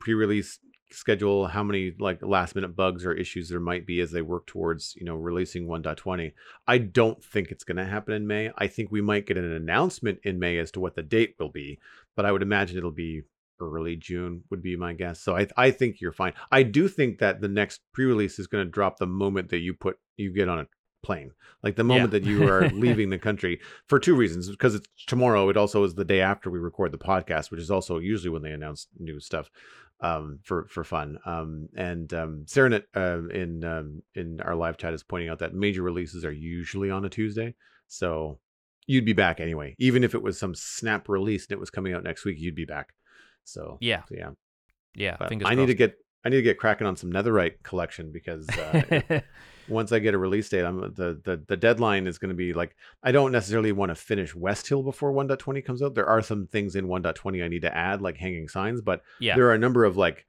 pre-release 0.00 0.58
schedule, 0.90 1.46
how 1.46 1.62
many 1.62 1.92
like 1.98 2.22
last 2.22 2.54
minute 2.54 2.74
bugs 2.74 3.04
or 3.04 3.12
issues 3.12 3.48
there 3.48 3.60
might 3.60 3.86
be 3.86 4.00
as 4.00 4.10
they 4.10 4.22
work 4.22 4.46
towards 4.46 4.94
you 4.96 5.04
know 5.04 5.14
releasing 5.14 5.66
1.20, 5.66 6.32
I 6.66 6.78
don't 6.78 7.22
think 7.22 7.50
it's 7.50 7.64
going 7.64 7.76
to 7.76 7.84
happen 7.84 8.14
in 8.14 8.26
May. 8.26 8.50
I 8.56 8.66
think 8.66 8.90
we 8.90 9.02
might 9.02 9.26
get 9.26 9.36
an 9.36 9.52
announcement 9.52 10.20
in 10.24 10.38
May 10.38 10.58
as 10.58 10.70
to 10.72 10.80
what 10.80 10.94
the 10.96 11.02
date 11.02 11.34
will 11.38 11.50
be, 11.50 11.78
but 12.16 12.24
I 12.24 12.32
would 12.32 12.42
imagine 12.42 12.78
it'll 12.78 12.90
be 12.90 13.22
early 13.60 13.96
June 13.96 14.42
would 14.50 14.62
be 14.62 14.76
my 14.76 14.92
guess. 14.92 15.20
So 15.20 15.36
I 15.36 15.46
I 15.56 15.70
think 15.70 16.00
you're 16.00 16.12
fine. 16.12 16.32
I 16.50 16.62
do 16.62 16.88
think 16.88 17.18
that 17.18 17.40
the 17.40 17.48
next 17.48 17.80
pre-release 17.92 18.38
is 18.38 18.46
going 18.46 18.64
to 18.64 18.70
drop 18.70 18.98
the 18.98 19.06
moment 19.06 19.50
that 19.50 19.58
you 19.58 19.74
put 19.74 19.98
you 20.16 20.32
get 20.32 20.48
on 20.48 20.60
a 20.60 20.66
plane. 21.06 21.30
Like 21.62 21.76
the 21.76 21.84
moment 21.84 22.12
yeah. 22.12 22.18
that 22.18 22.28
you 22.28 22.48
are 22.48 22.68
leaving 22.70 23.10
the 23.10 23.18
country 23.18 23.60
for 23.86 23.98
two 23.98 24.14
reasons. 24.14 24.50
Because 24.50 24.74
it's 24.74 24.88
tomorrow. 25.06 25.48
It 25.48 25.56
also 25.56 25.84
is 25.84 25.94
the 25.94 26.04
day 26.04 26.20
after 26.20 26.50
we 26.50 26.58
record 26.58 26.92
the 26.92 26.98
podcast, 26.98 27.50
which 27.50 27.60
is 27.60 27.70
also 27.70 27.98
usually 27.98 28.30
when 28.30 28.42
they 28.42 28.50
announce 28.50 28.88
new 28.98 29.20
stuff 29.20 29.48
um, 30.00 30.40
for 30.42 30.66
for 30.66 30.84
fun. 30.84 31.18
Um, 31.24 31.68
and 31.76 32.12
um, 32.12 32.42
Serenet 32.46 32.84
uh, 32.94 33.28
in 33.28 33.64
um, 33.64 34.02
in 34.14 34.40
our 34.40 34.56
live 34.56 34.76
chat 34.76 34.92
is 34.92 35.04
pointing 35.04 35.28
out 35.28 35.38
that 35.38 35.54
major 35.54 35.82
releases 35.82 36.24
are 36.24 36.32
usually 36.32 36.90
on 36.90 37.04
a 37.04 37.08
Tuesday. 37.08 37.54
So 37.86 38.40
you'd 38.86 39.04
be 39.04 39.12
back 39.12 39.40
anyway. 39.40 39.76
Even 39.78 40.02
if 40.02 40.14
it 40.14 40.22
was 40.22 40.38
some 40.38 40.54
snap 40.54 41.08
release 41.08 41.46
and 41.46 41.52
it 41.52 41.60
was 41.60 41.70
coming 41.70 41.94
out 41.94 42.02
next 42.02 42.24
week, 42.24 42.36
you'd 42.38 42.56
be 42.56 42.64
back. 42.64 42.92
So 43.44 43.78
yeah, 43.80 44.02
so, 44.08 44.16
yeah, 44.18 44.30
yeah. 44.94 45.16
I 45.20 45.36
crossed. 45.36 45.56
need 45.56 45.66
to 45.66 45.74
get 45.74 45.96
I 46.24 46.28
need 46.28 46.36
to 46.36 46.42
get 46.42 46.58
cracking 46.58 46.88
on 46.88 46.96
some 46.96 47.12
Netherite 47.12 47.62
collection 47.62 48.10
because 48.10 48.48
uh, 48.50 49.20
once 49.68 49.92
I 49.92 49.98
get 49.98 50.14
a 50.14 50.18
release 50.18 50.48
date, 50.48 50.64
I'm 50.64 50.80
the 50.80 51.20
the, 51.22 51.42
the 51.46 51.56
deadline 51.56 52.06
is 52.06 52.18
going 52.18 52.30
to 52.30 52.34
be 52.34 52.52
like 52.52 52.76
I 53.02 53.12
don't 53.12 53.32
necessarily 53.32 53.72
want 53.72 53.90
to 53.90 53.94
finish 53.94 54.34
West 54.34 54.68
Hill 54.68 54.82
before 54.82 55.12
1.20 55.12 55.64
comes 55.64 55.82
out. 55.82 55.94
There 55.94 56.08
are 56.08 56.22
some 56.22 56.46
things 56.46 56.76
in 56.76 56.86
1.20 56.86 57.44
I 57.44 57.48
need 57.48 57.62
to 57.62 57.76
add, 57.76 58.02
like 58.02 58.16
hanging 58.16 58.48
signs, 58.48 58.80
but 58.80 59.02
yeah. 59.20 59.36
there 59.36 59.46
are 59.46 59.54
a 59.54 59.58
number 59.58 59.84
of 59.84 59.96
like 59.96 60.26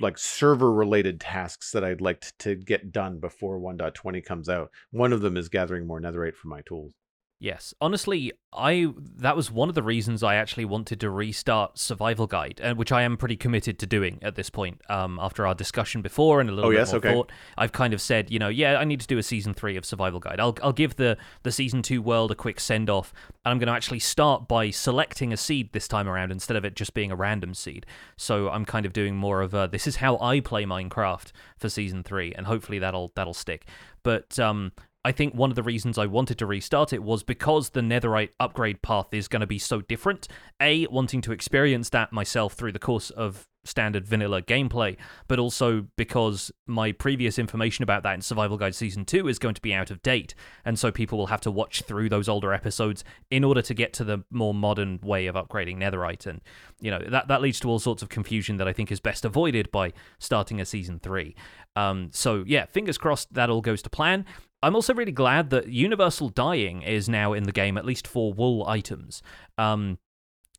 like 0.00 0.18
server 0.18 0.72
related 0.72 1.20
tasks 1.20 1.72
that 1.72 1.84
I'd 1.84 2.00
like 2.00 2.24
to 2.40 2.54
get 2.54 2.92
done 2.92 3.18
before 3.18 3.58
1.20 3.58 4.24
comes 4.24 4.48
out. 4.48 4.70
One 4.90 5.12
of 5.12 5.22
them 5.22 5.36
is 5.36 5.48
gathering 5.48 5.86
more 5.86 6.00
netherite 6.00 6.34
for 6.34 6.48
my 6.48 6.60
tools. 6.62 6.92
Yes, 7.38 7.74
honestly, 7.82 8.32
I 8.54 8.86
that 9.16 9.36
was 9.36 9.50
one 9.50 9.68
of 9.68 9.74
the 9.74 9.82
reasons 9.82 10.22
I 10.22 10.36
actually 10.36 10.64
wanted 10.64 11.00
to 11.00 11.10
restart 11.10 11.78
Survival 11.78 12.26
Guide, 12.26 12.60
and 12.62 12.72
uh, 12.72 12.74
which 12.76 12.92
I 12.92 13.02
am 13.02 13.18
pretty 13.18 13.36
committed 13.36 13.78
to 13.80 13.86
doing 13.86 14.18
at 14.22 14.36
this 14.36 14.48
point. 14.48 14.80
Um, 14.88 15.18
after 15.20 15.46
our 15.46 15.54
discussion 15.54 16.00
before 16.00 16.40
and 16.40 16.48
a 16.48 16.52
little 16.54 16.70
oh, 16.70 16.72
bit 16.72 16.78
yes? 16.78 16.92
more 16.92 16.98
okay. 16.98 17.12
thought, 17.12 17.30
I've 17.58 17.72
kind 17.72 17.92
of 17.92 18.00
said, 18.00 18.30
you 18.30 18.38
know, 18.38 18.48
yeah, 18.48 18.78
I 18.78 18.84
need 18.84 19.00
to 19.00 19.06
do 19.06 19.18
a 19.18 19.22
season 19.22 19.52
three 19.52 19.76
of 19.76 19.84
Survival 19.84 20.18
Guide. 20.18 20.40
I'll 20.40 20.56
I'll 20.62 20.72
give 20.72 20.96
the 20.96 21.18
the 21.42 21.52
season 21.52 21.82
two 21.82 22.00
world 22.00 22.30
a 22.30 22.34
quick 22.34 22.58
send 22.58 22.88
off, 22.88 23.12
and 23.44 23.52
I'm 23.52 23.58
going 23.58 23.68
to 23.68 23.74
actually 23.74 23.98
start 24.00 24.48
by 24.48 24.70
selecting 24.70 25.30
a 25.34 25.36
seed 25.36 25.74
this 25.74 25.86
time 25.86 26.08
around 26.08 26.32
instead 26.32 26.56
of 26.56 26.64
it 26.64 26.74
just 26.74 26.94
being 26.94 27.12
a 27.12 27.16
random 27.16 27.52
seed. 27.52 27.84
So 28.16 28.48
I'm 28.48 28.64
kind 28.64 28.86
of 28.86 28.94
doing 28.94 29.14
more 29.14 29.42
of 29.42 29.52
a 29.52 29.68
this 29.70 29.86
is 29.86 29.96
how 29.96 30.18
I 30.20 30.40
play 30.40 30.64
Minecraft 30.64 31.32
for 31.58 31.68
season 31.68 32.02
three, 32.02 32.32
and 32.32 32.46
hopefully 32.46 32.78
that'll 32.78 33.12
that'll 33.14 33.34
stick. 33.34 33.66
But 34.02 34.38
um, 34.38 34.72
I 35.06 35.12
think 35.12 35.34
one 35.34 35.50
of 35.50 35.54
the 35.54 35.62
reasons 35.62 35.98
I 35.98 36.06
wanted 36.06 36.36
to 36.38 36.46
restart 36.46 36.92
it 36.92 37.00
was 37.00 37.22
because 37.22 37.70
the 37.70 37.80
netherite 37.80 38.30
upgrade 38.40 38.82
path 38.82 39.06
is 39.14 39.28
going 39.28 39.38
to 39.38 39.46
be 39.46 39.56
so 39.56 39.80
different. 39.80 40.26
A, 40.60 40.84
wanting 40.88 41.20
to 41.20 41.30
experience 41.30 41.90
that 41.90 42.12
myself 42.12 42.54
through 42.54 42.72
the 42.72 42.80
course 42.80 43.10
of 43.10 43.46
standard 43.62 44.04
vanilla 44.04 44.42
gameplay, 44.42 44.96
but 45.28 45.38
also 45.38 45.86
because 45.96 46.50
my 46.66 46.90
previous 46.90 47.38
information 47.38 47.84
about 47.84 48.02
that 48.02 48.14
in 48.14 48.20
Survival 48.20 48.56
Guide 48.56 48.74
Season 48.74 49.04
2 49.04 49.28
is 49.28 49.38
going 49.38 49.54
to 49.54 49.60
be 49.60 49.72
out 49.72 49.92
of 49.92 50.02
date, 50.02 50.34
and 50.64 50.76
so 50.76 50.90
people 50.90 51.18
will 51.18 51.28
have 51.28 51.40
to 51.42 51.52
watch 51.52 51.82
through 51.82 52.08
those 52.08 52.28
older 52.28 52.52
episodes 52.52 53.04
in 53.30 53.44
order 53.44 53.62
to 53.62 53.74
get 53.74 53.92
to 53.92 54.04
the 54.04 54.24
more 54.30 54.54
modern 54.54 54.98
way 55.04 55.28
of 55.28 55.36
upgrading 55.36 55.78
netherite, 55.78 56.26
and, 56.26 56.40
you 56.80 56.90
know, 56.90 57.00
that, 57.08 57.28
that 57.28 57.42
leads 57.42 57.60
to 57.60 57.68
all 57.68 57.78
sorts 57.78 58.02
of 58.02 58.08
confusion 58.08 58.56
that 58.56 58.66
I 58.66 58.72
think 58.72 58.90
is 58.90 59.00
best 59.00 59.24
avoided 59.24 59.70
by 59.70 59.92
starting 60.18 60.60
a 60.60 60.64
Season 60.64 60.98
3. 60.98 61.34
Um, 61.76 62.08
so, 62.12 62.42
yeah, 62.46 62.64
fingers 62.66 62.98
crossed 62.98 63.34
that 63.34 63.50
all 63.50 63.60
goes 63.60 63.82
to 63.82 63.90
plan. 63.90 64.24
I'm 64.62 64.74
also 64.74 64.94
really 64.94 65.12
glad 65.12 65.50
that 65.50 65.68
universal 65.68 66.28
dyeing 66.28 66.82
is 66.82 67.08
now 67.08 67.32
in 67.32 67.44
the 67.44 67.52
game, 67.52 67.76
at 67.76 67.84
least 67.84 68.06
for 68.08 68.32
wool 68.32 68.66
items. 68.66 69.22
Um, 69.58 69.98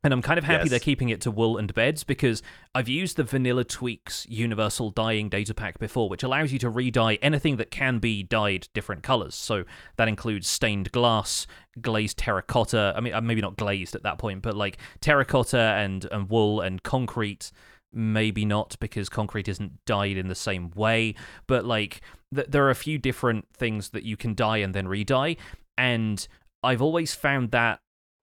and 0.03 0.13
I'm 0.13 0.21
kind 0.21 0.37
of 0.37 0.43
happy 0.43 0.65
yes. 0.65 0.69
they're 0.69 0.79
keeping 0.79 1.09
it 1.09 1.21
to 1.21 1.31
wool 1.31 1.57
and 1.57 1.73
beds 1.73 2.03
because 2.03 2.43
I've 2.75 2.87
used 2.87 3.17
the 3.17 3.23
Vanilla 3.23 3.63
Tweaks 3.63 4.27
Universal 4.29 4.91
Dyeing 4.91 5.27
Data 5.27 5.53
Pack 5.53 5.79
before, 5.79 6.07
which 6.07 6.23
allows 6.23 6.53
you 6.53 6.59
to 6.59 6.69
re-dye 6.69 7.15
anything 7.15 7.57
that 7.57 7.71
can 7.71 7.97
be 7.97 8.21
dyed 8.21 8.67
different 8.73 9.01
colors. 9.01 9.33
So 9.33 9.63
that 9.97 10.07
includes 10.07 10.47
stained 10.47 10.91
glass, 10.91 11.47
glazed 11.81 12.19
terracotta. 12.19 12.93
I 12.95 13.01
mean, 13.01 13.13
uh, 13.13 13.21
maybe 13.21 13.41
not 13.41 13.57
glazed 13.57 13.95
at 13.95 14.03
that 14.03 14.19
point, 14.19 14.43
but 14.43 14.55
like 14.55 14.77
terracotta 15.01 15.57
and 15.57 16.05
and 16.11 16.29
wool 16.29 16.61
and 16.61 16.81
concrete. 16.83 17.51
Maybe 17.93 18.45
not 18.45 18.75
because 18.79 19.09
concrete 19.09 19.47
isn't 19.47 19.85
dyed 19.85 20.17
in 20.17 20.27
the 20.27 20.35
same 20.35 20.71
way, 20.71 21.15
but 21.47 21.65
like 21.65 22.01
th- 22.33 22.47
there 22.47 22.65
are 22.65 22.69
a 22.69 22.75
few 22.75 22.97
different 22.97 23.47
things 23.53 23.89
that 23.89 24.03
you 24.03 24.17
can 24.17 24.35
dye 24.35 24.57
and 24.57 24.73
then 24.73 24.87
re-dye, 24.87 25.37
and 25.77 26.27
I've 26.63 26.81
always 26.81 27.15
found 27.15 27.51
that 27.51 27.79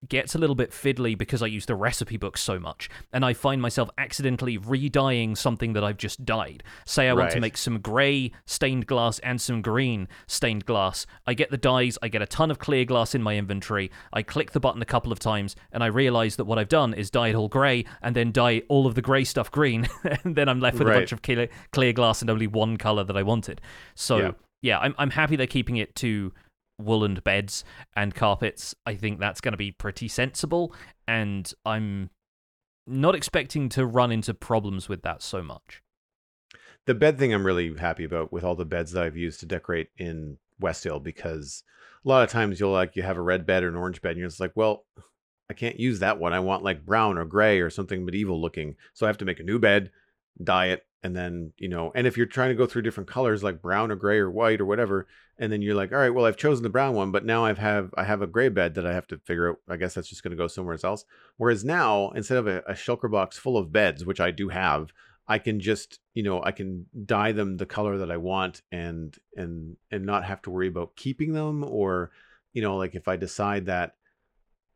gets 0.09 0.34
a 0.34 0.38
little 0.38 0.55
bit 0.57 0.70
fiddly 0.70 1.16
because 1.16 1.42
I 1.42 1.46
use 1.46 1.66
the 1.66 1.74
recipe 1.74 2.16
book 2.16 2.36
so 2.36 2.59
much, 2.59 2.88
and 3.12 3.24
I 3.24 3.32
find 3.32 3.61
myself 3.62 3.90
accidentally 3.98 4.59
re-dyeing 4.59 5.36
something 5.36 5.72
that 5.74 5.84
I've 5.84 5.96
just 5.96 6.24
dyed. 6.24 6.62
Say 6.84 7.09
I 7.09 7.12
want 7.14 7.30
to 7.30 7.40
make 7.40 7.57
some 7.57 7.80
grey 7.80 8.32
stained 8.46 8.86
glass 8.86 9.18
and 9.20 9.40
some 9.40 9.62
green 9.62 10.09
stained 10.26 10.66
glass. 10.66 11.07
I 11.26 11.34
get 11.34 11.50
the 11.50 11.57
dyes, 11.57 11.98
I 12.02 12.09
get 12.09 12.22
a 12.22 12.26
ton 12.26 12.50
of 12.50 12.59
clear 12.59 12.84
glass 12.84 13.14
in 13.14 13.22
my 13.22 13.36
inventory. 13.36 13.90
I 14.12 14.22
click 14.22 14.52
the 14.52 14.61
button 14.61 14.82
a 14.82 14.86
couple 14.86 15.12
of 15.12 15.18
times, 15.18 15.57
and 15.72 15.82
I 15.82 15.86
realize 15.86 16.36
that 16.36 16.44
what 16.44 16.59
I've 16.59 16.68
done 16.68 16.94
is 16.94 17.11
dye 17.11 17.28
it 17.28 17.34
all 17.34 17.48
grey 17.48 17.84
and 18.02 18.14
then 18.14 18.32
dye 18.32 18.62
all 18.68 18.86
of 18.86 18.94
the 18.94 19.02
grey 19.02 19.24
stuff 19.24 19.50
green, 19.50 19.88
and 20.24 20.36
then 20.36 20.48
I'm 20.48 20.61
left 20.61 20.78
with 20.78 20.88
a 20.88 20.90
bunch 21.00 21.12
of 21.12 21.22
clear, 21.22 21.48
clear 21.72 21.92
glass 21.92 22.20
and 22.20 22.30
only 22.30 22.46
one 22.46 22.76
color 22.76 23.05
that 23.05 23.16
I 23.16 23.22
wanted. 23.22 23.61
So 23.94 24.16
Yeah. 24.18 24.30
yeah, 24.62 24.78
I'm 24.78 24.94
I'm 24.98 25.11
happy 25.11 25.36
they're 25.36 25.46
keeping 25.46 25.76
it 25.76 25.94
to 25.96 26.32
woolen 26.79 27.20
beds 27.25 27.64
and 27.95 28.14
carpets. 28.14 28.75
I 28.85 28.95
think 28.95 29.20
that's 29.20 29.41
going 29.41 29.53
to 29.53 29.59
be 29.59 29.70
pretty 29.72 30.09
sensible, 30.09 30.75
and 31.07 31.53
I'm 31.64 32.11
not 32.87 33.14
expecting 33.14 33.68
to 33.70 33.87
run 33.87 34.12
into 34.12 34.35
problems 34.35 34.89
with 34.89 35.03
that 35.03 35.22
so 35.22 35.43
much. 35.43 35.83
the 36.87 36.95
bed 36.95 37.18
thing 37.18 37.33
I'm 37.33 37.47
really 37.47 37.75
happy 37.77 38.05
about 38.05 38.33
with 38.33 38.45
all 38.45 38.55
the 38.55 38.64
beds 38.64 38.93
that 38.93 39.05
I've 39.05 39.16
used 39.16 39.41
to 39.41 39.47
decorate 39.47 39.89
in 39.97 40.39
West 40.61 40.85
Hill 40.85 41.01
because 41.01 41.62
a 42.05 42.09
lot 42.09 42.22
of 42.22 42.31
times 42.31 42.61
you'll 42.61 42.72
like 42.72 42.97
you 42.97 43.03
have 43.03 43.16
a 43.16 43.22
red 43.22 43.47
bed 43.47 43.64
or 43.64 43.68
an 43.68 43.77
orange 43.77 44.03
bed 44.03 44.11
and 44.11 44.18
you're 44.18 44.29
just 44.29 44.41
like, 44.41 44.53
well, 44.55 44.85
I 45.49 45.55
can't 45.55 45.81
use 45.81 46.01
that 46.01 46.18
one. 46.18 46.33
I 46.33 46.41
want 46.41 46.62
like 46.62 46.85
brown 46.85 47.16
or 47.18 47.25
gray 47.25 47.61
or 47.61 47.70
something 47.70 48.05
medieval 48.05 48.41
looking. 48.41 48.77
So 48.93 49.07
I 49.07 49.09
have 49.09 49.18
to 49.18 49.25
make 49.25 49.41
a 49.41 49.45
new 49.45 49.59
bed, 49.59 49.91
dye 50.43 50.66
it, 50.66 50.87
and 51.03 51.14
then, 51.14 51.53
you 51.59 51.68
know, 51.68 51.93
and 51.95 52.07
if 52.07 52.16
you're 52.16 52.26
trying 52.26 52.49
to 52.49 52.55
go 52.55 52.66
through 52.66 52.82
different 52.82 53.11
colors 53.11 53.43
like 53.43 53.61
brown 53.61 53.91
or 53.91 53.97
gray 53.97 54.18
or 54.18 54.30
white 54.30 54.61
or 54.61 54.64
whatever, 54.64 55.07
and 55.39 55.53
then 55.53 55.61
you're 55.61 55.74
like, 55.74 55.93
all 55.93 55.99
right, 55.99 56.11
well, 56.14 56.24
I've 56.24 56.37
chosen 56.37 56.62
the 56.62 56.70
brown 56.70 56.95
one, 56.95 57.11
but 57.12 57.26
now 57.26 57.45
I've 57.45 57.59
have 57.59 57.93
I 57.97 58.05
have 58.05 58.22
a 58.22 58.26
gray 58.26 58.49
bed 58.49 58.74
that 58.74 58.87
I 58.87 58.95
have 58.95 59.07
to 59.09 59.18
figure 59.18 59.51
out. 59.51 59.57
I 59.68 59.76
guess 59.76 59.95
that's 59.95 60.09
just 60.09 60.22
gonna 60.22 60.35
go 60.37 60.47
somewhere 60.47 60.78
else. 60.82 61.05
Whereas 61.37 61.64
now, 61.64 62.11
instead 62.11 62.39
of 62.39 62.47
a, 62.47 62.61
a 62.66 62.72
shulker 62.72 63.11
box 63.11 63.37
full 63.37 63.59
of 63.59 63.70
beds, 63.70 64.05
which 64.05 64.20
I 64.20 64.30
do 64.30 64.49
have, 64.49 64.93
I 65.28 65.39
can 65.39 65.61
just, 65.61 66.01
you 66.14 66.22
know, 66.22 66.43
I 66.43 66.53
can 66.53 66.87
dye 67.05 67.32
them 67.32 67.59
the 67.59 67.66
color 67.66 67.99
that 67.99 68.11
I 68.11 68.16
want 68.16 68.62
and 68.72 69.16
and 69.37 69.76
and 69.91 70.07
not 70.07 70.24
have 70.24 70.41
to 70.43 70.51
worry 70.51 70.68
about 70.68 70.97
keeping 70.97 71.35
them 71.35 71.64
or, 71.64 72.12
you 72.55 72.62
know, 72.62 72.76
like 72.76 72.95
if 72.95 73.09
I 73.09 73.16
decide 73.16 73.66
that 73.66 73.97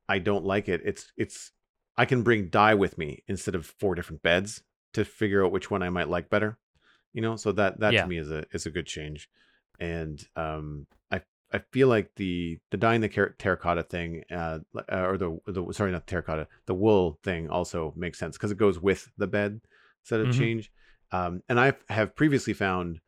I 0.09 0.19
don't 0.19 0.45
like 0.45 0.69
it, 0.69 0.83
it's 0.85 1.11
it's 1.17 1.53
I 1.97 2.05
can 2.05 2.23
bring 2.23 2.49
dye 2.49 2.75
with 2.75 2.99
me 2.99 3.25
instead 3.29 3.55
of 3.55 3.65
four 3.65 3.95
different 3.95 4.23
beds 4.23 4.63
to 4.95 5.05
figure 5.05 5.45
out 5.45 5.53
which 5.53 5.71
one 5.71 5.83
I 5.83 5.91
might 5.91 6.09
like 6.09 6.31
better. 6.31 6.59
You 7.13 7.23
know, 7.23 7.37
so 7.37 7.53
that 7.53 7.81
that 7.81 7.93
Yeah. 7.93 8.03
to 8.03 8.09
me 8.09 8.19
is 8.19 8.31
a 8.31 8.45
is 8.53 8.67
a 8.67 8.71
good 8.71 8.87
change. 8.87 9.29
And 9.81 10.23
um 10.37 10.87
I 11.11 11.23
I 11.53 11.59
feel 11.73 11.89
like 11.89 12.15
the 12.17 12.59
the 12.71 12.77
dyeing 12.77 13.01
the 13.01 13.09
terracotta 13.39 13.83
thing, 13.85 14.25
uh, 14.31 14.59
uh, 14.93 15.07
or 15.07 15.17
the 15.17 15.39
the 15.47 15.73
sorry 15.73 15.93
not 15.93 16.07
the 16.07 16.11
terracotta, 16.11 16.49
the 16.67 16.75
wool 16.75 17.19
thing 17.25 17.49
also 17.49 17.93
makes 17.97 18.19
sense 18.19 18.37
because 18.37 18.51
it 18.51 18.59
goes 18.59 18.79
with 18.81 19.11
the 19.17 19.27
bed 19.27 19.61
instead 20.03 20.21
of 20.21 20.29
Mhm. 20.29 20.33
change. 20.33 20.73
Um, 21.11 21.43
and 21.49 21.59
I 21.59 21.73
have 21.89 22.15
previously 22.15 22.53
found 22.53 23.01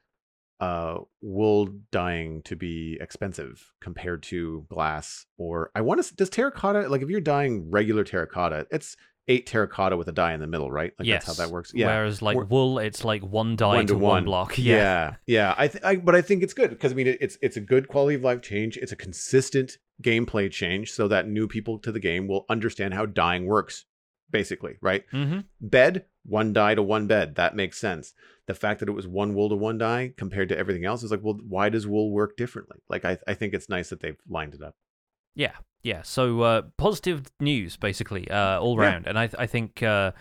uh, 0.60 0.98
wool 1.22 1.68
dyeing 1.90 2.42
to 2.42 2.54
be 2.54 2.98
expensive 3.00 3.72
compared 3.80 4.22
to 4.24 4.66
glass. 4.68 5.26
Or 5.38 5.70
I 5.74 5.80
want 5.80 6.02
to 6.02 6.14
does 6.14 6.30
terracotta 6.30 6.88
like 6.88 7.02
if 7.02 7.08
you're 7.10 7.20
dyeing 7.20 7.70
regular 7.70 8.04
terracotta, 8.04 8.66
it's 8.70 8.96
eight 9.28 9.46
terracotta 9.46 9.96
with 9.96 10.08
a 10.08 10.12
dye 10.12 10.32
in 10.34 10.40
the 10.40 10.46
middle, 10.46 10.70
right? 10.70 10.92
Like 10.98 11.06
yes, 11.06 11.24
that's 11.24 11.38
how 11.38 11.44
that 11.44 11.52
works. 11.52 11.72
Yeah. 11.74 11.86
Whereas 11.86 12.20
like 12.22 12.36
We're- 12.36 12.48
wool, 12.48 12.78
it's 12.78 13.04
like 13.04 13.22
one 13.22 13.54
dye 13.56 13.76
One 13.76 13.86
to, 13.86 13.92
to 13.92 13.98
one 13.98 14.10
one. 14.10 14.24
block. 14.24 14.58
Yeah. 14.58 14.76
yeah, 14.76 15.14
yeah. 15.26 15.54
I, 15.56 15.68
th- 15.68 15.84
I 15.84 15.96
but 15.96 16.14
I 16.14 16.22
think 16.22 16.42
it's 16.42 16.54
good 16.54 16.70
because 16.70 16.92
I 16.92 16.94
mean 16.96 17.06
it, 17.06 17.18
it's 17.20 17.38
it's 17.40 17.56
a 17.56 17.60
good 17.60 17.86
quality 17.88 18.16
of 18.16 18.22
life 18.22 18.42
change. 18.42 18.76
It's 18.76 18.92
a 18.92 18.96
consistent 18.96 19.78
gameplay 20.02 20.50
change 20.50 20.90
so 20.92 21.06
that 21.08 21.28
new 21.28 21.46
people 21.46 21.78
to 21.80 21.92
the 21.92 22.00
game 22.00 22.26
will 22.26 22.44
understand 22.48 22.94
how 22.94 23.06
dyeing 23.06 23.46
works, 23.46 23.84
basically, 24.30 24.76
right? 24.80 25.04
Mm-hmm. 25.12 25.40
Bed, 25.60 26.06
one 26.24 26.52
dye 26.52 26.74
to 26.74 26.82
one 26.82 27.06
bed. 27.06 27.34
That 27.36 27.54
makes 27.54 27.78
sense. 27.78 28.14
The 28.46 28.54
fact 28.54 28.80
that 28.80 28.88
it 28.88 28.92
was 28.92 29.06
one 29.06 29.34
wool 29.34 29.48
to 29.50 29.54
one 29.54 29.78
dye 29.78 30.12
compared 30.16 30.48
to 30.48 30.58
everything 30.58 30.84
else 30.84 31.02
is 31.04 31.10
like, 31.12 31.20
well, 31.22 31.38
why 31.46 31.68
does 31.68 31.86
wool 31.86 32.10
work 32.10 32.36
differently? 32.36 32.78
Like, 32.88 33.04
I, 33.04 33.16
I 33.28 33.34
think 33.34 33.54
it's 33.54 33.68
nice 33.68 33.90
that 33.90 34.00
they've 34.00 34.16
lined 34.28 34.54
it 34.54 34.62
up. 34.62 34.74
Yeah, 35.36 35.52
yeah. 35.82 36.02
So 36.02 36.40
uh, 36.42 36.62
positive 36.76 37.24
news, 37.40 37.76
basically, 37.76 38.30
uh, 38.30 38.58
all 38.60 38.76
Yeah. 38.76 38.90
round, 38.90 39.06
and 39.06 39.18
I, 39.18 39.28
I 39.38 39.46
think 39.46 39.82
uh, 39.82 40.12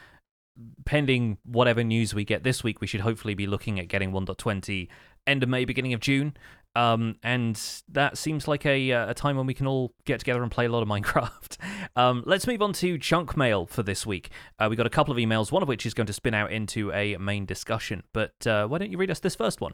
pending 0.86 1.38
whatever 1.44 1.84
news 1.84 2.14
we 2.14 2.24
get 2.26 2.44
this 2.44 2.64
week, 2.64 2.82
we 2.82 2.88
should 2.88 3.02
hopefully 3.02 3.34
be 3.34 3.48
looking 3.48 3.80
at 3.80 3.88
getting 3.88 4.12
1.20 4.12 4.88
end 5.28 5.44
of 5.44 5.50
May, 5.50 5.66
beginning 5.66 5.94
of 5.94 6.00
June. 6.00 6.36
Um, 6.76 7.16
and 7.24 7.60
that 7.90 8.18
seems 8.18 8.48
like 8.48 8.64
a 8.66 8.92
uh, 8.92 9.10
a 9.10 9.14
time 9.16 9.36
when 9.38 9.48
we 9.48 9.56
can 9.56 9.66
all 9.66 9.92
get 10.06 10.20
together 10.20 10.44
and 10.44 10.52
play 10.52 10.66
a 10.66 10.70
lot 10.70 10.84
of 10.84 10.88
Minecraft. 10.94 11.58
Um, 11.96 12.24
let's 12.28 12.46
move 12.46 12.62
on 12.62 12.74
to 12.74 12.98
chunk 13.00 13.36
mail 13.36 13.66
for 13.66 13.82
this 13.82 14.06
week. 14.06 14.30
Uh, 14.60 14.68
we 14.70 14.76
got 14.76 14.86
a 14.86 14.90
couple 14.92 15.12
of 15.12 15.18
emails, 15.18 15.52
one 15.52 15.64
of 15.64 15.68
which 15.68 15.86
is 15.86 15.94
going 15.96 16.08
to 16.08 16.14
spin 16.14 16.34
out 16.36 16.52
into 16.52 16.92
a 16.94 17.18
main 17.18 17.46
discussion. 17.46 18.04
But 18.14 18.46
uh, 18.46 18.68
why 18.68 18.78
don't 18.78 18.92
you 18.92 18.98
read 19.00 19.10
us 19.10 19.20
this 19.20 19.36
first 19.36 19.62
one? 19.62 19.74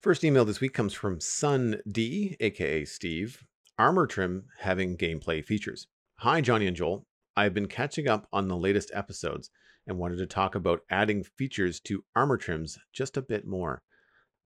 First 0.00 0.22
email 0.22 0.44
this 0.44 0.60
week 0.60 0.74
comes 0.74 0.94
from 0.94 1.18
Sun 1.20 1.80
D, 1.90 2.36
aka 2.38 2.84
Steve. 2.84 3.44
Armor 3.76 4.06
trim 4.06 4.44
having 4.60 4.96
gameplay 4.96 5.44
features. 5.44 5.88
Hi, 6.18 6.40
Jonny 6.40 6.68
and 6.68 6.76
Joel. 6.76 7.08
I've 7.36 7.54
been 7.54 7.66
catching 7.66 8.06
up 8.06 8.28
on 8.32 8.46
the 8.46 8.56
latest 8.56 8.92
episodes 8.94 9.50
and 9.84 9.98
wanted 9.98 10.18
to 10.18 10.26
talk 10.26 10.54
about 10.54 10.82
adding 10.90 11.24
features 11.24 11.80
to 11.80 12.04
armor 12.14 12.36
trims 12.36 12.78
just 12.92 13.16
a 13.16 13.22
bit 13.22 13.44
more. 13.44 13.82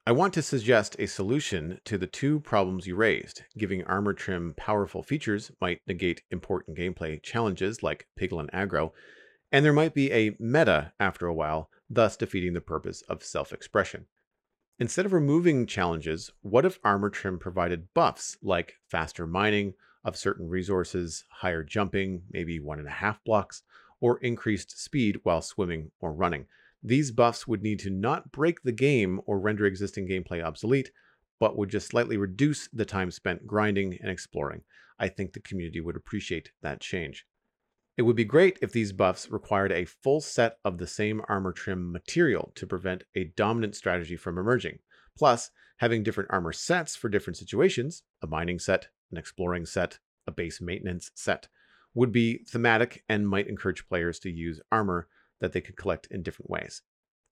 I 0.06 0.14
want 0.14 0.34
to 0.36 0.42
suggest 0.42 0.96
a 0.98 1.08
solution 1.08 1.82
to 1.84 1.98
the 1.98 2.08
two 2.08 2.40
problems 2.40 2.88
you 2.88 2.96
raised. 2.96 3.44
Giving 3.58 3.84
armor 3.84 4.14
trim 4.14 4.54
powerful 4.56 5.04
features 5.04 5.52
might 5.60 5.82
negate 5.86 6.24
important 6.32 6.78
gameplay 6.78 7.22
challenges 7.22 7.84
like 7.84 8.08
Piglin 8.18 8.50
aggro, 8.52 8.92
and 9.52 9.66
there 9.66 9.74
might 9.74 9.94
be 9.94 10.10
a 10.14 10.38
meta 10.40 10.94
after 11.02 11.28
a 11.28 11.34
while, 11.34 11.70
thus 11.90 12.16
defeating 12.16 12.54
the 12.54 12.62
purpose 12.62 13.02
of 13.10 13.26
self 13.26 13.52
expression. 13.52 14.06
Instead 14.80 15.08
of 15.08 15.14
removing 15.14 15.66
challenges, 15.66 16.32
what 16.42 16.64
if 16.64 16.80
armor 16.84 17.10
trim 17.10 17.40
provided 17.40 17.92
buffs 17.96 18.38
like 18.44 18.76
faster 18.88 19.26
mining 19.26 19.74
of 20.04 20.16
certain 20.16 20.48
resources, 20.48 21.26
higher 21.32 21.64
jumping, 21.64 22.22
maybe 22.30 22.60
one 22.60 22.78
and 22.78 22.88
a 22.88 22.92
half 22.92 23.24
blocks, 23.24 23.64
or 24.02 24.20
increased 24.20 24.80
speed 24.80 25.20
while 25.24 25.42
swimming 25.42 25.90
or 26.00 26.14
running? 26.14 26.46
These 26.84 27.12
buffs 27.12 27.48
would 27.48 27.64
need 27.64 27.80
to 27.80 27.90
not 27.90 28.32
break 28.32 28.62
the 28.62 28.72
game 28.72 29.20
or 29.26 29.40
render 29.40 29.66
existing 29.66 30.08
gameplay 30.08 30.44
obsolete, 30.44 30.92
but 31.40 31.58
would 31.58 31.70
just 31.70 31.88
slightly 31.88 32.18
reduce 32.18 32.68
the 32.68 32.86
time 32.86 33.10
spent 33.10 33.48
grinding 33.48 33.98
and 34.00 34.12
exploring. 34.12 34.62
I 35.00 35.08
think 35.08 35.34
the 35.34 35.40
community 35.40 35.82
would 35.82 35.96
appreciate 35.96 36.52
that 36.62 36.82
change. 36.82 37.26
It 37.98 38.04
would 38.04 38.16
be 38.16 38.26
great 38.26 38.60
if 38.62 38.72
these 38.72 38.94
buffs 38.94 39.32
required 39.32 39.72
a 39.72 39.86
full 39.86 40.22
set 40.22 40.60
of 40.64 40.78
the 40.78 40.86
same 40.86 41.22
armor 41.28 41.52
trim 41.52 41.92
material 41.92 42.52
to 42.54 42.68
prevent 42.68 43.04
a 43.16 43.26
dominant 43.36 43.76
strategy 43.76 44.16
from 44.16 44.38
emerging. 44.38 44.80
Plus, 45.18 45.50
having 45.78 46.04
different 46.04 46.30
armor 46.32 46.54
sets 46.54 46.96
for 46.96 47.10
different 47.10 47.38
situations, 47.38 48.04
a 48.22 48.28
mining 48.28 48.60
set, 48.60 48.90
an 49.12 49.18
exploring 49.18 49.66
set, 49.66 49.98
a 50.28 50.32
base 50.32 50.62
maintenance 50.62 51.10
set, 51.16 51.48
would 51.96 52.12
be 52.12 52.44
thematic 52.48 53.04
and 53.10 53.28
might 53.28 53.48
encourage 53.48 53.88
players 53.88 54.20
to 54.20 54.30
use 54.30 54.62
armor 54.72 55.08
that 55.40 55.54
they 55.54 55.62
could 55.62 55.76
collect 55.76 56.08
in 56.12 56.22
different 56.22 56.52
ways. 56.52 56.84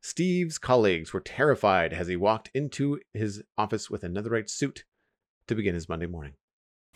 Steve's 0.02 0.58
colleagues 0.58 1.14
were 1.14 1.20
terrified 1.20 1.94
as 1.94 2.08
he 2.08 2.16
walked 2.16 2.50
into 2.56 3.00
his 3.14 3.44
office 3.56 3.90
with 3.90 4.04
a 4.04 4.08
netherite 4.08 4.50
suit 4.50 4.84
to 5.48 5.54
begin 5.54 5.76
his 5.76 5.90
Monday 5.90 6.08
morning. 6.08 6.34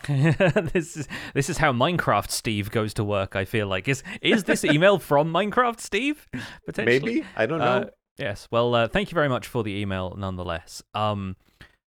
this 0.08 0.98
is 0.98 1.08
this 1.34 1.50
is 1.50 1.58
how 1.58 1.72
Minecraft 1.74 2.30
Steve 2.30 2.72
goes 2.72 2.94
to 2.96 3.04
work. 3.04 3.36
I 3.36 3.46
feel 3.46 3.68
like 3.68 3.88
is 3.88 4.04
is 4.22 4.44
this 4.46 4.64
email 4.64 5.00
from 5.10 5.32
Minecraft 5.34 5.80
Steve? 5.80 6.28
Potentially. 6.66 7.00
Maybe? 7.00 7.26
I 7.36 7.46
don't 7.46 7.60
know. 7.60 7.66
Uh, 7.66 7.86
yes. 8.18 8.48
Well, 8.52 8.74
uh, 8.76 8.88
thank 8.88 9.12
you 9.12 9.16
very 9.16 9.30
much 9.30 9.48
for 9.48 9.64
the 9.64 9.76
email, 9.76 10.16
nonetheless. 10.18 10.82
Um, 10.94 11.36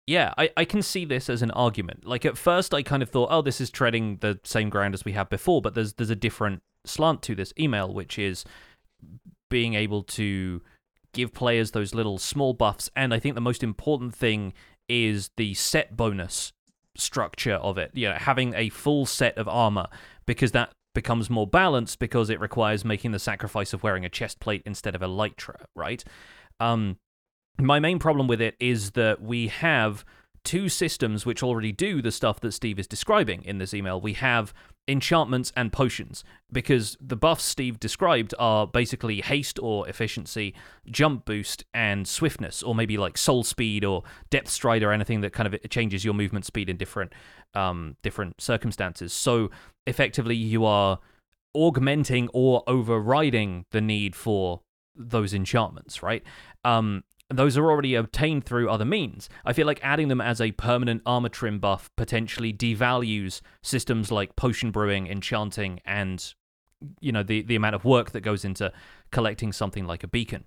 yeah, 0.07 0.35
I, 0.37 0.51
I 0.57 0.65
can 0.65 0.83
see 0.83 1.05
this 1.05 1.31
as 1.31 1.41
an 1.41 1.51
argument. 1.53 2.05
Like 2.05 2.27
at 2.27 2.37
first, 2.37 2.75
I 2.75 2.83
kind 2.83 3.03
of 3.03 3.09
thought, 3.09 3.29
oh, 3.31 3.41
this 3.41 3.61
is 3.61 3.71
treading 3.71 4.19
the 4.21 4.39
same 4.45 4.69
ground 4.69 4.95
as 4.95 5.05
we 5.05 5.13
had 5.13 5.29
before, 5.29 5.63
but 5.63 5.75
there's 5.75 5.95
there's 5.95 6.11
a 6.11 6.17
different 6.17 6.63
slant 6.85 7.23
to 7.23 7.35
this 7.35 7.53
email, 7.59 7.93
which 7.93 8.19
is 8.19 8.45
being 9.51 9.75
able 9.75 10.03
to 10.03 10.63
give 11.15 11.33
players 11.33 11.71
those 11.71 11.95
little 11.95 12.19
small 12.19 12.53
buffs, 12.53 12.91
and 12.95 13.15
I 13.15 13.19
think 13.19 13.35
the 13.35 13.41
most 13.41 13.63
important 13.63 14.15
thing 14.15 14.53
is 14.89 15.31
the 15.37 15.55
set 15.55 15.97
bonus 15.97 16.53
structure 16.97 17.55
of 17.55 17.79
it. 17.79 17.91
You 17.95 18.09
know, 18.09 18.17
having 18.17 18.55
a 18.55 18.69
full 18.69 19.07
set 19.07 19.37
of 19.39 19.49
armor 19.49 19.87
because 20.27 20.53
that 20.53 20.73
becomes 20.95 21.29
more 21.29 21.47
balanced 21.47 21.99
because 21.99 22.31
it 22.31 22.41
requires 22.41 22.85
making 22.85 23.13
the 23.13 23.19
sacrifice 23.19 23.73
of 23.73 23.83
wearing 23.83 24.05
a 24.05 24.09
chest 24.09 24.41
plate 24.41 24.63
instead 24.65 24.95
of 24.95 25.03
a 25.03 25.09
right? 25.75 26.05
Um, 26.61 26.99
my 27.59 27.81
main 27.81 27.99
problem 27.99 28.27
with 28.29 28.41
it 28.41 28.55
is 28.61 28.93
that 28.93 29.21
we 29.21 29.49
have 29.49 30.05
two 30.45 30.69
systems 30.69 31.25
which 31.25 31.43
already 31.43 31.73
do 31.73 32.03
the 32.03 32.13
stuff 32.13 32.39
that 32.41 32.53
Steve 32.53 32.79
is 32.79 32.87
describing 32.87 33.43
in 33.45 33.59
this 33.59 33.73
email. 33.73 34.01
We 34.01 34.13
have 34.15 34.53
enchantments 34.87 35.51
and 35.57 35.73
potions 35.73 36.23
because 36.53 36.97
the 37.01 37.17
buffs 37.17 37.45
Steve 37.45 37.81
described 37.81 38.35
are 38.39 38.67
basically 38.67 39.23
haste 39.23 39.59
or 39.59 39.89
efficiency, 39.89 40.55
jump 40.91 41.25
boost, 41.25 41.65
and 41.73 42.07
swiftness, 42.07 42.63
or 42.63 42.75
maybe 42.75 42.99
like 42.99 43.17
soul 43.17 43.43
speed 43.43 43.85
or 43.85 44.03
depth 44.29 44.51
stride 44.51 44.83
or 44.83 44.93
anything 44.93 45.23
that 45.23 45.33
kind 45.33 45.53
of 45.53 45.59
changes 45.71 46.05
your 46.05 46.15
movement 46.15 46.45
speed 46.45 46.69
in 46.69 46.77
different 46.77 47.13
um, 47.55 47.97
different 48.03 48.41
circumstances. 48.41 49.13
So 49.13 49.51
effectively, 49.87 50.37
you 50.37 50.65
are 50.67 50.99
augmenting 51.55 52.29
or 52.35 52.63
overriding 52.67 53.65
the 53.71 53.81
need 53.81 54.15
for 54.15 54.61
those 54.97 55.33
enchantments, 55.33 56.03
right? 56.03 56.23
Um, 56.65 57.05
those 57.39 57.57
are 57.57 57.71
already 57.71 57.95
obtained 57.95 58.45
through 58.45 58.69
other 58.69 58.85
means. 58.85 59.29
I 59.45 59.53
feel 59.53 59.67
like 59.67 59.81
adding 59.83 60.09
them 60.09 60.21
as 60.21 60.41
a 60.41 60.53
permanent 60.53 61.03
armor 61.07 61.29
trim 61.29 61.59
buff 61.59 61.91
potentially 61.97 62.53
devalues 62.53 63.41
systems 63.63 64.11
like 64.11 64.37
potion 64.37 64.71
brewing, 64.71 65.07
enchanting, 65.07 65.81
and 65.85 66.35
you 67.01 67.13
know 67.13 67.23
the 67.23 67.43
the 67.43 67.57
amount 67.57 67.75
of 67.75 67.85
work 67.85 68.11
that 68.13 68.21
goes 68.21 68.45
into 68.45 68.73
collecting 69.11 69.53
something 69.53 69.87
like 69.87 70.03
a 70.03 70.09
beacon. 70.09 70.45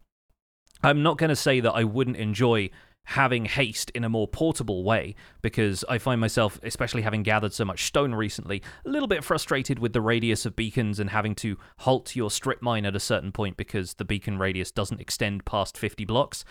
I'm 0.83 1.01
not 1.01 1.17
going 1.17 1.29
to 1.29 1.35
say 1.35 1.59
that 1.59 1.73
I 1.73 1.83
wouldn't 1.83 2.17
enjoy 2.17 2.69
having 3.07 3.45
haste 3.45 3.89
in 3.91 4.03
a 4.03 4.09
more 4.09 4.27
portable 4.27 4.83
way 4.83 5.15
because 5.41 5.85
I 5.87 5.97
find 5.97 6.19
myself, 6.19 6.59
especially 6.61 7.03
having 7.03 7.23
gathered 7.23 7.53
so 7.53 7.63
much 7.63 7.85
stone 7.85 8.13
recently, 8.13 8.61
a 8.85 8.89
little 8.89 9.07
bit 9.07 9.23
frustrated 9.23 9.79
with 9.79 9.93
the 9.93 10.01
radius 10.01 10.45
of 10.45 10.57
beacons 10.57 10.99
and 10.99 11.09
having 11.09 11.33
to 11.35 11.57
halt 11.79 12.17
your 12.17 12.29
strip 12.29 12.61
mine 12.61 12.85
at 12.85 12.97
a 12.97 12.99
certain 12.99 13.31
point 13.31 13.55
because 13.55 13.93
the 13.93 14.03
beacon 14.03 14.37
radius 14.37 14.73
doesn't 14.73 14.99
extend 14.99 15.45
past 15.45 15.77
50 15.77 16.03
blocks. 16.03 16.43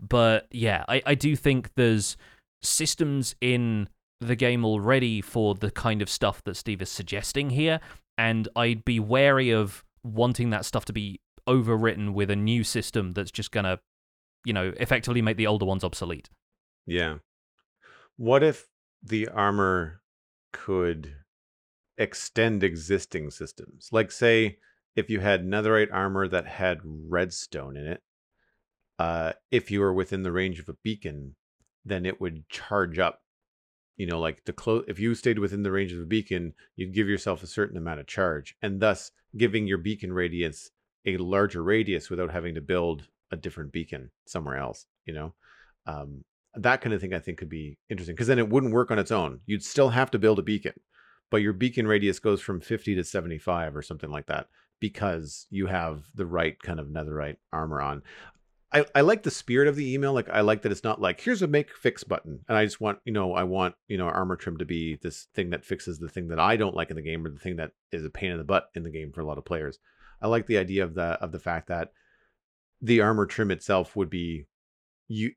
But 0.00 0.46
yeah, 0.50 0.84
I, 0.88 1.02
I 1.06 1.14
do 1.14 1.36
think 1.36 1.70
there's 1.74 2.16
systems 2.62 3.34
in 3.40 3.88
the 4.20 4.36
game 4.36 4.64
already 4.64 5.20
for 5.20 5.54
the 5.54 5.70
kind 5.70 6.00
of 6.00 6.08
stuff 6.08 6.42
that 6.44 6.56
Steve 6.56 6.80
is 6.80 6.90
suggesting 6.90 7.50
here, 7.50 7.80
and 8.16 8.48
I'd 8.56 8.84
be 8.84 9.00
wary 9.00 9.50
of 9.50 9.84
wanting 10.02 10.50
that 10.50 10.64
stuff 10.64 10.84
to 10.86 10.92
be 10.92 11.20
overwritten 11.48 12.12
with 12.12 12.30
a 12.30 12.36
new 12.36 12.64
system 12.64 13.12
that's 13.12 13.30
just 13.30 13.50
gonna 13.50 13.78
you 14.44 14.52
know, 14.52 14.72
effectively 14.76 15.22
make 15.22 15.36
the 15.36 15.46
older 15.46 15.64
ones 15.64 15.82
obsolete. 15.82 16.28
Yeah. 16.86 17.16
What 18.16 18.42
if 18.42 18.66
the 19.02 19.28
armor 19.28 20.02
could 20.52 21.16
extend 21.98 22.62
existing 22.62 23.30
systems? 23.30 23.88
Like, 23.90 24.12
say, 24.12 24.58
if 24.94 25.10
you 25.10 25.20
had 25.20 25.44
netherite 25.44 25.92
armor 25.92 26.28
that 26.28 26.46
had 26.46 26.80
redstone 26.84 27.76
in 27.76 27.86
it, 27.86 28.02
uh, 28.98 29.32
if 29.50 29.70
you 29.70 29.80
were 29.80 29.92
within 29.92 30.22
the 30.22 30.32
range 30.32 30.60
of 30.60 30.68
a 30.68 30.76
beacon, 30.82 31.34
then 31.84 32.06
it 32.06 32.20
would 32.20 32.48
charge 32.48 32.98
up. 32.98 33.20
You 33.96 34.06
know, 34.06 34.18
like 34.18 34.44
the 34.44 34.52
close. 34.52 34.84
If 34.88 34.98
you 34.98 35.14
stayed 35.14 35.38
within 35.38 35.62
the 35.62 35.70
range 35.70 35.92
of 35.92 36.00
a 36.00 36.06
beacon, 36.06 36.54
you'd 36.74 36.94
give 36.94 37.08
yourself 37.08 37.42
a 37.42 37.46
certain 37.46 37.76
amount 37.76 38.00
of 38.00 38.08
charge, 38.08 38.56
and 38.60 38.80
thus 38.80 39.12
giving 39.36 39.68
your 39.68 39.78
beacon 39.78 40.12
radius 40.12 40.70
a 41.06 41.16
larger 41.16 41.62
radius 41.62 42.10
without 42.10 42.30
having 42.30 42.54
to 42.54 42.60
build 42.60 43.06
a 43.30 43.36
different 43.36 43.72
beacon 43.72 44.10
somewhere 44.26 44.56
else, 44.56 44.86
you 45.06 45.12
know? 45.12 45.34
Um, 45.86 46.24
that 46.54 46.80
kind 46.80 46.94
of 46.94 47.00
thing 47.00 47.12
I 47.12 47.18
think 47.18 47.38
could 47.38 47.48
be 47.48 47.78
interesting 47.90 48.14
because 48.14 48.28
then 48.28 48.38
it 48.38 48.48
wouldn't 48.48 48.72
work 48.72 48.90
on 48.90 48.98
its 48.98 49.10
own. 49.10 49.40
You'd 49.46 49.64
still 49.64 49.90
have 49.90 50.10
to 50.12 50.18
build 50.18 50.38
a 50.38 50.42
beacon, 50.42 50.74
but 51.30 51.42
your 51.42 51.52
beacon 51.52 51.86
radius 51.86 52.18
goes 52.18 52.40
from 52.40 52.60
50 52.60 52.94
to 52.94 53.04
75 53.04 53.76
or 53.76 53.82
something 53.82 54.10
like 54.10 54.26
that 54.26 54.46
because 54.80 55.46
you 55.50 55.66
have 55.66 56.04
the 56.14 56.26
right 56.26 56.60
kind 56.62 56.78
of 56.78 56.88
netherite 56.88 57.36
armor 57.52 57.80
on. 57.80 58.02
I, 58.74 58.84
I 58.92 59.00
like 59.02 59.22
the 59.22 59.30
spirit 59.30 59.68
of 59.68 59.76
the 59.76 59.94
email. 59.94 60.12
Like 60.12 60.28
I 60.28 60.40
like 60.40 60.62
that 60.62 60.72
it's 60.72 60.82
not 60.82 61.00
like 61.00 61.20
here's 61.20 61.42
a 61.42 61.46
make 61.46 61.72
fix 61.72 62.02
button, 62.02 62.40
and 62.48 62.58
I 62.58 62.64
just 62.64 62.80
want 62.80 62.98
you 63.04 63.12
know 63.12 63.32
I 63.32 63.44
want 63.44 63.76
you 63.86 63.96
know 63.96 64.06
armor 64.06 64.36
trim 64.36 64.56
to 64.58 64.64
be 64.64 64.98
this 65.00 65.28
thing 65.32 65.50
that 65.50 65.64
fixes 65.64 65.98
the 65.98 66.08
thing 66.08 66.28
that 66.28 66.40
I 66.40 66.56
don't 66.56 66.74
like 66.74 66.90
in 66.90 66.96
the 66.96 67.02
game 67.02 67.24
or 67.24 67.30
the 67.30 67.38
thing 67.38 67.56
that 67.56 67.70
is 67.92 68.04
a 68.04 68.10
pain 68.10 68.32
in 68.32 68.38
the 68.38 68.44
butt 68.44 68.70
in 68.74 68.82
the 68.82 68.90
game 68.90 69.12
for 69.12 69.20
a 69.20 69.24
lot 69.24 69.38
of 69.38 69.44
players. 69.44 69.78
I 70.20 70.26
like 70.26 70.46
the 70.46 70.58
idea 70.58 70.82
of 70.82 70.94
the 70.94 71.04
of 71.22 71.30
the 71.30 71.38
fact 71.38 71.68
that 71.68 71.92
the 72.82 73.00
armor 73.00 73.26
trim 73.26 73.52
itself 73.52 73.94
would 73.94 74.10
be 74.10 74.46
you 75.06 75.32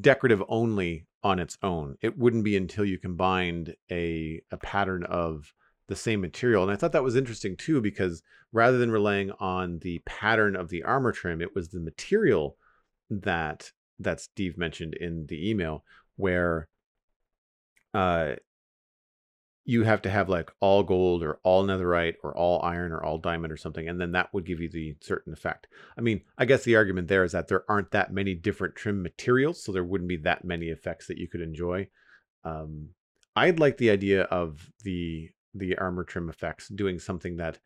decorative 0.00 0.42
only 0.48 1.06
on 1.22 1.38
its 1.38 1.58
own. 1.62 1.96
It 2.00 2.16
wouldn't 2.16 2.44
be 2.44 2.56
until 2.56 2.86
you 2.86 2.98
combined 2.98 3.76
a 3.90 4.40
a 4.50 4.56
pattern 4.56 5.04
of 5.04 5.52
the 5.88 5.96
same 5.96 6.22
material. 6.22 6.62
And 6.62 6.72
I 6.72 6.76
thought 6.76 6.92
that 6.92 7.02
was 7.02 7.16
interesting 7.16 7.56
too, 7.56 7.82
because 7.82 8.22
rather 8.52 8.78
than 8.78 8.90
relying 8.90 9.30
on 9.40 9.80
the 9.80 10.00
pattern 10.06 10.56
of 10.56 10.68
the 10.70 10.84
armor 10.84 11.12
trim, 11.12 11.42
it 11.42 11.54
was 11.54 11.68
the 11.68 11.80
material 11.80 12.56
that 13.10 13.72
that 14.00 14.20
Steve 14.20 14.56
mentioned 14.56 14.94
in 14.94 15.26
the 15.26 15.50
email, 15.50 15.84
where 16.16 16.68
uh 17.94 18.34
you 19.64 19.82
have 19.82 20.00
to 20.00 20.08
have 20.10 20.30
like 20.30 20.50
all 20.60 20.82
gold 20.82 21.22
or 21.22 21.38
all 21.42 21.62
netherite 21.64 22.14
or 22.22 22.34
all 22.36 22.62
iron 22.62 22.90
or 22.90 23.04
all 23.04 23.18
diamond 23.18 23.52
or 23.52 23.56
something 23.56 23.86
and 23.86 24.00
then 24.00 24.12
that 24.12 24.32
would 24.32 24.46
give 24.46 24.60
you 24.60 24.68
the 24.70 24.96
certain 25.02 25.32
effect. 25.32 25.66
I 25.96 26.00
mean 26.00 26.22
i 26.38 26.44
guess 26.44 26.64
the 26.64 26.76
argument 26.76 27.08
there 27.08 27.24
is 27.24 27.32
that 27.32 27.48
there 27.48 27.64
aren't 27.68 27.90
that 27.92 28.12
many 28.12 28.34
different 28.34 28.76
trim 28.76 29.02
materials 29.02 29.62
so 29.62 29.72
there 29.72 29.84
wouldn't 29.84 30.08
be 30.08 30.16
that 30.18 30.44
many 30.44 30.68
effects 30.68 31.06
that 31.08 31.18
you 31.18 31.28
could 31.28 31.40
enjoy. 31.40 31.88
Um, 32.44 32.90
i'd 33.36 33.60
like 33.60 33.76
the 33.76 33.90
idea 33.90 34.22
of 34.24 34.70
the 34.84 35.30
the 35.54 35.76
armor 35.78 36.04
trim 36.04 36.28
effects 36.28 36.68
doing 36.68 36.98
something 36.98 37.36
that 37.36 37.58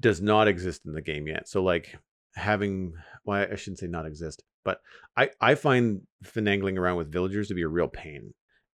does 0.00 0.20
not 0.20 0.48
exist 0.48 0.86
in 0.86 0.92
the 0.92 1.02
game 1.02 1.26
yet. 1.26 1.48
So 1.48 1.62
like 1.62 1.96
having 2.34 2.94
well 3.24 3.46
i 3.50 3.56
shouldn't 3.56 3.78
say 3.78 3.86
not 3.86 4.06
exist 4.06 4.42
but 4.64 4.80
i 5.16 5.28
i 5.40 5.54
find 5.54 6.02
finagling 6.24 6.78
around 6.78 6.96
with 6.96 7.12
villagers 7.12 7.48
to 7.48 7.54
be 7.54 7.62
a 7.62 7.68
real 7.68 7.88
pain 7.88 8.32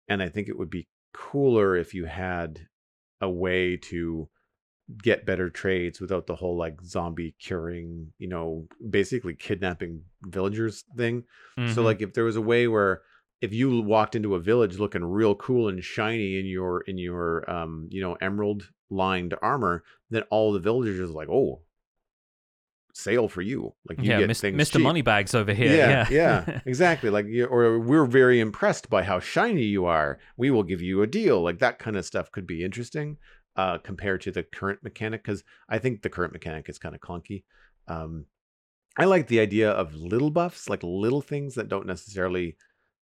and 0.08 0.22
i 0.22 0.28
think 0.28 0.48
it 0.48 0.58
would 0.58 0.70
be 0.70 0.86
cooler 1.12 1.76
if 1.76 1.94
you 1.94 2.04
had 2.04 2.60
a 3.20 3.30
way 3.30 3.76
to 3.76 4.28
get 5.02 5.26
better 5.26 5.50
trades 5.50 6.00
without 6.00 6.26
the 6.26 6.36
whole 6.36 6.56
like 6.56 6.80
zombie 6.82 7.34
curing, 7.40 8.12
you 8.18 8.28
know, 8.28 8.66
basically 8.88 9.34
kidnapping 9.34 10.02
villagers 10.22 10.84
thing. 10.96 11.24
Mm-hmm. 11.58 11.72
So 11.72 11.82
like 11.82 12.02
if 12.02 12.14
there 12.14 12.24
was 12.24 12.36
a 12.36 12.40
way 12.40 12.68
where 12.68 13.02
if 13.40 13.52
you 13.52 13.80
walked 13.82 14.14
into 14.14 14.34
a 14.34 14.40
village 14.40 14.78
looking 14.78 15.04
real 15.04 15.34
cool 15.34 15.68
and 15.68 15.82
shiny 15.82 16.38
in 16.38 16.46
your 16.46 16.82
in 16.82 16.98
your 16.98 17.48
um 17.50 17.88
you 17.90 18.00
know 18.00 18.16
emerald 18.20 18.68
lined 18.90 19.34
armor, 19.42 19.82
then 20.10 20.22
all 20.30 20.52
the 20.52 20.60
villagers 20.60 21.10
are 21.10 21.14
like, 21.14 21.28
"Oh, 21.28 21.62
sale 22.96 23.28
for 23.28 23.42
you. 23.42 23.74
Like 23.88 23.98
you 23.98 24.10
yeah, 24.10 24.20
get 24.20 24.30
Mr. 24.30 24.40
things 24.40 24.68
Mr. 24.68 24.72
cheap. 24.74 24.82
Moneybags 24.82 25.34
over 25.34 25.52
here. 25.52 25.76
Yeah, 25.76 26.06
Yeah, 26.10 26.44
yeah, 26.46 26.60
exactly. 26.66 27.10
Like, 27.10 27.26
or 27.48 27.78
we're 27.78 28.06
very 28.06 28.40
impressed 28.40 28.88
by 28.88 29.02
how 29.02 29.20
shiny 29.20 29.64
you 29.64 29.84
are. 29.84 30.18
We 30.36 30.50
will 30.50 30.62
give 30.62 30.80
you 30.80 31.02
a 31.02 31.06
deal. 31.06 31.42
Like 31.42 31.58
that 31.58 31.78
kind 31.78 31.96
of 31.96 32.04
stuff 32.04 32.32
could 32.32 32.46
be 32.46 32.64
interesting 32.64 33.18
uh, 33.56 33.78
compared 33.78 34.22
to 34.22 34.30
the 34.30 34.42
current 34.42 34.82
mechanic 34.82 35.22
because 35.22 35.44
I 35.68 35.78
think 35.78 36.02
the 36.02 36.10
current 36.10 36.32
mechanic 36.32 36.68
is 36.68 36.78
kind 36.78 36.94
of 36.94 37.00
clunky. 37.00 37.44
Um, 37.86 38.26
I 38.98 39.04
like 39.04 39.28
the 39.28 39.40
idea 39.40 39.70
of 39.70 39.94
little 39.94 40.30
buffs, 40.30 40.68
like 40.68 40.82
little 40.82 41.20
things 41.20 41.54
that 41.56 41.68
don't 41.68 41.86
necessarily 41.86 42.56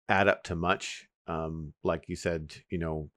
add 0.07 0.27
up 0.27 0.43
to 0.43 0.55
much. 0.55 1.07
Um, 1.27 1.73
like 1.83 2.07
you 2.07 2.15
said, 2.15 2.53
you 2.69 2.77
know, 2.77 3.09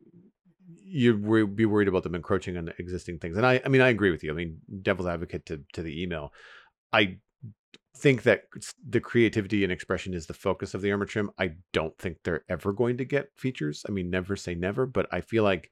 you'd 0.67 1.57
be 1.57 1.67
worried 1.67 1.89
about 1.89 2.03
them 2.03 2.15
encroaching 2.15 2.57
on 2.57 2.73
existing 2.79 3.19
things. 3.19 3.37
And 3.37 3.47
I, 3.47 3.61
I 3.65 3.69
mean, 3.69 3.81
I 3.81 3.89
agree 3.89 4.11
with 4.11 4.23
you. 4.25 4.31
I 4.31 4.35
mean, 4.35 4.59
devil's 4.83 5.09
advocate 5.09 5.47
to 5.47 5.63
to 5.75 5.83
the 5.83 6.03
email. 6.03 6.33
I 6.93 7.19
think 7.97 8.25
that 8.25 8.45
the 8.89 9.01
creativity 9.01 9.63
and 9.63 9.73
expression 9.73 10.15
is 10.15 10.27
the 10.27 10.35
focus 10.35 10.75
of 10.75 10.83
the 10.83 10.91
armor 10.91 11.07
trim. 11.07 11.31
I 11.39 11.53
don't 11.73 11.97
think 11.99 12.19
they're 12.25 12.45
ever 12.49 12.73
going 12.73 12.97
to 12.99 13.05
get 13.05 13.29
features. 13.37 13.85
I 13.89 13.93
mean, 13.93 14.11
never 14.11 14.37
say 14.37 14.55
never, 14.55 14.87
but 14.87 15.07
I 15.13 15.21
feel 15.21 15.45
like 15.45 15.71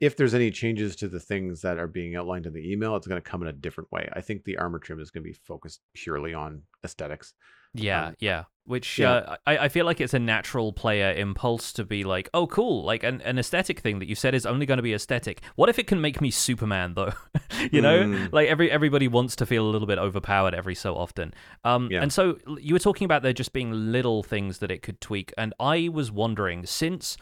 if 0.00 0.16
there's 0.16 0.34
any 0.34 0.50
changes 0.50 0.96
to 0.96 1.08
the 1.08 1.20
things 1.20 1.60
that 1.60 1.78
are 1.78 1.86
being 1.86 2.16
outlined 2.16 2.46
in 2.46 2.54
the 2.54 2.72
email, 2.72 2.96
it's 2.96 3.06
going 3.06 3.22
to 3.22 3.30
come 3.30 3.42
in 3.42 3.48
a 3.48 3.52
different 3.52 3.92
way. 3.92 4.08
I 4.12 4.20
think 4.20 4.44
the 4.44 4.56
armor 4.56 4.78
trim 4.78 4.98
is 4.98 5.10
going 5.10 5.22
to 5.22 5.28
be 5.28 5.38
focused 5.44 5.80
purely 5.94 6.32
on 6.32 6.62
aesthetics. 6.84 7.34
Yeah, 7.74 8.06
Um, 8.08 8.16
yeah. 8.18 8.44
Which 8.64 9.00
yeah. 9.00 9.12
Uh, 9.12 9.36
I, 9.48 9.58
I 9.58 9.68
feel 9.68 9.84
like 9.84 10.00
it's 10.00 10.14
a 10.14 10.18
natural 10.20 10.72
player 10.72 11.12
impulse 11.12 11.72
to 11.72 11.84
be 11.84 12.04
like, 12.04 12.28
oh, 12.32 12.46
cool. 12.46 12.84
Like 12.84 13.02
an, 13.02 13.20
an 13.22 13.36
aesthetic 13.36 13.80
thing 13.80 13.98
that 13.98 14.06
you 14.08 14.14
said 14.14 14.32
is 14.32 14.46
only 14.46 14.64
going 14.64 14.76
to 14.76 14.82
be 14.82 14.94
aesthetic. 14.94 15.40
What 15.56 15.68
if 15.68 15.78
it 15.80 15.88
can 15.88 16.00
make 16.00 16.20
me 16.20 16.30
Superman 16.30 16.94
though? 16.94 17.12
you 17.72 17.80
know, 17.80 18.04
Mm. 18.04 18.32
like 18.32 18.48
every 18.48 18.70
everybody 18.70 19.08
wants 19.08 19.34
to 19.36 19.46
feel 19.46 19.66
a 19.66 19.70
little 19.70 19.88
bit 19.88 19.98
overpowered 19.98 20.54
every 20.54 20.76
so 20.76 20.94
often. 20.94 21.34
Um, 21.64 21.88
Yeah. 21.90 22.02
and 22.02 22.12
so 22.12 22.38
you 22.60 22.74
were 22.74 22.78
talking 22.78 23.06
about 23.06 23.22
there 23.22 23.32
just 23.32 23.52
being 23.52 23.72
little 23.72 24.22
things 24.22 24.58
that 24.58 24.70
it 24.70 24.82
could 24.82 25.00
tweak, 25.00 25.32
and 25.36 25.52
I 25.58 25.88
was 25.92 26.12
wondering 26.12 26.64
since. 26.66 27.16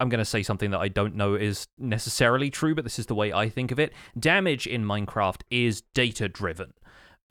I'm 0.00 0.08
going 0.08 0.20
to 0.20 0.24
say 0.24 0.44
something 0.44 0.70
that 0.70 0.78
I 0.78 0.86
don't 0.86 1.16
know 1.16 1.34
is 1.34 1.66
necessarily 1.76 2.50
true, 2.50 2.72
but 2.72 2.84
this 2.84 3.00
is 3.00 3.06
the 3.06 3.16
way 3.16 3.32
I 3.32 3.48
think 3.48 3.72
of 3.72 3.80
it. 3.80 3.92
Damage 4.16 4.64
in 4.64 4.84
Minecraft 4.84 5.40
is 5.50 5.80
data 5.92 6.28
driven. 6.28 6.72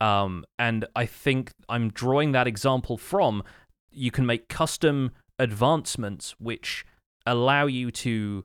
Um, 0.00 0.44
and 0.58 0.86
I 0.94 1.06
think 1.06 1.52
I'm 1.68 1.90
drawing 1.90 2.32
that 2.32 2.46
example 2.46 2.96
from 2.96 3.42
you 3.90 4.10
can 4.10 4.26
make 4.26 4.48
custom 4.48 5.10
advancements 5.38 6.34
which 6.38 6.84
allow 7.26 7.66
you 7.66 7.90
to 7.90 8.44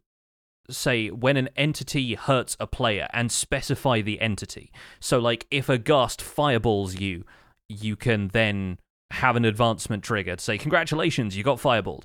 say 0.70 1.10
when 1.10 1.38
an 1.38 1.50
entity 1.56 2.16
hurts 2.16 2.56
a 2.60 2.68
player 2.68 3.08
and 3.14 3.32
specify 3.32 4.02
the 4.02 4.20
entity. 4.22 4.72
So, 5.00 5.20
like, 5.20 5.46
if 5.52 5.70
a 5.70 5.78
ghast 5.78 6.22
fireballs 6.22 7.00
you, 7.00 7.26
you 7.70 7.96
can 7.96 8.30
then 8.30 8.80
have 9.12 9.36
an 9.36 9.46
advancement 9.46 10.04
trigger 10.04 10.36
to 10.36 10.44
say, 10.44 10.58
Congratulations, 10.58 11.36
you 11.36 11.44
got 11.44 11.60
fireballed. 11.60 12.04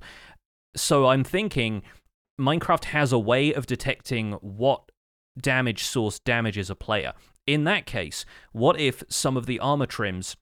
So, 0.77 1.07
I'm 1.07 1.25
thinking 1.25 1.83
Minecraft 2.41 2.85
has 2.87 3.13
a 3.13 3.19
way 3.19 3.53
of 3.53 3.67
detecting 3.67 4.33
what 4.33 4.91
damage 5.41 5.85
source 5.85 6.19
damages 6.19 6.71
a 6.71 6.75
player. 6.75 7.13
In 7.49 7.65
that 7.65 7.87
case, 7.87 8.27
what 8.53 8.79
if 8.79 9.03
some 9.09 9.35
of 9.35 9.47
the 9.47 9.59
armor 9.59 9.87
trims 9.87 10.37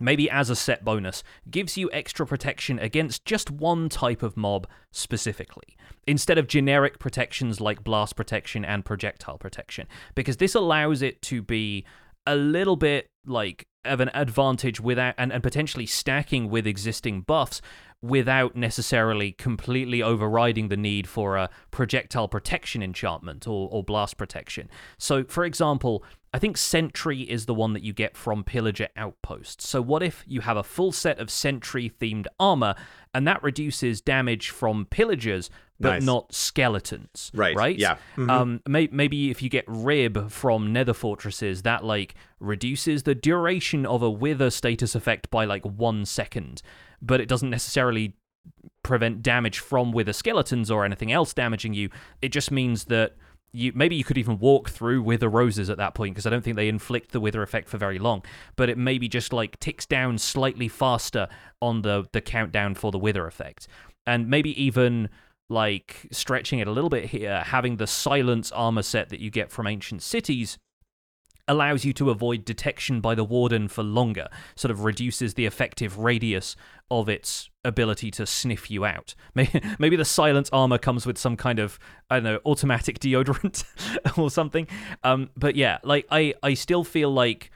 maybe 0.00 0.30
as 0.30 0.48
a 0.48 0.56
set 0.56 0.82
bonus, 0.82 1.22
gives 1.50 1.76
you 1.76 1.90
extra 1.92 2.26
protection 2.26 2.78
against 2.78 3.26
just 3.26 3.50
one 3.50 3.90
type 3.90 4.22
of 4.22 4.34
mob 4.34 4.66
specifically, 4.90 5.76
instead 6.06 6.38
of 6.38 6.46
generic 6.48 6.98
protections 6.98 7.60
like 7.60 7.84
blast 7.84 8.16
protection 8.16 8.64
and 8.64 8.86
projectile 8.86 9.36
protection, 9.36 9.86
because 10.14 10.38
this 10.38 10.54
allows 10.54 11.02
it 11.02 11.20
to 11.20 11.42
be 11.42 11.84
a 12.26 12.34
little 12.34 12.76
bit 12.76 13.10
like 13.26 13.66
of 13.84 14.00
an 14.00 14.10
advantage 14.14 14.80
without 14.80 15.14
and, 15.18 15.32
and 15.32 15.42
potentially 15.42 15.86
stacking 15.86 16.48
with 16.48 16.66
existing 16.66 17.20
buffs 17.20 17.60
without 18.00 18.56
necessarily 18.56 19.32
completely 19.32 20.02
overriding 20.02 20.68
the 20.68 20.76
need 20.76 21.06
for 21.06 21.36
a 21.36 21.48
projectile 21.70 22.28
protection 22.28 22.82
enchantment 22.82 23.46
or, 23.46 23.68
or 23.70 23.82
blast 23.82 24.16
protection. 24.16 24.68
So, 24.98 25.24
for 25.24 25.44
example, 25.44 26.04
I 26.34 26.38
think 26.38 26.56
Sentry 26.56 27.20
is 27.20 27.44
the 27.46 27.52
one 27.54 27.74
that 27.74 27.82
you 27.82 27.92
get 27.92 28.16
from 28.16 28.42
Pillager 28.42 28.88
Outposts. 28.96 29.68
So, 29.68 29.82
what 29.82 30.02
if 30.02 30.24
you 30.26 30.40
have 30.40 30.56
a 30.56 30.62
full 30.62 30.90
set 30.90 31.18
of 31.18 31.30
Sentry 31.30 31.90
themed 32.00 32.26
armor 32.40 32.74
and 33.12 33.28
that 33.28 33.42
reduces 33.42 34.00
damage 34.00 34.48
from 34.50 34.86
pillagers 34.86 35.50
but 35.78 35.94
Nice. 35.94 36.02
not 36.04 36.32
skeletons? 36.32 37.30
Right. 37.34 37.54
Right? 37.56 37.76
Yeah. 37.78 37.96
Mhm. 38.16 38.30
Um, 38.30 38.60
may- 38.66 38.88
maybe 38.92 39.30
if 39.30 39.42
you 39.42 39.48
get 39.50 39.64
Rib 39.66 40.30
from 40.30 40.72
Nether 40.72 40.94
Fortresses, 40.94 41.62
that 41.62 41.84
like 41.84 42.14
reduces 42.40 43.02
the 43.02 43.14
duration 43.14 43.84
of 43.84 44.00
a 44.02 44.10
Wither 44.10 44.48
status 44.50 44.94
effect 44.94 45.30
by 45.30 45.44
like 45.44 45.64
one 45.66 46.06
second, 46.06 46.62
but 47.02 47.20
it 47.20 47.28
doesn't 47.28 47.50
necessarily 47.50 48.14
prevent 48.82 49.22
damage 49.22 49.58
from 49.58 49.92
Wither 49.92 50.12
skeletons 50.12 50.70
or 50.70 50.84
anything 50.84 51.12
else 51.12 51.34
damaging 51.34 51.74
you. 51.74 51.90
It 52.22 52.30
just 52.30 52.50
means 52.50 52.84
that 52.86 53.16
you 53.52 53.72
maybe 53.74 53.96
you 53.96 54.04
could 54.04 54.18
even 54.18 54.38
walk 54.38 54.70
through 54.70 55.02
Wither 55.02 55.28
roses 55.28 55.68
at 55.68 55.76
that 55.76 55.94
point 55.94 56.14
because 56.14 56.26
I 56.26 56.30
don't 56.30 56.42
think 56.42 56.56
they 56.56 56.68
inflict 56.68 57.12
the 57.12 57.20
Wither 57.20 57.42
effect 57.42 57.68
for 57.68 57.78
very 57.78 57.98
long. 57.98 58.24
But 58.56 58.70
it 58.70 58.78
maybe 58.78 59.08
just 59.08 59.32
like 59.32 59.60
ticks 59.60 59.86
down 59.86 60.18
slightly 60.18 60.68
faster 60.68 61.28
on 61.60 61.82
the 61.82 62.06
the 62.12 62.20
countdown 62.20 62.74
for 62.74 62.90
the 62.90 62.98
Wither 62.98 63.26
effect, 63.26 63.68
and 64.06 64.28
maybe 64.28 64.60
even 64.62 65.10
like 65.48 66.06
stretching 66.10 66.60
it 66.60 66.66
a 66.66 66.72
little 66.72 66.90
bit 66.90 67.06
here, 67.06 67.42
having 67.42 67.76
the 67.76 67.86
silence 67.86 68.50
armor 68.52 68.82
set 68.82 69.10
that 69.10 69.20
you 69.20 69.30
get 69.30 69.50
from 69.50 69.66
ancient 69.66 70.02
cities 70.02 70.58
allows 71.52 71.84
you 71.84 71.92
to 71.94 72.10
avoid 72.10 72.44
detection 72.44 73.00
by 73.00 73.14
the 73.14 73.24
warden 73.24 73.68
for 73.68 73.82
longer, 73.82 74.28
sort 74.56 74.70
of 74.70 74.82
reduces 74.84 75.34
the 75.34 75.46
effective 75.46 75.98
radius 75.98 76.56
of 76.90 77.08
its 77.08 77.48
ability 77.64 78.10
to 78.10 78.26
sniff 78.26 78.70
you 78.70 78.84
out. 78.84 79.14
Maybe, 79.34 79.60
maybe 79.78 79.96
the 79.96 80.04
silence 80.04 80.50
armor 80.52 80.78
comes 80.78 81.06
with 81.06 81.16
some 81.18 81.36
kind 81.36 81.58
of 81.58 81.78
I 82.10 82.16
don't 82.16 82.24
know 82.24 82.40
automatic 82.44 82.98
deodorant 82.98 83.64
or 84.18 84.30
something. 84.30 84.66
Um, 85.04 85.30
but 85.36 85.54
yeah, 85.56 85.78
like 85.84 86.06
I 86.10 86.34
I 86.42 86.54
still 86.54 86.84
feel 86.84 87.10
like 87.10 87.50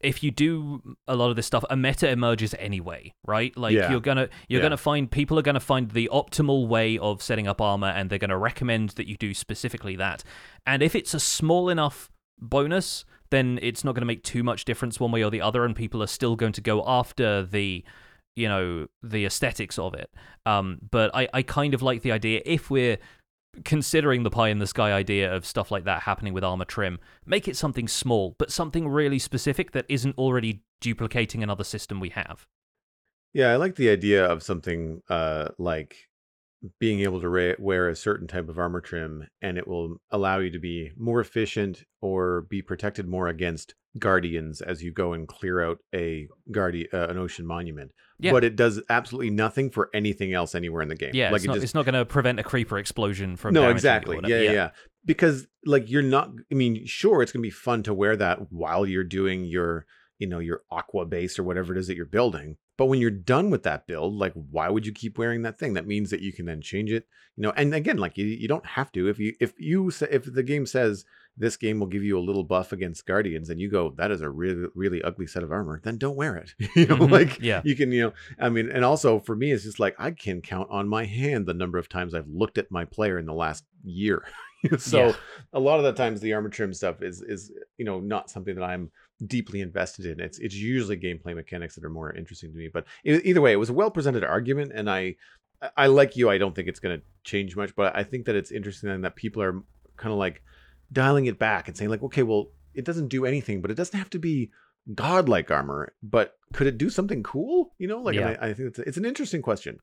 if 0.00 0.22
you 0.22 0.30
do 0.30 0.96
a 1.08 1.16
lot 1.16 1.30
of 1.30 1.36
this 1.36 1.46
stuff, 1.46 1.64
a 1.70 1.76
meta 1.76 2.08
emerges 2.10 2.54
anyway, 2.58 3.12
right? 3.26 3.56
Like 3.56 3.74
Yeah. 3.74 3.90
you're 3.90 4.00
gonna 4.00 4.28
you're 4.48 4.60
Yeah. 4.60 4.66
gonna 4.66 4.76
find 4.76 5.10
people 5.10 5.38
are 5.38 5.42
gonna 5.42 5.60
find 5.60 5.90
the 5.90 6.08
optimal 6.12 6.66
way 6.68 6.98
of 6.98 7.22
setting 7.22 7.46
up 7.48 7.60
armor, 7.60 7.88
and 7.88 8.10
they're 8.10 8.18
gonna 8.18 8.36
recommend 8.38 8.90
that 8.90 9.06
you 9.08 9.16
do 9.16 9.32
specifically 9.32 9.96
that. 9.96 10.22
And 10.66 10.82
if 10.82 10.94
it's 10.94 11.14
a 11.14 11.20
small 11.20 11.68
enough 11.70 12.10
bonus, 12.38 13.04
then 13.30 13.58
it's 13.62 13.84
not 13.84 13.94
going 13.94 14.02
to 14.02 14.06
make 14.06 14.22
too 14.22 14.42
much 14.42 14.64
difference 14.64 15.00
one 15.00 15.12
way 15.12 15.22
or 15.22 15.30
the 15.30 15.40
other, 15.40 15.64
and 15.64 15.74
people 15.74 16.02
are 16.02 16.08
still 16.08 16.36
going 16.36 16.52
to 16.52 16.60
go 16.60 16.82
after 16.86 17.42
the 17.44 17.84
you 18.34 18.48
know 18.48 18.86
the 19.02 19.24
aesthetics 19.24 19.78
of 19.78 19.94
it. 19.94 20.10
Um, 20.44 20.78
but 20.90 21.10
I 21.14 21.28
I 21.32 21.42
kind 21.42 21.74
of 21.74 21.82
like 21.82 22.02
the 22.02 22.12
idea 22.12 22.42
if 22.44 22.70
we're 22.70 22.98
considering 23.64 24.22
the 24.22 24.30
pie 24.30 24.48
in 24.48 24.58
the 24.58 24.66
sky 24.66 24.92
idea 24.92 25.34
of 25.34 25.46
stuff 25.46 25.70
like 25.70 25.84
that 25.84 26.02
happening 26.02 26.34
with 26.34 26.44
armor 26.44 26.64
trim, 26.64 26.98
make 27.24 27.48
it 27.48 27.56
something 27.56 27.88
small, 27.88 28.34
but 28.38 28.50
something 28.50 28.88
really 28.88 29.18
specific 29.18 29.72
that 29.72 29.86
isn't 29.88 30.16
already 30.18 30.62
duplicating 30.80 31.42
another 31.42 31.64
system 31.64 32.00
we 32.00 32.10
have. 32.10 32.46
Yeah, 33.32 33.52
I 33.52 33.56
like 33.56 33.76
the 33.76 33.90
idea 33.90 34.24
of 34.24 34.42
something 34.42 35.02
uh, 35.08 35.48
like 35.58 36.05
being 36.78 37.00
able 37.00 37.20
to 37.20 37.28
ra- 37.28 37.54
wear 37.58 37.88
a 37.88 37.96
certain 37.96 38.26
type 38.26 38.48
of 38.48 38.58
armor 38.58 38.80
trim, 38.80 39.26
and 39.42 39.58
it 39.58 39.66
will 39.66 39.96
allow 40.10 40.38
you 40.38 40.50
to 40.50 40.58
be 40.58 40.92
more 40.96 41.20
efficient 41.20 41.84
or 42.00 42.42
be 42.42 42.62
protected 42.62 43.08
more 43.08 43.28
against 43.28 43.74
guardians 43.98 44.60
as 44.60 44.82
you 44.82 44.92
go 44.92 45.14
and 45.14 45.26
clear 45.26 45.62
out 45.64 45.78
a 45.94 46.28
guardi- 46.50 46.92
uh, 46.92 47.08
an 47.08 47.18
ocean 47.18 47.46
monument. 47.46 47.92
Yeah. 48.18 48.32
But 48.32 48.44
it 48.44 48.56
does 48.56 48.80
absolutely 48.88 49.30
nothing 49.30 49.70
for 49.70 49.90
anything 49.92 50.32
else 50.32 50.54
anywhere 50.54 50.82
in 50.82 50.88
the 50.88 50.96
game. 50.96 51.10
Yeah, 51.12 51.30
like 51.30 51.36
it's, 51.36 51.44
it 51.44 51.48
not, 51.48 51.54
just 51.54 51.64
it's 51.64 51.74
not 51.74 51.84
going 51.84 51.94
to 51.94 52.04
prevent 52.04 52.40
a 52.40 52.42
creeper 52.42 52.78
explosion 52.78 53.36
from 53.36 53.54
no 53.54 53.60
damaging 53.60 53.68
you 53.68 53.72
or 53.72 53.76
exactly 53.76 54.20
yeah, 54.26 54.40
yeah 54.40 54.52
yeah 54.52 54.70
because 55.06 55.46
like 55.64 55.88
you're 55.88 56.02
not 56.02 56.30
i 56.52 56.54
mean 56.54 56.84
sure 56.84 57.22
it's 57.22 57.32
gonna 57.32 57.42
be 57.42 57.50
fun 57.50 57.82
to 57.84 57.94
wear 57.94 58.16
that 58.16 58.52
while 58.52 58.84
you're 58.84 59.04
doing 59.04 59.44
your 59.44 59.86
you 60.18 60.26
know 60.26 60.40
your 60.40 60.62
aqua 60.70 61.06
base 61.06 61.38
or 61.38 61.44
whatever 61.44 61.74
it 61.74 61.78
is 61.78 61.86
that 61.86 61.96
you're 61.96 62.04
building 62.04 62.56
but 62.76 62.86
when 62.86 63.00
you're 63.00 63.10
done 63.10 63.50
with 63.50 63.62
that 63.64 63.86
build 63.86 64.14
like 64.14 64.32
why 64.34 64.68
would 64.68 64.86
you 64.86 64.92
keep 64.92 65.18
wearing 65.18 65.42
that 65.42 65.58
thing? 65.58 65.74
That 65.74 65.86
means 65.86 66.10
that 66.10 66.20
you 66.20 66.32
can 66.32 66.46
then 66.46 66.60
change 66.60 66.90
it 66.92 67.06
you 67.36 67.42
know? 67.42 67.52
And 67.56 67.74
again 67.74 67.98
like 67.98 68.16
you, 68.16 68.26
you 68.26 68.48
don't 68.48 68.64
have 68.66 68.90
to. 68.92 69.08
If 69.08 69.18
you 69.18 69.34
if 69.40 69.52
you 69.58 69.90
if 70.10 70.32
the 70.32 70.42
game 70.42 70.66
says 70.66 71.04
this 71.38 71.56
game 71.58 71.78
will 71.80 71.86
give 71.86 72.02
you 72.02 72.18
a 72.18 72.26
little 72.26 72.44
buff 72.44 72.72
against 72.72 73.04
guardians 73.06 73.50
and 73.50 73.60
you 73.60 73.70
go 73.70 73.92
that 73.98 74.10
is 74.10 74.22
a 74.22 74.28
really 74.30 74.68
really 74.74 75.02
ugly 75.02 75.26
set 75.26 75.42
of 75.42 75.52
armor 75.52 75.80
then 75.82 75.98
don't 75.98 76.16
wear 76.16 76.36
it. 76.36 76.54
You 76.76 76.86
know 76.86 76.96
Mhm, 76.96 77.10
like 77.10 77.38
yeah. 77.40 77.60
you 77.64 77.76
can 77.76 77.92
you 77.92 78.02
know 78.04 78.12
i 78.38 78.48
mean 78.48 78.70
and 78.70 78.84
also 78.84 79.18
for 79.20 79.36
me 79.36 79.52
it's 79.52 79.64
just 79.64 79.78
like 79.80 79.94
i 79.98 80.10
can 80.10 80.40
count 80.40 80.68
on 80.70 80.88
my 80.88 81.04
hand 81.04 81.46
the 81.46 81.52
number 81.54 81.76
of 81.78 81.88
times 81.88 82.14
i've 82.14 82.28
looked 82.28 82.56
at 82.58 82.70
my 82.70 82.84
player 82.86 83.18
in 83.18 83.26
the 83.26 83.34
last 83.34 83.64
year. 83.84 84.22
So 84.78 84.98
Yeah. 84.98 85.12
a 85.52 85.60
lot 85.60 85.78
of 85.78 85.84
the 85.84 85.92
times 85.92 86.20
the 86.20 86.32
armor 86.32 86.48
trim 86.48 86.72
stuff 86.74 87.00
is 87.02 87.20
is 87.22 87.52
you 87.76 87.84
know 87.84 88.00
not 88.00 88.30
something 88.30 88.54
that 88.56 88.64
i'm 88.64 88.90
deeply 89.26 89.60
invested 89.60 90.06
in. 90.06 90.20
It's 90.20 90.38
it's 90.38 90.54
usually 90.54 90.96
gameplay 90.96 91.34
mechanics 91.34 91.74
that 91.74 91.84
are 91.84 91.90
more 91.90 92.12
interesting 92.12 92.52
to 92.52 92.58
me 92.58 92.68
but 92.72 92.84
either 93.04 93.40
way 93.40 93.52
it 93.52 93.56
was 93.56 93.70
a 93.70 93.72
well 93.72 93.90
presented 93.90 94.24
argument 94.24 94.72
and 94.74 94.90
i 94.90 95.14
I- 95.62 95.70
i 95.76 95.86
like 95.86 96.16
you 96.16 96.28
i 96.28 96.36
don't 96.36 96.54
think 96.54 96.68
it's 96.68 96.80
going 96.80 96.98
to 96.98 97.04
change 97.24 97.56
much 97.56 97.74
but 97.74 97.96
i 97.96 98.02
think 98.04 98.26
that 98.26 98.36
it's 98.36 98.50
interesting 98.50 99.00
that 99.00 99.16
people 99.16 99.40
are 99.42 99.62
kind 99.96 100.12
of 100.12 100.18
like 100.18 100.42
dialing 100.92 101.26
it 101.26 101.38
back 101.38 101.66
and 101.68 101.76
saying 101.76 101.90
like 101.90 102.02
okay 102.02 102.22
well 102.22 102.48
it 102.74 102.84
doesn't 102.84 103.08
do 103.08 103.24
anything 103.24 103.62
but 103.62 103.70
it 103.70 103.74
doesn't 103.74 103.98
have 103.98 104.10
to 104.10 104.18
be 104.18 104.50
godlike 104.94 105.50
armor 105.50 105.94
but 106.02 106.36
could 106.52 106.66
it 106.66 106.78
do 106.78 106.88
something 106.90 107.22
cool? 107.22 107.72
You 107.78 107.88
know 107.88 108.00
like 108.02 108.14
Yeah. 108.16 108.36
I, 108.40 108.48
I 108.48 108.54
think 108.54 108.68
it's, 108.68 108.78
it's 108.80 108.96
an 108.98 109.04
interesting 109.06 109.40
question 109.42 109.78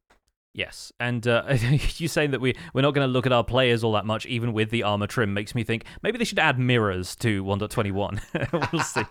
Yes, 0.56 0.94
and 1.00 1.28
uh, 1.28 1.46
you 1.98 2.08
saying 2.08 2.30
that 2.30 2.40
we 2.40 2.56
we're 2.76 2.84
not 2.84 2.94
going 2.94 3.08
to 3.08 3.12
look 3.12 3.26
at 3.26 3.32
our 3.32 3.44
players 3.44 3.84
all 3.84 3.94
that 3.94 4.06
much, 4.06 4.28
even 4.28 4.54
with 4.54 4.70
the 4.70 4.84
armor 4.84 5.08
trim, 5.08 5.34
makes 5.34 5.56
me 5.56 5.64
think 5.64 5.86
maybe 6.04 6.20
they 6.20 6.26
should 6.26 6.38
add 6.38 6.60
mirrors 6.60 7.16
to 7.18 7.44
1.21. 7.44 8.72
we'll 8.72 8.84
see. 8.84 9.02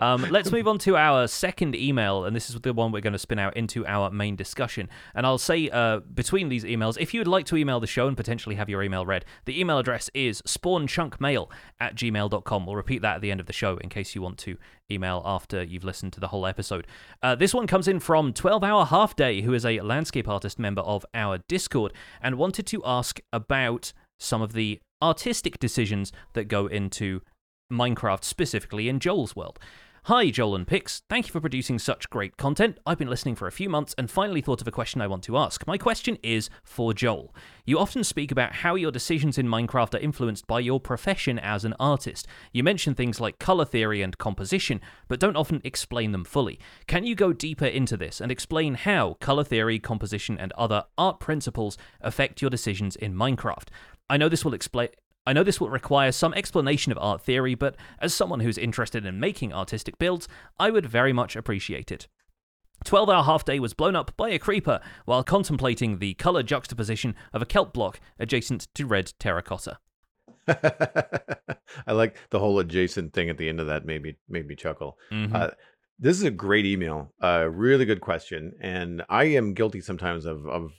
Um, 0.00 0.26
let's 0.30 0.50
move 0.50 0.66
on 0.66 0.78
to 0.78 0.96
our 0.96 1.26
second 1.28 1.76
email, 1.76 2.24
and 2.24 2.34
this 2.34 2.48
is 2.48 2.58
the 2.58 2.72
one 2.72 2.92
we're 2.92 3.02
going 3.02 3.12
to 3.12 3.18
spin 3.18 3.38
out 3.38 3.54
into 3.58 3.86
our 3.86 4.10
main 4.10 4.36
discussion. 4.36 4.88
And 5.14 5.26
I'll 5.26 5.36
say 5.36 5.68
uh, 5.68 6.00
between 6.00 6.48
these 6.48 6.64
emails, 6.64 6.96
if 6.98 7.12
you 7.12 7.20
would 7.20 7.28
like 7.28 7.44
to 7.46 7.58
email 7.58 7.78
the 7.78 7.86
show 7.86 8.08
and 8.08 8.16
potentially 8.16 8.54
have 8.54 8.70
your 8.70 8.82
email 8.82 9.04
read, 9.04 9.26
the 9.44 9.60
email 9.60 9.78
address 9.78 10.08
is 10.14 10.40
spawnchunkmail 10.42 11.50
at 11.78 11.94
gmail.com. 11.94 12.64
We'll 12.64 12.76
repeat 12.76 13.02
that 13.02 13.16
at 13.16 13.20
the 13.20 13.30
end 13.30 13.40
of 13.40 13.46
the 13.46 13.52
show 13.52 13.76
in 13.76 13.90
case 13.90 14.14
you 14.14 14.22
want 14.22 14.38
to 14.38 14.56
email 14.90 15.22
after 15.24 15.62
you've 15.62 15.84
listened 15.84 16.12
to 16.12 16.20
the 16.20 16.28
whole 16.28 16.46
episode. 16.46 16.86
Uh, 17.22 17.34
this 17.34 17.54
one 17.54 17.66
comes 17.66 17.88
in 17.88 18.00
from 18.00 18.32
12 18.32 18.62
Hour 18.62 18.86
Half 18.86 19.16
Day, 19.16 19.42
who 19.42 19.54
is 19.54 19.64
a 19.64 19.80
landscape 19.80 20.28
artist 20.28 20.58
member 20.58 20.82
of 20.82 21.06
our 21.14 21.38
Discord, 21.48 21.92
and 22.20 22.36
wanted 22.36 22.66
to 22.66 22.82
ask 22.84 23.20
about 23.32 23.92
some 24.18 24.42
of 24.42 24.52
the 24.52 24.80
artistic 25.02 25.58
decisions 25.58 26.12
that 26.34 26.44
go 26.44 26.66
into 26.66 27.20
Minecraft, 27.72 28.24
specifically 28.24 28.88
in 28.88 29.00
Joel's 29.00 29.34
world. 29.34 29.58
Hi, 30.08 30.28
Joel 30.28 30.56
and 30.56 30.66
Pix. 30.66 31.00
Thank 31.08 31.28
you 31.28 31.32
for 31.32 31.40
producing 31.40 31.78
such 31.78 32.10
great 32.10 32.36
content. 32.36 32.76
I've 32.84 32.98
been 32.98 33.08
listening 33.08 33.36
for 33.36 33.46
a 33.46 33.50
few 33.50 33.70
months 33.70 33.94
and 33.96 34.10
finally 34.10 34.42
thought 34.42 34.60
of 34.60 34.68
a 34.68 34.70
question 34.70 35.00
I 35.00 35.06
want 35.06 35.24
to 35.24 35.38
ask. 35.38 35.66
My 35.66 35.78
question 35.78 36.18
is 36.22 36.50
for 36.62 36.92
Joel. 36.92 37.34
You 37.64 37.78
often 37.78 38.04
speak 38.04 38.30
about 38.30 38.56
how 38.56 38.74
your 38.74 38.90
decisions 38.90 39.38
in 39.38 39.48
Minecraft 39.48 39.94
are 39.94 39.98
influenced 40.04 40.46
by 40.46 40.60
your 40.60 40.78
profession 40.78 41.38
as 41.38 41.64
an 41.64 41.72
artist. 41.80 42.26
You 42.52 42.62
mention 42.62 42.94
things 42.94 43.18
like 43.18 43.38
color 43.38 43.64
theory 43.64 44.02
and 44.02 44.18
composition, 44.18 44.82
but 45.08 45.20
don't 45.20 45.38
often 45.38 45.62
explain 45.64 46.12
them 46.12 46.26
fully. 46.26 46.60
Can 46.86 47.04
you 47.04 47.14
go 47.14 47.32
deeper 47.32 47.64
into 47.64 47.96
this 47.96 48.20
and 48.20 48.30
explain 48.30 48.74
how 48.74 49.14
color 49.22 49.42
theory, 49.42 49.78
composition, 49.78 50.36
and 50.38 50.52
other 50.52 50.84
art 50.98 51.18
principles 51.18 51.78
affect 52.02 52.42
your 52.42 52.50
decisions 52.50 52.94
in 52.94 53.14
Minecraft? 53.14 53.68
I 54.10 54.18
know 54.18 54.28
this 54.28 54.44
will 54.44 54.52
explain. 54.52 54.90
I 55.26 55.32
know 55.32 55.42
this 55.42 55.60
will 55.60 55.70
require 55.70 56.12
some 56.12 56.34
explanation 56.34 56.92
of 56.92 56.98
art 56.98 57.22
theory, 57.22 57.54
but 57.54 57.76
as 57.98 58.12
someone 58.12 58.40
who's 58.40 58.58
interested 58.58 59.06
in 59.06 59.20
making 59.20 59.52
artistic 59.52 59.98
builds, 59.98 60.28
I 60.58 60.70
would 60.70 60.86
very 60.86 61.12
much 61.12 61.34
appreciate 61.34 61.90
it. 61.90 62.08
12 62.84 63.08
Hour 63.08 63.22
Half 63.24 63.46
Day 63.46 63.58
was 63.58 63.72
blown 63.72 63.96
up 63.96 64.14
by 64.16 64.28
a 64.30 64.38
creeper 64.38 64.80
while 65.06 65.24
contemplating 65.24 65.98
the 65.98 66.14
colour 66.14 66.42
juxtaposition 66.42 67.14
of 67.32 67.40
a 67.40 67.46
kelp 67.46 67.72
block 67.72 67.98
adjacent 68.18 68.68
to 68.74 68.86
red 68.86 69.14
terracotta. 69.18 69.78
I 71.86 71.92
like 71.92 72.16
the 72.28 72.38
whole 72.38 72.58
adjacent 72.58 73.14
thing 73.14 73.30
at 73.30 73.38
the 73.38 73.48
end 73.48 73.60
of 73.60 73.66
that 73.68 73.86
made 73.86 74.02
me 74.02 74.16
made 74.28 74.46
me 74.46 74.54
chuckle. 74.54 74.98
Mhm. 75.10 75.34
Uh, 75.34 75.50
this 75.98 76.18
is 76.18 76.24
a 76.24 76.30
great 76.30 76.66
email, 76.66 77.14
a 77.20 77.48
really 77.48 77.86
good 77.86 78.02
question, 78.02 78.52
and 78.60 79.02
I 79.08 79.24
am 79.24 79.54
guilty 79.54 79.80
sometimes 79.80 80.26
of 80.26 80.46
of 80.46 80.72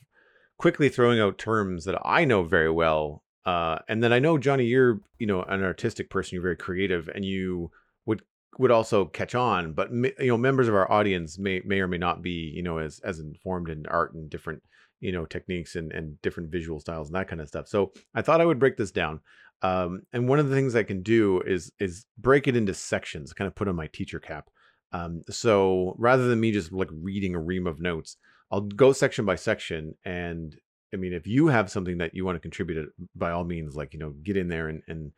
quickly 0.58 0.90
throwing 0.90 1.20
out 1.20 1.40
terms 1.40 1.86
that 1.86 2.00
I 2.06 2.26
know 2.26 2.44
very 2.44 2.70
well. 2.70 3.24
Uh, 3.46 3.80
and 3.88 4.04
then 4.04 4.12
I 4.12 4.20
know 4.20 4.38
Jonny, 4.38 4.66
you're 4.66 5.00
you 5.20 5.28
know 5.28 5.44
an 5.44 5.64
artistic 5.64 6.10
person. 6.10 6.36
You're 6.36 6.44
very 6.44 6.58
creative, 6.58 7.10
and 7.14 7.24
you 7.24 7.72
would 8.06 8.24
would 8.58 8.72
also 8.72 9.06
catch 9.06 9.36
on. 9.36 9.74
But 9.74 9.92
you 9.92 10.14
know, 10.20 10.38
members 10.38 10.68
of 10.68 10.76
our 10.76 10.92
audience 10.92 11.38
may 11.38 11.62
may 11.66 11.80
or 11.80 11.88
may 11.88 11.98
not 11.98 12.22
be 12.22 12.52
you 12.56 12.64
know 12.64 12.80
as 12.80 13.00
as 13.00 13.20
informed 13.20 13.70
in 13.70 13.86
art 13.88 14.14
and 14.14 14.30
different 14.30 14.64
you 15.00 15.12
know 15.12 15.26
techniques 15.26 15.76
and 15.76 15.92
and 15.92 16.22
different 16.22 16.52
visual 16.52 16.80
styles 16.80 17.08
and 17.08 17.16
that 17.16 17.28
kind 17.28 17.42
of 17.42 17.48
stuff. 17.48 17.68
So 17.68 17.92
I 18.14 18.22
thought 18.22 18.42
I 18.42 18.46
would 18.46 18.60
break 18.60 18.78
this 18.78 18.92
down. 18.92 19.22
Um, 19.62 20.02
and 20.12 20.28
one 20.28 20.40
of 20.40 20.50
the 20.50 20.56
things 20.56 20.76
I 20.76 20.84
can 20.84 21.02
do 21.02 21.42
is 21.42 21.72
is 21.80 22.06
break 22.18 22.48
it 22.48 22.56
into 22.56 22.74
sections, 22.74 23.34
kind 23.34 23.48
of 23.48 23.56
put 23.56 23.68
on 23.68 23.76
my 23.76 23.88
teacher 23.88 24.20
cap. 24.20 24.50
Um, 24.92 25.24
so 25.30 25.96
rather 25.98 26.28
than 26.28 26.40
me 26.40 26.52
just 26.52 26.72
like 26.72 26.90
reading 26.92 27.36
a 27.36 27.40
ream 27.40 27.68
of 27.68 27.80
notes, 27.80 28.18
I'll 28.52 28.62
go 28.62 28.94
section 28.94 29.26
by 29.26 29.36
section. 29.36 29.96
And 30.06 30.56
I 30.94 30.98
mean, 30.98 31.14
if 31.14 31.28
you 31.28 31.48
have 31.48 31.72
something 31.72 31.98
that 31.98 32.14
you 32.14 32.26
want 32.26 32.36
to 32.36 32.42
contribute, 32.42 32.90
by 33.16 33.32
all 33.32 33.44
means, 33.44 33.76
like 33.76 33.94
you 33.94 34.00
know, 34.00 34.12
get 34.12 34.38
in 34.38 34.48
there 34.48 34.70
and 34.70 34.82
and 34.88 35.12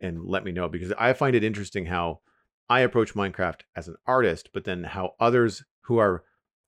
and 0.00 0.24
let 0.24 0.44
me 0.44 0.52
know 0.52 0.68
because 0.68 0.92
I 0.98 1.12
find 1.12 1.36
it 1.36 1.44
interesting 1.44 1.86
how 1.86 2.20
I 2.68 2.80
approach 2.80 3.14
Minecraft 3.14 3.60
as 3.76 3.88
an 3.88 3.96
artist, 4.06 4.50
but 4.54 4.64
then 4.64 4.84
how 4.84 5.14
others 5.20 5.64
who 5.82 5.98
are 5.98 6.24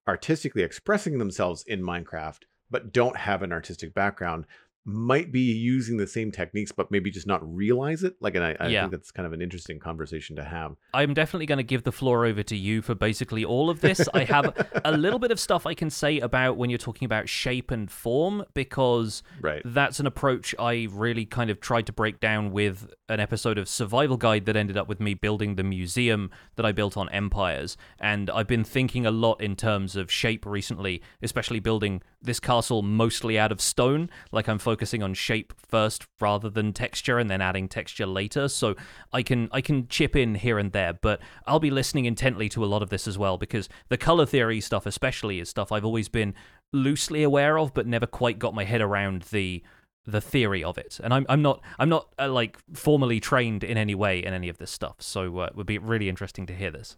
artistically 0.07 0.63
expressing 0.63 1.19
themselves 1.19 1.65
in 1.67 1.81
Minecraft 1.81 2.43
but 2.71 2.93
don't 2.93 3.17
have 3.17 3.43
an 3.43 3.53
artistic 3.53 3.95
background 3.95 4.47
might 4.85 5.31
be 5.31 5.41
using 5.41 5.97
the 5.97 6.07
same 6.07 6.33
techniques, 6.33 6.73
but 6.73 6.91
maybe 6.91 7.11
just 7.11 7.27
not 7.27 7.41
realize 7.43 8.03
it. 8.03 8.17
Like, 8.21 8.35
and 8.35 8.45
I, 8.45 8.57
I 8.59 8.69
yeah. 8.69 8.81
think 8.83 8.93
that's 8.93 9.11
kind 9.13 9.27
of 9.27 9.33
an 9.33 9.41
interesting 9.41 9.79
conversation 9.79 10.35
to 10.37 10.45
have. 10.45 10.75
I'm 10.93 11.15
definitely 11.15 11.47
going 11.47 11.59
to 11.59 11.65
give 11.65 11.85
the 11.85 11.93
floor 11.93 12.27
over 12.27 12.43
to 12.43 12.57
you 12.57 12.83
for 12.83 12.95
basically 12.95 13.45
all 13.45 13.71
of 13.71 13.81
this. 13.81 14.09
I 14.13 14.25
have 14.25 14.53
a 14.85 14.93
little 14.97 15.21
bit 15.21 15.31
of 15.31 15.39
stuff 15.39 15.67
I 15.67 15.75
can 15.75 15.89
say 15.89 16.19
about 16.19 16.57
when 16.57 16.69
you're 16.69 16.79
talking 16.79 17.07
about 17.07 17.29
shape 17.29 17.71
and 17.71 17.91
form, 17.91 18.45
because 18.55 19.23
right. 19.41 19.63
that's 19.65 20.01
an 20.01 20.07
approach 20.07 20.55
I 20.59 20.89
really 20.91 21.27
kind 21.27 21.51
of 21.51 21.61
tried 21.61 21.87
to 21.87 21.93
break 21.93 22.19
down 22.19 22.51
with 22.51 22.93
an 23.09 23.21
episode 23.21 23.59
of 23.59 23.69
Survival 23.69 24.17
Guide 24.17 24.47
that 24.47 24.57
ended 24.57 24.77
up 24.77 24.89
with 24.89 25.01
me 25.01 25.15
building 25.15 25.55
the 25.55 25.63
museum 25.63 26.31
that 26.57 26.67
I 26.67 26.73
built 26.73 26.97
on 26.97 27.09
Empires. 27.11 27.77
And 28.01 28.31
I've 28.31 28.49
been 28.49 28.65
thinking 28.65 29.07
a 29.07 29.11
lot 29.13 29.41
in 29.41 29.55
terms 29.55 29.95
of 29.95 30.11
shape 30.11 30.45
recently, 30.45 31.03
especially 31.23 31.61
building 31.61 32.03
this 32.23 32.41
castle 32.41 32.83
mostly 32.83 33.39
out 33.39 33.53
of 33.53 33.61
stone. 33.61 34.11
Like 34.31 34.49
I'm 34.49 34.59
focusing 34.59 35.03
on 35.03 35.15
shape 35.15 35.53
first 35.57 36.07
rather 36.21 36.49
than 36.49 36.73
texture 36.73 37.19
and 37.19 37.31
then 37.31 37.41
adding 37.41 37.69
texture 37.69 38.07
later. 38.07 38.49
So 38.49 38.75
I 39.13 39.23
can 39.23 39.49
I 39.53 39.61
can 39.61 39.89
chip 39.89 40.17
in 40.17 40.37
here 40.37 40.59
and 40.59 40.73
there, 40.73 40.95
but 40.95 41.21
I'll 41.47 41.61
be 41.61 41.71
listening 41.71 42.05
intently 42.05 42.49
to 42.51 42.65
a 42.65 42.67
lot 42.67 42.83
of 42.83 42.91
this 42.91 43.07
as 43.07 43.19
well 43.19 43.39
because 43.39 43.69
the 43.89 43.97
color 43.97 44.27
theory 44.27 44.61
stuff 44.61 44.87
especially 44.87 45.41
is 45.41 45.49
stuff 45.49 45.73
I've 45.73 45.85
always 45.85 46.09
been 46.09 46.35
loosely 46.73 47.23
aware 47.23 47.59
of 47.59 47.75
but 47.75 47.87
never 47.87 48.07
quite 48.07 48.39
got 48.39 48.55
my 48.55 48.65
head 48.65 48.81
around 48.81 49.23
the 49.31 49.63
the 50.05 50.21
theory 50.21 50.65
of 50.65 50.79
it. 50.79 51.01
And 51.03 51.15
I'm 51.15 51.27
I'm 51.29 51.43
not 51.43 51.61
I'm 51.79 51.89
not 51.89 52.09
uh, 52.19 52.29
like 52.29 52.59
formally 52.75 53.21
trained 53.21 53.65
in 53.65 53.77
any 53.77 53.95
way 53.95 54.23
in 54.25 54.33
any 54.33 54.49
of 54.49 54.59
this 54.59 54.71
stuff. 54.71 54.97
So 55.01 55.39
uh, 55.39 55.45
it 55.47 55.57
would 55.57 55.67
be 55.67 55.79
really 55.79 56.09
interesting 56.09 56.47
to 56.47 56.55
hear 56.55 56.71
this. 56.71 56.97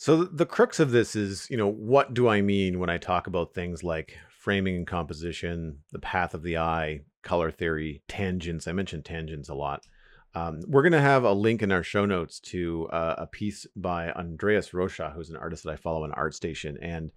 So 0.00 0.24
the 0.24 0.46
crux 0.46 0.80
of 0.80 0.92
this 0.92 1.14
is, 1.14 1.46
you 1.50 1.58
know, 1.58 1.70
what 1.70 2.14
do 2.14 2.26
I 2.26 2.40
mean 2.40 2.78
when 2.78 2.88
I 2.88 2.96
talk 2.96 3.26
about 3.26 3.52
things 3.52 3.84
like 3.84 4.16
framing 4.30 4.74
and 4.74 4.86
composition, 4.86 5.80
the 5.92 5.98
path 5.98 6.32
of 6.32 6.42
the 6.42 6.56
eye, 6.56 7.02
color 7.20 7.50
theory, 7.50 8.00
tangents. 8.08 8.66
I 8.66 8.72
mentioned 8.72 9.04
tangents 9.04 9.50
a 9.50 9.54
lot. 9.54 9.86
Um, 10.34 10.62
we're 10.66 10.80
going 10.80 10.92
to 10.92 11.02
have 11.02 11.24
a 11.24 11.32
link 11.34 11.60
in 11.60 11.70
our 11.70 11.82
show 11.82 12.06
notes 12.06 12.40
to 12.40 12.88
uh, 12.90 13.16
a 13.18 13.26
piece 13.26 13.66
by 13.76 14.10
Andreas 14.12 14.72
Rocha, 14.72 15.12
who's 15.14 15.28
an 15.28 15.36
artist 15.36 15.64
that 15.64 15.72
I 15.72 15.76
follow 15.76 16.04
on 16.04 16.12
ArtStation. 16.12 16.78
And 16.80 17.12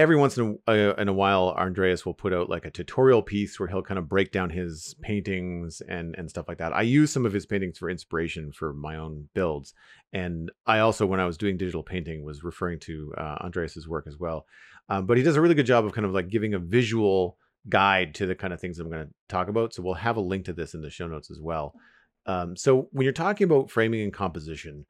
every 0.00 0.16
once 0.16 0.38
in 0.38 0.58
a, 0.66 0.90
uh, 0.90 0.94
in 0.94 1.08
a 1.08 1.12
while, 1.12 1.50
Andreas 1.50 2.06
will 2.06 2.14
put 2.14 2.32
out 2.32 2.48
like 2.48 2.64
a 2.64 2.70
tutorial 2.70 3.22
piece 3.22 3.60
where 3.60 3.68
he'll 3.68 3.82
kind 3.82 3.98
of 3.98 4.08
break 4.08 4.32
down 4.32 4.48
his 4.48 4.94
paintings 5.02 5.82
and 5.88 6.14
and 6.16 6.30
stuff 6.30 6.48
like 6.48 6.58
that. 6.58 6.72
I 6.74 6.82
use 6.82 7.12
some 7.12 7.26
of 7.26 7.32
his 7.32 7.44
paintings 7.44 7.78
for 7.78 7.90
inspiration 7.90 8.50
for 8.50 8.72
my 8.72 8.96
own 8.96 9.28
builds, 9.34 9.74
and 10.12 10.50
I 10.66 10.78
also, 10.78 11.04
when 11.04 11.20
I 11.20 11.26
was 11.26 11.36
doing 11.36 11.58
digital 11.58 11.82
painting, 11.82 12.24
was 12.24 12.42
referring 12.42 12.80
to 12.80 13.14
uh, 13.18 13.36
Andreas's 13.42 13.86
work 13.86 14.06
as 14.06 14.18
well. 14.18 14.46
Um, 14.88 15.06
but 15.06 15.18
he 15.18 15.22
does 15.22 15.36
a 15.36 15.40
really 15.40 15.54
good 15.54 15.66
job 15.66 15.84
of 15.84 15.92
kind 15.92 16.06
of 16.06 16.12
like 16.12 16.28
giving 16.28 16.54
a 16.54 16.58
visual 16.58 17.36
guide 17.68 18.14
to 18.14 18.26
the 18.26 18.34
kind 18.34 18.52
of 18.52 18.60
things 18.60 18.78
I'm 18.78 18.90
going 18.90 19.06
to 19.06 19.12
talk 19.28 19.48
about. 19.48 19.74
So 19.74 19.82
we'll 19.82 19.94
have 19.94 20.16
a 20.16 20.20
link 20.20 20.46
to 20.46 20.52
this 20.52 20.74
in 20.74 20.80
the 20.80 20.90
show 20.90 21.06
notes 21.06 21.30
as 21.30 21.40
well. 21.40 21.74
Um, 22.26 22.56
so 22.56 22.88
when 22.92 23.04
you're 23.04 23.12
talking 23.12 23.44
about 23.44 23.70
framing 23.70 24.00
and 24.00 24.12
composition, 24.12 24.86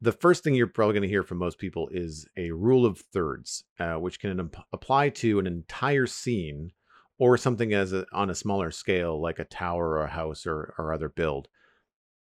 the 0.00 0.12
first 0.12 0.42
thing 0.42 0.54
you're 0.54 0.66
probably 0.66 0.94
going 0.94 1.02
to 1.02 1.08
hear 1.08 1.22
from 1.22 1.38
most 1.38 1.58
people 1.58 1.88
is 1.92 2.26
a 2.36 2.50
rule 2.50 2.86
of 2.86 2.98
thirds, 2.98 3.64
uh, 3.78 3.94
which 3.94 4.18
can 4.18 4.38
imp- 4.38 4.56
apply 4.72 5.10
to 5.10 5.38
an 5.38 5.46
entire 5.46 6.06
scene 6.06 6.72
or 7.18 7.36
something 7.36 7.74
as 7.74 7.92
a, 7.92 8.06
on 8.12 8.30
a 8.30 8.34
smaller 8.34 8.70
scale, 8.70 9.20
like 9.20 9.38
a 9.38 9.44
tower 9.44 9.90
or 9.90 10.04
a 10.04 10.10
house 10.10 10.46
or, 10.46 10.74
or 10.78 10.92
other 10.92 11.10
build. 11.10 11.48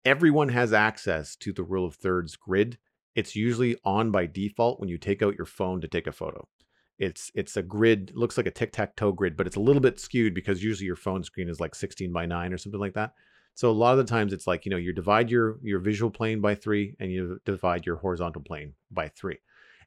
Everyone 0.06 0.48
has 0.48 0.72
access 0.72 1.36
to 1.36 1.52
the 1.52 1.64
rule 1.64 1.84
of 1.84 1.96
thirds 1.96 2.34
grid. 2.36 2.78
It's 3.14 3.36
usually 3.36 3.76
on 3.84 4.10
by 4.10 4.26
default 4.26 4.80
when 4.80 4.88
you 4.88 4.96
take 4.96 5.22
out 5.22 5.36
your 5.36 5.46
phone 5.46 5.80
to 5.82 5.88
take 5.88 6.06
a 6.06 6.12
photo. 6.12 6.48
It's 6.98 7.30
it's 7.34 7.58
a 7.58 7.62
grid, 7.62 8.12
looks 8.14 8.38
like 8.38 8.46
a 8.46 8.50
tic 8.50 8.72
tac 8.72 8.96
toe 8.96 9.12
grid, 9.12 9.36
but 9.36 9.46
it's 9.46 9.56
a 9.56 9.60
little 9.60 9.82
bit 9.82 10.00
skewed 10.00 10.34
because 10.34 10.62
usually 10.62 10.86
your 10.86 10.96
phone 10.96 11.22
screen 11.22 11.50
is 11.50 11.60
like 11.60 11.74
16 11.74 12.10
by 12.10 12.24
9 12.24 12.54
or 12.54 12.58
something 12.58 12.80
like 12.80 12.94
that. 12.94 13.12
So 13.56 13.70
a 13.70 13.72
lot 13.72 13.92
of 13.92 13.98
the 13.98 14.10
times 14.10 14.34
it's 14.34 14.46
like, 14.46 14.66
you 14.66 14.70
know, 14.70 14.76
you 14.76 14.92
divide 14.92 15.30
your 15.30 15.58
your 15.62 15.80
visual 15.80 16.10
plane 16.10 16.40
by 16.40 16.54
3 16.54 16.94
and 17.00 17.10
you 17.10 17.40
divide 17.44 17.86
your 17.86 17.96
horizontal 17.96 18.42
plane 18.42 18.74
by 18.90 19.08
3. 19.08 19.38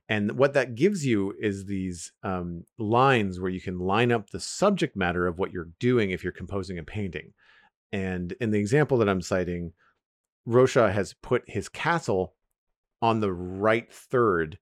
And 0.10 0.32
what 0.40 0.54
that 0.56 0.74
gives 0.74 1.06
you 1.06 1.36
is 1.40 1.66
these 1.66 2.12
um, 2.24 2.64
lines 2.80 3.40
where 3.40 3.52
you 3.52 3.62
can 3.62 3.78
line 3.78 4.12
up 4.12 4.32
the 4.32 4.40
subject 4.40 4.96
matter 4.96 5.28
of 5.28 5.38
what 5.38 5.54
you're 5.54 5.70
doing 5.80 6.10
if 6.10 6.24
you're 6.24 6.34
composing 6.34 6.80
a 6.80 6.84
painting. 6.84 7.34
And 7.92 8.32
in 8.42 8.50
the 8.50 8.60
example 8.60 8.98
that 8.98 9.10
I'm 9.10 9.22
citing, 9.22 9.74
Rocha 10.48 10.92
has 10.92 11.14
put 11.22 11.44
his 11.46 11.70
castle 11.70 12.34
on 13.04 13.20
the 13.20 13.32
right 13.32 13.92
third 13.94 14.58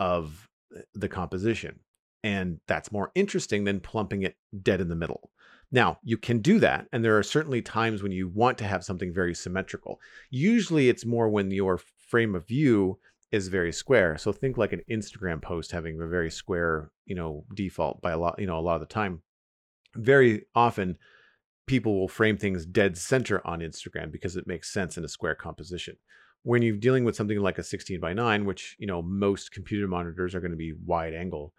of 0.00 0.48
the 0.94 1.10
composition. 1.10 1.80
And 2.24 2.60
that's 2.66 2.90
more 2.90 3.12
interesting 3.14 3.64
than 3.64 3.80
plumping 3.80 4.22
it 4.22 4.36
dead 4.62 4.80
in 4.80 4.88
the 4.88 4.96
middle. 4.96 5.30
Now, 5.72 5.98
you 6.02 6.16
can 6.16 6.38
do 6.38 6.60
that, 6.60 6.86
and 6.92 7.04
there 7.04 7.18
are 7.18 7.22
certainly 7.22 7.60
times 7.60 8.02
when 8.02 8.12
you 8.12 8.28
want 8.28 8.56
to 8.58 8.64
have 8.64 8.84
something 8.84 9.12
very 9.12 9.34
symmetrical. 9.34 10.00
Usually, 10.30 10.88
it's 10.88 11.04
more 11.04 11.28
when 11.28 11.50
your 11.50 11.80
frame 12.08 12.34
of 12.34 12.46
view 12.46 12.98
is 13.32 13.48
very 13.48 13.72
square. 13.72 14.16
So 14.16 14.32
think 14.32 14.56
like 14.56 14.72
an 14.72 14.82
Instagram 14.90 15.42
post 15.42 15.72
having 15.72 16.00
a 16.00 16.06
very 16.06 16.30
square, 16.30 16.90
you 17.04 17.16
know, 17.16 17.44
default 17.54 18.00
by 18.00 18.12
a 18.12 18.18
lot, 18.18 18.38
you 18.38 18.46
know, 18.46 18.58
a 18.58 18.60
lot 18.60 18.76
of 18.76 18.80
the 18.80 18.86
time. 18.86 19.22
Very 19.96 20.44
often, 20.54 20.98
people 21.66 21.98
will 21.98 22.08
frame 22.08 22.36
things 22.36 22.64
dead 22.64 22.96
center 22.96 23.44
on 23.46 23.60
Instagram 23.60 24.12
because 24.12 24.36
it 24.36 24.46
makes 24.46 24.72
sense 24.72 24.96
in 24.96 25.04
a 25.04 25.08
square 25.08 25.34
composition. 25.34 25.96
When 26.42 26.62
you're 26.62 26.76
dealing 26.76 27.04
with 27.04 27.16
something 27.16 27.40
like 27.40 27.58
a 27.58 27.64
16 27.64 27.98
by 27.98 28.12
9, 28.12 28.44
which 28.44 28.76
you 28.78 28.86
know 28.86 29.02
most 29.02 29.50
computer 29.50 29.88
monitors 29.88 30.34
are 30.34 30.40
going 30.40 30.52
to 30.52 30.56
be 30.56 30.74
wide 30.84 31.14
angle, 31.14 31.52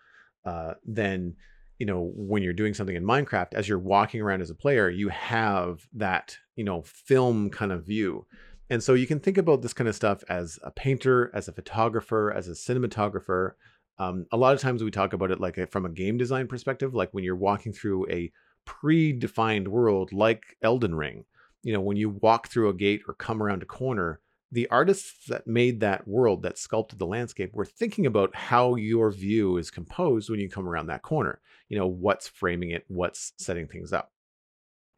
uh, 0.45 0.75
then 0.85 1.35
you 1.79 1.85
know 1.85 2.11
when 2.15 2.43
you're 2.43 2.53
doing 2.53 2.73
something 2.73 2.95
in 2.95 3.03
minecraft 3.03 3.53
as 3.53 3.67
you're 3.67 3.79
walking 3.79 4.21
around 4.21 4.41
as 4.41 4.49
a 4.49 4.55
player 4.55 4.89
you 4.89 5.09
have 5.09 5.87
that 5.93 6.37
you 6.55 6.63
know 6.63 6.81
film 6.81 7.49
kind 7.49 7.71
of 7.71 7.85
view. 7.85 8.25
And 8.69 8.83
so 8.83 8.95
you 8.95 9.07
can 9.07 9.21
think 9.21 9.37
about 9.37 9.61
this 9.61 9.71
kind 9.71 9.87
of 9.87 9.95
stuff 9.95 10.23
as 10.27 10.59
a 10.61 10.71
painter 10.71 11.31
as 11.33 11.47
a 11.47 11.53
photographer 11.53 12.33
as 12.33 12.49
a 12.49 12.51
cinematographer. 12.51 13.51
Um, 13.97 14.25
a 14.31 14.37
lot 14.37 14.53
of 14.53 14.59
times 14.59 14.83
we 14.83 14.91
talk 14.91 15.13
about 15.13 15.31
it 15.31 15.39
like 15.39 15.57
a, 15.57 15.67
from 15.67 15.85
a 15.85 15.89
game 15.89 16.17
design 16.17 16.47
perspective 16.47 16.93
like 16.93 17.13
when 17.13 17.23
you're 17.23 17.35
walking 17.35 17.73
through 17.73 18.09
a 18.09 18.31
predefined 18.67 19.69
world 19.69 20.11
like 20.11 20.57
elden 20.61 20.93
ring 20.93 21.23
you 21.63 21.73
know 21.73 21.81
when 21.81 21.97
you 21.97 22.09
walk 22.09 22.47
through 22.49 22.69
a 22.69 22.73
gate 22.73 23.01
or 23.07 23.13
come 23.13 23.41
around 23.41 23.63
a 23.63 23.65
corner 23.65 24.19
the 24.51 24.67
artists 24.69 25.27
that 25.27 25.47
made 25.47 25.81
that 25.81 26.07
world, 26.07 26.43
that 26.43 26.57
sculpted 26.57 26.99
the 26.99 27.05
landscape, 27.05 27.53
were 27.53 27.65
thinking 27.65 28.05
about 28.05 28.35
how 28.35 28.75
your 28.75 29.11
view 29.11 29.57
is 29.57 29.69
composed 29.69 30.29
when 30.29 30.39
you 30.39 30.49
come 30.49 30.67
around 30.67 30.87
that 30.87 31.01
corner. 31.01 31.41
You 31.69 31.77
know, 31.77 31.87
what's 31.87 32.27
framing 32.27 32.71
it, 32.71 32.85
what's 32.87 33.33
setting 33.37 33.67
things 33.67 33.91
up. 33.91 34.11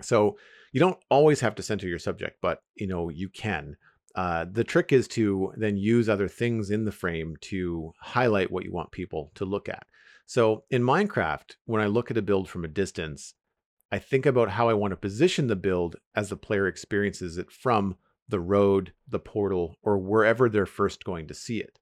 So 0.02 0.38
you 0.72 0.80
don't 0.80 1.00
always 1.10 1.40
have 1.40 1.56
to 1.56 1.64
center 1.64 1.88
your 1.88 2.00
subject, 2.00 2.38
but 2.42 2.62
you 2.76 2.88
know, 2.88 3.10
you 3.10 3.30
can. 3.30 3.76
Uh, 4.16 4.46
the 4.52 4.64
trick 4.64 4.92
is 4.92 5.08
to 5.08 5.54
then 5.58 5.78
use 5.78 6.10
other 6.10 6.28
things 6.28 6.72
in 6.72 6.86
the 6.86 6.92
frame 6.92 7.36
to 7.42 7.94
highlight 8.00 8.52
what 8.52 8.64
you 8.66 8.72
want 8.72 8.92
people 8.92 9.32
to 9.36 9.46
look 9.46 9.70
at. 9.70 9.86
So 10.26 10.64
in 10.70 10.84
Minecraft, 10.84 11.56
when 11.66 11.82
I 11.82 11.88
look 11.88 12.12
at 12.12 12.18
a 12.18 12.22
build 12.22 12.50
from 12.50 12.64
a 12.64 12.68
distance, 12.68 13.34
I 13.92 13.98
think 13.98 14.26
about 14.28 14.52
how 14.52 14.70
I 14.70 14.74
want 14.74 14.92
to 14.92 14.98
position 14.98 15.48
the 15.48 15.56
build 15.56 15.96
as 16.16 16.30
the 16.30 16.38
player 16.38 16.68
experiences 16.68 17.38
it 17.38 17.52
from 17.52 17.96
the 18.30 18.40
road, 18.40 18.94
the 19.08 19.20
portal, 19.20 19.76
or 19.84 19.98
wherever 19.98 20.48
they're 20.48 20.66
first 20.66 21.04
going 21.04 21.28
to 21.28 21.34
see 21.34 21.60
it. 21.60 21.80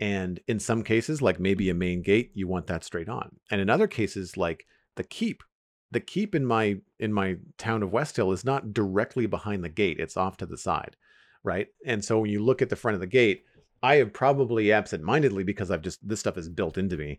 And 0.00 0.40
in 0.48 0.58
some 0.58 0.82
cases, 0.82 1.20
like 1.20 1.38
maybe 1.38 1.68
a 1.68 1.74
main 1.74 2.02
gate, 2.02 2.30
you 2.34 2.48
want 2.48 2.66
that 2.68 2.84
straight 2.84 3.08
on. 3.08 3.36
And 3.50 3.60
in 3.60 3.68
other 3.68 3.86
cases, 3.86 4.36
like 4.36 4.66
the 4.96 5.04
keep, 5.04 5.42
the 5.90 6.00
keep 6.00 6.34
in 6.34 6.46
my 6.46 6.78
in 6.98 7.12
my 7.12 7.36
town 7.58 7.82
of 7.82 7.92
West 7.92 8.16
Hill 8.16 8.32
is 8.32 8.44
not 8.44 8.72
directly 8.72 9.26
behind 9.26 9.62
the 9.62 9.68
gate; 9.68 10.00
it's 10.00 10.16
off 10.16 10.38
to 10.38 10.46
the 10.46 10.56
side, 10.56 10.96
right? 11.44 11.68
And 11.84 12.04
so 12.04 12.20
when 12.20 12.30
you 12.30 12.42
look 12.42 12.62
at 12.62 12.70
the 12.70 12.76
front 12.76 12.94
of 12.94 13.00
the 13.00 13.06
gate, 13.06 13.44
I 13.82 13.96
have 13.96 14.12
probably 14.12 14.72
absent-mindedly 14.72 15.44
because 15.44 15.70
I've 15.70 15.82
just 15.82 16.06
this 16.06 16.20
stuff 16.20 16.38
is 16.38 16.48
built 16.48 16.78
into 16.78 16.96
me, 16.96 17.18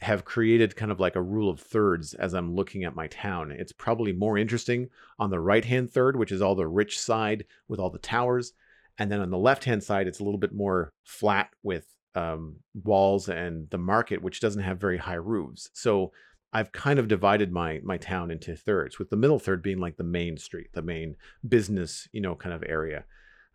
have 0.00 0.24
created 0.24 0.76
kind 0.76 0.92
of 0.92 1.00
like 1.00 1.16
a 1.16 1.22
rule 1.22 1.48
of 1.48 1.60
thirds 1.60 2.12
as 2.14 2.34
I'm 2.34 2.54
looking 2.54 2.84
at 2.84 2.94
my 2.94 3.06
town. 3.06 3.50
It's 3.50 3.72
probably 3.72 4.12
more 4.12 4.36
interesting 4.36 4.88
on 5.18 5.30
the 5.30 5.40
right 5.40 5.64
hand 5.64 5.90
third, 5.90 6.16
which 6.16 6.32
is 6.32 6.42
all 6.42 6.54
the 6.54 6.66
rich 6.66 7.00
side 7.00 7.46
with 7.68 7.80
all 7.80 7.90
the 7.90 7.98
towers. 7.98 8.52
And 8.98 9.10
then 9.10 9.20
on 9.20 9.30
the 9.30 9.38
left 9.38 9.64
hand 9.64 9.82
side, 9.82 10.06
it's 10.06 10.20
a 10.20 10.24
little 10.24 10.38
bit 10.38 10.54
more 10.54 10.92
flat 11.04 11.50
with 11.62 11.86
um, 12.14 12.56
walls 12.74 13.28
and 13.28 13.68
the 13.70 13.78
market, 13.78 14.22
which 14.22 14.40
doesn't 14.40 14.62
have 14.62 14.78
very 14.78 14.98
high 14.98 15.14
roofs. 15.14 15.70
So 15.72 16.12
I've 16.52 16.72
kind 16.72 16.98
of 16.98 17.08
divided 17.08 17.52
my 17.52 17.80
my 17.82 17.98
town 17.98 18.30
into 18.30 18.56
thirds, 18.56 18.98
with 18.98 19.10
the 19.10 19.16
middle 19.16 19.38
third 19.38 19.62
being 19.62 19.78
like 19.78 19.96
the 19.96 20.04
main 20.04 20.38
street, 20.38 20.68
the 20.72 20.82
main 20.82 21.16
business, 21.46 22.08
you 22.12 22.20
know, 22.20 22.34
kind 22.34 22.54
of 22.54 22.64
area. 22.66 23.04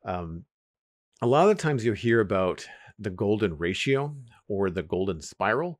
Um, 0.06 0.46
a 1.22 1.28
lot 1.28 1.50
of 1.50 1.58
the 1.58 1.62
times 1.62 1.84
you'll 1.84 1.96
hear 1.96 2.20
about 2.20 2.68
the 3.00 3.10
golden 3.10 3.58
ratio 3.58 4.16
or 4.48 4.70
the 4.70 4.84
golden 4.84 5.22
spiral, 5.22 5.80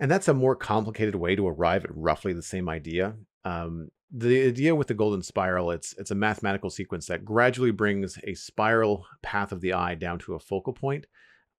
and 0.00 0.10
that's 0.10 0.28
a 0.28 0.34
more 0.34 0.56
complicated 0.56 1.14
way 1.14 1.36
to 1.36 1.46
arrive 1.46 1.84
at 1.84 1.96
roughly 1.96 2.32
the 2.32 2.42
same 2.42 2.68
idea. 2.68 3.14
Um, 3.44 3.88
the 4.10 4.46
idea 4.46 4.74
with 4.74 4.86
the 4.86 4.94
golden 4.94 5.22
spiral, 5.22 5.70
it's 5.70 5.94
it's 5.98 6.10
a 6.10 6.14
mathematical 6.14 6.70
sequence 6.70 7.06
that 7.06 7.24
gradually 7.24 7.70
brings 7.70 8.18
a 8.24 8.34
spiral 8.34 9.06
path 9.22 9.52
of 9.52 9.60
the 9.60 9.74
eye 9.74 9.94
down 9.94 10.18
to 10.20 10.34
a 10.34 10.38
focal 10.38 10.72
point 10.72 11.06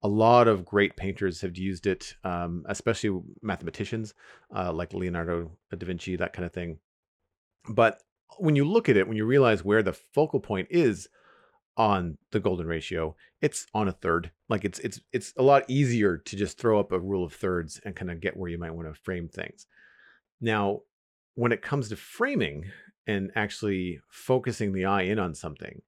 a 0.02 0.08
lot 0.08 0.48
of 0.48 0.64
great 0.64 0.96
painters 0.96 1.40
have 1.42 1.56
used 1.56 1.86
it, 1.86 2.14
um, 2.24 2.64
especially 2.68 3.20
mathematicians 3.42 4.14
uh, 4.54 4.72
like 4.72 4.94
Leonardo 4.94 5.50
da 5.70 5.86
Vinci, 5.86 6.16
that 6.16 6.32
kind 6.32 6.46
of 6.46 6.52
thing. 6.52 6.78
But 7.68 8.02
when 8.38 8.56
you 8.56 8.64
look 8.64 8.88
at 8.88 8.96
it, 8.96 9.06
when 9.06 9.16
you 9.16 9.26
realize 9.26 9.64
where 9.64 9.82
the 9.82 9.92
focal 9.92 10.40
point 10.40 10.68
is 10.70 11.08
on 11.76 12.16
the 12.32 12.40
golden 12.40 12.66
ratio, 12.66 13.14
it's 13.42 13.66
on 13.74 13.88
a 13.88 13.92
third. 13.92 14.30
Like 14.50 14.64
it's 14.64 14.80
it's 14.80 15.00
it's 15.12 15.32
a 15.38 15.42
lot 15.42 15.64
easier 15.68 16.18
to 16.18 16.36
just 16.36 16.58
throw 16.58 16.80
up 16.80 16.90
a 16.90 16.98
rule 16.98 17.24
of 17.24 17.32
thirds 17.32 17.80
and 17.84 17.94
kind 17.94 18.10
of 18.10 18.20
get 18.20 18.36
where 18.36 18.50
you 18.50 18.58
might 18.58 18.74
want 18.74 18.88
to 18.88 19.00
frame 19.00 19.28
things. 19.28 19.66
Now, 20.40 20.80
when 21.36 21.52
it 21.52 21.62
comes 21.62 21.88
to 21.88 21.96
framing 21.96 22.64
and 23.06 23.30
actually 23.36 24.00
focusing 24.10 24.72
the 24.72 24.86
eye 24.86 25.02
in 25.02 25.20
on 25.20 25.34
something, 25.34 25.80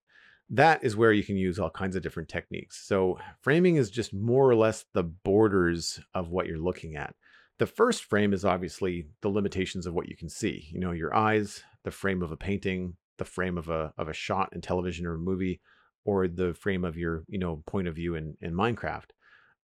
that 0.49 0.85
is 0.85 0.97
where 0.97 1.13
you 1.13 1.25
can 1.25 1.37
use 1.37 1.59
all 1.59 1.71
kinds 1.71 1.97
of 1.97 2.03
different 2.03 2.29
techniques. 2.29 2.87
So, 2.87 3.19
framing 3.41 3.77
is 3.77 3.91
just 3.91 4.15
more 4.15 4.49
or 4.49 4.55
less 4.55 4.85
the 4.93 5.03
borders 5.03 5.99
of 6.15 6.31
what 6.31 6.47
you're 6.47 6.59
looking 6.59 6.95
at. 6.95 7.17
The 7.59 7.67
first 7.67 8.05
frame 8.05 8.33
is 8.33 8.45
obviously 8.45 9.09
the 9.23 9.29
limitations 9.29 9.87
of 9.87 9.95
what 9.95 10.09
you 10.09 10.17
can 10.17 10.29
see. 10.29 10.69
You 10.71 10.79
know, 10.79 10.93
your 10.93 11.15
eyes, 11.15 11.65
the 11.85 11.91
frame 11.91 12.23
of 12.23 12.31
a 12.31 12.37
painting, 12.37 12.97
the 13.19 13.25
frame 13.25 13.59
of 13.59 13.69
a 13.69 13.93
of 13.99 14.09
a 14.09 14.15
shot 14.15 14.51
in 14.53 14.61
television 14.61 15.07
or 15.07 15.15
a 15.15 15.19
movie, 15.19 15.61
or 16.05 16.29
the 16.29 16.55
frame 16.55 16.85
of 16.85 16.97
your 16.97 17.25
you 17.29 17.39
know 17.39 17.63
point 17.67 17.89
of 17.89 17.95
view 17.95 18.15
in 18.15 18.37
in 18.41 18.53
Minecraft. 18.53 19.11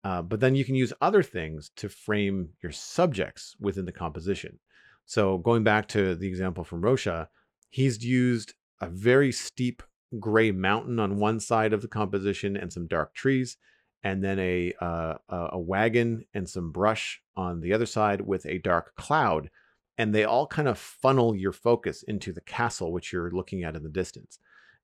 Uh, 0.04 0.22
but 0.22 0.40
then 0.40 0.54
you 0.54 0.66
can 0.66 0.76
use 0.76 0.92
other 1.02 1.24
things 1.24 1.72
to 1.78 1.88
frame 1.88 2.50
your 2.62 2.74
subjects 2.74 3.56
within 3.60 3.86
the 3.86 3.92
composition. 3.92 4.60
So 5.06 5.38
going 5.38 5.64
back 5.64 5.88
to 5.90 6.16
the 6.16 6.28
example 6.28 6.64
from 6.64 6.82
Rocha, 6.82 7.30
he's 7.70 8.04
used 8.04 8.54
a 8.82 8.88
very 8.88 9.32
steep 9.32 9.82
gray 10.20 10.52
mountain 10.52 11.00
on 11.00 11.20
one 11.20 11.40
side 11.40 11.74
of 11.74 11.82
the 11.82 11.88
composition 11.88 12.56
and 12.58 12.72
some 12.72 12.88
dark 12.88 13.14
trees, 13.14 13.58
and 14.04 14.24
then 14.24 14.40
a 14.40 14.74
uh, 14.82 15.16
a 15.30 15.60
wagon 15.60 16.26
and 16.34 16.50
some 16.50 16.72
brush 16.72 17.22
on 17.36 17.62
the 17.62 17.74
other 17.74 17.86
side 17.86 18.22
with 18.22 18.46
a 18.46 18.60
dark 18.60 18.96
cloud, 18.96 19.50
and 19.98 20.14
they 20.14 20.24
all 20.24 20.48
kind 20.48 20.68
of 20.68 20.78
funnel 20.78 21.36
your 21.36 21.54
focus 21.54 22.04
into 22.04 22.32
the 22.32 22.42
castle 22.42 22.92
which 22.92 23.12
you're 23.12 23.32
looking 23.32 23.64
at 23.64 23.76
in 23.76 23.84
the 23.84 23.90
distance. 23.90 24.40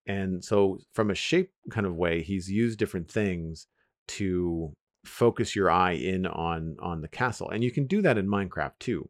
And 0.09 0.43
so, 0.43 0.79
from 0.93 1.11
a 1.11 1.15
shape 1.15 1.51
kind 1.69 1.85
of 1.85 1.95
way, 1.95 2.23
he's 2.23 2.49
used 2.49 2.79
different 2.79 3.11
things 3.11 3.67
to 4.07 4.73
focus 5.05 5.55
your 5.55 5.69
eye 5.69 5.91
in 5.91 6.25
on 6.25 6.77
on 6.81 7.01
the 7.01 7.07
castle, 7.07 7.51
and 7.51 7.63
you 7.63 7.71
can 7.71 7.85
do 7.85 8.01
that 8.01 8.17
in 8.17 8.27
Minecraft 8.27 8.73
too. 8.79 9.07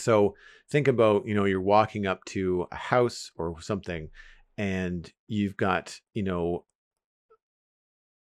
So 0.00 0.34
think 0.68 0.88
about 0.88 1.26
you 1.26 1.34
know 1.34 1.44
you're 1.44 1.60
walking 1.60 2.06
up 2.06 2.24
to 2.26 2.66
a 2.72 2.76
house 2.76 3.30
or 3.36 3.60
something 3.60 4.08
and 4.58 5.10
you've 5.28 5.56
got 5.56 6.00
you 6.12 6.24
know 6.24 6.64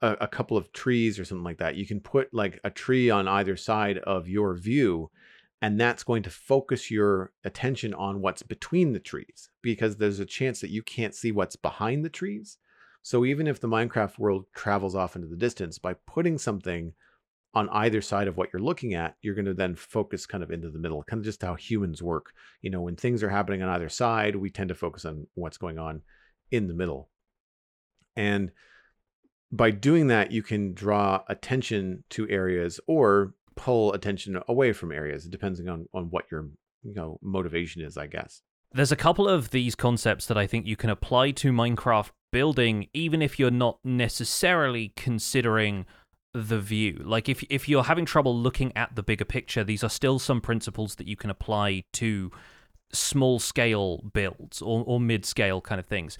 a, 0.02 0.28
couple 0.28 0.56
of 0.56 0.72
trees 0.72 1.18
or 1.18 1.26
something 1.26 1.44
like 1.44 1.58
that 1.58 1.76
you 1.76 1.88
can 1.88 2.00
put 2.00 2.32
like 2.32 2.60
a 2.64 2.70
tree 2.70 3.10
on 3.10 3.28
either 3.28 3.58
side 3.58 3.98
of 4.00 4.28
your 4.28 4.56
view 4.56 5.10
and 5.62 5.80
that's 5.80 6.04
going 6.04 6.24
to 6.24 6.30
focus 6.30 6.92
your 6.92 7.32
attention 7.44 7.94
on 7.94 8.22
what's 8.22 8.44
between 8.44 8.94
the 8.94 9.00
trees 9.00 9.50
because 9.62 9.98
there's 9.98 10.20
a 10.20 10.26
chance 10.26 10.62
that 10.62 10.70
you 10.70 10.84
can't 10.84 11.16
see 11.16 11.32
what's 11.32 11.56
behind 11.56 12.04
the 12.04 12.10
trees 12.10 12.58
so 13.06 13.24
even 13.24 13.46
if 13.46 13.60
the 13.60 13.68
minecraft 13.68 14.18
world 14.18 14.46
travels 14.56 14.96
off 14.96 15.16
into 15.16 15.28
the 15.28 15.36
distance 15.36 15.78
by 15.78 15.94
putting 16.08 16.40
something 16.40 16.94
on 17.56 17.70
either 17.70 18.02
side 18.02 18.28
of 18.28 18.36
what 18.36 18.50
you're 18.52 18.62
looking 18.62 18.96
at, 18.96 19.16
you're 19.22 19.36
going 19.36 19.46
to 19.46 19.54
then 19.54 19.76
focus 19.76 20.26
kind 20.26 20.44
of 20.44 20.50
into 20.50 20.72
the 20.72 20.80
middle, 20.80 21.04
kind 21.04 21.20
of 21.20 21.24
just 21.24 21.44
how 21.44 21.54
humans 21.54 22.02
work. 22.02 22.34
You 22.64 22.72
know, 22.72 22.82
when 22.82 22.96
things 22.96 23.22
are 23.22 23.30
happening 23.30 23.62
on 23.62 23.70
either 23.70 23.90
side, 23.90 24.36
we 24.36 24.50
tend 24.50 24.70
to 24.70 24.76
focus 24.76 25.06
on 25.06 25.28
what's 25.36 25.58
going 25.58 25.78
on 25.78 26.02
in 26.50 26.68
the 26.68 26.74
middle. 26.74 27.10
And 28.16 28.52
by 29.52 29.70
doing 29.70 30.08
that, 30.08 30.32
you 30.32 30.42
can 30.42 30.74
draw 30.74 31.22
attention 31.30 32.04
to 32.10 32.28
areas 32.28 32.80
or 32.88 33.36
pull 33.56 33.94
attention 33.94 34.40
away 34.48 34.74
from 34.74 34.92
areas, 34.92 35.26
depending 35.26 35.70
on, 35.70 35.88
on 35.94 36.10
what 36.10 36.26
your 36.32 36.48
you 36.84 36.94
know 36.94 37.20
motivation 37.22 37.82
is, 37.82 37.98
I 37.98 38.08
guess. 38.08 38.42
There's 38.72 38.92
a 38.92 38.98
couple 38.98 39.28
of 39.28 39.52
these 39.52 39.76
concepts 39.76 40.26
that 40.26 40.38
I 40.38 40.48
think 40.48 40.68
you 40.68 40.76
can 40.76 40.90
apply 40.90 41.32
to 41.32 41.52
Minecraft 41.52 42.10
building, 42.32 42.88
even 42.94 43.22
if 43.22 43.40
you're 43.40 43.52
not 43.52 43.80
necessarily 43.84 44.92
considering 44.96 45.86
the 46.34 46.60
view. 46.60 47.02
Like 47.04 47.30
if 47.30 47.44
if 47.50 47.70
you're 47.70 47.84
having 47.84 48.06
trouble 48.06 48.38
looking 48.38 48.74
at 48.76 48.96
the 48.96 49.04
bigger 49.04 49.26
picture, 49.26 49.64
these 49.64 49.84
are 49.84 49.90
still 49.90 50.20
some 50.20 50.42
principles 50.42 50.96
that 50.96 51.08
you 51.08 51.16
can 51.16 51.30
apply 51.30 51.86
to 51.94 52.32
small 52.92 53.40
scale 53.40 54.00
builds 54.14 54.62
or, 54.62 54.84
or 54.86 55.00
mid 55.00 55.26
scale 55.26 55.62
kind 55.62 55.80
of 55.80 55.86
things. 55.86 56.18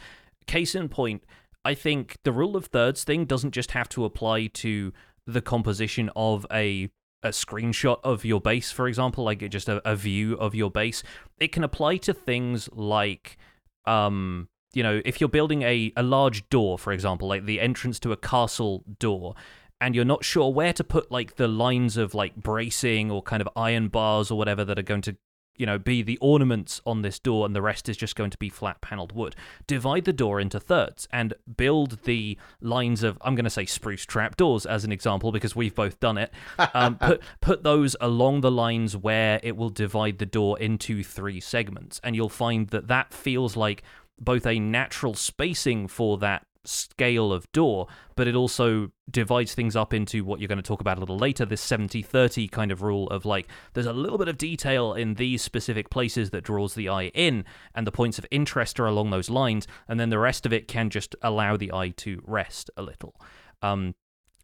Case 0.48 0.76
in 0.76 0.90
point, 0.90 1.24
I 1.66 1.74
think 1.74 2.18
the 2.24 2.32
rule 2.32 2.56
of 2.56 2.68
thirds 2.68 3.04
thing 3.04 3.26
doesn't 3.26 3.52
just 3.52 3.72
have 3.72 3.90
to 3.90 4.06
apply 4.06 4.48
to 4.48 4.94
the 5.28 5.42
composition 5.42 6.10
of 6.16 6.46
a 6.52 6.90
a 7.26 7.30
screenshot 7.30 8.00
of 8.04 8.24
your 8.24 8.40
base, 8.40 8.72
for 8.72 8.88
example, 8.88 9.24
like 9.24 9.48
just 9.50 9.68
a, 9.68 9.82
a 9.90 9.96
view 9.96 10.36
of 10.36 10.56
your 10.56 10.72
base. 10.72 11.04
It 11.40 11.52
can 11.52 11.64
apply 11.64 11.98
to 11.98 12.14
things 12.14 12.70
like 12.72 13.38
um 13.86 14.48
you 14.74 14.84
know, 14.84 15.02
if 15.06 15.22
you're 15.22 15.30
building 15.30 15.62
a, 15.62 15.94
a 15.96 16.04
large 16.04 16.50
door, 16.50 16.78
for 16.78 16.92
example, 16.92 17.30
like 17.30 17.46
the 17.46 17.62
entrance 17.62 17.98
to 18.02 18.12
a 18.12 18.18
castle 18.18 18.84
door, 19.00 19.34
and 19.80 19.96
you're 19.96 20.04
not 20.04 20.26
sure 20.26 20.52
where 20.52 20.74
to 20.74 20.84
put 20.84 21.12
like 21.12 21.38
the 21.38 21.48
lines 21.48 21.96
of 21.96 22.14
like 22.14 22.36
bracing 22.36 23.10
or 23.10 23.22
kind 23.22 23.42
of 23.42 23.50
iron 23.56 23.88
bars 23.88 24.30
or 24.30 24.38
whatever 24.38 24.66
that 24.66 24.78
are 24.78 24.84
going 24.84 25.02
to 25.02 25.16
you 25.58 25.66
know, 25.66 25.78
be 25.78 26.02
the 26.02 26.18
ornaments 26.20 26.82
on 26.86 27.02
this 27.02 27.20
door 27.20 27.46
and 27.46 27.56
the 27.56 27.62
rest 27.62 27.88
is 27.90 27.98
just 27.98 28.16
going 28.16 28.32
to 28.32 28.38
be 28.38 28.50
flat 28.50 28.82
paneled 28.82 29.14
wood. 29.14 29.36
Divide 29.68 30.06
the 30.06 30.14
door 30.14 30.40
into 30.40 30.60
thirds 30.60 31.08
and 31.12 31.34
build 31.58 32.04
the 32.04 32.38
lines 32.62 33.04
of, 33.04 33.18
I'm 33.22 33.36
going 33.36 33.46
to 33.46 33.50
say 33.50 33.66
spruce 33.66 34.06
trap 34.06 34.38
doors 34.38 34.66
as 34.66 34.84
an 34.84 34.92
example 34.92 35.32
because 35.32 35.56
we've 35.56 35.76
both 35.76 36.00
done 36.00 36.18
it. 36.18 36.32
Um, 36.74 36.96
put, 37.00 37.22
put 37.42 37.64
those 37.64 37.96
along 38.02 38.42
the 38.42 38.52
lines 38.52 38.98
where 38.98 39.40
it 39.44 39.56
will 39.56 39.70
divide 39.70 40.18
the 40.18 40.26
door 40.26 40.60
into 40.60 41.04
three 41.04 41.40
segments. 41.40 42.00
And 42.04 42.16
you'll 42.16 42.30
find 42.30 42.70
that 42.70 42.88
that 42.88 43.14
feels 43.14 43.56
like 43.56 43.84
both 44.20 44.46
a 44.46 44.60
natural 44.60 45.14
spacing 45.14 45.88
for 45.88 46.18
that 46.20 46.46
scale 46.68 47.32
of 47.32 47.52
door, 47.52 47.88
but 48.16 48.28
it 48.28 48.36
also 48.36 48.92
divides 49.10 49.54
things 49.54 49.76
up 49.76 49.94
into 49.94 50.24
what 50.24 50.40
you're 50.40 50.48
going 50.48 50.58
to 50.58 50.64
talk 50.64 50.82
about 50.82 50.98
a 50.98 51.00
little 51.00 51.18
later 51.18 51.46
this 51.46 51.62
70 51.62 52.02
30 52.02 52.48
kind 52.48 52.72
of 52.72 52.82
rule 52.82 53.08
of 53.10 53.26
like, 53.26 53.48
there's 53.74 53.86
a 53.86 53.94
little 53.94 54.18
bit 54.18 54.28
of 54.28 54.38
detail 54.38 54.94
in 54.94 55.16
these 55.16 55.42
specific 55.42 55.90
places 55.90 56.32
that 56.32 56.44
draws 56.44 56.74
the 56.74 56.90
eye 56.90 57.12
in, 57.14 57.46
and 57.74 57.86
the 57.86 57.92
points 57.92 58.18
of 58.18 58.26
interest 58.32 58.80
are 58.80 58.88
along 58.88 59.10
those 59.10 59.30
lines, 59.30 59.68
and 59.88 60.00
then 60.00 60.10
the 60.10 60.20
rest 60.20 60.46
of 60.46 60.54
it 60.54 60.68
can 60.68 60.90
just 60.90 61.16
allow 61.22 61.58
the 61.58 61.72
eye 61.72 61.90
to 61.90 62.22
rest 62.26 62.70
a 62.78 62.82
little. 62.82 63.16
Um, 63.62 63.96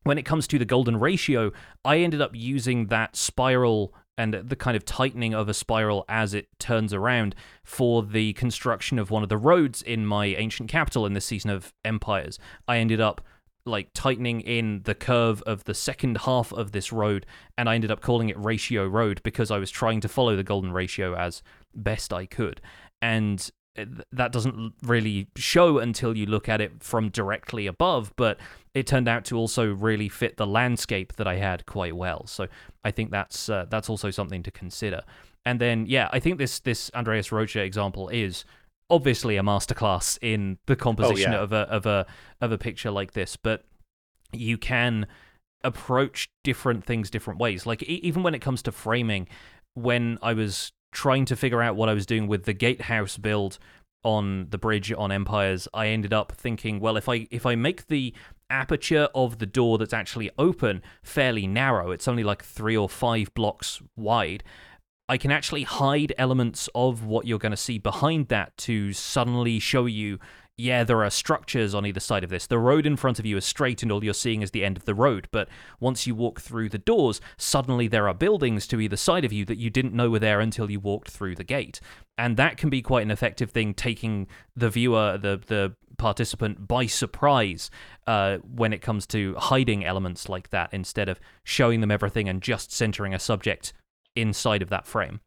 when 0.04 0.18
it 0.18 0.26
comes 0.26 0.48
to 0.48 0.58
the 0.58 0.66
golden 0.66 1.00
ratio, 1.00 1.52
I 1.86 1.98
ended 1.98 2.22
up 2.22 2.32
using 2.34 2.88
that 2.88 3.16
spiral 3.16 3.94
and 4.18 4.34
the 4.34 4.56
kind 4.56 4.78
of 4.78 4.86
tightening 4.86 5.34
of 5.34 5.50
a 5.50 5.54
spiral 5.54 6.06
as 6.08 6.34
it 6.34 6.48
turns 6.60 6.94
around 6.94 7.36
for 7.64 8.04
the 8.04 8.34
construction 8.34 9.00
of 9.00 9.10
one 9.10 9.24
of 9.24 9.30
the 9.30 9.38
roads 9.38 9.82
in 9.82 10.06
my 10.06 10.28
ancient 10.28 10.70
capital 10.70 11.06
in 11.06 11.14
this 11.14 11.26
season 11.26 11.50
of 11.50 11.74
Empires. 11.86 12.38
I 12.68 12.78
ended 12.78 13.00
up 13.00 13.22
like 13.66 13.90
tightening 13.94 14.42
in 14.42 14.82
the 14.84 14.96
curve 14.96 15.42
of 15.44 15.64
the 15.66 15.74
second 15.74 16.18
half 16.20 16.52
of 16.54 16.72
this 16.72 16.92
road 16.92 17.26
and 17.58 17.70
I 17.70 17.76
ended 17.76 17.92
up 17.92 18.02
calling 18.02 18.30
it 18.30 18.44
ratio 18.44 18.88
road 18.88 19.22
because 19.24 19.52
I 19.52 19.60
was 19.60 19.70
trying 19.70 20.02
to 20.02 20.10
follow 20.10 20.36
the 20.36 20.44
golden 20.44 20.72
ratio 20.72 21.16
as 21.16 21.44
best 21.76 22.12
I 22.12 22.26
could. 22.26 22.60
And 23.02 23.50
that 24.12 24.32
doesn't 24.32 24.74
really 24.84 25.28
show 25.36 25.80
until 25.80 26.16
you 26.16 26.26
look 26.26 26.50
at 26.50 26.60
it 26.60 26.84
from 26.84 27.10
directly 27.10 27.68
above, 27.68 28.14
but 28.16 28.38
it 28.74 28.86
turned 28.86 29.08
out 29.08 29.26
to 29.26 29.38
also 29.38 29.72
really 29.74 30.10
fit 30.10 30.38
the 30.38 30.48
landscape 30.48 31.14
that 31.14 31.28
I 31.28 31.38
had 31.38 31.66
quite 31.66 31.96
well. 31.96 32.26
So 32.28 32.48
I 32.84 32.92
think 32.92 33.12
that's 33.12 33.50
uh, 33.50 33.66
that's 33.70 33.90
also 33.90 34.12
something 34.12 34.44
to 34.44 34.52
consider. 34.52 35.04
And 35.46 35.60
then 35.60 35.86
yeah, 35.88 36.10
I 36.12 36.20
think 36.20 36.38
this 36.38 36.60
this 36.60 36.92
Andreas 36.94 37.32
Rocha 37.32 37.62
example 37.62 38.10
is 38.10 38.46
obviously 38.90 39.38
a 39.38 39.42
masterclass 39.42 40.18
in 40.22 40.58
the 40.66 40.76
composition 40.76 41.34
oh, 41.34 41.38
yeah. 41.38 41.44
of 41.44 41.54
a 41.54 41.62
of 41.70 41.86
a 41.86 42.06
of 42.42 42.52
a 42.52 42.58
picture 42.58 42.92
like 42.92 43.14
this, 43.14 43.38
but 43.38 43.64
you 44.34 44.58
can 44.58 45.08
approach 45.64 46.30
different 46.44 46.84
things 46.84 47.10
different 47.10 47.40
ways. 47.40 47.66
Like 47.66 47.84
e- 47.84 48.02
even 48.04 48.24
when 48.24 48.36
it 48.36 48.40
comes 48.40 48.62
to 48.64 48.72
framing, 48.72 49.28
when 49.74 50.18
I 50.22 50.34
was 50.34 50.72
trying 50.92 51.26
to 51.26 51.36
figure 51.36 51.62
out 51.62 51.76
what 51.76 51.90
I 51.90 51.94
was 51.94 52.06
doing 52.06 52.28
with 52.28 52.46
the 52.46 52.54
gatehouse 52.54 53.18
build 53.18 53.58
on 54.04 54.48
the 54.50 54.58
bridge 54.58 54.92
on 54.92 55.12
Empires, 55.12 55.68
I 55.74 55.88
ended 55.88 56.14
up 56.14 56.32
thinking, 56.34 56.80
well, 56.80 56.98
if 56.98 57.08
I 57.08 57.28
if 57.32 57.46
I 57.46 57.56
make 57.56 57.88
the 57.88 58.14
aperture 58.50 59.08
of 59.16 59.40
the 59.40 59.46
door 59.46 59.78
that's 59.78 59.94
actually 59.94 60.30
open 60.38 60.82
fairly 61.04 61.48
narrow, 61.48 61.92
it's 61.92 62.08
only 62.08 62.24
like 62.24 62.44
three 62.44 62.76
or 62.76 62.90
five 62.90 63.34
blocks 63.34 63.82
wide. 63.96 64.44
I 65.08 65.18
can 65.18 65.32
actually 65.32 65.64
hide 65.64 66.14
elements 66.18 66.70
of 66.74 67.04
what 67.04 67.26
you're 67.28 67.40
going 67.40 67.52
to 67.52 67.58
see 67.58 67.78
behind 67.78 68.30
that 68.30 68.56
to 68.60 68.94
suddenly 68.94 69.60
show 69.60 69.86
you 69.86 70.20
yeah, 70.62 70.84
there 70.84 71.04
are 71.04 71.10
structures 71.10 71.74
on 71.74 71.86
either 71.86 72.00
side 72.00 72.24
of 72.24 72.30
this. 72.30 72.46
The 72.46 72.60
road 72.60 72.86
in 72.86 72.96
front 72.96 73.18
of 73.18 73.26
you 73.26 73.36
is 73.36 73.46
straight 73.46 73.82
and 73.82 73.92
all 73.92 74.04
you're 74.04 74.14
seeing 74.14 74.42
is 74.42 74.52
the 74.52 74.64
end 74.64 74.78
of 74.78 74.86
the 74.86 74.94
road. 74.94 75.28
But 75.32 75.50
once 75.80 76.06
you 76.06 76.14
walk 76.14 76.40
through 76.40 76.70
the 76.70 76.78
doors, 76.78 77.20
suddenly 77.38 77.88
there 77.88 78.08
are 78.08 78.14
buildings 78.14 78.68
to 78.68 78.80
either 78.80 78.96
side 78.96 79.26
of 79.26 79.34
you 79.34 79.44
that 79.46 79.58
you 79.58 79.70
didn't 79.70 79.94
know 79.94 80.10
were 80.10 80.20
there 80.20 80.40
until 80.40 80.70
you 80.70 80.80
walked 80.80 81.10
through 81.10 81.36
the 81.36 81.44
gate. 81.44 81.82
And 82.18 82.38
that 82.38 82.58
can 82.58 82.70
be 82.70 82.82
quite 82.82 83.02
an 83.02 83.12
effective 83.12 83.50
thing, 83.50 83.74
taking 83.74 84.28
the 84.56 84.70
viewer, 84.70 85.18
the, 85.18 85.42
the 85.48 85.76
participant, 85.98 86.68
by 86.68 86.86
surprise 86.86 87.72
uh, 88.06 88.38
when 88.38 88.72
it 88.72 88.82
comes 88.82 89.08
to 89.08 89.36
hiding 89.38 89.84
elements 89.84 90.30
like 90.30 90.52
that 90.52 90.70
instead 90.72 91.10
of 91.10 91.20
showing 91.44 91.82
them 91.82 91.92
everything 91.92 92.30
and 92.30 92.42
just 92.42 92.72
centering 92.72 93.14
a 93.14 93.20
subject 93.20 93.74
inside 94.16 94.62
of 94.62 94.70
that 94.70 94.86
frame. 94.86 95.22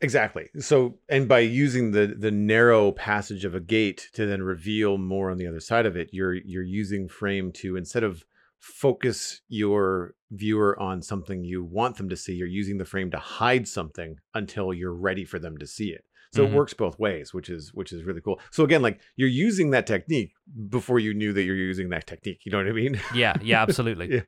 Exactly. 0.00 0.48
So, 0.58 0.98
and 1.08 1.28
by 1.28 1.40
using 1.40 1.92
the 1.92 2.06
the 2.06 2.30
narrow 2.30 2.92
passage 2.92 3.44
of 3.44 3.54
a 3.54 3.60
gate 3.60 4.08
to 4.14 4.26
then 4.26 4.42
reveal 4.42 4.98
more 4.98 5.30
on 5.30 5.38
the 5.38 5.46
other 5.46 5.60
side 5.60 5.86
of 5.86 5.96
it, 5.96 6.10
you're 6.12 6.34
you're 6.34 6.62
using 6.62 7.08
frame 7.08 7.52
to 7.52 7.76
instead 7.76 8.02
of 8.02 8.24
focus 8.60 9.42
your 9.48 10.14
viewer 10.30 10.78
on 10.80 11.02
something 11.02 11.44
you 11.44 11.62
want 11.62 11.96
them 11.96 12.08
to 12.08 12.16
see, 12.16 12.32
you're 12.34 12.48
using 12.48 12.78
the 12.78 12.84
frame 12.84 13.10
to 13.10 13.18
hide 13.18 13.68
something 13.68 14.18
until 14.34 14.72
you're 14.72 14.94
ready 14.94 15.24
for 15.24 15.38
them 15.38 15.58
to 15.58 15.66
see 15.66 15.90
it. 15.90 16.04
So 16.32 16.42
mm-hmm. 16.42 16.54
it 16.54 16.56
works 16.56 16.74
both 16.74 16.98
ways, 16.98 17.32
which 17.32 17.48
is 17.48 17.72
which 17.74 17.92
is 17.92 18.02
really 18.02 18.20
cool. 18.20 18.40
So 18.50 18.64
again, 18.64 18.82
like 18.82 19.00
you're 19.16 19.28
using 19.28 19.70
that 19.70 19.86
technique 19.86 20.32
before 20.68 20.98
you 20.98 21.14
knew 21.14 21.32
that 21.32 21.42
you're 21.44 21.54
using 21.54 21.90
that 21.90 22.06
technique. 22.06 22.40
You 22.44 22.52
know 22.52 22.58
what 22.58 22.66
I 22.66 22.72
mean? 22.72 23.00
Yeah, 23.14 23.34
yeah, 23.40 23.62
absolutely. 23.62 24.12
yeah. 24.14 24.20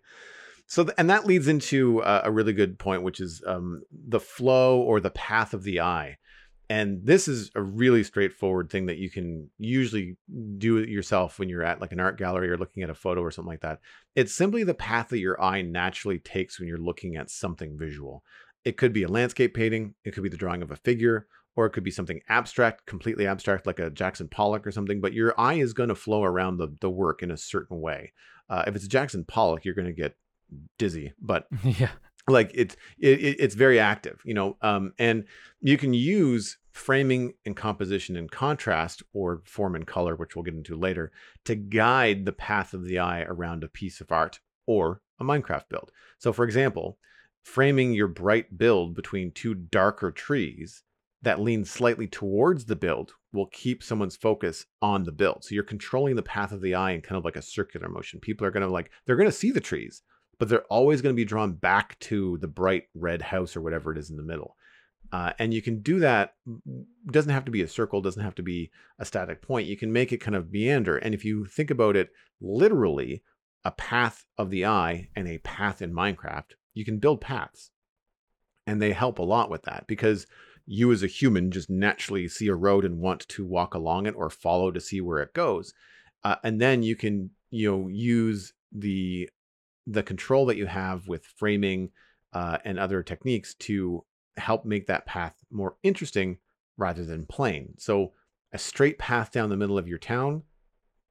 So, 0.67 0.85
th- 0.85 0.95
and 0.99 1.09
that 1.11 1.27
leads 1.27 1.49
into 1.49 2.03
uh, 2.03 2.23
a 2.25 2.33
really 2.33 2.53
good 2.53 2.79
point, 2.79 3.03
which 3.03 3.21
is 3.21 3.43
um, 3.47 3.83
the 3.91 4.21
flow 4.21 4.81
or 4.81 5.01
the 5.01 5.11
path 5.11 5.55
of 5.55 5.63
the 5.63 5.81
eye. 5.81 6.17
And 6.69 7.07
this 7.07 7.29
is 7.29 7.53
a 7.55 7.63
really 7.63 8.03
straightforward 8.03 8.71
thing 8.71 8.87
that 8.87 8.99
you 8.99 9.09
can 9.09 9.49
usually 9.57 10.17
do 10.59 10.79
it 10.79 10.89
yourself 10.89 11.39
when 11.39 11.49
you're 11.49 11.63
at 11.63 11.81
like 11.81 11.93
an 11.93 12.01
art 12.01 12.19
gallery 12.19 12.51
or 12.51 12.59
looking 12.59 12.83
at 12.83 12.91
a 12.91 12.95
photo 12.95 13.21
or 13.21 13.31
something 13.31 13.51
like 13.51 13.61
that. 13.61 13.79
It's 14.17 14.35
simply 14.35 14.65
the 14.65 14.75
path 14.75 15.11
that 15.11 15.21
your 15.21 15.41
eye 15.41 15.63
naturally 15.63 16.19
takes 16.19 16.59
when 16.59 16.69
you're 16.69 16.79
looking 16.79 17.15
at 17.15 17.31
something 17.31 17.79
visual. 17.79 18.25
It 18.65 18.77
could 18.77 18.93
be 18.93 19.05
a 19.05 19.09
landscape 19.09 19.55
painting, 19.55 19.95
it 20.05 20.11
could 20.13 20.25
be 20.25 20.29
the 20.29 20.37
drawing 20.37 20.63
of 20.63 20.73
a 20.73 20.77
figure, 20.77 21.29
or 21.55 21.67
it 21.67 21.71
could 21.71 21.85
be 21.85 21.93
something 21.93 22.21
abstract, 22.29 22.85
completely 22.87 23.29
abstract, 23.29 23.65
like 23.65 23.79
a 23.79 23.91
Jackson 23.91 24.27
Pollock 24.27 24.67
or 24.67 24.73
something. 24.73 25.01
But 25.01 25.13
your 25.13 25.39
eye 25.39 25.55
is 25.55 25.73
going 25.73 25.89
to 25.89 25.95
flow 25.95 26.25
around 26.25 26.57
the, 26.57 26.75
the 26.81 26.91
work 26.91 27.23
in 27.23 27.31
a 27.31 27.37
certain 27.37 27.81
way. 27.81 28.13
Uh, 28.51 28.65
if 28.67 28.75
it's 28.75 28.85
a 28.85 28.89
Jackson 28.89 29.25
Pollock, 29.25 29.65
you're 29.65 29.75
going 29.75 29.87
to 29.87 29.93
get 29.93 30.17
dizzy, 30.79 31.13
but 31.21 31.47
yeah, 31.65 31.91
like 32.29 32.51
it's 32.55 32.77
it, 32.99 33.37
it's 33.41 33.55
very 33.55 33.79
active, 33.79 34.21
you 34.25 34.35
know. 34.35 34.57
Um, 34.63 34.93
and 34.99 35.25
you 35.61 35.77
can 35.79 35.95
use 35.95 36.59
framing 36.73 37.33
and 37.47 37.57
composition 37.57 38.17
and 38.17 38.31
contrast 38.31 39.03
or 39.15 39.41
form 39.45 39.75
and 39.75 39.87
color, 39.87 40.15
which 40.15 40.37
we'll 40.37 40.43
get 40.43 40.55
into 40.55 40.77
later, 40.77 41.11
to 41.45 41.55
guide 41.55 42.27
the 42.27 42.33
path 42.33 42.75
of 42.75 42.85
the 42.85 42.99
eye 42.99 43.23
around 43.23 43.65
a 43.65 43.69
piece 43.69 44.01
of 44.01 44.13
art 44.13 44.41
or 44.67 45.01
a 45.19 45.25
Minecraft 45.25 45.69
build. 45.71 45.91
So, 46.19 46.33
for 46.33 46.45
example, 46.45 46.99
framing 47.43 47.95
your 47.95 48.09
bright 48.09 48.59
build 48.59 48.95
between 48.95 49.31
two 49.31 49.55
darker 49.55 50.11
trees 50.11 50.83
that 51.23 51.41
lean 51.41 51.65
slightly 51.65 52.07
towards 52.07 52.67
the 52.67 52.77
build 52.77 53.15
will 53.33 53.47
keep 53.47 53.83
someone's 53.83 54.17
focus 54.17 54.67
on 54.83 55.05
the 55.05 55.13
build. 55.13 55.45
So 55.45 55.55
you're 55.55 55.65
controlling 55.65 56.17
the 56.17 56.23
path 56.23 56.53
of 56.53 56.61
the 56.61 56.75
eye 56.75 56.93
in 56.93 57.01
kind 57.01 57.19
of 57.19 57.25
like 57.25 57.37
a 57.37 57.43
circular 57.43 57.89
motion. 57.89 58.21
People 58.21 58.47
are 58.47 58.51
going 58.51 58.67
to 58.67 58.73
like, 58.73 58.91
they're 59.05 59.17
going 59.17 59.29
to 59.29 59.33
see 59.33 59.51
the 59.51 59.61
trees, 59.61 60.03
but 60.39 60.49
they're 60.49 60.65
always 60.65 61.03
going 61.03 61.15
to 61.15 61.17
be 61.17 61.25
drawn 61.25 61.53
back 61.53 61.99
to 62.01 62.39
the 62.39 62.49
bright 62.49 62.85
red 62.95 63.23
house 63.23 63.57
or 63.57 63.61
whatever 63.61 63.93
it 63.93 63.99
is 63.99 64.11
in 64.11 64.17
the 64.17 64.23
middle. 64.23 64.57
Uh, 65.13 65.33
and 65.39 65.55
you 65.55 65.63
can 65.63 65.81
do 65.81 66.01
that. 66.01 66.35
Doesn't 67.11 67.33
have 67.33 67.45
to 67.45 67.51
be 67.51 67.63
a 67.63 67.69
circle, 67.69 68.01
doesn't 68.01 68.23
have 68.23 68.35
to 68.37 68.43
be 68.43 68.71
a 68.99 69.05
static 69.05 69.41
point. 69.41 69.69
You 69.69 69.77
can 69.77 69.93
make 69.93 70.13
it 70.13 70.19
kind 70.19 70.35
of 70.35 70.51
meander. 70.51 70.97
And 70.97 71.15
if 71.15 71.25
you 71.25 71.47
think 71.47 71.71
about 71.71 71.97
it 71.97 72.11
literally, 72.41 73.23
a 73.65 73.71
path 73.71 74.27
of 74.37 74.51
the 74.51 74.67
eye 74.67 75.09
and 75.17 75.27
a 75.29 75.39
path 75.39 75.81
in 75.81 75.93
Minecraft, 75.93 76.53
you 76.75 76.85
can 76.85 76.99
build 76.99 77.21
paths. 77.21 77.71
And 78.67 78.83
they 78.83 78.93
help 78.93 79.19
a 79.19 79.23
lot 79.23 79.49
with 79.49 79.63
that 79.63 79.85
because 79.87 80.27
you 80.67 80.91
as 80.93 81.03
a 81.03 81.09
human 81.09 81.51
just 81.53 81.71
naturally 81.71 82.27
see 82.29 82.49
a 82.49 82.55
road 82.55 82.85
and 82.85 82.99
want 82.99 83.29
to 83.29 83.45
walk 83.45 83.75
along 83.75 84.07
it 84.07 84.15
or 84.17 84.29
follow 84.29 84.73
to 84.73 84.81
see 84.81 85.01
where 85.01 85.21
it 85.21 85.33
goes. 85.33 85.73
Uh, 86.25 86.37
and 86.43 86.61
then 86.61 86.83
you 86.83 86.97
can, 86.97 87.31
you 87.51 87.71
know, 87.71 87.89
use 87.89 88.53
the 88.73 89.31
the 89.87 90.03
control 90.03 90.47
that 90.47 90.57
you 90.57 90.67
have 90.67 91.09
with 91.09 91.25
framing 91.25 91.91
uh, 92.33 92.59
and 92.65 92.79
other 92.79 93.03
techniques 93.03 93.55
to 93.55 94.05
help 94.37 94.65
make 94.65 94.87
that 94.87 95.07
path 95.07 95.35
more 95.51 95.77
interesting 95.83 96.39
rather 96.77 97.05
than 97.05 97.25
plain. 97.27 97.75
So 97.79 98.13
a 98.53 98.59
straight 98.59 98.99
path 98.99 99.33
down 99.33 99.49
the 99.49 99.57
middle 99.57 99.79
of 99.79 99.89
your 99.89 99.99
town 99.99 100.43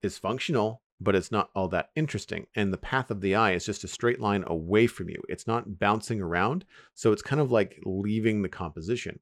is 0.01 0.17
functional, 0.17 0.81
but 1.01 1.15
it's 1.15 1.31
not 1.31 1.49
all 1.55 1.67
that 1.69 1.89
interesting. 1.95 2.47
And 2.55 2.71
the 2.71 2.77
path 2.77 3.09
of 3.09 3.21
the 3.21 3.35
eye 3.35 3.53
is 3.53 3.65
just 3.65 3.83
a 3.83 3.87
straight 3.87 4.19
line 4.19 4.43
away 4.47 4.87
from 4.87 5.09
you. 5.09 5.21
It's 5.27 5.47
not 5.47 5.79
bouncing 5.79 6.21
around. 6.21 6.65
So 6.93 7.11
it's 7.11 7.21
kind 7.21 7.41
of 7.41 7.51
like 7.51 7.79
leaving 7.85 8.41
the 8.41 8.49
composition. 8.49 9.19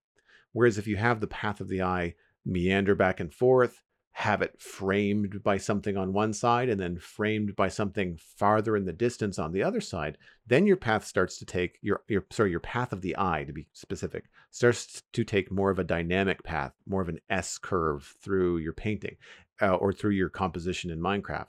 Whereas 0.51 0.77
if 0.77 0.87
you 0.87 0.97
have 0.97 1.19
the 1.19 1.27
path 1.27 1.61
of 1.61 1.69
the 1.69 1.81
eye 1.81 2.15
meander 2.45 2.95
back 2.95 3.19
and 3.19 3.33
forth, 3.33 3.81
have 4.15 4.41
it 4.41 4.61
framed 4.61 5.41
by 5.43 5.57
something 5.57 5.97
on 5.97 6.13
one 6.13 6.31
side 6.31 6.69
and 6.69 6.79
then 6.79 6.97
framed 6.97 7.55
by 7.55 7.67
something 7.67 8.17
farther 8.37 8.77
in 8.77 8.85
the 8.85 8.93
distance 8.93 9.39
on 9.39 9.51
the 9.51 9.63
other 9.63 9.81
side 9.81 10.17
then 10.45 10.67
your 10.67 10.77
path 10.77 11.03
starts 11.03 11.39
to 11.39 11.45
take 11.45 11.79
your 11.81 12.03
your 12.07 12.23
sorry 12.31 12.51
your 12.51 12.59
path 12.59 12.93
of 12.93 13.01
the 13.01 13.15
eye 13.17 13.43
to 13.43 13.51
be 13.51 13.67
specific 13.73 14.25
starts 14.51 15.01
to 15.11 15.23
take 15.23 15.51
more 15.51 15.71
of 15.71 15.79
a 15.79 15.83
dynamic 15.83 16.43
path 16.43 16.73
more 16.85 17.01
of 17.01 17.09
an 17.09 17.19
s 17.29 17.57
curve 17.57 18.15
through 18.21 18.57
your 18.57 18.73
painting 18.73 19.15
uh, 19.61 19.75
or 19.75 19.93
through 19.93 20.11
your 20.11 20.29
composition 20.29 20.91
in 20.91 20.99
minecraft. 20.99 21.47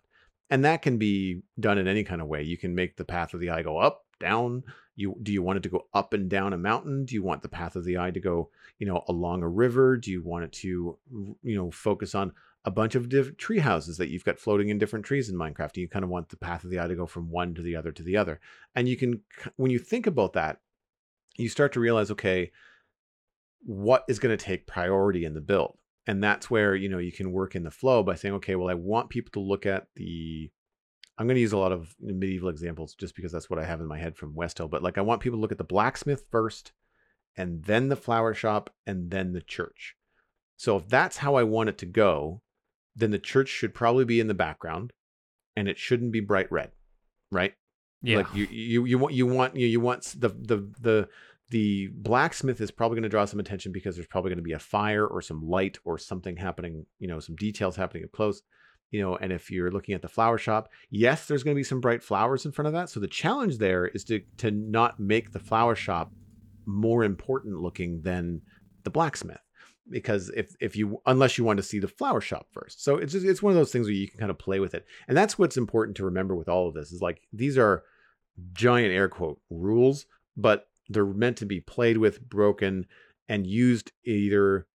And 0.50 0.64
that 0.64 0.82
can 0.82 0.98
be 0.98 1.42
done 1.58 1.78
in 1.78 1.88
any 1.88 2.04
kind 2.04 2.20
of 2.20 2.28
way. 2.28 2.42
You 2.42 2.56
can 2.56 2.74
make 2.74 2.96
the 2.96 3.04
path 3.04 3.34
of 3.34 3.40
the 3.40 3.50
eye 3.50 3.62
go 3.62 3.78
up 3.78 4.04
down. 4.20 4.62
You 4.94 5.16
do 5.22 5.32
you 5.32 5.42
want 5.42 5.56
it 5.56 5.62
to 5.64 5.68
go 5.68 5.86
up 5.92 6.12
and 6.12 6.28
down 6.28 6.52
a 6.52 6.58
mountain? 6.58 7.04
Do 7.04 7.14
you 7.14 7.22
want 7.22 7.42
the 7.42 7.48
path 7.48 7.74
of 7.74 7.84
the 7.84 7.98
eye 7.98 8.12
to 8.12 8.20
go 8.20 8.50
you 8.78 8.86
know 8.86 9.02
along 9.08 9.42
a 9.42 9.48
river? 9.48 9.96
Do 9.96 10.10
you 10.10 10.22
want 10.22 10.44
it 10.44 10.52
to 10.52 10.98
you 11.42 11.56
know 11.56 11.70
focus 11.70 12.14
on 12.14 12.32
a 12.64 12.70
bunch 12.70 12.94
of 12.94 13.08
different 13.08 13.38
tree 13.38 13.58
houses 13.58 13.98
that 13.98 14.08
you've 14.08 14.24
got 14.24 14.38
floating 14.38 14.70
in 14.70 14.78
different 14.78 15.04
trees 15.04 15.28
in 15.28 15.36
Minecraft. 15.36 15.74
And 15.74 15.76
you 15.78 15.88
kind 15.88 16.04
of 16.04 16.10
want 16.10 16.30
the 16.30 16.36
path 16.36 16.64
of 16.64 16.70
the 16.70 16.80
eye 16.80 16.86
to 16.86 16.94
go 16.94 17.06
from 17.06 17.30
one 17.30 17.54
to 17.54 17.62
the 17.62 17.76
other 17.76 17.92
to 17.92 18.02
the 18.02 18.16
other. 18.16 18.40
And 18.74 18.88
you 18.88 18.96
can, 18.96 19.20
when 19.56 19.70
you 19.70 19.78
think 19.78 20.06
about 20.06 20.32
that, 20.32 20.60
you 21.36 21.48
start 21.48 21.72
to 21.74 21.80
realize, 21.80 22.10
okay, 22.10 22.52
what 23.60 24.04
is 24.08 24.18
going 24.18 24.36
to 24.36 24.42
take 24.42 24.66
priority 24.66 25.24
in 25.24 25.34
the 25.34 25.40
build? 25.40 25.76
And 26.06 26.22
that's 26.22 26.50
where, 26.50 26.74
you 26.74 26.88
know, 26.88 26.98
you 26.98 27.12
can 27.12 27.32
work 27.32 27.54
in 27.54 27.64
the 27.64 27.70
flow 27.70 28.02
by 28.02 28.14
saying, 28.14 28.34
okay, 28.34 28.54
well, 28.54 28.68
I 28.68 28.74
want 28.74 29.10
people 29.10 29.32
to 29.32 29.46
look 29.46 29.66
at 29.66 29.88
the, 29.96 30.50
I'm 31.18 31.26
going 31.26 31.36
to 31.36 31.40
use 31.40 31.52
a 31.52 31.58
lot 31.58 31.72
of 31.72 31.94
medieval 32.00 32.48
examples 32.48 32.94
just 32.94 33.14
because 33.14 33.32
that's 33.32 33.48
what 33.48 33.58
I 33.58 33.64
have 33.64 33.80
in 33.80 33.86
my 33.86 33.98
head 33.98 34.16
from 34.16 34.34
West 34.34 34.58
Hill. 34.58 34.68
But 34.68 34.82
like, 34.82 34.98
I 34.98 35.02
want 35.02 35.22
people 35.22 35.38
to 35.38 35.40
look 35.40 35.52
at 35.52 35.58
the 35.58 35.64
blacksmith 35.64 36.24
first, 36.30 36.72
and 37.36 37.64
then 37.64 37.88
the 37.88 37.96
flower 37.96 38.32
shop, 38.32 38.70
and 38.86 39.10
then 39.10 39.32
the 39.32 39.40
church. 39.40 39.96
So 40.56 40.76
if 40.76 40.88
that's 40.88 41.16
how 41.16 41.34
I 41.34 41.42
want 41.42 41.68
it 41.68 41.78
to 41.78 41.86
go, 41.86 42.42
then 42.96 43.10
the 43.10 43.18
church 43.18 43.48
should 43.48 43.74
probably 43.74 44.04
be 44.04 44.20
in 44.20 44.28
the 44.28 44.34
background 44.34 44.92
and 45.56 45.68
it 45.68 45.78
shouldn't 45.78 46.12
be 46.12 46.20
bright 46.20 46.50
red 46.50 46.72
right? 47.34 47.54
Yeah. 48.02 48.18
Like 48.18 48.34
you 48.34 48.46
you 48.50 48.84
you 48.84 48.98
want 48.98 49.14
you 49.14 49.26
want 49.26 49.56
you, 49.56 49.66
you 49.66 49.80
want 49.80 50.14
the 50.18 50.28
the 50.28 50.70
the 50.80 51.08
the 51.50 51.88
blacksmith 51.92 52.60
is 52.60 52.70
probably 52.70 52.96
going 52.96 53.02
to 53.02 53.08
draw 53.08 53.24
some 53.24 53.40
attention 53.40 53.72
because 53.72 53.96
there's 53.96 54.06
probably 54.06 54.30
going 54.30 54.38
to 54.38 54.42
be 54.42 54.52
a 54.52 54.58
fire 54.58 55.06
or 55.06 55.20
some 55.20 55.46
light 55.46 55.78
or 55.84 55.98
something 55.98 56.36
happening 56.36 56.86
you 56.98 57.08
know 57.08 57.20
some 57.20 57.36
details 57.36 57.76
happening 57.76 58.04
up 58.04 58.12
close 58.12 58.42
you 58.90 59.00
know 59.00 59.16
and 59.16 59.32
if 59.32 59.50
you're 59.50 59.70
looking 59.70 59.94
at 59.94 60.02
the 60.02 60.08
flower 60.08 60.38
shop 60.38 60.70
yes 60.90 61.26
there's 61.26 61.42
going 61.42 61.54
to 61.54 61.58
be 61.58 61.64
some 61.64 61.80
bright 61.80 62.02
flowers 62.02 62.46
in 62.46 62.52
front 62.52 62.66
of 62.66 62.72
that. 62.72 62.88
So 62.88 63.00
the 63.00 63.06
challenge 63.06 63.58
there 63.58 63.86
is 63.86 64.04
to 64.04 64.22
to 64.38 64.50
not 64.50 65.00
make 65.00 65.32
the 65.32 65.38
flower 65.38 65.74
shop 65.74 66.12
more 66.66 67.04
important 67.04 67.60
looking 67.60 68.02
than 68.02 68.42
the 68.84 68.90
blacksmith 68.90 69.43
because 69.90 70.30
if 70.36 70.54
if 70.60 70.76
you 70.76 71.00
unless 71.06 71.36
you 71.36 71.44
want 71.44 71.58
to 71.58 71.62
see 71.62 71.78
the 71.78 71.88
flower 71.88 72.20
shop 72.20 72.46
first. 72.52 72.82
So 72.82 72.96
it's 72.96 73.12
just 73.12 73.26
it's 73.26 73.42
one 73.42 73.52
of 73.52 73.56
those 73.56 73.72
things 73.72 73.86
where 73.86 73.94
you 73.94 74.08
can 74.08 74.18
kind 74.18 74.30
of 74.30 74.38
play 74.38 74.60
with 74.60 74.74
it. 74.74 74.86
And 75.08 75.16
that's 75.16 75.38
what's 75.38 75.56
important 75.56 75.96
to 75.98 76.04
remember 76.04 76.34
with 76.34 76.48
all 76.48 76.68
of 76.68 76.74
this 76.74 76.92
is 76.92 77.02
like 77.02 77.22
these 77.32 77.58
are 77.58 77.84
giant 78.52 78.92
air 78.92 79.08
quote 79.08 79.40
rules 79.48 80.06
but 80.36 80.66
they're 80.88 81.06
meant 81.06 81.36
to 81.36 81.46
be 81.46 81.60
played 81.60 81.98
with 81.98 82.20
broken 82.28 82.84
and 83.28 83.46
used 83.46 83.92
either 84.04 84.66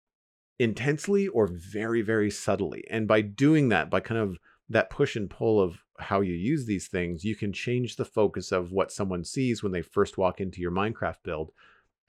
intensely 0.60 1.28
or 1.28 1.47
very 1.47 2.01
very 2.01 2.32
subtly. 2.32 2.84
And 2.89 3.07
by 3.07 3.22
doing 3.22 3.70
that 3.70 3.89
by 3.89 3.99
kind 3.99 4.20
of 4.22 4.38
that 4.70 4.89
push 4.89 5.16
and 5.16 5.30
pull 5.30 5.60
of 5.60 5.84
how 5.99 6.22
you 6.22 6.34
use 6.34 6.66
these 6.66 6.88
things, 6.88 7.24
you 7.24 7.36
can 7.36 7.51
change 7.51 7.95
the 7.95 8.05
focus 8.05 8.51
of 8.51 8.72
what 8.72 8.91
someone 8.91 9.24
sees 9.24 9.62
when 9.62 9.72
they 9.72 9.82
first 9.82 10.18
walk 10.18 10.39
into 10.39 10.62
your 10.62 10.72
Minecraft 10.72 11.18
build 11.24 11.51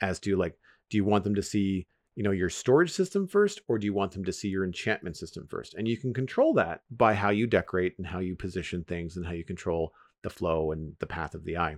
as 0.00 0.18
to 0.20 0.36
like, 0.36 0.56
do 0.90 0.96
you 0.96 1.04
want 1.04 1.24
them 1.24 1.34
to 1.34 1.42
see, 1.42 1.86
you 2.20 2.24
know, 2.24 2.32
your 2.32 2.50
storage 2.50 2.92
system 2.92 3.26
first, 3.26 3.62
or 3.66 3.78
do 3.78 3.86
you 3.86 3.94
want 3.94 4.12
them 4.12 4.26
to 4.26 4.32
see 4.34 4.48
your 4.48 4.62
enchantment 4.62 5.16
system 5.16 5.46
first? 5.48 5.72
And 5.72 5.88
you 5.88 5.96
can 5.96 6.12
control 6.12 6.52
that 6.52 6.82
by 6.90 7.14
how 7.14 7.30
you 7.30 7.46
decorate 7.46 7.94
and 7.96 8.06
how 8.06 8.18
you 8.18 8.36
position 8.36 8.84
things 8.84 9.16
and 9.16 9.24
how 9.24 9.32
you 9.32 9.42
control 9.42 9.94
the 10.20 10.28
flow 10.28 10.70
and 10.70 10.96
the 10.98 11.06
path 11.06 11.34
of 11.34 11.44
the 11.44 11.56
eye. 11.56 11.76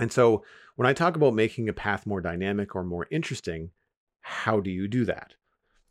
And 0.00 0.10
so 0.12 0.42
when 0.74 0.88
I 0.88 0.92
talk 0.92 1.14
about 1.14 1.34
making 1.34 1.68
a 1.68 1.72
path 1.72 2.06
more 2.06 2.20
dynamic 2.20 2.74
or 2.74 2.82
more 2.82 3.06
interesting, 3.12 3.70
how 4.22 4.58
do 4.58 4.68
you 4.68 4.88
do 4.88 5.04
that? 5.04 5.34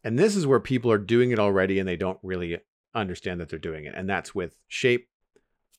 And 0.03 0.19
this 0.19 0.35
is 0.35 0.45
where 0.45 0.59
people 0.59 0.91
are 0.91 0.97
doing 0.97 1.31
it 1.31 1.39
already 1.39 1.79
and 1.79 1.87
they 1.87 1.95
don't 1.95 2.19
really 2.23 2.57
understand 2.93 3.39
that 3.39 3.47
they're 3.47 3.57
doing 3.57 3.85
it. 3.85 3.93
And 3.95 4.09
that's 4.09 4.35
with 4.35 4.57
shape, 4.67 5.07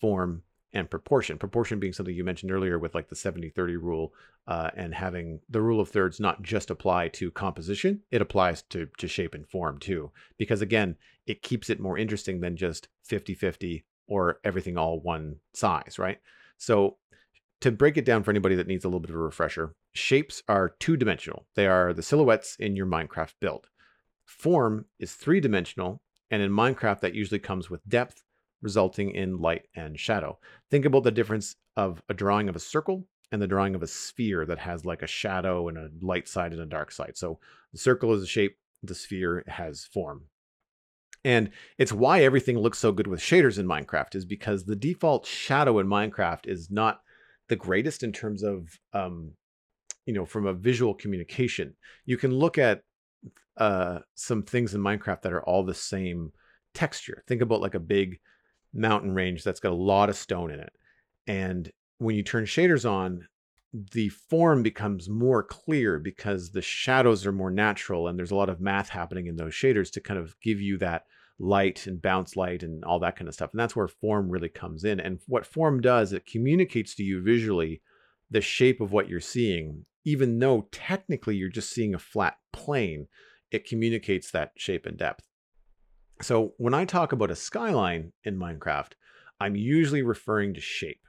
form, 0.00 0.44
and 0.72 0.90
proportion. 0.90 1.38
Proportion 1.38 1.78
being 1.78 1.92
something 1.92 2.14
you 2.14 2.24
mentioned 2.24 2.50
earlier 2.50 2.78
with 2.78 2.94
like 2.94 3.08
the 3.08 3.16
70 3.16 3.50
30 3.50 3.76
rule 3.76 4.14
uh, 4.46 4.70
and 4.74 4.94
having 4.94 5.40
the 5.48 5.60
rule 5.60 5.80
of 5.80 5.88
thirds 5.88 6.18
not 6.18 6.42
just 6.42 6.70
apply 6.70 7.08
to 7.08 7.30
composition, 7.30 8.00
it 8.10 8.22
applies 8.22 8.62
to, 8.62 8.88
to 8.98 9.08
shape 9.08 9.34
and 9.34 9.48
form 9.48 9.78
too. 9.78 10.10
Because 10.38 10.62
again, 10.62 10.96
it 11.26 11.42
keeps 11.42 11.70
it 11.70 11.80
more 11.80 11.98
interesting 11.98 12.40
than 12.40 12.56
just 12.56 12.88
50 13.04 13.34
50 13.34 13.84
or 14.06 14.40
everything 14.44 14.76
all 14.76 15.00
one 15.00 15.36
size, 15.54 15.98
right? 15.98 16.18
So 16.56 16.96
to 17.60 17.70
break 17.70 17.96
it 17.96 18.04
down 18.04 18.22
for 18.22 18.30
anybody 18.30 18.56
that 18.56 18.66
needs 18.66 18.84
a 18.84 18.88
little 18.88 19.00
bit 19.00 19.10
of 19.10 19.16
a 19.16 19.20
refresher, 19.20 19.74
shapes 19.92 20.42
are 20.48 20.74
two 20.80 20.96
dimensional. 20.96 21.46
They 21.54 21.66
are 21.66 21.92
the 21.92 22.02
silhouettes 22.02 22.56
in 22.56 22.76
your 22.76 22.86
Minecraft 22.86 23.34
build. 23.40 23.68
Form 24.24 24.86
is 24.98 25.14
three 25.14 25.40
dimensional, 25.40 26.02
and 26.30 26.42
in 26.42 26.50
Minecraft, 26.50 27.00
that 27.00 27.14
usually 27.14 27.38
comes 27.38 27.70
with 27.70 27.88
depth, 27.88 28.22
resulting 28.62 29.14
in 29.14 29.38
light 29.38 29.66
and 29.74 29.98
shadow. 29.98 30.38
Think 30.70 30.84
about 30.84 31.04
the 31.04 31.10
difference 31.10 31.56
of 31.76 32.02
a 32.08 32.14
drawing 32.14 32.48
of 32.48 32.56
a 32.56 32.60
circle 32.60 33.06
and 33.30 33.42
the 33.42 33.46
drawing 33.46 33.74
of 33.74 33.82
a 33.82 33.86
sphere 33.86 34.46
that 34.46 34.58
has 34.58 34.84
like 34.84 35.02
a 35.02 35.06
shadow 35.06 35.68
and 35.68 35.76
a 35.76 35.90
light 36.00 36.28
side 36.28 36.52
and 36.52 36.60
a 36.60 36.66
dark 36.66 36.92
side. 36.92 37.16
So 37.16 37.38
the 37.72 37.78
circle 37.78 38.12
is 38.12 38.22
a 38.22 38.26
shape, 38.26 38.56
the 38.82 38.94
sphere 38.94 39.42
has 39.46 39.84
form. 39.84 40.24
And 41.24 41.50
it's 41.78 41.92
why 41.92 42.22
everything 42.22 42.58
looks 42.58 42.78
so 42.78 42.92
good 42.92 43.06
with 43.06 43.20
shaders 43.20 43.58
in 43.58 43.66
Minecraft, 43.66 44.14
is 44.16 44.24
because 44.24 44.64
the 44.64 44.76
default 44.76 45.24
shadow 45.24 45.78
in 45.78 45.86
Minecraft 45.86 46.46
is 46.46 46.70
not 46.70 47.00
the 47.48 47.56
greatest 47.56 48.02
in 48.02 48.12
terms 48.12 48.42
of, 48.42 48.78
um, 48.92 49.32
you 50.04 50.12
know, 50.12 50.26
from 50.26 50.46
a 50.46 50.52
visual 50.52 50.94
communication. 50.94 51.74
You 52.04 52.16
can 52.16 52.34
look 52.34 52.58
at 52.58 52.82
uh, 53.56 54.00
some 54.14 54.42
things 54.42 54.74
in 54.74 54.80
Minecraft 54.80 55.22
that 55.22 55.32
are 55.32 55.44
all 55.44 55.62
the 55.62 55.74
same 55.74 56.32
texture. 56.74 57.22
Think 57.28 57.40
about 57.40 57.60
like 57.60 57.74
a 57.74 57.80
big 57.80 58.18
mountain 58.74 59.14
range 59.14 59.44
that's 59.44 59.60
got 59.60 59.72
a 59.72 59.76
lot 59.76 60.08
of 60.08 60.16
stone 60.16 60.50
in 60.50 60.60
it. 60.60 60.72
And 61.26 61.70
when 61.98 62.16
you 62.16 62.22
turn 62.22 62.44
shaders 62.44 62.88
on, 62.88 63.26
the 63.92 64.10
form 64.10 64.62
becomes 64.62 65.08
more 65.08 65.42
clear 65.42 65.98
because 65.98 66.50
the 66.50 66.60
shadows 66.60 67.24
are 67.24 67.32
more 67.32 67.50
natural 67.50 68.08
and 68.08 68.18
there's 68.18 68.30
a 68.30 68.36
lot 68.36 68.50
of 68.50 68.60
math 68.60 68.90
happening 68.90 69.26
in 69.26 69.36
those 69.36 69.54
shaders 69.54 69.90
to 69.92 70.00
kind 70.00 70.20
of 70.20 70.38
give 70.40 70.60
you 70.60 70.76
that 70.78 71.06
light 71.38 71.86
and 71.86 72.02
bounce 72.02 72.36
light 72.36 72.62
and 72.62 72.84
all 72.84 73.00
that 73.00 73.16
kind 73.16 73.28
of 73.28 73.34
stuff. 73.34 73.50
And 73.52 73.60
that's 73.60 73.74
where 73.74 73.88
form 73.88 74.28
really 74.28 74.48
comes 74.48 74.84
in. 74.84 75.00
And 75.00 75.20
what 75.26 75.46
form 75.46 75.80
does, 75.80 76.12
it 76.12 76.26
communicates 76.26 76.94
to 76.96 77.02
you 77.02 77.22
visually 77.22 77.80
the 78.30 78.40
shape 78.40 78.80
of 78.80 78.92
what 78.92 79.08
you're 79.08 79.20
seeing, 79.20 79.84
even 80.04 80.38
though 80.38 80.68
technically 80.70 81.36
you're 81.36 81.48
just 81.48 81.70
seeing 81.70 81.94
a 81.94 81.98
flat 81.98 82.36
plane, 82.52 83.08
it 83.50 83.66
communicates 83.66 84.30
that 84.30 84.52
shape 84.56 84.86
and 84.86 84.98
depth. 84.98 85.26
So 86.22 86.54
when 86.56 86.72
I 86.72 86.84
talk 86.84 87.12
about 87.12 87.32
a 87.32 87.36
skyline 87.36 88.12
in 88.22 88.38
Minecraft, 88.38 88.92
I'm 89.40 89.56
usually 89.56 90.02
referring 90.02 90.54
to 90.54 90.60
shape. 90.60 91.00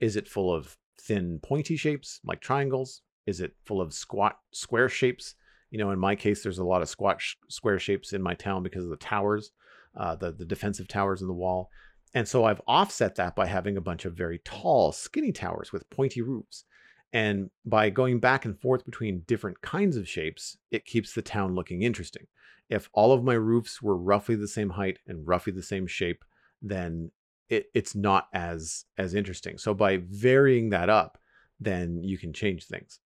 Is 0.00 0.16
it 0.16 0.28
full 0.28 0.52
of 0.52 0.76
thin 1.00 1.38
pointy 1.40 1.76
shapes 1.76 2.20
like 2.24 2.40
triangles? 2.40 3.02
Is 3.24 3.40
it 3.40 3.54
full 3.64 3.80
of 3.80 3.94
squat 3.94 4.38
square 4.52 4.88
shapes? 4.88 5.36
You 5.70 5.78
know, 5.78 5.92
in 5.92 5.98
my 5.98 6.16
case, 6.16 6.42
there's 6.42 6.58
a 6.58 6.64
lot 6.64 6.82
of 6.82 6.88
squat 6.88 7.20
sh- 7.20 7.36
square 7.48 7.78
shapes 7.78 8.12
in 8.12 8.20
my 8.20 8.34
town 8.34 8.64
because 8.64 8.82
of 8.82 8.90
the 8.90 8.96
towers, 8.96 9.52
uh, 9.96 10.16
the, 10.16 10.32
the 10.32 10.44
defensive 10.44 10.88
towers 10.88 11.22
in 11.22 11.28
the 11.28 11.32
wall. 11.34 11.70
And 12.12 12.26
so 12.26 12.44
I've 12.44 12.60
offset 12.66 13.14
that 13.14 13.36
by 13.36 13.46
having 13.46 13.76
a 13.76 13.80
bunch 13.80 14.04
of 14.04 14.14
very 14.14 14.40
tall, 14.44 14.90
skinny 14.90 15.30
towers 15.30 15.72
with 15.72 15.88
pointy 15.88 16.20
roofs. 16.20 16.64
And 17.12 17.50
by 17.64 17.90
going 17.90 18.18
back 18.18 18.44
and 18.44 18.58
forth 18.58 18.84
between 18.84 19.22
different 19.26 19.60
kinds 19.60 19.96
of 19.96 20.08
shapes, 20.08 20.56
it 20.70 20.84
keeps 20.84 21.14
the 21.14 21.22
town 21.22 21.54
looking 21.54 21.82
interesting. 21.82 22.26
If 22.72 22.88
all 22.94 23.12
of 23.12 23.22
my 23.22 23.34
roofs 23.34 23.82
were 23.82 23.96
roughly 23.96 24.34
the 24.34 24.48
same 24.48 24.70
height 24.70 24.98
and 25.06 25.28
roughly 25.28 25.52
the 25.52 25.62
same 25.62 25.86
shape, 25.86 26.24
then 26.62 27.10
it, 27.50 27.66
it's 27.74 27.94
not 27.94 28.28
as 28.32 28.86
as 28.96 29.14
interesting. 29.14 29.58
So 29.58 29.74
by 29.74 29.98
varying 30.08 30.70
that 30.70 30.88
up, 30.88 31.18
then 31.60 32.02
you 32.02 32.16
can 32.16 32.32
change 32.32 32.64
things. 32.64 32.98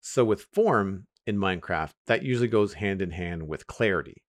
So 0.00 0.26
with 0.26 0.46
form 0.52 1.06
in 1.26 1.38
Minecraft, 1.38 1.92
that 2.06 2.22
usually 2.22 2.48
goes 2.48 2.74
hand 2.74 3.00
in 3.00 3.12
hand 3.12 3.48
with 3.48 3.66
clarity. 3.66 4.22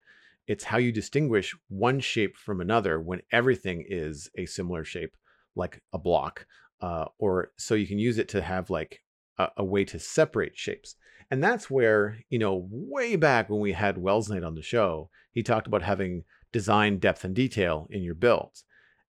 It's 0.46 0.64
how 0.64 0.76
you 0.76 0.92
distinguish 0.92 1.56
one 1.68 1.98
shape 2.00 2.36
from 2.36 2.60
another 2.60 3.00
when 3.00 3.22
everything 3.32 3.82
is 3.88 4.28
a 4.36 4.44
similar 4.44 4.84
shape, 4.84 5.16
like 5.54 5.80
a 5.94 5.98
block, 5.98 6.46
uh, 6.82 7.06
or 7.18 7.52
so 7.56 7.74
you 7.74 7.86
can 7.86 7.98
use 7.98 8.18
it 8.18 8.28
to 8.28 8.42
have 8.42 8.68
like 8.68 9.02
a, 9.38 9.48
a, 9.56 9.64
way 9.64 9.86
to 9.86 9.98
separate 9.98 10.56
shapes. 10.56 10.96
And 11.30 11.42
that's 11.42 11.70
where, 11.70 12.18
you 12.30 12.38
know, 12.38 12.66
way 12.70 13.16
back 13.16 13.50
when 13.50 13.60
we 13.60 13.72
had 13.72 13.96
Welsknight 13.96 14.46
on 14.46 14.54
the 14.54 14.62
show, 14.62 15.10
he 15.32 15.42
talked 15.42 15.66
about 15.66 15.82
having 15.82 16.24
design 16.52 16.98
depth 16.98 17.24
and 17.24 17.34
detail 17.34 17.88
in 17.90 18.02
your 18.02 18.14
builds. 18.14 18.64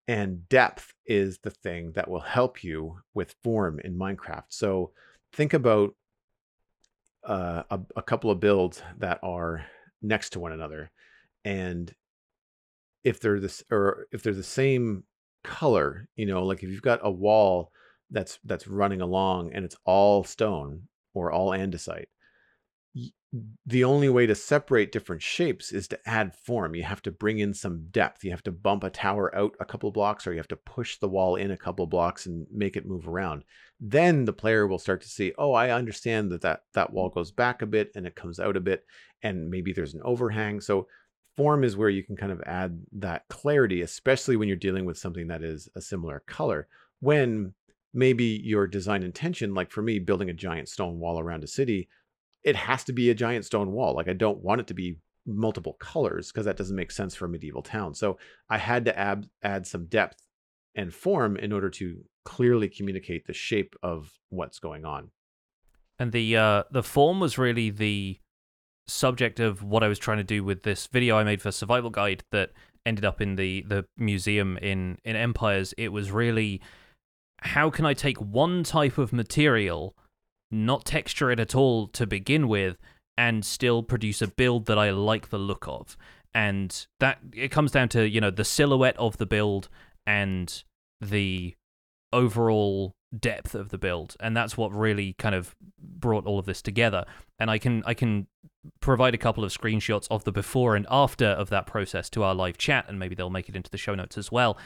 And 0.08 0.48
depth 0.50 0.94
is 1.06 1.40
the 1.40 1.52
thing 1.52 1.92
that 1.94 2.10
will 2.10 2.22
help 2.22 2.64
you 2.64 3.00
with 3.14 3.36
form 3.44 3.80
in 3.84 3.98
Minecraft. 3.98 4.46
So 4.50 4.92
think 5.34 5.54
about 5.54 5.96
uh, 7.24 7.64
a, 7.70 7.80
a 7.98 8.02
couple 8.02 8.32
of 8.32 8.40
builds 8.40 8.82
that 9.00 9.20
are 9.22 9.66
next 10.02 10.32
to 10.32 10.40
one 10.40 10.54
another. 10.54 10.92
And 11.44 11.94
if 13.08 13.22
they're 13.22 13.40
this 13.40 13.64
or 13.72 14.08
if 14.12 14.22
they're 14.22 14.34
the 14.34 14.44
same 14.44 15.04
color 15.44 16.10
you 16.18 16.26
know 16.26 16.44
like 16.44 16.62
if 16.62 16.70
you've 16.70 16.82
got 16.82 17.00
a 17.04 17.10
wall 17.10 17.72
that's 18.12 18.38
that's 18.44 18.68
running 18.68 19.00
along 19.00 19.54
and 19.54 19.64
it's 19.64 19.78
all 19.86 20.26
stone 20.26 20.82
or 21.14 21.32
all 21.32 21.50
andesite. 21.50 22.08
The 23.66 23.84
only 23.84 24.10
way 24.10 24.26
to 24.26 24.34
separate 24.34 24.92
different 24.92 25.22
shapes 25.22 25.72
is 25.72 25.88
to 25.90 26.00
add 26.06 26.34
form. 26.34 26.74
You 26.74 26.84
have 26.84 27.02
to 27.04 27.12
bring 27.12 27.40
in 27.40 27.54
some 27.54 27.88
depth. 27.92 28.24
You 28.24 28.32
have 28.32 28.44
to 28.44 28.52
bump 28.52 28.84
a 28.84 28.90
tower 28.90 29.36
out 29.36 29.56
a 29.60 29.66
couple 29.66 29.92
blocks 29.92 30.26
or 30.26 30.32
you 30.32 30.38
have 30.38 30.48
to 30.48 30.56
push 30.56 30.98
the 30.98 31.10
wall 31.10 31.36
in 31.36 31.52
a 31.52 31.58
couple 31.58 31.86
blocks 31.86 32.26
and 32.26 32.48
make 32.52 32.78
it 32.78 32.88
move 32.88 33.08
around. 33.08 33.44
Then 33.80 34.26
the 34.26 34.34
player 34.34 34.66
will 34.66 34.80
start 34.80 35.02
to 35.02 35.10
see 35.10 35.34
oh 35.38 35.52
i 35.52 35.70
understand 35.70 36.32
that 36.32 36.42
that, 36.42 36.62
that 36.74 36.94
wall 36.94 37.10
goes 37.10 37.32
back 37.32 37.62
a 37.62 37.68
bit 37.68 37.92
and 37.96 38.08
it 38.08 38.16
comes 38.16 38.40
out 38.40 38.58
a 38.58 38.62
bit 38.62 38.86
and 39.22 39.50
maybe 39.50 39.74
there's 39.74 39.94
an 39.94 40.02
overhang. 40.04 40.62
So 40.62 40.88
form 41.38 41.64
is 41.64 41.78
where 41.78 41.90
you 41.90 42.04
can 42.04 42.18
kind 42.18 42.32
of 42.32 42.42
add 42.46 42.82
that 42.94 43.28
clarity, 43.30 43.82
especially 43.82 44.36
when 44.36 44.48
you're 44.48 44.58
dealing 44.58 44.86
with 44.86 44.98
something 44.98 45.28
that 45.28 45.44
is 45.44 45.70
a 45.76 45.82
similar 45.82 46.24
color. 46.26 46.68
When 47.00 47.54
maybe 47.98 48.40
your 48.44 48.68
design 48.68 49.04
intention, 49.04 49.54
like 49.54 49.72
for 49.72 49.82
me, 49.82 49.98
building 50.00 50.30
a 50.30 50.34
giant 50.34 50.70
stone 50.70 51.00
wall 51.00 51.20
around 51.20 51.44
a 51.44 51.48
city, 51.48 51.90
it 52.44 52.56
has 52.56 52.84
to 52.86 52.94
be 52.94 53.10
a 53.10 53.16
giant 53.16 53.44
stone 53.44 53.72
wall. 53.72 53.96
Like 53.96 54.08
I 54.08 54.14
don't 54.14 54.38
want 54.40 54.62
it 54.62 54.68
to 54.68 54.74
be 54.74 55.00
multiple 55.26 55.74
colors 55.80 56.32
because 56.32 56.46
that 56.46 56.56
doesn't 56.56 56.76
make 56.76 56.92
sense 56.92 57.16
for 57.16 57.26
a 57.26 57.30
medieval 57.30 57.64
town. 57.64 57.96
So 57.96 58.20
I 58.50 58.60
had 58.60 58.86
to 58.86 58.98
add 58.98 59.28
add 59.42 59.66
some 59.66 59.86
depth 59.86 60.22
and 60.76 60.94
form 60.94 61.36
in 61.36 61.52
order 61.52 61.70
to 61.72 62.06
clearly 62.24 62.70
communicate 62.70 63.26
the 63.26 63.34
shape 63.34 63.76
of 63.82 64.12
what's 64.30 64.60
going 64.60 64.86
on. 64.86 65.10
And 66.00 66.12
the 66.12 66.38
uh, 66.38 66.64
the 66.72 66.84
form 66.84 67.20
was 67.20 67.40
really 67.40 67.72
the 67.72 68.20
subject 68.88 69.40
of 69.40 69.64
what 69.64 69.84
I 69.84 69.88
was 69.88 70.00
trying 70.00 70.18
to 70.18 70.24
do 70.24 70.44
with 70.44 70.62
this 70.64 70.88
video 70.88 71.18
I 71.18 71.24
made 71.24 71.42
for 71.42 71.52
Survival 71.52 71.90
Guide 71.90 72.24
that 72.32 72.52
ended 72.86 73.04
up 73.04 73.20
in 73.22 73.36
the 73.36 73.66
the 73.68 73.86
museum 73.98 74.58
in 74.62 75.00
in 75.04 75.16
Empires. 75.16 75.74
It 75.80 75.92
was 75.92 76.12
really 76.12 76.62
how 77.40 77.70
can 77.70 77.86
I 77.86 77.94
take 77.94 78.18
one 78.18 78.64
type 78.64 78.98
of 78.98 79.14
material, 79.14 79.96
not 80.52 80.86
texture 80.86 81.32
it 81.32 81.40
at 81.40 81.56
all 81.56 81.88
to 81.90 82.08
begin 82.08 82.48
with, 82.48 82.78
and 83.18 83.44
still 83.46 83.84
produce 83.84 84.22
a 84.22 84.28
build 84.28 84.66
that 84.68 84.78
I 84.78 84.92
like 84.92 85.30
the 85.30 85.40
look 85.40 85.66
of. 85.68 85.98
And 86.34 86.86
that 87.00 87.20
it 87.34 87.50
comes 87.50 87.72
down 87.72 87.90
to, 87.90 88.08
you 88.08 88.22
know, 88.22 88.30
the 88.30 88.46
silhouette 88.46 88.98
of 88.98 89.18
the 89.18 89.26
build 89.26 89.70
and 90.06 90.64
the 91.02 91.56
overall 92.14 92.96
depth 93.18 93.56
of 93.56 93.70
the 93.70 93.78
build. 93.78 94.16
And 94.20 94.36
that's 94.38 94.58
what 94.58 94.74
really 94.74 95.14
kind 95.14 95.34
of 95.34 95.56
brought 95.80 96.26
all 96.26 96.38
of 96.38 96.46
this 96.46 96.62
together. 96.62 97.06
And 97.40 97.50
i 97.52 97.58
can 97.58 97.84
i 97.86 97.94
can 97.94 98.28
provide 98.80 99.14
a 99.14 99.18
couple 99.18 99.44
of 99.44 99.52
screenshots 99.52 100.08
of 100.10 100.24
the 100.24 100.32
before 100.32 100.76
and 100.76 100.86
after 100.90 101.26
of 101.26 101.50
that 101.50 101.66
process 101.66 102.10
to 102.10 102.24
our 102.24 102.36
live 102.36 102.58
chat 102.58 102.86
and 102.88 103.00
maybe 103.00 103.16
they'll 103.16 103.30
make 103.30 103.50
it 103.50 103.56
into 103.56 103.70
the 103.70 103.78
show 103.78 103.96
notes 103.96 104.18
as 104.18 104.32
well 104.32 104.58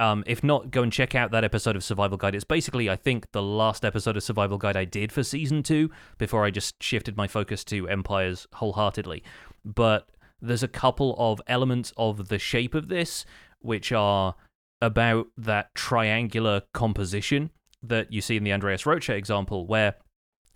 um, 0.00 0.24
if 0.26 0.42
not 0.42 0.70
go 0.70 0.82
and 0.82 0.92
check 0.92 1.14
out 1.14 1.30
that 1.30 1.44
episode 1.44 1.76
of 1.76 1.84
survival 1.84 2.16
guide. 2.16 2.34
It's 2.34 2.44
basically 2.44 2.90
i 2.90 2.96
think 2.96 3.30
the 3.32 3.42
last 3.42 3.84
episode 3.84 4.16
of 4.16 4.22
survival 4.22 4.58
guide 4.58 4.76
i 4.76 4.84
did 4.84 5.12
for 5.12 5.22
season 5.22 5.62
two 5.62 5.90
before 6.18 6.44
i 6.44 6.50
just 6.50 6.82
shifted 6.82 7.16
my 7.16 7.28
focus 7.28 7.62
to 7.64 7.88
empires 7.88 8.48
wholeheartedly. 8.54 9.22
But 9.64 10.08
there's 10.40 10.62
a 10.62 10.68
couple 10.68 11.14
of 11.18 11.40
elements 11.46 11.92
of 11.96 12.28
the 12.28 12.38
shape 12.38 12.74
of 12.74 12.88
this 12.88 13.24
which 13.60 13.92
are 13.92 14.34
about 14.80 15.26
that 15.36 15.74
triangular 15.74 16.62
composition 16.72 17.50
that 17.82 18.12
you 18.12 18.20
see 18.20 18.36
in 18.36 18.44
the 18.44 18.52
Andreas 18.52 18.86
Rocha 18.86 19.14
example, 19.14 19.66
where 19.66 19.96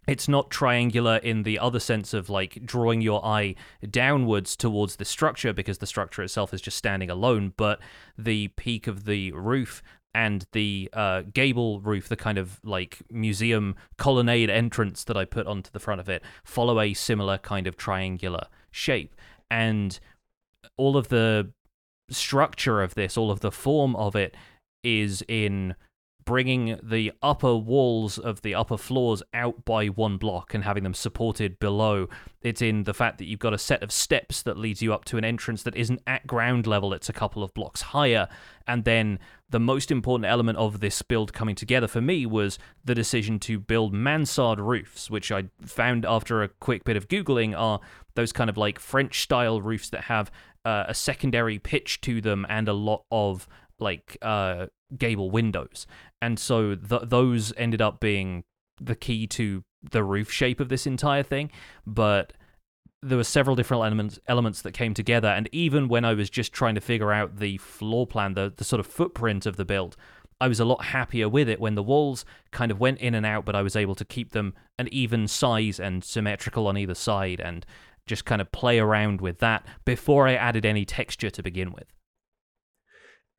it's 0.07 0.29
not 0.29 0.51
triangular 0.51 1.17
in 1.17 1.43
the 1.43 1.59
other 1.59 1.81
sense 1.81 2.13
of 2.13 2.29
like 2.29 2.65
drawing 2.65 3.01
your 3.01 3.25
eye 3.25 3.55
downwards 3.91 4.57
towards 4.57 4.97
the 4.97 5.05
structure 5.05 5.53
because 5.53 5.79
the 5.79 5.87
structure 5.87 6.23
itself 6.23 6.53
is 6.53 6.61
just 6.61 6.77
standing 6.77 7.11
alone, 7.11 7.53
but 7.57 7.81
the 8.19 8.49
peak 8.49 8.87
of 8.87 9.05
the 9.05 9.33
roof 9.33 9.83
and 10.15 10.47
the 10.53 10.89
uh, 10.93 11.23
gable 11.33 11.81
roof, 11.81 12.09
the 12.09 12.17
kind 12.17 12.39
of 12.39 12.61
like 12.63 13.03
museum 13.11 13.75
colonnade 13.99 14.49
entrance 14.49 15.05
that 15.05 15.17
I 15.17 15.25
put 15.25 15.47
onto 15.47 15.71
the 15.73 15.81
front 15.81 16.01
of 16.01 16.09
it, 16.09 16.23
follow 16.45 16.81
a 16.81 16.95
similar 16.95 17.39
kind 17.39 17.67
of 17.67 17.77
triangular 17.77 18.47
shape. 18.71 19.15
And 19.51 19.99
all 20.77 20.97
of 20.97 21.09
the 21.09 21.51
structure 22.11 22.81
of 22.81 22.95
this, 22.95 23.17
all 23.17 23.31
of 23.31 23.41
the 23.41 23.51
form 23.51 23.97
of 23.97 24.15
it, 24.15 24.37
is 24.85 25.25
in 25.27 25.75
bringing 26.25 26.79
the 26.83 27.13
upper 27.23 27.55
walls 27.57 28.19
of 28.19 28.43
the 28.43 28.55
upper 28.55 28.77
floors 28.77 29.23
out 29.33 29.65
by 29.65 29.87
one 29.87 30.17
block 30.17 30.55
and 30.55 30.65
having 30.65 30.83
them 30.83 30.95
supported 30.95 31.59
below. 31.59 32.09
It's 32.43 32.63
in 32.63 32.85
the 32.85 32.95
fact 32.95 33.19
that 33.19 33.27
you've 33.27 33.39
got 33.39 33.55
a 33.55 33.59
set 33.59 33.83
of 33.83 33.93
steps 33.93 34.43
that 34.43 34.59
leads 34.59 34.83
you 34.83 34.93
up 34.93 35.05
to 35.07 35.19
an 35.19 35.25
entrance 35.25 35.63
that 35.63 35.77
isn't 35.77 36.03
at 36.07 36.27
ground 36.27 36.67
level, 36.67 36.93
it's 36.93 37.09
a 37.09 37.15
couple 37.15 37.43
of 37.43 37.55
blocks 37.55 37.83
higher. 37.83 38.29
And 38.67 38.85
then 38.85 39.19
the 39.51 39.61
most 39.61 39.91
important 39.91 40.27
element 40.27 40.59
of 40.59 40.81
this 40.81 41.01
build 41.03 41.33
coming 41.33 41.55
together 41.55 41.87
for 41.87 42.01
me 42.01 42.27
was 42.27 42.59
the 42.85 42.95
decision 42.95 43.39
to 43.41 43.59
build 43.59 43.93
mansard 43.93 44.59
roofs, 44.59 45.11
which 45.11 45.31
I 45.31 45.45
found 45.65 46.05
after 46.05 46.43
a 46.43 46.49
quick 46.49 46.85
bit 46.85 46.97
of 46.97 47.09
Googling 47.09 47.57
are 47.57 47.81
those 48.15 48.33
kind 48.33 48.49
of 48.49 48.57
like 48.57 48.79
French 48.79 49.23
style 49.23 49.61
roofs 49.61 49.91
that 49.91 50.03
have 50.03 50.31
uh, 50.65 50.85
a 50.89 50.95
secondary 50.95 51.59
pitch 51.59 52.01
to 52.01 52.21
them 52.21 52.47
and 52.49 52.69
a 52.69 52.73
lot 52.73 53.05
of 53.11 53.47
like 53.85 54.17
uh, 54.23 54.67
gable 54.97 55.31
windows, 55.31 55.87
and 56.21 56.39
so 56.39 56.75
th- 56.75 57.03
those 57.05 57.53
ended 57.57 57.81
up 57.81 58.01
being 58.01 58.45
the 58.81 58.97
key 58.97 59.27
to 59.29 59.63
the 59.91 60.03
roof 60.03 60.31
shape 60.33 60.59
of 60.61 60.69
this 60.69 60.87
entire 60.87 61.23
thing. 61.23 61.51
But 61.87 62.33
there 63.03 63.19
were 63.19 63.25
several 63.25 63.55
different 63.55 63.85
elements 63.85 64.19
elements 64.27 64.63
that 64.63 64.73
came 64.73 64.95
together, 64.95 65.29
and 65.29 65.49
even 65.53 65.89
when 65.89 66.05
I 66.05 66.15
was 66.15 66.31
just 66.31 66.53
trying 66.53 66.75
to 66.75 66.81
figure 66.81 67.13
out 67.13 67.37
the 67.39 67.59
floor 67.59 68.07
plan, 68.07 68.35
the 68.35 68.53
the 68.55 68.65
sort 68.65 68.81
of 68.81 68.87
footprint 68.87 69.47
of 69.47 69.57
the 69.57 69.65
build. 69.65 69.97
I 70.41 70.49
was 70.49 70.59
a 70.59 70.65
lot 70.65 70.87
happier 70.87 71.29
with 71.29 71.49
it 71.49 71.61
when 71.61 71.77
the 71.77 71.83
walls 71.83 72.25
kind 72.51 72.73
of 72.73 72.81
went 72.81 72.99
in 72.99 73.15
and 73.15 73.25
out, 73.25 73.45
but 73.45 73.55
I 73.55 73.63
was 73.63 73.77
able 73.77 73.95
to 73.95 74.05
keep 74.05 74.33
them 74.33 74.53
an 74.79 74.89
even 74.91 75.29
size 75.29 75.79
and 75.79 76.03
symmetrical 76.03 76.67
on 76.67 76.77
either 76.77 76.95
side 76.95 77.41
and 77.41 77.65
just 78.07 78.25
kind 78.25 78.41
of 78.41 78.53
play 78.53 78.79
around 78.79 79.21
with 79.21 79.39
that 79.39 79.65
before 79.85 80.27
I 80.27 80.35
added 80.35 80.67
any 80.67 80.85
texture 80.85 81.31
to 81.31 81.43
begin 81.43 81.73
with. 81.73 81.87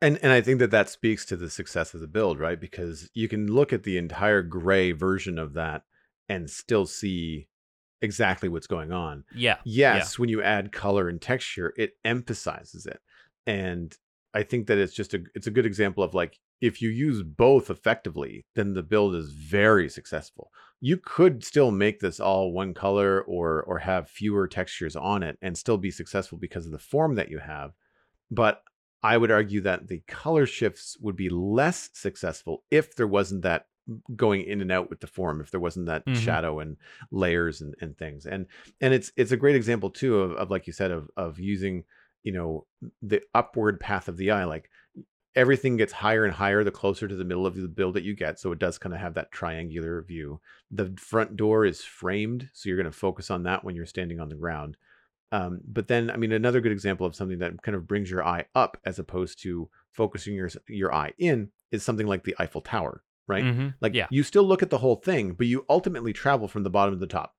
And 0.06 0.20
and 0.22 0.32
I 0.32 0.40
think 0.42 0.60
that 0.60 0.70
that 0.70 0.88
speaks 0.88 1.26
to 1.26 1.36
the 1.36 1.50
success 1.50 1.96
of 1.96 2.00
the 2.00 2.08
build, 2.08 2.40
right? 2.40 2.60
Because 2.60 3.10
you 3.16 3.28
can 3.28 3.48
look 3.48 3.74
at 3.74 3.84
the 3.84 3.98
entire 3.98 4.44
gray 4.44 4.92
version 4.92 5.40
of 5.40 5.54
that 5.54 5.82
and 6.30 6.48
still 6.48 6.86
see 6.86 7.48
exactly 8.04 8.48
what's 8.48 8.68
going 8.68 8.92
on. 8.92 9.24
Yeah. 9.34 9.58
Yes, 9.66 10.14
yeah. 10.14 10.22
when 10.22 10.30
you 10.30 10.44
add 10.44 10.72
color 10.72 11.10
and 11.10 11.20
texture, 11.20 11.74
it 11.76 11.94
emphasizes 12.06 12.86
it. 12.86 13.00
And 13.48 13.98
I 14.36 14.44
think 14.44 14.68
that 14.68 14.78
it's 14.78 14.94
just 14.94 15.16
a 15.16 15.24
it's 15.34 15.48
a 15.48 15.52
good 15.52 15.66
example 15.66 16.04
of 16.04 16.14
like 16.14 16.40
if 16.62 16.84
you 16.84 16.90
use 16.90 17.24
both 17.24 17.72
effectively, 17.72 18.46
then 18.54 18.74
the 18.74 18.84
build 18.84 19.16
is 19.16 19.32
very 19.32 19.90
successful. 19.90 20.52
You 20.82 20.98
could 20.98 21.44
still 21.44 21.72
make 21.72 22.00
this 22.00 22.20
all 22.20 22.52
one 22.52 22.76
color 22.76 23.22
or 23.24 23.64
or 23.64 23.80
have 23.80 24.08
fewer 24.08 24.48
textures 24.48 24.96
on 24.96 25.24
it 25.24 25.40
and 25.42 25.58
still 25.58 25.80
be 25.80 25.90
successful 25.90 26.38
because 26.38 26.68
of 26.68 26.72
the 26.72 26.78
form 26.78 27.16
that 27.16 27.30
you 27.30 27.40
have. 27.40 27.72
But 28.30 28.62
I 29.04 29.18
would 29.18 29.32
argue 29.32 29.62
that 29.62 29.88
the 29.88 30.02
color 30.08 30.46
shifts 30.46 30.98
would 31.00 31.16
be 31.16 31.30
less 31.30 31.90
successful 31.94 32.64
if 32.72 32.96
there 32.96 33.08
wasn't 33.08 33.44
that 33.44 33.68
going 34.16 34.42
in 34.42 34.62
and 34.62 34.72
out 34.72 34.90
with 34.90 35.00
the 35.00 35.08
form 35.08 35.42
if 35.42 35.52
there 35.52 35.60
wasn't 35.60 35.86
that 35.86 36.06
mm-hmm. 36.06 36.20
shadow 36.20 36.60
and 36.60 36.78
layers 37.12 37.62
and, 37.62 37.76
and 37.82 37.98
things. 37.98 38.26
And 38.26 38.48
and 38.82 38.94
it's 38.94 39.12
it's 39.16 39.32
a 39.32 39.38
great 39.38 39.56
example 39.56 39.90
too 39.90 40.20
of, 40.20 40.32
of 40.34 40.52
like 40.52 40.68
you 40.68 40.74
said 40.74 40.92
of 40.92 41.10
of 41.18 41.40
using 41.40 41.84
you 42.24 42.32
know 42.32 42.66
the 43.02 43.22
upward 43.34 43.80
path 43.80 44.08
of 44.08 44.18
the 44.18 44.32
eye 44.32 44.46
like 44.46 44.70
everything 45.36 45.76
gets 45.78 45.94
higher 45.94 46.24
and 46.24 46.34
higher 46.34 46.64
the 46.64 46.72
closer 46.72 47.08
to 47.08 47.16
the 47.16 47.26
middle 47.26 47.46
of 47.46 47.56
the 47.56 47.68
build 47.68 47.94
that 47.94 48.04
you 48.04 48.16
get 48.16 48.40
so 48.40 48.52
it 48.52 48.60
does 48.60 48.78
kind 48.78 48.96
of 48.96 49.02
have 49.02 49.14
that 49.14 49.32
triangular 49.32 50.02
view. 50.02 50.40
The 50.72 50.96
front 50.98 51.36
door 51.36 51.66
is 51.66 51.82
framed 51.82 52.50
so 52.54 52.70
you're 52.70 52.78
going 52.78 52.92
to 52.92 52.98
focus 52.98 53.30
on 53.30 53.44
that 53.44 53.64
when 53.64 53.76
you're 53.76 53.86
standing 53.86 54.20
on 54.20 54.30
the 54.30 54.36
ground 54.36 54.78
um, 55.32 55.62
but 55.68 55.88
then, 55.88 56.12
I 56.12 56.18
mean, 56.18 56.32
another 56.32 56.62
good 56.62 56.72
example 56.72 57.06
of 57.06 57.16
something 57.16 57.40
that 57.40 57.62
kind 57.62 57.76
of 57.76 57.88
brings 57.88 58.10
your 58.10 58.26
eye 58.26 58.46
up 58.54 58.78
as 58.86 59.00
opposed 59.00 59.42
to 59.44 59.70
focusing 59.92 60.36
your 60.36 60.50
your 60.68 60.94
eye 60.94 61.14
in 61.18 61.50
is 61.72 61.84
something 61.84 62.08
like 62.08 62.24
the 62.24 62.36
Eiffel 62.40 62.62
Tower, 62.62 63.04
right? 63.28 63.44
Mm-hmm. 63.44 63.70
Like, 63.82 63.94
yeah. 63.94 64.08
you 64.12 64.24
still 64.24 64.44
look 64.44 64.62
at 64.62 64.70
the 64.70 64.78
whole 64.78 64.98
thing, 64.98 65.34
but 65.34 65.48
you 65.48 65.66
ultimately 65.68 66.14
travel 66.14 66.48
from 66.48 66.64
the 66.64 66.70
bottom 66.70 66.94
to 66.94 67.00
the 67.00 67.08
top, 67.08 67.36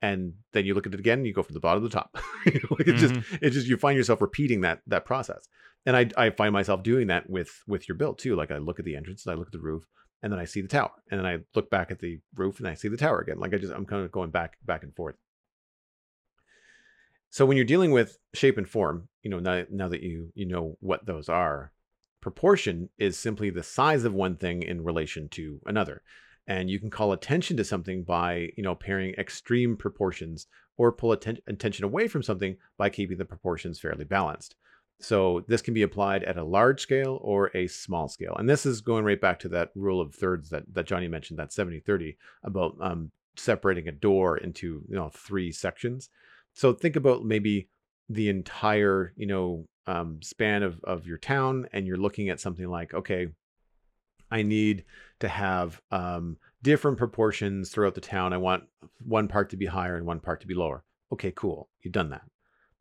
and 0.00 0.34
then 0.52 0.64
you 0.64 0.74
look 0.74 0.86
at 0.86 0.94
it 0.94 1.00
again, 1.00 1.18
and 1.18 1.26
you 1.26 1.34
go 1.34 1.42
from 1.42 1.54
the 1.54 1.60
bottom 1.60 1.82
to 1.82 1.88
the 1.88 1.94
top. 1.94 2.16
it's 2.46 2.64
mm-hmm. 2.64 2.96
just 2.96 3.14
it's 3.42 3.54
just 3.54 3.68
you 3.68 3.76
find 3.76 3.96
yourself 3.96 4.22
repeating 4.22 4.62
that 4.62 4.80
that 4.86 5.04
process, 5.04 5.46
and 5.84 5.96
I 5.96 6.08
I 6.16 6.30
find 6.30 6.52
myself 6.52 6.82
doing 6.82 7.08
that 7.08 7.28
with 7.28 7.62
with 7.66 7.86
your 7.88 7.96
build 7.96 8.18
too. 8.18 8.34
Like, 8.34 8.50
I 8.50 8.58
look 8.58 8.78
at 8.78 8.86
the 8.86 8.96
entrance, 8.96 9.26
and 9.26 9.34
I 9.34 9.38
look 9.38 9.48
at 9.48 9.52
the 9.52 9.60
roof, 9.60 9.84
and 10.22 10.32
then 10.32 10.40
I 10.40 10.46
see 10.46 10.62
the 10.62 10.68
tower, 10.68 10.92
and 11.10 11.20
then 11.20 11.26
I 11.26 11.38
look 11.54 11.70
back 11.70 11.90
at 11.90 11.98
the 11.98 12.18
roof, 12.34 12.58
and 12.60 12.66
I 12.66 12.74
see 12.74 12.88
the 12.88 12.96
tower 12.96 13.20
again. 13.20 13.38
Like, 13.38 13.52
I 13.52 13.58
just 13.58 13.74
I'm 13.74 13.84
kind 13.84 14.04
of 14.04 14.10
going 14.10 14.30
back 14.30 14.56
back 14.64 14.82
and 14.82 14.94
forth. 14.96 15.16
So 17.30 17.44
when 17.44 17.56
you're 17.56 17.66
dealing 17.66 17.90
with 17.90 18.18
shape 18.34 18.58
and 18.58 18.68
form, 18.68 19.08
you 19.22 19.30
know, 19.30 19.38
now, 19.38 19.64
now 19.70 19.88
that 19.88 20.02
you 20.02 20.32
you 20.34 20.46
know 20.46 20.76
what 20.80 21.06
those 21.06 21.28
are, 21.28 21.72
proportion 22.20 22.88
is 22.98 23.18
simply 23.18 23.50
the 23.50 23.62
size 23.62 24.04
of 24.04 24.14
one 24.14 24.36
thing 24.36 24.62
in 24.62 24.82
relation 24.82 25.28
to 25.28 25.60
another. 25.66 26.02
And 26.46 26.70
you 26.70 26.78
can 26.78 26.90
call 26.90 27.12
attention 27.12 27.56
to 27.56 27.64
something 27.64 28.04
by, 28.04 28.50
you 28.56 28.62
know, 28.62 28.74
pairing 28.74 29.14
extreme 29.14 29.76
proportions 29.76 30.46
or 30.76 30.92
pull 30.92 31.12
atten- 31.12 31.38
attention 31.46 31.84
away 31.84 32.08
from 32.08 32.22
something 32.22 32.56
by 32.76 32.90
keeping 32.90 33.18
the 33.18 33.24
proportions 33.24 33.80
fairly 33.80 34.04
balanced. 34.04 34.54
So 35.00 35.44
this 35.46 35.62
can 35.62 35.74
be 35.74 35.82
applied 35.82 36.24
at 36.24 36.38
a 36.38 36.44
large 36.44 36.80
scale 36.80 37.18
or 37.22 37.50
a 37.54 37.66
small 37.66 38.08
scale. 38.08 38.34
And 38.38 38.48
this 38.48 38.64
is 38.64 38.80
going 38.80 39.04
right 39.04 39.20
back 39.20 39.38
to 39.40 39.48
that 39.50 39.70
rule 39.74 40.00
of 40.00 40.14
thirds 40.14 40.50
that, 40.50 40.64
that 40.72 40.86
Johnny 40.86 41.08
mentioned, 41.08 41.38
that 41.38 41.50
70-30, 41.50 42.16
about 42.44 42.76
um, 42.80 43.10
separating 43.36 43.88
a 43.88 43.92
door 43.92 44.38
into, 44.38 44.82
you 44.88 44.96
know, 44.96 45.10
three 45.10 45.52
sections. 45.52 46.08
So 46.56 46.72
think 46.72 46.96
about 46.96 47.22
maybe 47.22 47.68
the 48.08 48.30
entire, 48.30 49.12
you 49.14 49.26
know, 49.26 49.66
um, 49.86 50.20
span 50.22 50.62
of, 50.62 50.80
of 50.84 51.06
your 51.06 51.18
town, 51.18 51.68
and 51.72 51.86
you're 51.86 51.98
looking 51.98 52.30
at 52.30 52.40
something 52.40 52.66
like, 52.66 52.94
okay, 52.94 53.28
I 54.30 54.42
need 54.42 54.84
to 55.20 55.28
have 55.28 55.80
um, 55.90 56.38
different 56.62 56.96
proportions 56.96 57.68
throughout 57.68 57.94
the 57.94 58.00
town. 58.00 58.32
I 58.32 58.38
want 58.38 58.64
one 59.04 59.28
part 59.28 59.50
to 59.50 59.56
be 59.56 59.66
higher 59.66 59.96
and 59.96 60.06
one 60.06 60.18
part 60.18 60.40
to 60.40 60.46
be 60.46 60.54
lower. 60.54 60.82
Okay, 61.12 61.30
cool. 61.30 61.68
You've 61.82 61.92
done 61.92 62.08
that. 62.10 62.22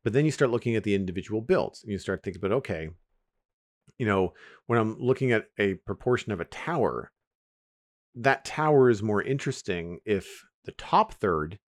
But 0.05 0.13
then 0.13 0.23
you 0.23 0.31
start 0.31 0.51
looking 0.51 0.77
at 0.77 0.83
the 0.83 0.95
individual 0.95 1.41
builds 1.41 1.83
and 1.83 1.91
you 1.91 1.97
start 1.97 2.23
thinking 2.23 2.39
about, 2.39 2.55
okay, 2.55 2.89
you 3.99 4.05
know, 4.05 4.33
when 4.67 4.79
I'm 4.79 4.97
looking 4.99 5.33
at 5.33 5.47
a 5.59 5.73
proportion 5.73 6.31
of 6.31 6.39
a 6.39 6.45
tower, 6.45 7.11
that 8.15 8.45
tower 8.45 8.89
is 8.89 9.03
more 9.03 9.21
interesting 9.21 9.99
if 10.05 10.45
the 10.63 10.71
top 10.71 11.13
third 11.13 11.59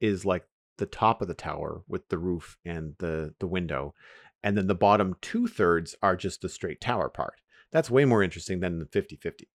is 0.00 0.24
like 0.24 0.44
the 0.78 0.86
top 0.86 1.22
of 1.22 1.28
the 1.28 1.34
tower 1.34 1.82
with 1.88 2.08
the 2.08 2.18
roof 2.18 2.56
and 2.64 2.94
the 2.98 3.34
the 3.40 3.46
window 3.46 3.94
and 4.42 4.56
then 4.56 4.66
the 4.66 4.74
bottom 4.74 5.16
two 5.20 5.46
thirds 5.46 5.94
are 6.02 6.16
just 6.16 6.40
the 6.40 6.48
straight 6.48 6.80
tower 6.80 7.08
part. 7.08 7.40
That's 7.72 7.90
way 7.90 8.04
more 8.04 8.22
interesting 8.22 8.60
than 8.60 8.78
the 8.78 8.86
50 8.86 9.16
50 9.16 9.48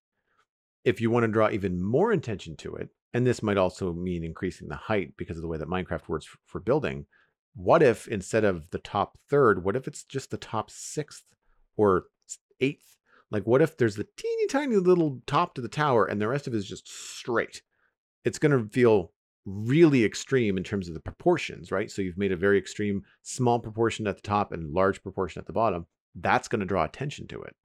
if 0.84 1.00
you 1.00 1.12
want 1.12 1.24
to 1.24 1.32
draw 1.32 1.50
even 1.50 1.82
more 1.82 2.12
attention 2.12 2.56
to 2.58 2.76
it 2.76 2.90
and 3.14 3.26
this 3.26 3.44
might 3.44 3.58
also 3.58 3.94
mean 3.94 4.24
increasing 4.24 4.68
the 4.68 4.76
height 4.76 5.14
because 5.18 5.38
of 5.38 5.42
the 5.42 5.48
way 5.48 5.58
that 5.58 5.70
minecraft 5.70 6.08
works 6.08 6.28
for 6.46 6.60
building 6.60 7.06
what 7.54 7.84
if 7.84 8.08
instead 8.08 8.44
of 8.44 8.70
the 8.72 8.80
top 8.80 9.18
third 9.30 9.64
what 9.64 9.76
if 9.76 9.88
it's 9.88 10.04
just 10.04 10.32
the 10.32 10.38
top 10.38 10.70
sixth 10.72 11.24
or 11.78 12.06
eighth? 12.60 12.98
Like 13.30 13.44
what 13.44 13.62
if 13.62 13.78
there's 13.78 13.96
the 13.96 14.08
teeny 14.18 14.48
tiny 14.48 14.76
little 14.76 15.22
top 15.26 15.56
to 15.56 15.62
the 15.62 15.68
tower 15.68 16.06
and 16.06 16.22
the 16.22 16.28
rest 16.28 16.48
of 16.48 16.54
it 16.54 16.58
is 16.58 16.68
just 16.68 16.88
straight? 16.88 17.62
It's 18.24 18.40
going 18.40 18.52
to 18.52 18.70
feel 18.70 19.12
really 19.46 20.06
extreme 20.06 20.58
in 20.58 20.64
terms 20.64 20.88
of 20.88 20.94
the 20.94 21.00
proportions, 21.00 21.72
right? 21.72 21.90
So 21.90 22.02
you've 22.02 22.18
made 22.18 22.32
a 22.32 22.38
very 22.38 22.58
extreme 22.58 23.04
small 23.24 23.60
proportion 23.60 24.08
at 24.08 24.16
the 24.16 24.22
top 24.22 24.52
and 24.52 24.74
large 24.74 25.02
proportion 25.02 25.40
at 25.40 25.48
the 25.48 25.54
bottom. 25.54 25.88
That's 26.16 26.48
going 26.48 26.60
to 26.60 26.66
draw 26.66 26.84
attention 26.84 27.28
to 27.30 27.42
it. 27.42 27.56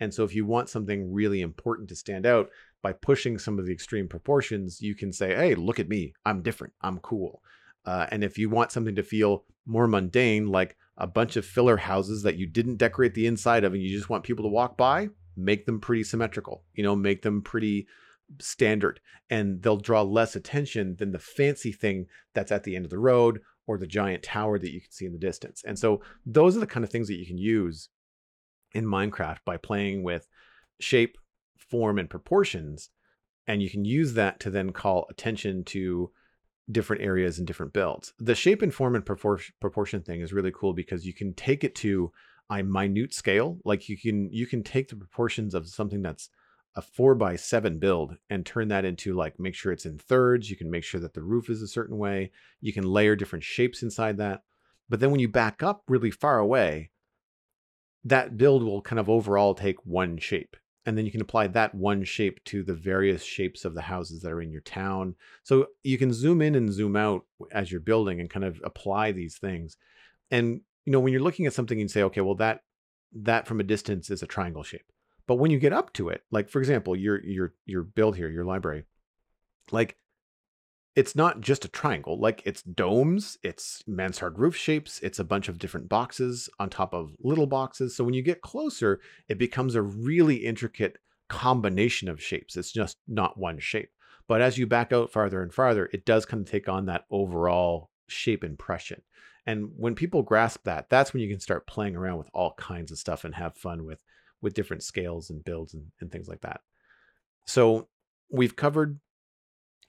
And 0.00 0.12
so 0.12 0.24
if 0.24 0.34
you 0.34 0.44
want 0.44 0.68
something 0.68 1.12
really 1.12 1.40
important 1.40 1.88
to 1.88 1.96
stand 1.96 2.26
out 2.26 2.50
by 2.82 2.92
pushing 2.92 3.38
some 3.38 3.58
of 3.58 3.66
the 3.66 3.72
extreme 3.72 4.08
proportions, 4.08 4.80
you 4.80 4.94
can 4.94 5.12
say, 5.12 5.34
hey, 5.34 5.54
look 5.54 5.78
at 5.78 5.88
me. 5.88 6.14
I'm 6.26 6.42
different. 6.42 6.74
I'm 6.82 6.98
cool. 6.98 7.42
Uh, 7.86 8.06
and 8.10 8.24
if 8.24 8.38
you 8.38 8.48
want 8.48 8.72
something 8.72 8.94
to 8.96 9.02
feel 9.02 9.44
more 9.66 9.86
mundane, 9.86 10.48
like 10.48 10.76
a 10.96 11.06
bunch 11.06 11.36
of 11.36 11.44
filler 11.44 11.76
houses 11.76 12.22
that 12.22 12.36
you 12.36 12.46
didn't 12.46 12.76
decorate 12.76 13.14
the 13.14 13.26
inside 13.26 13.64
of 13.64 13.72
and 13.72 13.82
you 13.82 13.96
just 13.96 14.10
want 14.10 14.24
people 14.24 14.44
to 14.44 14.50
walk 14.50 14.76
by, 14.76 15.08
make 15.36 15.66
them 15.66 15.80
pretty 15.80 16.04
symmetrical. 16.04 16.64
You 16.74 16.82
know, 16.82 16.96
make 16.96 17.22
them 17.22 17.42
pretty 17.42 17.86
standard 18.40 19.00
and 19.30 19.62
they'll 19.62 19.76
draw 19.76 20.02
less 20.02 20.36
attention 20.36 20.96
than 20.96 21.12
the 21.12 21.18
fancy 21.18 21.72
thing 21.72 22.06
that's 22.34 22.52
at 22.52 22.64
the 22.64 22.76
end 22.76 22.84
of 22.84 22.90
the 22.90 22.98
road 22.98 23.40
or 23.66 23.78
the 23.78 23.86
giant 23.86 24.22
tower 24.22 24.58
that 24.58 24.72
you 24.72 24.80
can 24.80 24.90
see 24.90 25.06
in 25.06 25.12
the 25.12 25.18
distance. 25.18 25.62
And 25.66 25.78
so 25.78 26.02
those 26.26 26.56
are 26.56 26.60
the 26.60 26.66
kind 26.66 26.84
of 26.84 26.90
things 26.90 27.08
that 27.08 27.18
you 27.18 27.26
can 27.26 27.38
use 27.38 27.88
in 28.72 28.84
Minecraft 28.84 29.38
by 29.44 29.56
playing 29.56 30.02
with 30.02 30.28
shape, 30.80 31.16
form, 31.56 31.98
and 31.98 32.10
proportions. 32.10 32.90
And 33.46 33.62
you 33.62 33.70
can 33.70 33.84
use 33.84 34.14
that 34.14 34.40
to 34.40 34.50
then 34.50 34.72
call 34.72 35.06
attention 35.10 35.64
to 35.64 36.10
different 36.70 37.02
areas 37.02 37.38
and 37.38 37.46
different 37.46 37.72
builds. 37.72 38.12
The 38.18 38.34
shape 38.34 38.62
and 38.62 38.72
form 38.72 38.94
and 38.94 39.04
propor- 39.04 39.50
proportion 39.60 40.02
thing 40.02 40.20
is 40.20 40.32
really 40.32 40.52
cool 40.52 40.72
because 40.72 41.06
you 41.06 41.12
can 41.12 41.34
take 41.34 41.62
it 41.62 41.74
to 41.76 42.10
a 42.50 42.62
minute 42.62 43.14
scale. 43.14 43.58
Like 43.64 43.88
you 43.88 43.98
can 43.98 44.30
you 44.32 44.46
can 44.46 44.62
take 44.62 44.88
the 44.88 44.96
proportions 44.96 45.54
of 45.54 45.68
something 45.68 46.02
that's 46.02 46.30
a 46.76 46.82
four 46.82 47.14
by 47.14 47.36
seven 47.36 47.78
build 47.78 48.16
and 48.28 48.44
turn 48.44 48.68
that 48.68 48.84
into 48.84 49.14
like 49.14 49.38
make 49.38 49.54
sure 49.54 49.72
it's 49.72 49.86
in 49.86 49.98
thirds. 49.98 50.50
You 50.50 50.56
can 50.56 50.70
make 50.70 50.84
sure 50.84 51.00
that 51.00 51.14
the 51.14 51.22
roof 51.22 51.48
is 51.48 51.62
a 51.62 51.68
certain 51.68 51.98
way. 51.98 52.32
You 52.60 52.72
can 52.72 52.84
layer 52.84 53.14
different 53.14 53.44
shapes 53.44 53.82
inside 53.82 54.16
that. 54.18 54.42
But 54.88 55.00
then 55.00 55.10
when 55.10 55.20
you 55.20 55.28
back 55.28 55.62
up 55.62 55.82
really 55.88 56.10
far 56.10 56.38
away, 56.38 56.90
that 58.04 58.36
build 58.36 58.62
will 58.62 58.82
kind 58.82 58.98
of 58.98 59.08
overall 59.08 59.54
take 59.54 59.84
one 59.86 60.18
shape. 60.18 60.56
And 60.86 60.98
then 60.98 61.06
you 61.06 61.10
can 61.10 61.22
apply 61.22 61.46
that 61.48 61.74
one 61.74 62.04
shape 62.04 62.44
to 62.44 62.62
the 62.62 62.74
various 62.74 63.22
shapes 63.24 63.64
of 63.64 63.74
the 63.74 63.80
houses 63.80 64.20
that 64.20 64.32
are 64.32 64.42
in 64.42 64.50
your 64.50 64.60
town. 64.60 65.14
So 65.42 65.68
you 65.82 65.96
can 65.96 66.12
zoom 66.12 66.42
in 66.42 66.54
and 66.54 66.70
zoom 66.70 66.96
out 66.96 67.22
as 67.52 67.70
you're 67.70 67.80
building 67.80 68.20
and 68.20 68.28
kind 68.28 68.44
of 68.44 68.60
apply 68.62 69.12
these 69.12 69.38
things. 69.38 69.78
And 70.30 70.60
you 70.84 70.92
know, 70.92 71.00
when 71.00 71.12
you're 71.12 71.22
looking 71.22 71.46
at 71.46 71.54
something 71.54 71.80
and 71.80 71.90
say, 71.90 72.02
okay, 72.02 72.20
well 72.20 72.34
that 72.36 72.60
that 73.14 73.46
from 73.46 73.60
a 73.60 73.64
distance 73.64 74.10
is 74.10 74.22
a 74.22 74.26
triangle 74.26 74.64
shape. 74.64 74.84
But 75.26 75.36
when 75.36 75.50
you 75.50 75.58
get 75.58 75.72
up 75.72 75.92
to 75.94 76.08
it, 76.08 76.22
like 76.30 76.48
for 76.48 76.58
example, 76.58 76.96
your 76.96 77.24
your 77.24 77.54
your 77.64 77.82
build 77.82 78.16
here, 78.16 78.28
your 78.28 78.44
library, 78.44 78.84
like 79.70 79.96
it's 80.94 81.16
not 81.16 81.40
just 81.40 81.64
a 81.64 81.68
triangle, 81.68 82.18
like 82.20 82.42
it's 82.44 82.62
domes, 82.62 83.36
it's 83.42 83.82
mansard 83.86 84.38
roof 84.38 84.54
shapes, 84.56 85.00
it's 85.02 85.18
a 85.18 85.24
bunch 85.24 85.48
of 85.48 85.58
different 85.58 85.88
boxes 85.88 86.48
on 86.60 86.70
top 86.70 86.94
of 86.94 87.16
little 87.20 87.46
boxes. 87.46 87.96
So 87.96 88.04
when 88.04 88.14
you 88.14 88.22
get 88.22 88.42
closer, 88.42 89.00
it 89.28 89.38
becomes 89.38 89.74
a 89.74 89.82
really 89.82 90.36
intricate 90.36 90.98
combination 91.28 92.08
of 92.08 92.22
shapes. 92.22 92.56
It's 92.56 92.70
just 92.70 92.98
not 93.08 93.38
one 93.38 93.58
shape. 93.58 93.90
But 94.28 94.40
as 94.40 94.56
you 94.56 94.66
back 94.66 94.92
out 94.92 95.10
farther 95.10 95.42
and 95.42 95.52
farther, 95.52 95.90
it 95.92 96.04
does 96.04 96.24
kind 96.26 96.42
of 96.42 96.50
take 96.50 96.68
on 96.68 96.86
that 96.86 97.04
overall 97.10 97.90
shape 98.08 98.44
impression. 98.44 99.02
And 99.46 99.70
when 99.76 99.94
people 99.94 100.22
grasp 100.22 100.64
that, 100.64 100.88
that's 100.88 101.12
when 101.12 101.22
you 101.22 101.28
can 101.28 101.40
start 101.40 101.66
playing 101.66 101.96
around 101.96 102.18
with 102.18 102.30
all 102.32 102.54
kinds 102.54 102.90
of 102.90 102.98
stuff 102.98 103.24
and 103.24 103.34
have 103.34 103.56
fun 103.56 103.84
with 103.84 104.02
with 104.44 104.54
different 104.54 104.82
scales 104.82 105.30
and 105.30 105.42
builds 105.42 105.72
and, 105.72 105.86
and 106.00 106.12
things 106.12 106.28
like 106.28 106.42
that. 106.42 106.60
So 107.46 107.88
we've 108.30 108.54
covered 108.54 109.00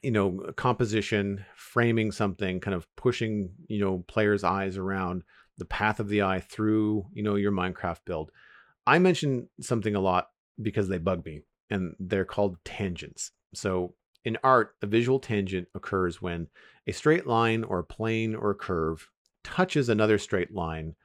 you 0.02 0.12
know 0.12 0.42
uh, 0.48 0.52
composition 0.54 1.44
framing 1.56 2.12
something 2.12 2.60
kind 2.60 2.76
of 2.76 2.88
pushing 2.96 3.50
you 3.68 3.80
know 3.80 4.04
players 4.08 4.44
eyes 4.44 4.78
around 4.78 5.24
the 5.58 5.66
path 5.66 6.00
of 6.00 6.10
the 6.10 6.22
eye 6.22 6.40
through 6.40 7.06
you 7.14 7.22
know 7.22 7.36
your 7.36 7.52
minecraft 7.52 8.00
build. 8.06 8.32
I 8.88 8.98
mention 9.00 9.50
something 9.62 9.96
a 9.96 10.00
lot 10.00 10.30
because 10.62 10.88
they 10.88 11.00
bug 11.00 11.26
me 11.26 11.42
and 11.70 11.96
they're 12.00 12.26
called 12.26 12.58
tangents. 12.64 13.32
So 13.54 13.96
in 14.24 14.38
art 14.44 14.76
a 14.82 14.88
visual 14.88 15.20
tangent 15.20 15.68
occurs 15.76 16.22
when 16.22 16.48
a 16.88 16.94
straight 16.94 17.28
line 17.28 17.64
or 17.64 17.80
a 17.80 17.84
plane 17.84 18.36
or 18.36 18.52
a 18.52 18.56
curve 18.56 19.10
touches 19.44 19.90
another 19.90 20.18
straight 20.18 20.54
line 20.54 20.96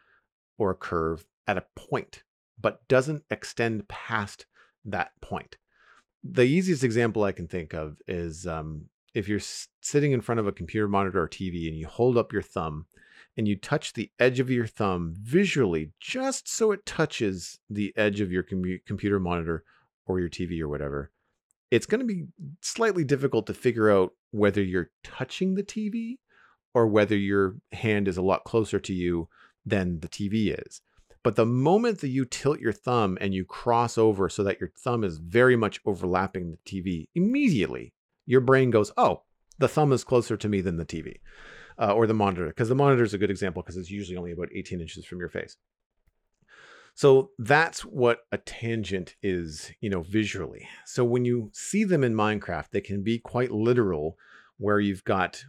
or 0.59 0.71
a 0.71 0.75
curve 0.75 1.27
at 1.47 1.59
a 1.59 1.65
point 1.75 2.23
but 2.61 2.87
doesn't 2.89 3.25
extend 3.31 3.89
past 3.89 4.47
that 4.85 5.13
point 5.21 5.57
the 6.23 6.43
easiest 6.43 6.85
example 6.85 7.25
I 7.25 7.33
can 7.33 7.49
think 7.49 7.73
of 7.73 8.01
is 8.07 8.47
um, 8.47 8.87
if 9.15 9.29
you're 9.29 9.41
sitting 9.81 10.13
in 10.13 10.21
front 10.21 10.39
of 10.41 10.47
a 10.47 10.53
computer 10.53 10.89
monitor 10.89 11.23
or 11.23 11.29
TV 11.29 11.69
and 11.69 11.77
you 11.77 11.87
hold 11.87 12.17
up 12.19 12.33
your 12.33 12.43
thumb 12.43 12.87
and 13.37 13.49
you 13.49 13.57
touch 13.57 13.93
the 13.93 14.11
edge 14.19 14.41
of 14.41 14.51
your 14.51 14.67
thumb 14.67 15.15
visually 15.19 15.93
just 15.99 16.49
so 16.49 16.73
it 16.73 16.85
touches 16.85 17.59
the 17.71 17.93
edge 17.97 18.21
of 18.21 18.31
your 18.31 18.43
com- 18.43 18.81
computer 18.87 19.19
monitor 19.19 19.65
or 20.07 20.21
your 20.21 20.29
TV 20.29 20.61
or 20.61 20.69
whatever, 20.69 21.11
it's 21.71 21.87
going 21.87 22.01
to 22.01 22.07
be 22.07 22.27
slightly 22.61 23.05
difficult 23.05 23.47
to 23.47 23.55
figure 23.55 23.91
out 23.91 24.13
whether 24.33 24.63
you're 24.63 24.91
touching 25.03 25.55
the 25.55 25.63
TV 25.63 26.19
or 26.75 26.87
whether 26.87 27.17
your 27.17 27.57
hand 27.73 28.09
is 28.09 28.17
a 28.17 28.23
lot 28.23 28.45
closer 28.45 28.79
to 28.79 28.93
you 28.93 29.29
than 29.65 30.01
the 30.01 30.09
TV 30.09 30.57
is. 30.67 30.83
But 31.23 31.37
the 31.37 31.47
moment 31.47 32.01
that 32.01 32.09
you 32.09 32.25
tilt 32.25 32.61
your 32.61 32.73
thumb 32.73 33.19
and 33.21 33.35
you 33.35 33.45
cross 33.45 33.99
over 33.99 34.29
so 34.29 34.43
that 34.45 34.61
your 34.61 34.71
thumb 34.79 35.05
is 35.05 35.19
very 35.19 35.57
much 35.57 35.81
overlapping 35.85 36.51
the 36.51 36.59
TV, 36.67 37.09
immediately 37.15 37.93
your 38.27 38.41
brain 38.41 38.71
goes, 38.71 38.91
oh, 38.97 39.23
the 39.59 39.69
thumb 39.69 39.93
is 39.93 40.05
closer 40.05 40.37
to 40.37 40.49
me 40.49 40.63
than 40.63 40.79
the 40.79 40.87
TV 40.87 41.17
uh, 41.79 41.93
or 41.93 42.07
the 42.07 42.15
monitor, 42.15 42.47
because 42.47 42.71
the 42.71 42.75
monitor 42.75 43.03
is 43.03 43.13
a 43.13 43.19
good 43.19 43.31
example 43.31 43.63
because 43.63 43.77
it's 43.77 43.91
usually 43.91 44.17
only 44.17 44.33
about 44.33 44.49
18 44.55 44.81
inches 44.81 45.05
from 45.05 45.19
your 45.19 45.29
face. 45.29 45.57
So 46.95 47.31
that's 47.39 47.85
what 47.85 48.21
a 48.33 48.39
tangent 48.39 49.15
is, 49.23 49.71
you 49.81 49.91
know, 49.91 50.03
visually. 50.03 50.69
So 50.87 51.05
when 51.05 51.25
you 51.25 51.51
see 51.53 51.85
them 51.85 52.03
in 52.03 52.15
Minecraft, 52.15 52.71
they 52.71 52.81
can 52.81 53.03
be 53.03 53.19
quite 53.19 53.51
literal, 53.51 54.17
where 54.59 54.81
you've 54.81 55.05
got 55.05 55.43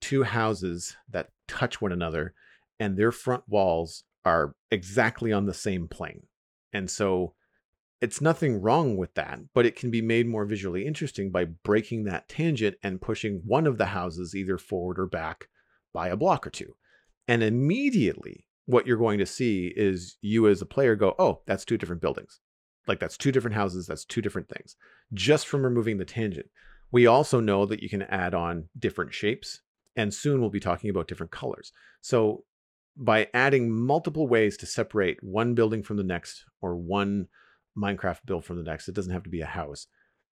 two 0.00 0.22
houses 0.22 0.96
that 1.10 1.30
touch 1.46 1.80
one 1.80 1.92
another 1.92 2.34
and 2.80 2.96
their 2.96 3.12
front 3.12 3.44
walls 3.48 4.04
are 4.24 4.54
exactly 4.70 5.32
on 5.32 5.46
the 5.46 5.54
same 5.54 5.88
plane. 5.88 6.22
And 6.72 6.90
so 6.90 7.34
it's 8.00 8.20
nothing 8.20 8.60
wrong 8.60 8.96
with 8.96 9.14
that, 9.14 9.40
but 9.54 9.66
it 9.66 9.74
can 9.74 9.90
be 9.90 10.02
made 10.02 10.26
more 10.26 10.44
visually 10.44 10.86
interesting 10.86 11.30
by 11.30 11.44
breaking 11.44 12.04
that 12.04 12.28
tangent 12.28 12.76
and 12.82 13.00
pushing 13.00 13.42
one 13.44 13.66
of 13.66 13.78
the 13.78 13.86
houses 13.86 14.34
either 14.34 14.58
forward 14.58 14.98
or 14.98 15.06
back 15.06 15.48
by 15.92 16.08
a 16.08 16.16
block 16.16 16.46
or 16.46 16.50
two. 16.50 16.74
And 17.26 17.42
immediately, 17.42 18.46
what 18.66 18.86
you're 18.86 18.96
going 18.96 19.18
to 19.18 19.26
see 19.26 19.72
is 19.74 20.16
you 20.20 20.46
as 20.46 20.62
a 20.62 20.66
player 20.66 20.94
go, 20.94 21.14
oh, 21.18 21.40
that's 21.46 21.64
two 21.64 21.78
different 21.78 22.02
buildings. 22.02 22.40
Like 22.86 23.00
that's 23.00 23.16
two 23.16 23.32
different 23.32 23.56
houses, 23.56 23.86
that's 23.86 24.04
two 24.04 24.22
different 24.22 24.48
things, 24.48 24.76
just 25.12 25.46
from 25.46 25.62
removing 25.62 25.98
the 25.98 26.04
tangent. 26.04 26.46
We 26.90 27.06
also 27.06 27.40
know 27.40 27.66
that 27.66 27.82
you 27.82 27.88
can 27.88 28.02
add 28.02 28.34
on 28.34 28.68
different 28.78 29.12
shapes, 29.12 29.60
and 29.96 30.12
soon 30.14 30.40
we'll 30.40 30.50
be 30.50 30.60
talking 30.60 30.88
about 30.88 31.08
different 31.08 31.32
colors. 31.32 31.72
So 32.00 32.44
by 32.98 33.28
adding 33.32 33.70
multiple 33.70 34.26
ways 34.26 34.56
to 34.58 34.66
separate 34.66 35.22
one 35.22 35.54
building 35.54 35.82
from 35.82 35.96
the 35.96 36.04
next 36.04 36.44
or 36.60 36.76
one 36.76 37.28
Minecraft 37.76 38.18
build 38.26 38.44
from 38.44 38.56
the 38.56 38.64
next, 38.64 38.88
it 38.88 38.94
doesn't 38.94 39.12
have 39.12 39.22
to 39.22 39.30
be 39.30 39.40
a 39.40 39.46
house, 39.46 39.86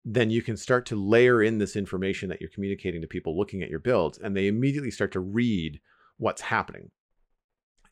then 0.04 0.30
you 0.30 0.42
can 0.42 0.56
start 0.56 0.86
to 0.86 0.96
layer 0.96 1.42
in 1.42 1.58
this 1.58 1.74
information 1.74 2.28
that 2.28 2.40
you're 2.40 2.50
communicating 2.50 3.00
to 3.00 3.08
people 3.08 3.36
looking 3.36 3.62
at 3.62 3.70
your 3.70 3.80
builds, 3.80 4.18
and 4.18 4.36
they 4.36 4.46
immediately 4.46 4.92
start 4.92 5.10
to 5.12 5.20
read 5.20 5.80
what's 6.18 6.40
happening. 6.40 6.90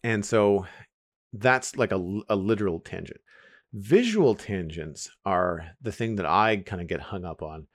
And 0.05 0.25
so 0.25 0.67
that's 1.33 1.77
like 1.77 1.91
a, 1.93 2.21
a 2.29 2.37
literal 2.37 2.79
tangent. 2.79 3.21
Visual 3.73 4.35
tangents 4.35 5.11
are 5.25 5.73
the 5.83 5.93
thing 5.93 6.17
that 6.17 6.27
I 6.27 6.59
kind 6.59 6.81
of 6.81 6.89
get 6.89 7.01
hung 7.01 7.25
up 7.25 7.43
on, 7.43 7.67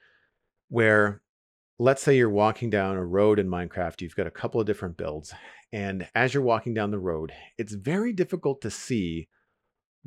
where 0.68 1.22
let's 1.78 2.02
say 2.02 2.16
you're 2.16 2.30
walking 2.30 2.70
down 2.70 2.96
a 2.96 3.04
road 3.04 3.38
in 3.38 3.48
Minecraft, 3.48 4.00
you've 4.00 4.16
got 4.16 4.26
a 4.26 4.30
couple 4.30 4.60
of 4.60 4.66
different 4.66 4.96
builds, 4.96 5.34
and 5.72 6.08
as 6.14 6.32
you're 6.32 6.42
walking 6.42 6.74
down 6.74 6.90
the 6.90 6.98
road, 6.98 7.32
it's 7.58 7.74
very 7.74 8.12
difficult 8.12 8.60
to 8.62 8.70
see 8.70 9.28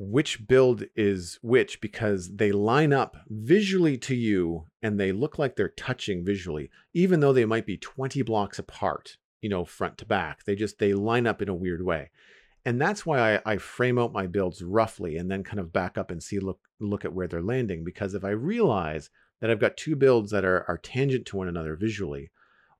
which 0.01 0.47
build 0.47 0.85
is 0.95 1.37
which 1.41 1.81
because 1.81 2.37
they 2.37 2.53
line 2.53 2.93
up 2.93 3.17
visually 3.27 3.97
to 3.97 4.15
you 4.15 4.65
and 4.81 4.97
they 4.97 5.11
look 5.11 5.37
like 5.37 5.55
they're 5.57 5.67
touching 5.67 6.23
visually, 6.23 6.69
even 6.93 7.19
though 7.19 7.33
they 7.33 7.43
might 7.43 7.65
be 7.65 7.77
20 7.77 8.21
blocks 8.21 8.57
apart, 8.57 9.17
you 9.41 9.49
know, 9.49 9.65
front 9.65 9.97
to 9.97 10.05
back. 10.05 10.45
They 10.45 10.55
just 10.55 10.79
they 10.79 10.93
line 10.93 11.27
up 11.27 11.41
in 11.41 11.49
a 11.49 11.53
weird 11.53 11.83
way. 11.83 12.11
And 12.63 12.79
that's 12.81 13.05
why 13.05 13.35
I, 13.35 13.41
I 13.45 13.57
frame 13.57 13.99
out 13.99 14.13
my 14.13 14.25
builds 14.25 14.63
roughly 14.63 15.17
and 15.17 15.29
then 15.29 15.43
kind 15.43 15.59
of 15.59 15.73
back 15.73 15.97
up 15.97 16.11
and 16.11 16.23
see 16.23 16.39
look 16.39 16.59
look 16.79 17.03
at 17.03 17.13
where 17.13 17.27
they're 17.27 17.41
landing. 17.41 17.83
Because 17.83 18.13
if 18.13 18.23
I 18.23 18.29
realize 18.29 19.09
that 19.41 19.49
I've 19.49 19.59
got 19.59 19.77
two 19.77 19.95
builds 19.95 20.31
that 20.31 20.45
are, 20.45 20.65
are 20.67 20.77
tangent 20.77 21.25
to 21.27 21.37
one 21.37 21.47
another 21.47 21.75
visually, 21.75 22.31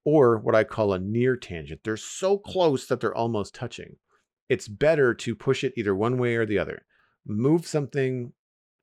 or 0.05 0.37
what 0.37 0.55
I 0.55 0.63
call 0.63 0.93
a 0.93 0.99
near 0.99 1.35
tangent. 1.35 1.81
They're 1.83 1.97
so 1.97 2.37
close 2.37 2.87
that 2.87 2.99
they're 2.99 3.15
almost 3.15 3.55
touching. 3.55 3.97
It's 4.49 4.67
better 4.67 5.13
to 5.13 5.35
push 5.35 5.63
it 5.63 5.73
either 5.77 5.95
one 5.95 6.17
way 6.17 6.35
or 6.35 6.45
the 6.45 6.59
other 6.59 6.83
move 7.25 7.67
something 7.67 8.33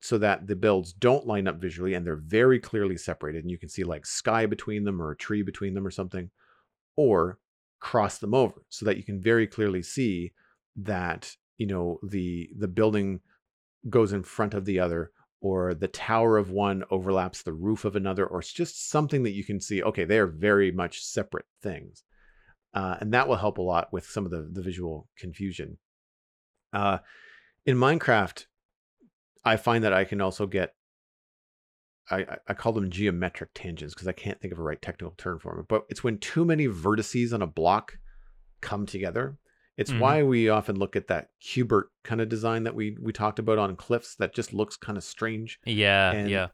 so 0.01 0.19
that 0.19 0.47
the 0.47 0.57
builds 0.57 0.93
don't 0.93 1.27
line 1.27 1.49
up 1.49 1.61
visually 1.61 1.95
and 1.95 2.07
they're 2.07 2.17
very 2.17 2.61
clearly 2.61 2.97
separated 2.97 3.43
and 3.43 3.51
you 3.51 3.59
can 3.59 3.69
see 3.69 3.83
like 3.83 4.07
sky 4.07 4.47
between 4.47 4.85
them 4.85 5.01
or 5.01 5.11
a 5.11 5.17
tree 5.17 5.43
between 5.43 5.75
them 5.75 5.87
or 5.87 5.91
something 5.91 6.31
or 6.97 7.39
cross 7.81 8.19
them 8.19 8.35
over 8.35 8.63
so 8.69 8.85
that 8.85 8.97
you 8.97 9.03
can 9.03 9.21
very 9.21 9.47
clearly 9.47 9.83
see 9.83 10.33
that 10.77 11.35
you 11.59 11.67
know 11.67 11.99
the 12.03 12.49
the 12.59 12.69
building 12.69 13.21
goes 13.89 14.13
in 14.13 14.23
front 14.23 14.55
of 14.55 14.65
the 14.65 14.79
other 14.79 15.11
or 15.41 15.75
the 15.75 15.89
tower 15.89 16.39
of 16.39 16.51
one 16.51 16.83
overlaps 16.91 17.43
the 17.43 17.53
roof 17.53 17.85
of 17.85 17.97
another 17.97 18.27
or 18.27 18.41
it's 18.41 18.53
just 18.53 18.89
something 18.89 19.23
that 19.23 19.35
you 19.35 19.45
can 19.45 19.61
see 19.61 19.83
okay 19.83 20.05
they 20.05 20.19
are 20.19 20.27
very 20.27 20.71
much 20.71 21.05
separate 21.05 21.47
things 21.63 22.03
uh, 22.75 22.97
and 23.01 23.13
that 23.13 23.29
will 23.29 23.37
help 23.37 23.59
a 23.59 23.63
lot 23.63 23.93
with 23.93 24.07
some 24.07 24.25
of 24.25 24.31
the, 24.31 24.49
the 24.53 24.63
visual 24.63 25.09
confusion 25.17 25.79
uh, 26.73 26.99
in 27.65 27.77
Minecraft, 27.77 28.47
I 29.45 29.57
find 29.57 29.85
that 29.85 29.93
I 29.93 30.05
can 30.05 30.21
also 30.21 30.47
get 30.47 30.75
I, 32.09 32.25
I 32.47 32.55
call 32.55 32.73
them 32.73 32.89
geometric 32.89 33.51
tangents 33.53 33.93
because 33.93 34.07
I 34.07 34.13
can't 34.13 34.41
think 34.41 34.53
of 34.53 34.61
a 34.61 34.63
right 34.63 34.81
technical 34.81 35.15
term 35.19 35.41
for 35.41 35.57
them. 35.57 35.67
But 35.69 35.87
it's 35.89 36.05
when 36.05 36.19
too 36.19 36.45
many 36.45 36.69
vertices 36.69 37.33
on 37.33 37.43
a 37.43 37.49
block 37.49 37.99
come 38.61 38.87
together 38.87 39.39
It's 39.77 39.93
Mhm. 39.93 39.99
why 40.01 40.23
we 40.23 40.49
often 40.49 40.77
look 40.77 40.97
at 40.97 41.07
that 41.09 41.31
Hubert 41.39 41.91
kind 42.03 42.21
of 42.21 42.29
design 42.29 42.63
that 42.65 42.75
we 42.75 42.97
we 43.01 43.13
talked 43.13 43.39
about 43.39 43.59
on 43.59 43.77
cliffs 43.77 44.15
that 44.17 44.35
just 44.35 44.53
looks 44.55 44.77
kind 44.77 44.97
of 44.97 45.05
strange. 45.05 45.59
Yeah, 45.65 46.13
And- 46.13 46.31
yeah. 46.31 46.49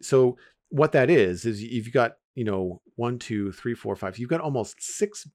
So 0.00 0.38
what 0.68 0.92
that 0.92 1.10
is 1.10 1.44
is 1.44 1.62
you've 1.62 1.92
got 1.92 2.18
you 2.34 2.44
know 2.44 2.80
one, 2.94 3.18
two, 3.18 3.50
three, 3.52 3.74
four, 3.74 3.96
five. 3.96 4.18
You've 4.18 4.30
got 4.30 4.40
almost 4.40 4.80
six 4.80 5.26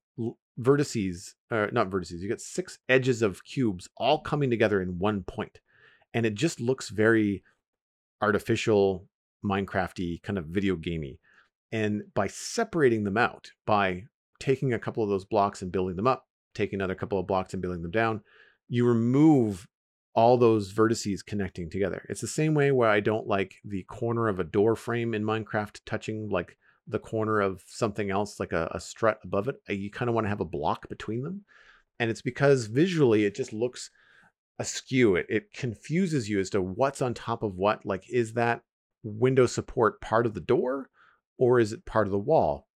vertices, 0.60 1.34
or 1.52 1.70
not 1.72 1.90
vertices. 1.90 2.20
You 2.20 2.30
got 2.30 2.40
six 2.42 2.80
edges 2.88 3.22
of 3.22 3.44
cubes 3.44 3.90
all 3.98 4.20
coming 4.22 4.50
together 4.50 4.82
in 4.82 5.00
one 5.00 5.24
point, 5.24 5.60
and 6.14 6.26
it 6.26 6.36
just 6.36 6.62
looks 6.62 6.90
very 6.90 7.44
artificial, 8.22 9.08
Minecrafty, 9.44 10.22
kind 10.24 10.38
of 10.38 10.46
video 10.46 10.76
gamey. 10.76 11.20
And 11.72 12.04
by 12.14 12.28
separating 12.28 13.04
them 13.04 13.18
out, 13.18 13.52
by 13.66 14.06
taking 14.40 14.74
a 14.74 14.80
couple 14.80 15.04
of 15.04 15.10
those 15.10 15.26
blocks 15.26 15.62
and 15.62 15.72
building 15.72 15.96
them 15.96 16.08
up, 16.08 16.28
taking 16.54 16.80
another 16.80 16.96
couple 16.96 17.20
of 17.20 17.28
blocks 17.28 17.54
and 17.54 17.62
building 17.62 17.82
them 17.82 17.92
down, 17.92 18.22
you 18.68 18.86
remove 18.86 19.68
all 20.16 20.38
those 20.38 20.74
vertices 20.74 21.26
connecting 21.26 21.70
together. 21.70 22.06
It's 22.10 22.22
the 22.22 22.28
same 22.28 22.54
way 22.54 22.72
where 22.72 22.90
I 22.90 23.00
don't 23.00 23.28
like 23.28 23.56
the 23.66 23.84
corner 23.84 24.28
of 24.28 24.40
a 24.40 24.44
door 24.44 24.76
frame 24.76 25.14
in 25.14 25.24
Minecraft 25.24 25.80
touching 25.86 26.30
like 26.30 26.58
the 26.88 27.00
corner 27.00 27.40
of 27.40 27.64
something 27.66 28.12
else, 28.12 28.40
like 28.40 28.52
a, 28.52 28.70
a 28.72 28.80
strut 28.80 29.20
above 29.24 29.48
it. 29.48 29.56
You 29.68 29.90
kind 29.90 30.10
of 30.10 30.16
want 30.16 30.26
to 30.26 30.30
have 30.30 30.42
a 30.42 30.46
block 30.46 30.88
between 30.90 31.24
them. 31.24 31.46
And 32.00 32.12
it's 32.12 32.22
because 32.22 32.68
visually 32.68 33.26
it 33.26 33.36
just 33.36 33.54
looks 33.54 33.90
askew. 34.60 35.16
It, 35.16 35.26
it 35.30 35.54
confuses 35.54 36.30
you 36.30 36.40
as 36.40 36.50
to 36.52 36.62
what's 36.62 37.02
on 37.02 37.14
top 37.14 37.42
of 37.44 37.56
what. 37.56 37.86
Like, 37.86 38.04
is 38.10 38.34
that 38.34 38.62
window 39.04 39.46
support 39.46 40.02
part 40.02 40.26
of 40.26 40.34
the 40.34 40.42
door 40.42 40.90
or 41.38 41.60
is 41.60 41.74
it 41.74 41.86
part 41.86 42.08
of 42.08 42.12
the 42.12 42.20
wall? 42.20 42.68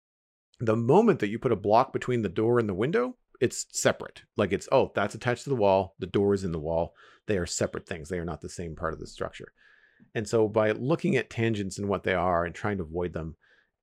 The 0.59 0.75
moment 0.75 1.19
that 1.19 1.27
you 1.27 1.37
put 1.37 1.51
a 1.51 1.57
block 1.57 1.93
between 1.93 2.23
the 2.23 2.29
door 2.29 2.59
and 2.59 2.67
the 2.67 2.73
window, 2.73 3.15
it's 3.39 3.65
separate. 3.71 4.23
Like 4.35 4.51
it's, 4.51 4.67
oh, 4.71 4.91
that's 4.95 5.15
attached 5.15 5.43
to 5.43 5.49
the 5.49 5.55
wall. 5.55 5.95
The 5.99 6.07
door 6.07 6.33
is 6.33 6.43
in 6.43 6.51
the 6.51 6.59
wall. 6.59 6.93
They 7.27 7.37
are 7.37 7.45
separate 7.45 7.87
things. 7.87 8.09
They 8.09 8.19
are 8.19 8.25
not 8.25 8.41
the 8.41 8.49
same 8.49 8.75
part 8.75 8.93
of 8.93 8.99
the 8.99 9.07
structure. 9.07 9.51
And 10.15 10.27
so 10.27 10.47
by 10.47 10.71
looking 10.71 11.15
at 11.15 11.29
tangents 11.29 11.77
and 11.77 11.87
what 11.87 12.03
they 12.03 12.13
are 12.13 12.45
and 12.45 12.53
trying 12.55 12.77
to 12.77 12.83
avoid 12.83 13.13
them, 13.13 13.35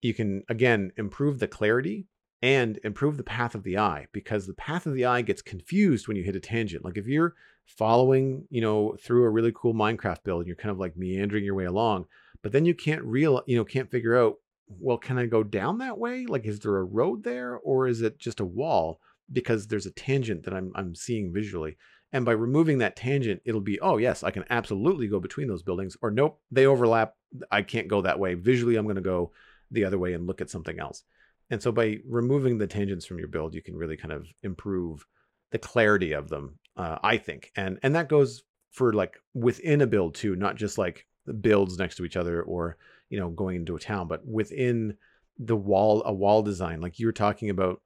you 0.02 0.14
can 0.14 0.42
again 0.48 0.92
improve 0.96 1.38
the 1.38 1.48
clarity 1.48 2.06
and 2.42 2.78
improve 2.84 3.16
the 3.16 3.22
path 3.22 3.54
of 3.54 3.62
the 3.62 3.78
eye 3.78 4.06
because 4.12 4.46
the 4.46 4.54
path 4.54 4.86
of 4.86 4.94
the 4.94 5.06
eye 5.06 5.22
gets 5.22 5.40
confused 5.40 6.06
when 6.06 6.16
you 6.16 6.22
hit 6.22 6.36
a 6.36 6.40
tangent. 6.40 6.84
Like 6.84 6.98
if 6.98 7.06
you're 7.06 7.34
following, 7.64 8.46
you 8.50 8.60
know, 8.60 8.96
through 9.02 9.24
a 9.24 9.30
really 9.30 9.52
cool 9.54 9.72
Minecraft 9.72 10.22
build 10.24 10.40
and 10.40 10.46
you're 10.46 10.56
kind 10.56 10.70
of 10.70 10.78
like 10.78 10.96
meandering 10.96 11.44
your 11.44 11.54
way 11.54 11.64
along, 11.64 12.04
but 12.42 12.52
then 12.52 12.66
you 12.66 12.74
can't 12.74 13.02
real, 13.02 13.42
you 13.46 13.56
know, 13.56 13.64
can't 13.64 13.90
figure 13.90 14.16
out, 14.16 14.34
well, 14.68 14.98
can 14.98 15.16
I 15.16 15.26
go 15.26 15.42
down 15.42 15.78
that 15.78 15.98
way? 15.98 16.26
Like 16.26 16.44
is 16.44 16.60
there 16.60 16.76
a 16.76 16.84
road 16.84 17.24
there 17.24 17.56
or 17.56 17.86
is 17.86 18.02
it 18.02 18.18
just 18.18 18.40
a 18.40 18.44
wall 18.44 19.00
because 19.32 19.66
there's 19.66 19.86
a 19.86 19.92
tangent 19.92 20.44
that 20.44 20.54
I'm 20.54 20.72
I'm 20.74 20.94
seeing 20.94 21.32
visually. 21.32 21.76
And 22.12 22.24
by 22.24 22.32
removing 22.32 22.78
that 22.78 22.94
tangent, 22.94 23.42
it'll 23.44 23.60
be, 23.60 23.80
oh, 23.80 23.96
yes, 23.96 24.22
I 24.22 24.30
can 24.30 24.44
absolutely 24.48 25.08
go 25.08 25.18
between 25.18 25.48
those 25.48 25.64
buildings. 25.64 25.96
Or 26.00 26.12
nope, 26.12 26.40
they 26.52 26.66
overlap. 26.66 27.14
I 27.50 27.62
can't 27.62 27.88
go 27.88 28.02
that 28.02 28.20
way. 28.20 28.34
Visually, 28.34 28.76
I'm 28.76 28.84
going 28.84 28.94
to 28.94 29.02
go 29.02 29.32
the 29.72 29.84
other 29.84 29.98
way 29.98 30.14
and 30.14 30.24
look 30.24 30.40
at 30.40 30.48
something 30.48 30.78
else. 30.78 31.02
And 31.50 31.60
so 31.60 31.72
by 31.72 31.98
removing 32.08 32.56
the 32.56 32.68
tangents 32.68 33.04
from 33.04 33.18
your 33.18 33.26
build, 33.28 33.52
you 33.52 33.62
can 33.62 33.76
really 33.76 33.96
kind 33.96 34.12
of 34.12 34.26
improve 34.44 35.04
the 35.50 35.58
clarity 35.58 36.12
of 36.12 36.28
them, 36.28 36.58
uh, 36.76 36.98
I 37.02 37.16
think. 37.16 37.50
And 37.56 37.78
and 37.82 37.94
that 37.96 38.08
goes 38.08 38.44
for 38.70 38.92
like 38.92 39.18
within 39.34 39.80
a 39.80 39.86
build 39.86 40.14
too, 40.14 40.36
not 40.36 40.56
just 40.56 40.78
like 40.78 41.06
builds 41.40 41.78
next 41.78 41.96
to 41.96 42.04
each 42.04 42.16
other 42.16 42.42
or, 42.42 42.76
you 43.08 43.18
know, 43.18 43.30
going 43.30 43.56
into 43.56 43.76
a 43.76 43.80
town, 43.80 44.08
but 44.08 44.26
within 44.26 44.96
the 45.38 45.56
wall, 45.56 46.02
a 46.06 46.12
wall 46.12 46.42
design. 46.42 46.80
Like 46.80 46.98
you 46.98 47.06
were 47.06 47.12
talking 47.12 47.50
about 47.50 47.80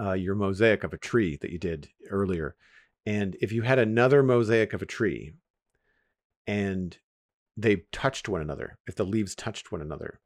uh, 0.00 0.12
your 0.12 0.34
mosaic 0.34 0.84
of 0.84 0.92
a 0.92 0.98
tree 0.98 1.38
that 1.40 1.50
you 1.50 1.58
did 1.58 1.88
earlier. 2.10 2.54
And 3.04 3.36
if 3.40 3.52
you 3.52 3.62
had 3.62 3.78
another 3.78 4.22
mosaic 4.22 4.72
of 4.72 4.82
a 4.82 4.86
tree 4.86 5.32
and 6.46 6.96
they 7.56 7.84
touched 7.92 8.28
one 8.28 8.40
another, 8.40 8.78
if 8.86 8.96
the 8.96 9.04
leaves 9.04 9.34
touched 9.34 9.72
one 9.72 9.80
another, 9.80 10.20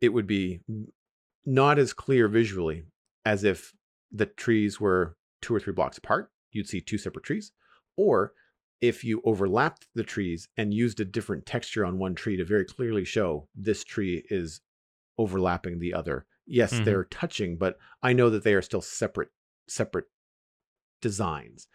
it 0.00 0.10
would 0.10 0.26
be 0.26 0.60
not 1.46 1.78
as 1.78 1.92
clear 1.92 2.28
visually 2.28 2.84
as 3.24 3.44
if 3.44 3.72
the 4.12 4.26
trees 4.26 4.80
were 4.80 5.16
two 5.40 5.54
or 5.54 5.60
three 5.60 5.72
blocks 5.72 5.98
apart. 5.98 6.30
You'd 6.52 6.68
see 6.68 6.80
two 6.80 6.98
separate 6.98 7.24
trees. 7.24 7.52
Or 7.96 8.32
if 8.80 9.04
you 9.04 9.22
overlapped 9.24 9.86
the 9.94 10.04
trees 10.04 10.48
and 10.56 10.74
used 10.74 11.00
a 11.00 11.04
different 11.04 11.46
texture 11.46 11.84
on 11.84 11.98
one 11.98 12.14
tree 12.14 12.36
to 12.36 12.44
very 12.44 12.64
clearly 12.64 13.04
show 13.04 13.48
this 13.54 13.84
tree 13.84 14.24
is 14.30 14.60
overlapping 15.18 15.78
the 15.78 15.94
other. 15.94 16.26
Yes, 16.50 16.80
Mhm. 16.80 16.84
they're 16.84 17.04
touching, 17.04 17.56
but 17.56 17.78
I 18.02 18.12
know 18.12 18.28
that 18.30 18.42
they 18.44 18.54
are 18.54 18.62
still 18.62 18.80
separate 18.82 19.30
separate 19.68 20.06
designs. 21.00 21.68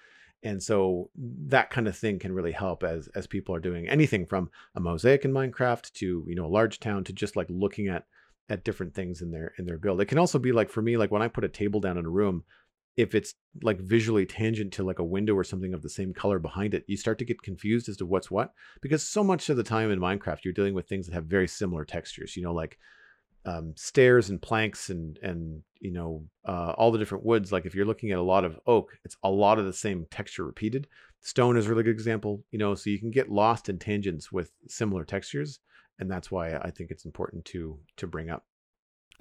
And 0.43 0.61
so 0.61 1.10
that 1.15 1.72
kind 1.72 1.88
of 1.88 1.97
thing 1.97 2.19
can 2.19 2.34
really 2.34 2.52
help 2.52 2.84
as 2.84 3.07
as 3.15 3.26
people 3.26 3.56
are 3.56 3.60
doing 3.60 3.88
anything 3.89 4.26
from 4.26 4.52
a 4.76 4.80
mosaic 4.80 5.26
in 5.26 5.31
Minecraft 5.31 5.91
to, 5.93 6.26
you 6.27 6.35
know, 6.35 6.45
a 6.45 6.47
large 6.57 6.80
town 6.80 7.03
to 7.06 7.14
just 7.14 7.35
like 7.35 7.47
looking 7.49 7.88
at 7.88 8.06
at 8.49 8.64
different 8.64 8.93
things 8.93 9.22
in 9.22 9.31
their 9.31 9.53
in 9.57 9.65
their 9.65 9.80
build. 9.80 10.02
It 10.02 10.06
can 10.06 10.19
also 10.19 10.38
be 10.38 10.52
like 10.52 10.69
for 10.69 10.81
me 10.81 10.97
like 10.97 11.10
when 11.10 11.23
I 11.23 11.27
put 11.30 11.43
a 11.45 11.49
table 11.49 11.80
down 11.80 11.97
in 11.97 12.06
a 12.06 12.10
room, 12.10 12.43
if 12.95 13.15
it's 13.15 13.34
like 13.64 13.80
visually 13.80 14.26
tangent 14.26 14.73
to 14.73 14.84
like 14.84 14.99
a 14.99 15.03
window 15.03 15.34
or 15.35 15.43
something 15.43 15.73
of 15.73 15.81
the 15.81 15.89
same 15.89 16.14
color 16.14 16.38
behind 16.38 16.73
it, 16.76 16.84
you 16.88 16.97
start 16.97 17.18
to 17.19 17.26
get 17.26 17.41
confused 17.41 17.89
as 17.89 17.97
to 17.97 18.06
what's 18.06 18.30
what 18.30 18.53
because 18.81 19.07
so 19.07 19.23
much 19.23 19.49
of 19.49 19.57
the 19.57 19.64
time 19.64 19.89
in 19.89 19.99
Minecraft 19.99 20.43
you're 20.43 20.53
dealing 20.53 20.76
with 20.76 20.88
things 20.88 21.07
that 21.07 21.14
have 21.14 21.26
very 21.26 21.47
similar 21.47 21.85
textures, 21.85 22.35
you 22.38 22.43
know, 22.43 22.53
like 22.53 22.77
um, 23.46 23.74
stairs 23.76 24.30
and 24.30 24.42
planks 24.42 24.90
and 24.90 25.18
and 25.22 25.62
you 25.80 25.92
know 25.92 26.24
uh, 26.46 26.74
all 26.78 26.92
the 26.92 26.98
different 26.98 27.26
woods. 27.26 27.52
Like 27.52 27.66
if 27.66 27.76
you're 27.76 27.86
looking 27.86 28.12
at 28.12 28.18
a 28.18 28.24
lot 28.24 28.46
of 28.46 28.60
oak, 28.68 28.98
it's 29.04 29.18
a 29.24 29.30
lot 29.30 29.60
of 29.60 29.66
the 29.66 29.74
same 29.74 30.06
texture 30.12 30.46
repeated. 30.46 30.88
Stone 31.22 31.58
is 31.58 31.66
a 31.66 31.70
really 31.70 31.84
good 31.84 31.92
example, 31.92 32.44
you 32.52 32.60
know, 32.60 32.76
so 32.76 32.90
you 32.90 33.00
can 33.00 33.12
get 33.12 33.32
lost 33.32 33.70
in 33.70 33.80
tangents 33.80 34.32
with 34.32 34.52
similar 34.68 35.04
textures, 35.04 35.60
and 36.00 36.10
that's 36.10 36.30
why 36.30 36.56
I 36.56 36.72
think 36.72 36.92
it's 36.92 37.06
important 37.06 37.46
to 37.46 37.78
to 37.98 38.08
bring 38.08 38.30
up. 38.30 38.46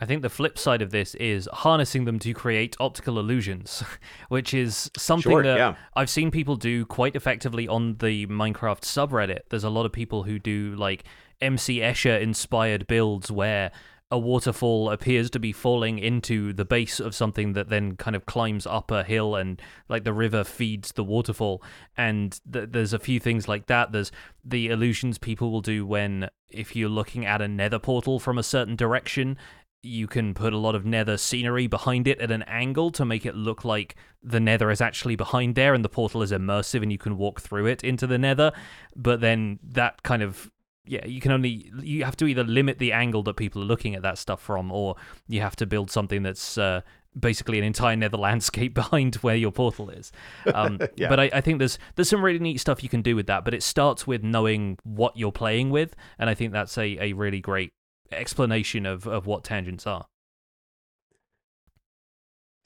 I 0.01 0.07
think 0.07 0.23
the 0.23 0.29
flip 0.29 0.59
side 0.59 0.83
of 0.83 0.91
this 0.91 1.15
is 1.17 1.49
harnessing 1.53 2.05
them 2.05 2.19
to 2.21 2.35
create 2.35 2.77
optical 2.81 3.19
illusions, 3.19 3.85
which 4.29 4.53
is 4.53 4.91
something 4.97 5.31
Sure, 5.31 5.43
that 5.45 5.57
yeah. 5.57 5.77
I've 5.95 6.11
seen 6.11 6.31
people 6.31 6.57
do 6.57 6.85
quite 6.85 7.15
effectively 7.15 7.69
on 7.69 7.97
the 7.99 8.27
Minecraft 8.27 8.81
subreddit. 8.81 9.41
There's 9.51 9.65
a 9.65 9.71
lot 9.71 9.87
of 9.87 9.93
people 9.93 10.25
who 10.25 10.41
do 10.41 10.75
like 10.75 11.05
MC 11.41 11.79
Escher 11.79 12.21
inspired 12.21 12.87
builds 12.87 13.31
where 13.31 13.71
a 14.15 14.19
waterfall 14.19 14.91
appears 14.91 15.28
to 15.28 15.41
be 15.41 15.51
falling 15.51 15.99
into 15.99 16.53
the 16.53 16.65
base 16.65 17.01
of 17.01 17.16
something 17.16 17.55
that 17.55 17.69
then 17.69 17.97
kind 17.97 18.15
of 18.15 18.27
climbs 18.27 18.65
up 18.65 18.93
a 18.93 19.03
hill 19.03 19.35
and 19.35 19.61
like 19.89 20.05
the 20.05 20.12
river 20.12 20.45
feeds 20.45 20.93
the 20.93 21.03
waterfall. 21.03 21.61
And 21.97 22.41
th- 22.51 22.69
there's 22.70 22.93
a 22.93 23.01
few 23.01 23.19
things 23.19 23.49
like 23.49 23.66
that. 23.66 23.91
There's 23.91 24.12
the 24.45 24.69
illusions 24.69 25.19
people 25.19 25.51
will 25.51 25.62
do 25.62 25.85
when 25.85 26.31
if 26.49 26.77
you're 26.77 26.89
looking 26.89 27.27
at 27.27 27.43
a 27.43 27.49
nether 27.49 27.81
portal 27.81 28.20
from 28.20 28.39
a 28.39 28.45
certain 28.45 28.77
direction 28.77 29.36
you 29.82 30.07
can 30.07 30.32
put 30.32 30.53
a 30.53 30.59
lot 30.59 30.74
of 30.74 30.86
nether 30.86 31.16
scenery 31.19 31.66
behind 31.66 32.09
it 32.09 32.19
at 32.19 32.31
an 32.31 32.43
angle 32.45 32.91
to 32.91 33.05
make 33.05 33.27
it 33.27 33.35
look 33.35 33.66
like 33.66 33.97
the 34.23 34.41
nether 34.41 34.70
is 34.70 34.81
actually 34.81 35.15
behind 35.15 35.57
there 35.57 35.74
and 35.74 35.85
the 35.85 35.91
portal 35.91 36.23
is 36.23 36.32
immersive 36.32 36.82
and 36.82 36.91
you 36.91 36.97
can 36.97 37.19
walk 37.19 37.43
through 37.43 37.66
it 37.66 37.85
into 37.85 38.07
the 38.07 38.16
nether. 38.16 38.51
But 38.97 39.20
then 39.20 39.59
that 39.62 40.03
kind 40.03 40.23
of 40.23 40.51
yeah 40.86 41.05
you 41.06 41.20
can 41.20 41.32
only 41.32 41.70
you 41.81 42.05
have 42.05 42.16
to 42.16 42.27
either 42.27 42.44
limit 42.44 42.78
the 42.78 42.93
angle 42.93 43.23
that 43.23 43.35
people 43.35 43.62
are 43.62 43.66
looking 43.66 43.94
at 43.94 44.02
that 44.02 44.19
stuff 44.19 44.40
from 44.40 44.70
or 44.70 44.97
you 45.28 45.40
have 45.40 45.56
to 45.56 45.66
build 45.66 45.90
something 45.90 46.23
that's 46.23 46.59
uh, 46.59 46.81
basically 47.19 47.59
an 47.59 47.65
entire 47.65 47.97
nether 47.97 48.16
landscape 48.28 48.74
behind 48.74 49.15
where 49.16 49.36
your 49.36 49.52
portal 49.52 49.89
is 49.90 50.12
um, 50.55 50.78
Yeah. 50.97 51.09
but 51.09 51.20
I, 51.20 51.31
I 51.32 51.40
think 51.40 51.59
there's 51.59 51.78
there's 51.94 52.09
some 52.09 52.24
really 52.24 52.39
neat 52.39 52.59
stuff 52.61 52.82
you 52.82 52.89
can 52.89 53.02
do 53.02 53.16
with 53.16 53.27
that 53.27 53.44
but 53.44 53.55
it 53.55 53.62
starts 53.62 54.06
with 54.06 54.23
knowing 54.23 54.78
what 54.85 55.16
you're 55.16 55.32
playing 55.32 55.70
with 55.70 55.94
and 56.19 56.28
i 56.28 56.35
think 56.35 56.52
that's 56.52 56.77
a, 56.77 56.98
a 57.01 57.12
really 57.15 57.40
great 57.40 57.73
explanation 58.12 58.85
of, 58.86 59.06
of 59.06 59.27
what 59.27 59.44
tangents 59.44 59.86
are 59.86 60.06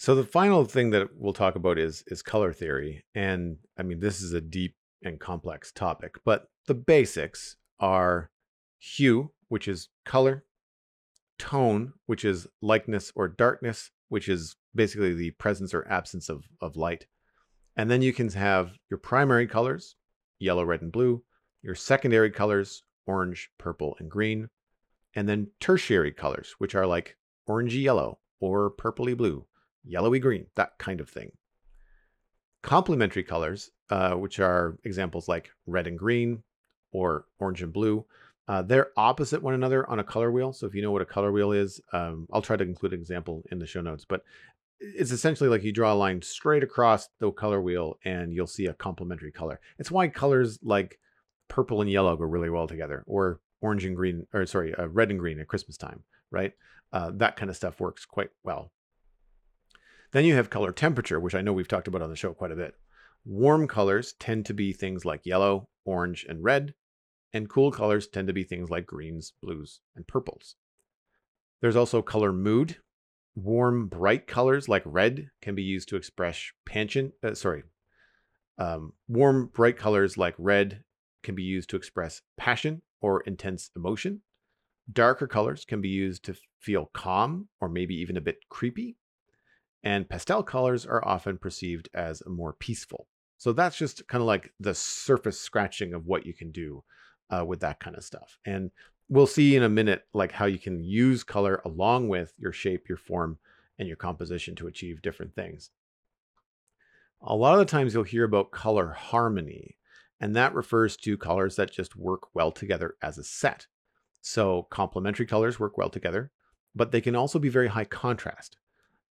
So 0.01 0.15
the 0.15 0.25
final 0.25 0.65
thing 0.65 0.91
that 0.91 1.09
we'll 1.17 1.33
talk 1.33 1.57
about 1.57 1.79
is 1.79 2.05
is 2.07 2.23
color 2.23 2.53
theory, 2.53 3.05
and 3.15 3.57
I 3.79 3.83
mean 3.83 3.99
this 4.01 4.21
is 4.23 4.33
a 4.33 4.41
deep 4.41 4.75
and 5.03 5.19
complex 5.19 5.73
topic, 5.73 6.17
but 6.25 6.47
the 6.67 6.75
basics 6.75 7.57
are 7.81 8.31
hue, 8.79 9.33
which 9.49 9.69
is 9.69 9.89
color, 10.05 10.45
tone, 11.39 11.93
which 12.07 12.25
is 12.25 12.47
likeness 12.61 13.13
or 13.15 13.29
darkness, 13.29 13.91
which 14.09 14.29
is 14.29 14.57
basically 14.75 15.15
the 15.15 15.31
presence 15.33 15.75
or 15.75 15.87
absence 15.89 16.29
of 16.29 16.45
of 16.61 16.77
light, 16.77 17.07
and 17.77 17.91
then 17.91 18.03
you 18.03 18.13
can 18.13 18.29
have 18.31 18.73
your 18.91 18.99
primary 18.99 19.47
colors, 19.47 19.97
yellow, 20.39 20.65
red, 20.65 20.83
and 20.83 20.93
blue, 20.93 21.23
your 21.63 21.75
secondary 21.75 22.31
colors, 22.31 22.83
orange, 23.07 23.51
purple, 23.59 23.97
and 23.99 24.11
green, 24.11 24.49
and 25.15 25.29
then 25.29 25.51
tertiary 25.61 26.13
colors, 26.13 26.55
which 26.59 26.75
are 26.75 26.87
like 26.87 27.17
orangey 27.49 27.83
yellow 27.83 28.19
or 28.41 28.71
purpley 28.71 29.17
blue 29.17 29.47
yellowy 29.85 30.19
green, 30.19 30.47
that 30.55 30.79
kind 30.79 31.01
of 31.01 31.09
thing. 31.09 31.31
Complementary 32.63 33.23
colors, 33.23 33.71
uh, 33.91 34.15
which 34.15 34.39
are 34.39 34.79
examples 34.85 35.29
like 35.29 35.51
red 35.67 35.87
and 35.87 35.99
green 35.99 36.43
or 36.93 37.27
orange 37.39 37.63
and 37.63 37.73
blue, 37.73 38.05
uh, 38.49 38.63
they're 38.63 38.91
opposite 38.97 39.43
one 39.43 39.55
another 39.55 39.89
on 39.91 39.99
a 39.99 40.05
color 40.05 40.31
wheel. 40.31 40.53
So 40.53 40.67
if 40.67 40.75
you 40.75 40.83
know 40.83 40.91
what 40.91 41.03
a 41.03 41.07
color 41.07 41.33
wheel 41.33 41.53
is, 41.53 41.81
um, 41.93 42.27
I'll 42.33 42.43
try 42.43 42.57
to 42.57 42.65
include 42.65 42.93
an 42.95 43.01
example 43.01 43.43
in 43.51 43.59
the 43.59 43.67
show 43.67 43.83
notes. 43.83 44.07
But 44.09 44.23
it's 44.81 45.11
essentially 45.11 45.51
like 45.51 45.65
you 45.65 45.73
draw 45.73 45.93
a 45.93 45.95
line 45.95 46.23
straight 46.23 46.63
across 46.63 47.09
the 47.19 47.31
color 47.33 47.61
wheel 47.61 47.99
and 48.05 48.33
you'll 48.33 48.47
see 48.47 48.67
a 48.67 48.75
complementary 48.75 49.33
color. 49.33 49.61
It's 49.79 49.91
why 49.91 50.09
colors 50.09 50.59
like 50.63 50.99
purple 51.49 51.81
and 51.81 51.91
yellow 51.91 52.17
go 52.17 52.25
really 52.25 52.51
well 52.51 52.69
together, 52.69 53.05
or 53.07 53.41
orange 53.61 53.85
and 53.85 53.97
green, 53.97 54.27
or 54.33 54.47
sorry, 54.47 54.75
uh, 54.75 54.87
red 54.87 55.11
and 55.11 55.19
green 55.19 55.41
at 55.41 55.49
Christmas 55.49 55.77
time, 55.77 56.03
right? 56.31 56.53
Uh, 56.93 57.11
that 57.15 57.37
kind 57.37 57.51
of 57.51 57.57
stuff 57.57 57.81
works 57.81 58.07
quite 58.07 58.31
well. 58.45 58.71
Then 60.13 60.25
you 60.25 60.35
have 60.35 60.49
color 60.49 60.73
temperature, 60.73 61.21
which 61.21 61.35
I 61.35 61.43
know 61.43 61.53
we've 61.53 61.69
talked 61.69 61.89
about 61.89 62.03
on 62.03 62.11
the 62.11 62.17
show 62.17 62.33
quite 62.33 62.53
a 62.53 62.57
bit. 62.57 62.75
Warm 63.31 63.69
colors 63.69 64.15
tend 64.15 64.47
to 64.47 64.55
be 64.55 64.73
things 64.73 65.05
like 65.05 65.27
yellow, 65.27 65.69
orange, 65.85 66.25
and 66.27 66.43
red, 66.43 66.73
and 67.31 67.47
cool 67.47 67.71
colors 67.71 68.09
tend 68.09 68.27
to 68.29 68.33
be 68.33 68.43
things 68.43 68.71
like 68.71 68.87
greens, 68.87 69.35
blues, 69.43 69.83
and 69.95 70.09
purples. 70.09 70.57
There's 71.61 71.77
also 71.77 72.01
color 72.01 72.33
mood. 72.33 72.79
Warm, 73.35 73.87
bright 73.89 74.27
colors 74.27 74.67
like 74.67 74.83
red 74.87 75.29
can 75.43 75.55
be 75.55 75.63
used 75.63 75.91
to 75.91 75.97
express 75.97 76.43
passion. 76.65 77.13
Uh, 77.23 77.35
sorry, 77.35 77.65
um, 78.57 78.95
warm, 79.09 79.51
bright 79.53 79.77
colors 79.77 80.17
like 80.17 80.35
red 80.39 80.83
can 81.23 81.35
be 81.35 81.43
used 81.43 81.69
to 81.69 81.77
express 81.77 82.23
passion 82.39 82.81
or 83.03 83.21
intense 83.21 83.71
emotion. 83.77 84.23
Darker 84.91 85.27
colors 85.27 85.67
can 85.67 85.83
be 85.83 85.91
used 85.91 86.25
to 86.25 86.35
feel 86.61 86.91
calm 86.95 87.49
or 87.61 87.69
maybe 87.69 87.95
even 87.95 88.17
a 88.17 88.23
bit 88.23 88.39
creepy. 88.49 88.97
And 89.83 90.09
pastel 90.09 90.43
colors 90.43 90.87
are 90.87 91.07
often 91.07 91.37
perceived 91.37 91.91
as 91.93 92.23
more 92.27 92.55
peaceful. 92.55 93.07
So 93.39 93.53
that's 93.53 93.77
just 93.77 94.07
kind 94.09 94.21
of 94.21 94.27
like 94.27 94.53
the 94.61 94.75
surface 94.75 95.41
scratching 95.41 95.95
of 95.95 96.07
what 96.07 96.27
you 96.27 96.35
can 96.35 96.51
do 96.51 96.83
uh, 97.31 97.45
with 97.45 97.61
that 97.61 97.81
kind 97.81 97.97
of 97.97 98.05
stuff. 98.05 98.39
And 98.45 98.71
we'll 99.09 99.27
see 99.27 99.57
in 99.57 99.63
a 99.63 99.69
minute 99.69 100.05
like 100.13 100.33
how 100.33 100.47
you 100.47 100.59
can 100.59 100.83
use 100.83 101.25
color 101.25 101.63
along 101.65 102.09
with 102.09 102.35
your 102.37 102.53
shape, 102.53 102.89
your 102.89 102.99
form, 102.99 103.39
and 103.79 103.87
your 103.87 103.97
composition 103.97 104.55
to 104.57 104.67
achieve 104.67 105.03
different 105.03 105.35
things. 105.35 105.71
A 107.23 107.35
lot 107.35 107.55
of 107.55 107.59
the 107.61 107.65
times 107.65 107.95
you'll 107.95 108.03
hear 108.05 108.25
about 108.25 108.51
color 108.51 108.91
harmony, 108.91 109.77
and 110.21 110.35
that 110.37 110.55
refers 110.55 110.97
to 110.99 111.17
colors 111.17 111.57
that 111.57 111.71
just 111.71 111.97
work 111.97 112.35
well 112.35 112.51
together 112.51 112.97
as 113.03 113.19
a 113.19 113.25
set. 113.25 113.67
So 114.21 114.67
complementary 114.71 115.27
colors 115.27 115.61
work 115.61 115.79
well 115.79 115.91
together, 115.91 116.31
but 116.75 116.91
they 116.91 117.01
can 117.01 117.17
also 117.17 117.39
be 117.39 117.49
very 117.49 117.69
high 117.69 117.85
contrast. 117.85 118.57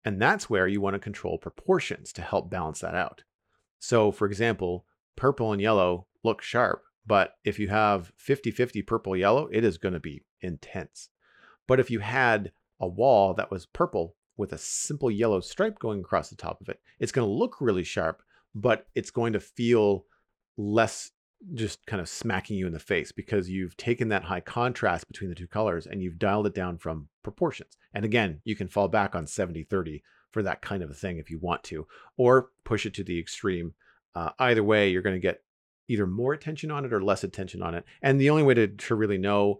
And 0.05 0.21
that's 0.21 0.49
where 0.49 0.67
you 0.67 0.79
want 0.79 0.93
to 0.95 0.99
control 0.99 1.37
proportions 1.37 2.13
to 2.13 2.21
help 2.21 2.49
balance 2.49 2.79
that 2.81 2.95
out. 2.95 3.23
So, 3.79 4.11
for 4.11 4.27
example, 4.27 4.85
purple 5.15 5.51
and 5.51 5.61
yellow 5.61 6.07
look 6.23 6.41
sharp, 6.41 6.83
but 7.05 7.33
if 7.43 7.59
you 7.59 7.69
have 7.69 8.11
50 8.17 8.51
50 8.51 8.81
purple 8.81 9.15
yellow, 9.15 9.47
it 9.51 9.63
is 9.63 9.77
going 9.77 9.93
to 9.93 9.99
be 9.99 10.23
intense. 10.41 11.09
But 11.67 11.79
if 11.79 11.89
you 11.89 11.99
had 11.99 12.51
a 12.79 12.87
wall 12.87 13.33
that 13.33 13.51
was 13.51 13.65
purple 13.65 14.15
with 14.35 14.53
a 14.53 14.57
simple 14.57 15.09
yellow 15.09 15.39
stripe 15.39 15.79
going 15.79 15.99
across 15.99 16.29
the 16.29 16.35
top 16.35 16.61
of 16.61 16.69
it, 16.69 16.79
it's 16.99 17.11
going 17.11 17.27
to 17.27 17.33
look 17.33 17.57
really 17.59 17.83
sharp, 17.83 18.21
but 18.53 18.87
it's 18.95 19.11
going 19.11 19.33
to 19.33 19.39
feel 19.39 20.05
less 20.57 21.11
just 21.53 21.85
kind 21.85 22.01
of 22.01 22.09
smacking 22.09 22.57
you 22.57 22.65
in 22.65 22.73
the 22.73 22.79
face 22.79 23.11
because 23.11 23.49
you've 23.49 23.77
taken 23.77 24.09
that 24.09 24.23
high 24.23 24.39
contrast 24.39 25.07
between 25.07 25.29
the 25.29 25.35
two 25.35 25.47
colors 25.47 25.85
and 25.85 26.01
you've 26.01 26.17
dialed 26.17 26.47
it 26.47 26.55
down 26.55 26.77
from 26.77 27.07
proportions. 27.23 27.77
And 27.93 28.03
again, 28.03 28.41
you 28.43 28.55
can 28.55 28.67
fall 28.67 28.87
back 28.87 29.15
on 29.15 29.27
70 29.27 29.63
30 29.63 30.03
for 30.31 30.43
that 30.43 30.61
kind 30.61 30.83
of 30.83 30.89
a 30.89 30.95
thing 30.95 31.17
if 31.17 31.29
you 31.29 31.39
want 31.39 31.63
to, 31.65 31.87
or 32.17 32.49
push 32.63 32.85
it 32.85 32.93
to 32.95 33.03
the 33.03 33.19
extreme. 33.19 33.73
Uh, 34.15 34.31
either 34.39 34.63
way, 34.63 34.89
you're 34.89 35.01
going 35.01 35.15
to 35.15 35.19
get 35.19 35.41
either 35.87 36.07
more 36.07 36.33
attention 36.33 36.71
on 36.71 36.85
it 36.85 36.93
or 36.93 37.01
less 37.01 37.23
attention 37.23 37.61
on 37.61 37.75
it. 37.75 37.85
And 38.01 38.19
the 38.19 38.29
only 38.29 38.43
way 38.43 38.53
to, 38.55 38.67
to 38.67 38.95
really 38.95 39.17
know 39.17 39.59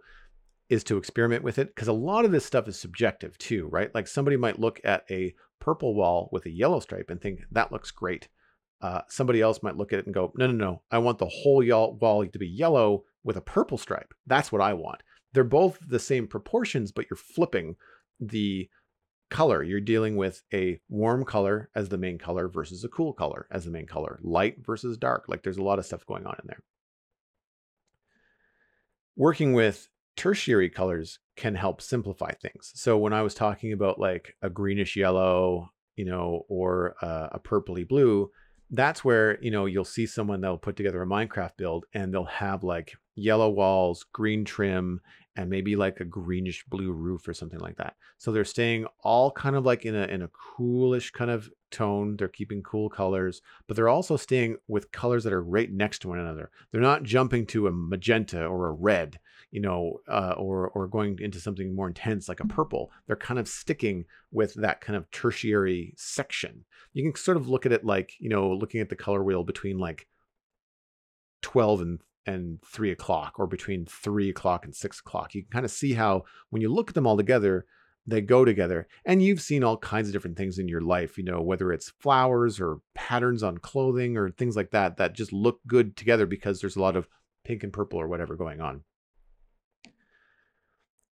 is 0.68 0.84
to 0.84 0.98
experiment 0.98 1.42
with 1.42 1.58
it 1.58 1.68
because 1.68 1.88
a 1.88 1.92
lot 1.92 2.24
of 2.24 2.32
this 2.32 2.44
stuff 2.44 2.68
is 2.68 2.78
subjective 2.78 3.38
too, 3.38 3.68
right? 3.68 3.94
Like 3.94 4.06
somebody 4.06 4.36
might 4.36 4.60
look 4.60 4.80
at 4.84 5.04
a 5.10 5.34
purple 5.60 5.94
wall 5.94 6.28
with 6.30 6.44
a 6.46 6.50
yellow 6.50 6.80
stripe 6.80 7.10
and 7.10 7.20
think 7.20 7.40
that 7.50 7.72
looks 7.72 7.90
great. 7.90 8.28
Uh, 8.80 9.00
somebody 9.08 9.40
else 9.40 9.62
might 9.62 9.76
look 9.76 9.92
at 9.92 9.98
it 9.98 10.06
and 10.06 10.14
go, 10.14 10.32
no, 10.36 10.46
no, 10.46 10.52
no, 10.52 10.82
I 10.90 10.98
want 10.98 11.18
the 11.18 11.26
whole 11.26 11.64
wall 12.00 12.26
to 12.26 12.38
be 12.38 12.46
yellow 12.46 13.04
with 13.24 13.36
a 13.36 13.40
purple 13.40 13.78
stripe. 13.78 14.14
That's 14.26 14.52
what 14.52 14.60
I 14.60 14.74
want. 14.74 15.02
They're 15.32 15.44
both 15.44 15.78
the 15.86 15.98
same 15.98 16.26
proportions, 16.26 16.92
but 16.92 17.06
you're 17.10 17.16
flipping 17.16 17.76
the 18.20 18.68
color. 19.30 19.62
You're 19.62 19.80
dealing 19.80 20.16
with 20.16 20.42
a 20.52 20.80
warm 20.88 21.24
color 21.24 21.70
as 21.74 21.88
the 21.88 21.98
main 21.98 22.18
color 22.18 22.48
versus 22.48 22.84
a 22.84 22.88
cool 22.88 23.12
color 23.12 23.46
as 23.50 23.64
the 23.64 23.70
main 23.70 23.86
color, 23.86 24.18
light 24.22 24.56
versus 24.64 24.96
dark. 24.96 25.24
Like 25.28 25.42
there's 25.42 25.58
a 25.58 25.62
lot 25.62 25.78
of 25.78 25.86
stuff 25.86 26.06
going 26.06 26.26
on 26.26 26.36
in 26.42 26.46
there. 26.46 26.62
Working 29.16 29.52
with 29.52 29.88
tertiary 30.16 30.70
colors 30.70 31.18
can 31.36 31.54
help 31.54 31.80
simplify 31.80 32.32
things. 32.32 32.72
So 32.74 32.98
when 32.98 33.12
I 33.12 33.22
was 33.22 33.34
talking 33.34 33.72
about 33.72 33.98
like 33.98 34.36
a 34.42 34.50
greenish 34.50 34.96
yellow, 34.96 35.70
you 35.96 36.04
know, 36.04 36.44
or 36.48 36.94
uh, 37.02 37.28
a 37.32 37.40
purpley 37.40 37.86
blue, 37.86 38.30
that's 38.70 39.04
where 39.04 39.42
you 39.42 39.50
know 39.50 39.66
you'll 39.66 39.84
see 39.84 40.06
someone 40.06 40.40
that'll 40.40 40.58
put 40.58 40.76
together 40.76 41.02
a 41.02 41.06
minecraft 41.06 41.56
build 41.56 41.86
and 41.94 42.12
they'll 42.12 42.24
have 42.24 42.62
like 42.62 42.92
yellow 43.14 43.48
walls 43.48 44.04
green 44.12 44.44
trim 44.44 45.00
and 45.38 45.48
maybe 45.48 45.76
like 45.76 46.00
a 46.00 46.04
greenish 46.04 46.64
blue 46.66 46.90
roof 46.90 47.26
or 47.28 47.32
something 47.32 47.60
like 47.60 47.76
that 47.76 47.94
so 48.18 48.32
they're 48.32 48.44
staying 48.44 48.84
all 49.00 49.30
kind 49.30 49.54
of 49.54 49.64
like 49.64 49.86
in 49.86 49.94
a 49.94 50.04
in 50.08 50.20
a 50.22 50.28
coolish 50.28 51.12
kind 51.12 51.30
of 51.30 51.48
tone 51.70 52.16
they're 52.16 52.28
keeping 52.28 52.62
cool 52.62 52.90
colors 52.90 53.40
but 53.66 53.76
they're 53.76 53.88
also 53.88 54.16
staying 54.16 54.56
with 54.66 54.90
colors 54.90 55.22
that 55.22 55.32
are 55.32 55.42
right 55.42 55.72
next 55.72 56.00
to 56.00 56.08
one 56.08 56.18
another 56.18 56.50
they're 56.72 56.80
not 56.80 57.04
jumping 57.04 57.46
to 57.46 57.68
a 57.68 57.72
magenta 57.72 58.44
or 58.44 58.66
a 58.66 58.72
red 58.72 59.18
you 59.50 59.60
know, 59.62 60.00
uh, 60.06 60.34
or 60.36 60.68
or 60.68 60.86
going 60.86 61.18
into 61.20 61.40
something 61.40 61.74
more 61.74 61.86
intense 61.86 62.28
like 62.28 62.40
a 62.40 62.46
purple. 62.46 62.90
They're 63.06 63.16
kind 63.16 63.40
of 63.40 63.48
sticking 63.48 64.04
with 64.30 64.52
that 64.54 64.82
kind 64.82 64.94
of 64.94 65.10
tertiary 65.10 65.94
section. 65.96 66.66
You 66.92 67.02
can 67.02 67.18
sort 67.18 67.38
of 67.38 67.48
look 67.48 67.64
at 67.64 67.72
it 67.72 67.82
like 67.82 68.12
you 68.18 68.28
know, 68.28 68.50
looking 68.50 68.82
at 68.82 68.90
the 68.90 68.96
color 68.96 69.22
wheel 69.22 69.44
between 69.44 69.78
like 69.78 70.06
twelve 71.40 71.80
and 71.80 72.00
and 72.28 72.58
three 72.62 72.90
o'clock, 72.90 73.38
or 73.38 73.46
between 73.46 73.86
three 73.86 74.28
o'clock 74.28 74.66
and 74.66 74.74
six 74.74 75.00
o'clock. 75.00 75.34
You 75.34 75.42
can 75.42 75.50
kind 75.50 75.64
of 75.64 75.70
see 75.70 75.94
how 75.94 76.24
when 76.50 76.60
you 76.60 76.68
look 76.72 76.90
at 76.90 76.94
them 76.94 77.06
all 77.06 77.16
together, 77.16 77.64
they 78.06 78.20
go 78.20 78.44
together. 78.44 78.86
And 79.04 79.22
you've 79.22 79.40
seen 79.40 79.64
all 79.64 79.78
kinds 79.78 80.08
of 80.08 80.12
different 80.12 80.36
things 80.36 80.58
in 80.58 80.68
your 80.68 80.82
life, 80.82 81.16
you 81.16 81.24
know, 81.24 81.40
whether 81.40 81.72
it's 81.72 81.92
flowers 82.00 82.60
or 82.60 82.80
patterns 82.94 83.42
on 83.42 83.58
clothing 83.58 84.16
or 84.18 84.30
things 84.30 84.56
like 84.56 84.70
that, 84.72 84.98
that 84.98 85.14
just 85.14 85.32
look 85.32 85.60
good 85.66 85.96
together 85.96 86.26
because 86.26 86.60
there's 86.60 86.76
a 86.76 86.82
lot 86.82 86.96
of 86.96 87.08
pink 87.44 87.62
and 87.62 87.72
purple 87.72 87.98
or 87.98 88.08
whatever 88.08 88.36
going 88.36 88.60
on. 88.60 88.82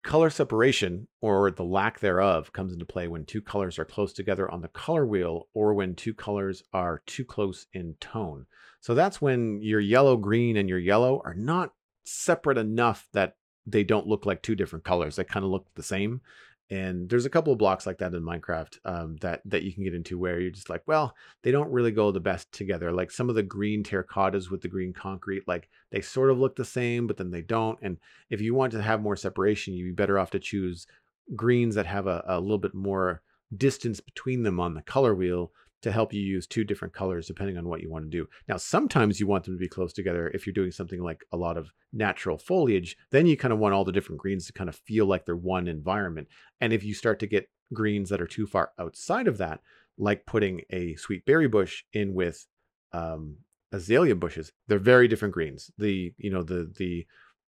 Color 0.05 0.29
separation, 0.29 1.07
or 1.19 1.49
the 1.49 1.63
lack 1.63 1.99
thereof, 1.99 2.53
comes 2.53 2.71
into 2.71 2.85
play 2.85 3.07
when 3.07 3.25
two 3.25 3.41
colors 3.41 3.79
are 3.79 3.85
close 3.85 4.13
together 4.13 4.49
on 4.51 4.61
the 4.61 4.67
color 4.67 5.03
wheel 5.03 5.47
or 5.55 5.73
when 5.73 5.95
two 5.95 6.13
colors 6.13 6.61
are 6.71 7.01
too 7.07 7.25
close 7.25 7.65
in 7.73 7.95
tone. 7.99 8.45
So 8.81 8.93
that's 8.93 9.19
when 9.19 9.63
your 9.63 9.79
yellow 9.79 10.15
green 10.15 10.57
and 10.57 10.69
your 10.69 10.77
yellow 10.77 11.23
are 11.25 11.33
not 11.33 11.73
separate 12.03 12.59
enough 12.59 13.07
that 13.13 13.37
they 13.65 13.83
don't 13.83 14.05
look 14.05 14.27
like 14.27 14.43
two 14.43 14.53
different 14.53 14.85
colors. 14.85 15.15
They 15.15 15.23
kind 15.23 15.43
of 15.43 15.49
look 15.49 15.65
the 15.73 15.81
same 15.81 16.21
and 16.69 17.09
there's 17.09 17.25
a 17.25 17.29
couple 17.29 17.53
of 17.53 17.59
blocks 17.59 17.85
like 17.85 17.99
that 17.99 18.13
in 18.13 18.23
minecraft 18.23 18.79
um, 18.85 19.17
that 19.21 19.41
that 19.45 19.63
you 19.63 19.71
can 19.71 19.83
get 19.83 19.93
into 19.93 20.17
where 20.17 20.39
you're 20.39 20.51
just 20.51 20.69
like 20.69 20.81
well 20.87 21.15
they 21.43 21.51
don't 21.51 21.71
really 21.71 21.91
go 21.91 22.11
the 22.11 22.19
best 22.19 22.51
together. 22.51 22.91
Like 22.91 23.11
some 23.11 23.29
of 23.29 23.35
the 23.35 23.43
green 23.43 23.83
terracottas 23.83 24.49
with 24.49 24.61
the 24.61 24.67
green 24.67 24.93
concrete 24.93 25.47
like 25.47 25.69
they 25.91 26.01
sort 26.01 26.31
of 26.31 26.39
look 26.39 26.55
the 26.55 26.65
same 26.65 27.07
but 27.07 27.17
then 27.17 27.31
they 27.31 27.41
don't 27.41 27.77
and 27.81 27.97
if 28.29 28.41
you 28.41 28.55
want 28.55 28.71
to 28.73 28.81
have 28.81 29.01
more 29.01 29.15
separation 29.15 29.73
you'd 29.73 29.95
be 29.95 30.03
better 30.03 30.17
off 30.17 30.31
to 30.31 30.39
choose 30.39 30.87
greens 31.35 31.75
that 31.75 31.85
have 31.85 32.07
a, 32.07 32.23
a 32.27 32.39
little 32.39 32.57
bit 32.57 32.73
more 32.73 33.21
distance 33.55 33.99
between 33.99 34.43
them 34.43 34.59
on 34.59 34.73
the 34.73 34.81
color 34.81 35.13
wheel 35.13 35.51
to 35.85 35.91
help 35.91 36.11
you 36.11 36.19
use 36.19 36.47
two 36.47 36.63
different 36.63 36.95
colors 36.95 37.27
depending 37.27 37.59
on 37.59 37.69
what 37.69 37.79
you 37.79 37.91
want 37.91 38.03
to 38.03 38.09
do. 38.09 38.27
Now, 38.47 38.57
sometimes 38.57 39.19
you 39.19 39.27
want 39.27 39.43
them 39.43 39.53
to 39.53 39.59
be 39.59 39.69
close 39.69 39.93
together 39.93 40.31
if 40.33 40.47
you're 40.47 40.53
doing 40.55 40.71
something 40.71 40.99
like 40.99 41.23
a 41.31 41.37
lot 41.37 41.57
of 41.57 41.71
natural 41.93 42.39
foliage, 42.39 42.97
then 43.11 43.27
you 43.27 43.37
kind 43.37 43.53
of 43.53 43.59
want 43.59 43.75
all 43.75 43.85
the 43.85 43.91
different 43.91 44.19
greens 44.19 44.47
to 44.47 44.53
kind 44.53 44.67
of 44.67 44.75
feel 44.75 45.05
like 45.05 45.27
they're 45.27 45.35
one 45.35 45.67
environment. 45.67 46.27
And 46.59 46.73
if 46.73 46.83
you 46.83 46.95
start 46.95 47.19
to 47.19 47.27
get 47.27 47.51
greens 47.71 48.09
that 48.09 48.19
are 48.19 48.25
too 48.25 48.47
far 48.47 48.71
outside 48.79 49.27
of 49.27 49.37
that, 49.37 49.59
like 49.99 50.25
putting 50.25 50.61
a 50.71 50.95
sweet 50.95 51.23
berry 51.23 51.47
bush 51.47 51.83
in 51.93 52.15
with 52.15 52.47
um, 52.91 53.37
azalea 53.71 54.15
bushes, 54.15 54.51
they're 54.67 54.79
very 54.79 55.07
different 55.07 55.35
greens. 55.35 55.69
The, 55.77 56.15
you 56.17 56.31
know, 56.31 56.41
the, 56.41 56.73
the 56.75 57.05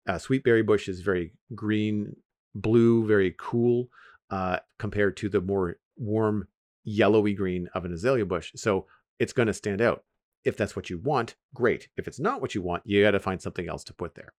uh, 0.07 0.19
sweet 0.19 0.44
berry 0.44 0.62
bush 0.62 0.86
is 0.86 1.01
very 1.01 1.32
green, 1.57 2.15
blue, 2.55 3.09
very 3.09 3.35
cool 3.36 3.89
uh, 4.31 4.61
compared 4.78 5.16
to 5.16 5.28
the 5.28 5.40
more 5.40 5.78
warm 5.97 6.47
yellowy 6.85 7.35
green 7.35 7.69
of 7.74 7.85
an 7.85 7.93
azalea 7.93 8.24
bush. 8.24 8.52
So 8.57 8.86
it's 9.19 9.32
going 9.32 9.48
to 9.48 9.55
stand 9.55 9.81
out. 9.81 10.05
If 10.44 10.57
that's 10.57 10.74
what 10.74 10.89
you 10.89 10.98
want, 10.98 11.35
great. 11.55 11.89
If 11.97 12.09
it's 12.09 12.20
not 12.20 12.40
what 12.40 12.55
you 12.55 12.62
want, 12.62 12.82
you 12.86 13.02
got 13.02 13.11
to 13.11 13.20
find 13.20 13.43
something 13.43 13.69
else 13.69 13.85
to 13.85 13.94
put 13.94 14.15
there. 14.15 14.32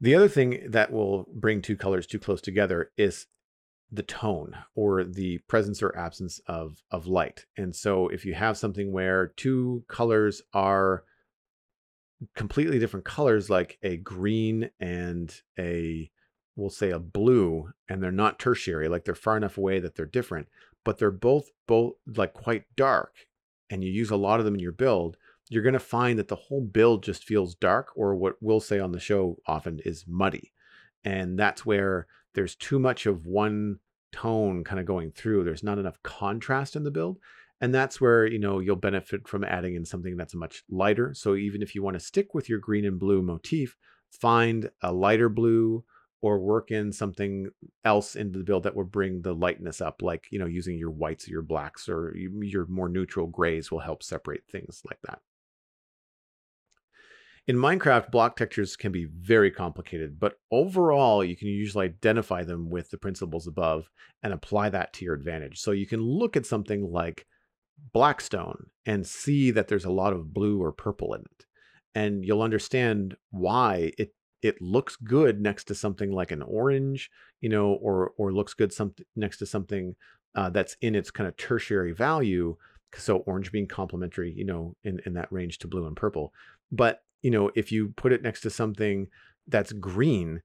The 0.00 0.14
other 0.14 0.28
thing 0.28 0.66
that 0.68 0.92
will 0.92 1.26
bring 1.34 1.60
two 1.60 1.76
colors 1.76 2.06
too 2.06 2.18
close 2.18 2.40
together 2.40 2.90
is 2.96 3.26
the 3.92 4.02
tone 4.04 4.56
or 4.74 5.02
the 5.04 5.38
presence 5.48 5.82
or 5.82 5.96
absence 5.96 6.40
of, 6.46 6.82
of 6.90 7.06
light. 7.06 7.44
And 7.56 7.74
so 7.74 8.08
if 8.08 8.24
you 8.24 8.34
have 8.34 8.56
something 8.56 8.92
where 8.92 9.32
two 9.36 9.84
colors 9.88 10.42
are 10.54 11.02
completely 12.36 12.78
different 12.78 13.04
colors, 13.04 13.50
like 13.50 13.78
a 13.82 13.96
green 13.96 14.70
and 14.78 15.34
a 15.58 16.10
we'll 16.60 16.70
say 16.70 16.90
a 16.90 16.98
blue 16.98 17.70
and 17.88 18.02
they're 18.02 18.12
not 18.12 18.38
tertiary, 18.38 18.88
like 18.88 19.04
they're 19.04 19.14
far 19.14 19.36
enough 19.36 19.58
away 19.58 19.80
that 19.80 19.96
they're 19.96 20.06
different, 20.06 20.48
but 20.84 20.98
they're 20.98 21.10
both 21.10 21.50
both 21.66 21.94
like 22.06 22.32
quite 22.32 22.64
dark 22.76 23.14
and 23.70 23.82
you 23.82 23.90
use 23.90 24.10
a 24.10 24.16
lot 24.16 24.40
of 24.40 24.44
them 24.44 24.54
in 24.54 24.60
your 24.60 24.72
build, 24.72 25.16
you're 25.48 25.62
going 25.62 25.72
to 25.72 25.78
find 25.78 26.18
that 26.18 26.28
the 26.28 26.36
whole 26.36 26.60
build 26.60 27.02
just 27.02 27.24
feels 27.24 27.54
dark 27.54 27.88
or 27.96 28.14
what 28.14 28.36
we'll 28.40 28.60
say 28.60 28.78
on 28.78 28.92
the 28.92 29.00
show 29.00 29.36
often 29.46 29.80
is 29.84 30.04
muddy. 30.06 30.52
And 31.04 31.38
that's 31.38 31.64
where 31.64 32.06
there's 32.34 32.54
too 32.54 32.78
much 32.78 33.06
of 33.06 33.26
one 33.26 33.78
tone 34.12 34.64
kind 34.64 34.80
of 34.80 34.86
going 34.86 35.12
through. 35.12 35.44
There's 35.44 35.64
not 35.64 35.78
enough 35.78 36.02
contrast 36.02 36.76
in 36.76 36.84
the 36.84 36.90
build. 36.90 37.18
And 37.60 37.74
that's 37.74 38.00
where, 38.00 38.26
you 38.26 38.38
know, 38.38 38.58
you'll 38.58 38.76
benefit 38.76 39.28
from 39.28 39.44
adding 39.44 39.74
in 39.74 39.84
something 39.84 40.16
that's 40.16 40.34
much 40.34 40.62
lighter. 40.70 41.12
So 41.14 41.34
even 41.34 41.62
if 41.62 41.74
you 41.74 41.82
want 41.82 41.94
to 41.94 42.00
stick 42.00 42.32
with 42.32 42.48
your 42.48 42.58
green 42.58 42.84
and 42.84 42.98
blue 42.98 43.22
motif, 43.22 43.76
find 44.10 44.70
a 44.82 44.92
lighter 44.92 45.28
blue 45.28 45.84
or 46.22 46.38
work 46.38 46.70
in 46.70 46.92
something 46.92 47.48
else 47.84 48.14
into 48.14 48.38
the 48.38 48.44
build 48.44 48.64
that 48.64 48.76
will 48.76 48.84
bring 48.84 49.22
the 49.22 49.32
lightness 49.32 49.80
up, 49.80 50.02
like, 50.02 50.26
you 50.30 50.38
know, 50.38 50.46
using 50.46 50.76
your 50.76 50.90
whites 50.90 51.26
or 51.26 51.30
your 51.30 51.42
blacks 51.42 51.88
or 51.88 52.14
your 52.16 52.66
more 52.66 52.88
neutral 52.88 53.26
grays 53.26 53.70
will 53.70 53.80
help 53.80 54.02
separate 54.02 54.42
things 54.50 54.82
like 54.88 54.98
that. 55.04 55.20
In 57.46 57.56
Minecraft, 57.56 58.10
block 58.10 58.36
textures 58.36 58.76
can 58.76 58.92
be 58.92 59.06
very 59.06 59.50
complicated, 59.50 60.20
but 60.20 60.34
overall, 60.52 61.24
you 61.24 61.36
can 61.36 61.48
usually 61.48 61.86
identify 61.86 62.44
them 62.44 62.68
with 62.70 62.90
the 62.90 62.98
principles 62.98 63.46
above 63.46 63.90
and 64.22 64.32
apply 64.32 64.68
that 64.68 64.92
to 64.92 65.04
your 65.04 65.14
advantage. 65.14 65.58
So 65.58 65.70
you 65.70 65.86
can 65.86 66.00
look 66.00 66.36
at 66.36 66.46
something 66.46 66.92
like 66.92 67.26
Blackstone 67.92 68.66
and 68.84 69.06
see 69.06 69.50
that 69.52 69.68
there's 69.68 69.86
a 69.86 69.90
lot 69.90 70.12
of 70.12 70.34
blue 70.34 70.62
or 70.62 70.70
purple 70.70 71.14
in 71.14 71.22
it. 71.22 71.46
And 71.94 72.24
you'll 72.24 72.42
understand 72.42 73.16
why 73.30 73.92
it 73.98 74.12
it 74.42 74.60
looks 74.60 74.96
good 74.96 75.40
next 75.40 75.64
to 75.64 75.74
something 75.74 76.10
like 76.10 76.30
an 76.30 76.42
orange, 76.42 77.10
you 77.40 77.48
know, 77.48 77.72
or 77.74 78.12
or 78.16 78.32
looks 78.32 78.54
good 78.54 78.72
some, 78.72 78.94
next 79.16 79.38
to 79.38 79.46
something 79.46 79.94
uh, 80.34 80.50
that's 80.50 80.76
in 80.80 80.94
its 80.94 81.10
kind 81.10 81.28
of 81.28 81.36
tertiary 81.36 81.92
value. 81.92 82.56
So 82.96 83.18
orange 83.18 83.52
being 83.52 83.68
complementary, 83.68 84.32
you 84.32 84.44
know, 84.44 84.74
in, 84.82 85.00
in 85.06 85.14
that 85.14 85.30
range 85.30 85.58
to 85.58 85.68
blue 85.68 85.86
and 85.86 85.96
purple. 85.96 86.32
But 86.72 87.02
you 87.22 87.30
know, 87.30 87.50
if 87.54 87.70
you 87.70 87.92
put 87.96 88.12
it 88.12 88.22
next 88.22 88.40
to 88.42 88.50
something 88.50 89.08
that's 89.46 89.72
green, 89.72 90.42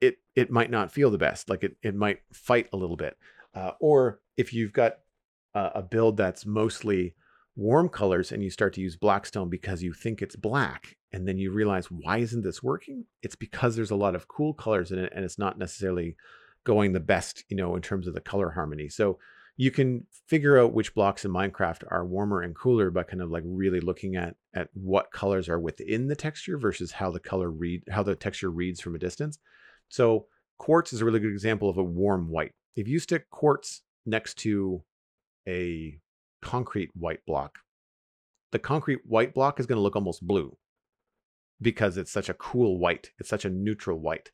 it 0.00 0.18
it 0.34 0.50
might 0.50 0.70
not 0.70 0.92
feel 0.92 1.10
the 1.10 1.18
best. 1.18 1.48
Like 1.48 1.62
it 1.62 1.76
it 1.82 1.94
might 1.94 2.20
fight 2.32 2.68
a 2.72 2.76
little 2.76 2.96
bit. 2.96 3.16
Uh, 3.54 3.72
or 3.80 4.20
if 4.36 4.52
you've 4.52 4.72
got 4.72 4.98
uh, 5.54 5.70
a 5.74 5.82
build 5.82 6.16
that's 6.16 6.44
mostly 6.44 7.14
warm 7.56 7.88
colors 7.88 8.32
and 8.32 8.42
you 8.42 8.50
start 8.50 8.74
to 8.74 8.80
use 8.80 8.96
blackstone 8.96 9.48
because 9.48 9.82
you 9.82 9.92
think 9.92 10.20
it's 10.20 10.36
black 10.36 10.96
and 11.12 11.26
then 11.26 11.38
you 11.38 11.52
realize 11.52 11.90
why 11.90 12.18
isn't 12.18 12.42
this 12.42 12.62
working? 12.62 13.04
It's 13.22 13.36
because 13.36 13.76
there's 13.76 13.92
a 13.92 13.96
lot 13.96 14.14
of 14.14 14.28
cool 14.28 14.54
colors 14.54 14.90
in 14.90 14.98
it 14.98 15.12
and 15.14 15.24
it's 15.24 15.38
not 15.38 15.58
necessarily 15.58 16.16
going 16.64 16.92
the 16.92 17.00
best 17.00 17.44
you 17.48 17.56
know 17.56 17.76
in 17.76 17.82
terms 17.82 18.06
of 18.06 18.14
the 18.14 18.20
color 18.20 18.50
harmony. 18.50 18.88
So 18.88 19.18
you 19.56 19.70
can 19.70 20.06
figure 20.26 20.58
out 20.58 20.72
which 20.72 20.94
blocks 20.94 21.24
in 21.24 21.30
minecraft 21.30 21.84
are 21.88 22.04
warmer 22.04 22.42
and 22.42 22.56
cooler 22.56 22.90
by 22.90 23.04
kind 23.04 23.22
of 23.22 23.30
like 23.30 23.44
really 23.46 23.80
looking 23.80 24.16
at 24.16 24.34
at 24.54 24.68
what 24.74 25.12
colors 25.12 25.48
are 25.48 25.60
within 25.60 26.08
the 26.08 26.16
texture 26.16 26.58
versus 26.58 26.90
how 26.90 27.10
the 27.10 27.20
color 27.20 27.50
read 27.50 27.82
how 27.90 28.02
the 28.02 28.16
texture 28.16 28.50
reads 28.50 28.80
from 28.80 28.96
a 28.96 28.98
distance. 28.98 29.38
So 29.88 30.26
quartz 30.58 30.92
is 30.92 31.00
a 31.00 31.04
really 31.04 31.20
good 31.20 31.32
example 31.32 31.68
of 31.68 31.78
a 31.78 31.84
warm 31.84 32.28
white. 32.28 32.52
If 32.74 32.88
you 32.88 32.98
stick 32.98 33.30
quartz 33.30 33.82
next 34.06 34.38
to 34.38 34.82
a 35.46 35.98
concrete 36.44 36.90
white 36.94 37.24
block. 37.26 37.58
The 38.52 38.58
concrete 38.58 39.00
white 39.06 39.34
block 39.34 39.58
is 39.58 39.66
going 39.66 39.78
to 39.78 39.82
look 39.82 39.96
almost 39.96 40.26
blue 40.26 40.56
because 41.60 41.96
it's 41.96 42.12
such 42.12 42.28
a 42.28 42.34
cool 42.34 42.78
white. 42.78 43.10
It's 43.18 43.30
such 43.30 43.44
a 43.44 43.50
neutral 43.50 43.98
white. 43.98 44.30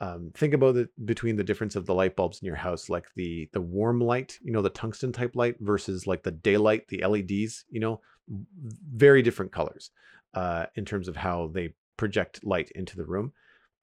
Um, 0.00 0.30
think 0.34 0.54
about 0.54 0.76
it 0.76 0.88
between 1.04 1.36
the 1.36 1.44
difference 1.44 1.76
of 1.76 1.84
the 1.84 1.92
light 1.92 2.16
bulbs 2.16 2.40
in 2.40 2.46
your 2.46 2.56
house, 2.56 2.88
like 2.88 3.06
the 3.16 3.50
the 3.52 3.60
warm 3.60 4.00
light, 4.00 4.38
you 4.42 4.52
know, 4.52 4.62
the 4.62 4.70
tungsten 4.70 5.12
type 5.12 5.32
light 5.34 5.56
versus 5.60 6.06
like 6.06 6.22
the 6.22 6.30
daylight, 6.30 6.88
the 6.88 7.04
LEDs, 7.04 7.64
you 7.68 7.80
know, 7.80 8.00
very 8.94 9.20
different 9.20 9.52
colors 9.52 9.90
uh, 10.32 10.66
in 10.76 10.84
terms 10.84 11.08
of 11.08 11.16
how 11.16 11.50
they 11.52 11.74
project 11.98 12.40
light 12.44 12.70
into 12.74 12.96
the 12.96 13.04
room. 13.04 13.32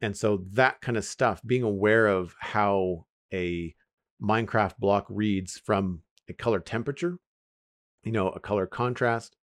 And 0.02 0.16
so 0.16 0.44
that 0.54 0.82
kind 0.82 0.98
of 0.98 1.06
stuff, 1.06 1.42
being 1.46 1.64
aware 1.64 2.08
of 2.08 2.34
how 2.40 3.06
a 3.34 3.76
Minecraft 4.22 4.78
block 4.80 5.06
reads 5.10 5.62
from 5.64 6.02
a 6.30 6.34
color 6.34 6.60
temperature, 6.60 7.20
you 8.08 8.14
know, 8.14 8.30
a 8.30 8.40
color 8.40 8.66
contrast, 8.66 9.36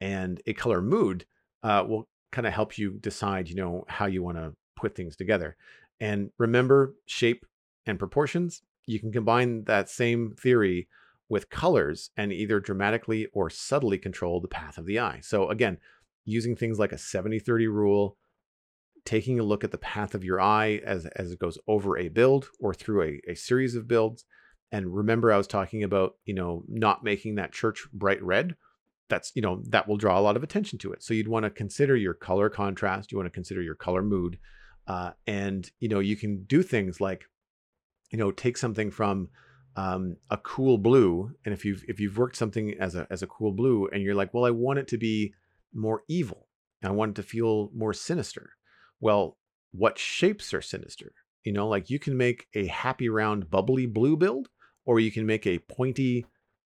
and 0.00 0.40
a 0.46 0.54
color 0.54 0.80
mood 0.80 1.26
uh, 1.62 1.84
will 1.86 2.08
kind 2.30 2.46
of 2.46 2.52
help 2.52 2.78
you 2.78 2.92
decide, 3.00 3.48
you 3.48 3.56
know, 3.56 3.84
how 3.88 4.06
you 4.06 4.22
want 4.22 4.36
to 4.38 4.54
put 4.76 4.94
things 4.94 5.16
together. 5.16 5.56
And 6.00 6.30
remember 6.38 6.94
shape 7.06 7.44
and 7.86 7.98
proportions. 7.98 8.62
You 8.86 9.00
can 9.00 9.10
combine 9.12 9.64
that 9.64 9.88
same 9.88 10.36
theory 10.38 10.88
with 11.28 11.50
colors 11.50 12.10
and 12.16 12.32
either 12.32 12.60
dramatically 12.60 13.26
or 13.32 13.50
subtly 13.50 13.98
control 13.98 14.40
the 14.40 14.48
path 14.48 14.78
of 14.78 14.86
the 14.86 15.00
eye. 15.00 15.20
So 15.22 15.50
again, 15.50 15.78
using 16.24 16.54
things 16.54 16.78
like 16.78 16.92
a 16.92 16.96
70-30 16.96 17.68
rule, 17.72 18.16
taking 19.04 19.40
a 19.40 19.44
look 19.44 19.64
at 19.64 19.72
the 19.72 19.78
path 19.78 20.14
of 20.14 20.22
your 20.22 20.40
eye 20.40 20.80
as, 20.84 21.06
as 21.16 21.32
it 21.32 21.40
goes 21.40 21.58
over 21.66 21.98
a 21.98 22.08
build 22.08 22.50
or 22.60 22.72
through 22.72 23.02
a, 23.02 23.32
a 23.32 23.34
series 23.34 23.74
of 23.74 23.88
builds, 23.88 24.24
and 24.72 24.94
remember, 24.94 25.32
I 25.32 25.36
was 25.36 25.46
talking 25.46 25.82
about, 25.82 26.16
you 26.24 26.34
know, 26.34 26.64
not 26.68 27.04
making 27.04 27.36
that 27.36 27.52
church 27.52 27.86
bright 27.92 28.22
red. 28.22 28.56
That's, 29.08 29.30
you 29.34 29.42
know, 29.42 29.62
that 29.68 29.86
will 29.86 29.96
draw 29.96 30.18
a 30.18 30.20
lot 30.20 30.36
of 30.36 30.42
attention 30.42 30.78
to 30.80 30.92
it. 30.92 31.02
So 31.02 31.14
you'd 31.14 31.28
want 31.28 31.44
to 31.44 31.50
consider 31.50 31.94
your 31.96 32.14
color 32.14 32.50
contrast. 32.50 33.12
You 33.12 33.18
want 33.18 33.26
to 33.26 33.34
consider 33.34 33.62
your 33.62 33.76
color 33.76 34.02
mood. 34.02 34.38
Uh, 34.86 35.12
and, 35.26 35.70
you 35.78 35.88
know, 35.88 36.00
you 36.00 36.16
can 36.16 36.44
do 36.44 36.62
things 36.62 37.00
like, 37.00 37.24
you 38.10 38.18
know, 38.18 38.32
take 38.32 38.56
something 38.56 38.90
from 38.90 39.28
um, 39.76 40.16
a 40.30 40.36
cool 40.36 40.78
blue. 40.78 41.32
And 41.44 41.54
if 41.54 41.64
you've, 41.64 41.84
if 41.86 42.00
you've 42.00 42.18
worked 42.18 42.36
something 42.36 42.74
as 42.80 42.96
a, 42.96 43.06
as 43.10 43.22
a 43.22 43.26
cool 43.26 43.52
blue 43.52 43.88
and 43.92 44.02
you're 44.02 44.14
like, 44.14 44.34
well, 44.34 44.44
I 44.44 44.50
want 44.50 44.78
it 44.80 44.88
to 44.88 44.98
be 44.98 45.34
more 45.72 46.02
evil. 46.08 46.48
I 46.82 46.90
want 46.90 47.10
it 47.10 47.22
to 47.22 47.28
feel 47.28 47.70
more 47.74 47.92
sinister. 47.92 48.50
Well, 49.00 49.38
what 49.72 49.98
shapes 49.98 50.54
are 50.54 50.62
sinister? 50.62 51.12
You 51.44 51.52
know, 51.52 51.68
like 51.68 51.90
you 51.90 51.98
can 51.98 52.16
make 52.16 52.46
a 52.54 52.66
happy 52.66 53.08
round 53.08 53.50
bubbly 53.50 53.86
blue 53.86 54.16
build 54.16 54.48
or 54.86 55.00
you 55.00 55.10
can 55.10 55.26
make 55.26 55.46
a 55.46 55.58
pointy, 55.58 56.24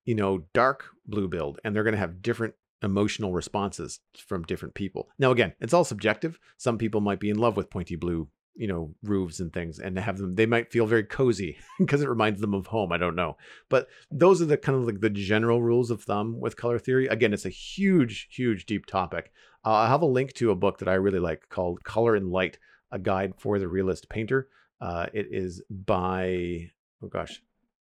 you 0.05 0.15
know, 0.15 0.45
dark 0.53 0.87
blue 1.07 1.29
build, 1.29 1.61
and 1.63 1.77
they're 1.77 1.85
going 1.85 1.95
to 1.95 1.99
have 1.99 2.23
different 2.23 2.55
emotional 2.83 3.33
responses 3.33 4.01
from 4.27 4.43
different 4.43 4.75
people. 4.75 5.09
Now, 5.19 5.31
again, 5.31 5.53
it's 5.61 5.75
all 5.75 5.85
subjective. 5.85 6.39
Some 6.57 6.79
people 6.79 7.01
might 7.01 7.21
be 7.21 7.31
in 7.31 7.39
love 7.39 7.57
with 7.57 7.71
pointy 7.71 7.97
blue, 7.97 8.29
you 8.55 8.67
know, 8.67 8.95
roofs 9.03 9.41
and 9.41 9.53
things, 9.53 9.79
and 9.79 9.99
have 9.99 10.19
them. 10.19 10.35
They 10.35 10.47
might 10.47 10.73
feel 10.73 10.87
very 10.87 11.05
cozy 11.05 11.57
because 11.79 12.03
it 12.03 12.09
reminds 12.09 12.41
them 12.41 12.55
of 12.55 12.67
home. 12.67 12.91
I 12.93 12.97
don't 12.97 13.17
know, 13.17 13.37
but 13.69 13.89
those 14.11 14.43
are 14.43 14.47
the 14.47 14.57
kind 14.57 14.79
of 14.79 14.85
like 14.85 15.01
the 15.01 15.11
general 15.11 15.63
rules 15.63 15.91
of 15.91 16.03
thumb 16.03 16.41
with 16.41 16.57
color 16.57 16.79
theory. 16.79 17.07
Again, 17.07 17.33
it's 17.33 17.47
a 17.47 17.51
huge, 17.51 18.29
huge, 18.31 18.67
deep 18.67 18.87
topic. 18.87 19.33
Uh, 19.65 19.73
I 19.73 19.89
have 19.89 20.03
a 20.03 20.07
link 20.07 20.33
to 20.35 20.51
a 20.51 20.57
book 20.57 20.79
that 20.79 20.89
I 20.89 20.95
really 20.95 21.19
like 21.19 21.49
called 21.49 21.85
"Color 21.85 22.17
and 22.17 22.31
Light: 22.31 22.59
A 22.91 22.99
Guide 22.99 23.35
for 23.37 23.59
the 23.59 23.69
Realist 23.69 24.09
Painter." 24.09 24.49
Uh, 24.81 25.07
it 25.15 25.29
is 25.31 25.63
by 25.71 26.71
oh 27.03 27.09
gosh, 27.09 27.43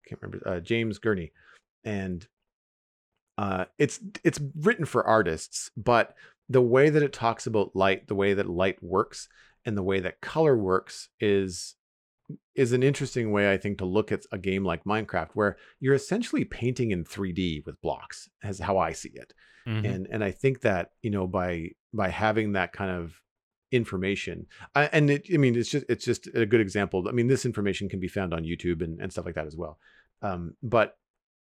can't 0.07 0.21
remember 0.21 0.47
uh, 0.47 0.59
James 0.59 0.99
Gurney, 0.99 1.31
and 1.83 2.25
uh, 3.37 3.65
it's 3.77 3.99
it's 4.23 4.39
written 4.55 4.85
for 4.85 5.05
artists, 5.05 5.69
but 5.77 6.15
the 6.49 6.61
way 6.61 6.89
that 6.89 7.03
it 7.03 7.13
talks 7.13 7.45
about 7.45 7.75
light, 7.75 8.07
the 8.07 8.15
way 8.15 8.33
that 8.33 8.49
light 8.49 8.81
works, 8.81 9.27
and 9.65 9.77
the 9.77 9.83
way 9.83 9.99
that 9.99 10.21
color 10.21 10.57
works 10.57 11.09
is 11.19 11.75
is 12.55 12.73
an 12.73 12.83
interesting 12.83 13.31
way 13.31 13.51
I 13.51 13.57
think 13.57 13.77
to 13.77 13.85
look 13.85 14.11
at 14.11 14.23
a 14.31 14.37
game 14.37 14.65
like 14.65 14.83
Minecraft, 14.83 15.29
where 15.33 15.57
you're 15.79 15.93
essentially 15.93 16.43
painting 16.43 16.91
in 16.91 17.05
3D 17.05 17.65
with 17.65 17.81
blocks, 17.81 18.27
as 18.43 18.59
how 18.59 18.77
I 18.77 18.91
see 18.91 19.11
it, 19.13 19.33
mm-hmm. 19.67 19.85
and 19.85 20.07
and 20.09 20.23
I 20.23 20.31
think 20.31 20.61
that 20.61 20.91
you 21.01 21.11
know 21.11 21.27
by 21.27 21.69
by 21.93 22.09
having 22.09 22.53
that 22.53 22.73
kind 22.73 22.91
of 22.91 23.13
information 23.71 24.45
and 24.75 25.09
it, 25.09 25.27
i 25.33 25.37
mean 25.37 25.55
it's 25.55 25.69
just 25.69 25.85
it's 25.89 26.05
just 26.05 26.27
a 26.33 26.45
good 26.45 26.61
example 26.61 27.05
i 27.09 27.11
mean 27.11 27.27
this 27.27 27.45
information 27.45 27.89
can 27.89 27.99
be 27.99 28.07
found 28.07 28.33
on 28.33 28.43
youtube 28.43 28.81
and, 28.81 29.01
and 29.01 29.11
stuff 29.11 29.25
like 29.25 29.35
that 29.35 29.45
as 29.45 29.55
well 29.55 29.77
um, 30.21 30.55
but 30.63 30.97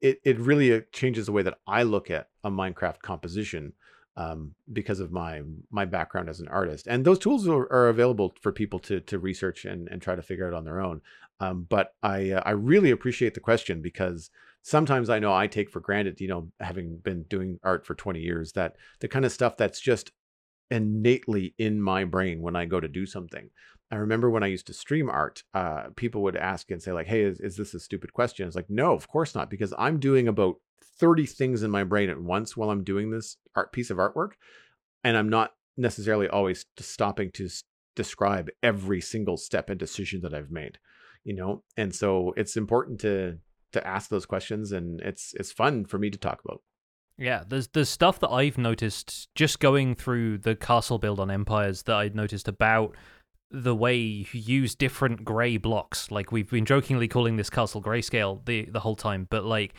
it, 0.02 0.20
it 0.24 0.40
really 0.40 0.74
uh, 0.74 0.82
changes 0.92 1.26
the 1.26 1.32
way 1.32 1.44
that 1.44 1.58
I 1.68 1.84
look 1.84 2.12
at 2.12 2.30
a 2.44 2.52
Minecraft 2.52 3.00
composition 3.02 3.74
um, 4.18 4.54
because 4.72 5.00
of 5.00 5.12
my 5.12 5.42
my 5.72 5.84
background 5.86 6.30
as 6.30 6.40
an 6.40 6.48
artist. 6.48 6.88
And 6.88 7.04
those 7.04 7.20
tools 7.20 7.48
are, 7.48 7.72
are, 7.72 7.90
available 7.90 8.34
for 8.42 8.52
people 8.52 8.80
to 8.80 9.02
to 9.02 9.20
research 9.20 9.66
and, 9.66 9.90
and 9.90 10.02
try 10.02 10.16
to 10.16 10.22
figure 10.22 10.48
out 10.48 10.54
on 10.54 10.64
their 10.64 10.80
own. 10.80 11.02
Um, 11.40 11.66
but 11.68 11.96
I 12.02 12.32
uh, 12.32 12.42
I 12.46 12.52
really 12.52 12.92
appreciate 12.92 13.34
the 13.34 13.42
question 13.42 13.82
because 13.82 14.30
sometimes 14.62 15.10
I 15.10 15.20
know 15.20 15.34
I 15.34 15.48
take 15.48 15.70
for 15.70 15.82
granted, 15.82 16.22
you 16.22 16.28
know, 16.28 16.50
having 16.60 16.98
been 16.98 17.24
doing 17.24 17.60
art 17.64 17.86
for 17.86 17.94
20 17.94 18.20
years, 18.20 18.54
that 18.54 18.78
the 19.00 19.08
kind 19.08 19.26
of 19.26 19.32
stuff 19.32 19.58
that's 19.58 19.82
just 19.82 20.12
innately 20.72 21.54
in 21.58 21.82
my 21.82 22.04
brain 22.04 22.42
when 22.42 22.56
I 22.56 22.66
go 22.66 22.80
to 22.80 22.88
do 22.88 23.06
something. 23.06 23.50
I 23.92 23.98
remember 23.98 24.30
when 24.30 24.44
I 24.44 24.48
used 24.48 24.68
to 24.68 24.74
stream 24.74 25.10
art, 25.10 25.44
uh, 25.54 25.88
people 25.96 26.24
would 26.24 26.36
ask 26.36 26.72
and 26.72 26.82
say 26.82 26.92
like, 26.92 27.08
"Hey, 27.08 27.22
is, 27.22 27.40
is 27.40 27.56
this 27.56 27.74
a 27.74 27.80
stupid 27.80 28.14
question?" 28.14 28.48
It's 28.48 28.56
like, 28.56 28.70
no, 28.70 28.94
of 28.94 29.08
course 29.08 29.36
not, 29.36 29.50
because 29.50 29.74
I'm 29.78 30.00
doing 30.00 30.28
about 30.28 30.56
30 31.00 31.26
things 31.26 31.64
in 31.64 31.72
my 31.72 31.84
brain 31.84 32.10
at 32.10 32.20
once 32.20 32.58
while 32.58 32.72
I'm 32.72 32.84
doing 32.84 33.12
this 33.12 33.38
art 33.56 33.72
piece 33.72 33.92
of 33.92 33.98
artwork, 33.98 34.32
and 35.04 35.16
I'm 35.16 35.30
not 35.30 35.54
necessarily 35.78 36.28
always 36.28 36.66
stopping 36.80 37.32
to 37.32 37.50
describe 37.96 38.50
every 38.62 39.02
single 39.02 39.38
step 39.38 39.70
and 39.70 39.80
decision 39.80 40.22
that 40.22 40.34
I've 40.34 40.52
made, 40.52 40.78
you 41.24 41.36
know? 41.36 41.64
And 41.78 41.94
so 41.94 42.34
it's 42.38 42.58
important 42.58 43.00
to 43.02 43.40
to 43.72 43.86
ask 43.86 44.10
those 44.10 44.26
questions 44.26 44.72
and 44.72 45.02
it's 45.02 45.34
it's 45.34 45.52
fun 45.52 45.86
for 45.86 45.98
me 45.98 46.10
to 46.10 46.18
talk 46.18 46.42
about. 46.46 46.62
Yeah, 47.18 47.44
there's 47.48 47.68
there's 47.70 47.90
stuff 47.90 48.20
that 48.20 48.30
I've 48.30 48.58
noticed 48.58 49.30
just 49.36 49.60
going 49.60 49.96
through 49.96 50.40
the 50.40 50.56
castle 50.56 50.98
build 50.98 51.20
on 51.20 51.32
Empires 51.32 51.84
that 51.84 51.96
I'd 51.96 52.16
noticed 52.16 52.48
about 52.48 52.96
the 53.52 53.76
way 53.76 53.96
you 53.96 54.26
use 54.34 54.76
different 54.76 55.24
grey 55.24 55.56
blocks. 55.58 56.12
Like 56.12 56.32
we've 56.32 56.50
been 56.50 56.66
jokingly 56.66 57.08
calling 57.08 57.38
this 57.38 57.50
castle 57.50 57.82
grayscale 57.82 58.44
the 58.46 58.66
the 58.66 58.82
whole 58.82 58.98
time, 58.98 59.28
but 59.30 59.46
like 59.46 59.76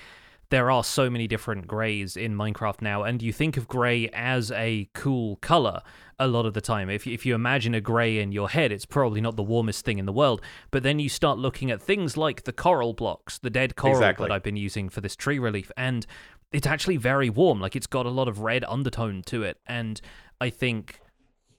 there 0.48 0.70
are 0.70 0.84
so 0.84 1.10
many 1.10 1.26
different 1.26 1.66
grays 1.66 2.16
in 2.16 2.34
Minecraft 2.36 2.80
now, 2.80 3.02
and 3.02 3.20
you 3.20 3.32
think 3.32 3.56
of 3.56 3.66
grey 3.66 4.08
as 4.14 4.52
a 4.52 4.88
cool 4.94 5.36
color 5.36 5.82
a 6.18 6.28
lot 6.28 6.46
of 6.46 6.54
the 6.54 6.60
time. 6.60 6.88
If 6.88 7.06
if 7.06 7.26
you 7.26 7.34
imagine 7.34 7.74
a 7.74 7.80
grey 7.80 8.18
in 8.18 8.32
your 8.32 8.48
head, 8.48 8.72
it's 8.72 8.86
probably 8.86 9.20
not 9.20 9.36
the 9.36 9.42
warmest 9.42 9.84
thing 9.84 9.98
in 9.98 10.06
the 10.06 10.12
world. 10.12 10.40
But 10.70 10.84
then 10.84 10.98
you 11.00 11.08
start 11.08 11.36
looking 11.38 11.70
at 11.70 11.82
things 11.82 12.16
like 12.16 12.44
the 12.44 12.52
coral 12.52 12.94
blocks, 12.94 13.38
the 13.38 13.50
dead 13.50 13.76
coral 13.76 13.96
Exactly. 13.96 14.28
that 14.28 14.32
I've 14.32 14.42
been 14.42 14.56
using 14.56 14.88
for 14.88 15.00
this 15.02 15.16
tree 15.16 15.38
relief, 15.38 15.70
and 15.76 16.06
it's 16.52 16.66
actually 16.66 16.96
very 16.96 17.30
warm. 17.30 17.60
Like 17.60 17.76
it's 17.76 17.86
got 17.86 18.06
a 18.06 18.10
lot 18.10 18.28
of 18.28 18.40
red 18.40 18.64
undertone 18.64 19.22
to 19.26 19.42
it, 19.42 19.58
and 19.66 20.00
I 20.40 20.50
think 20.50 21.00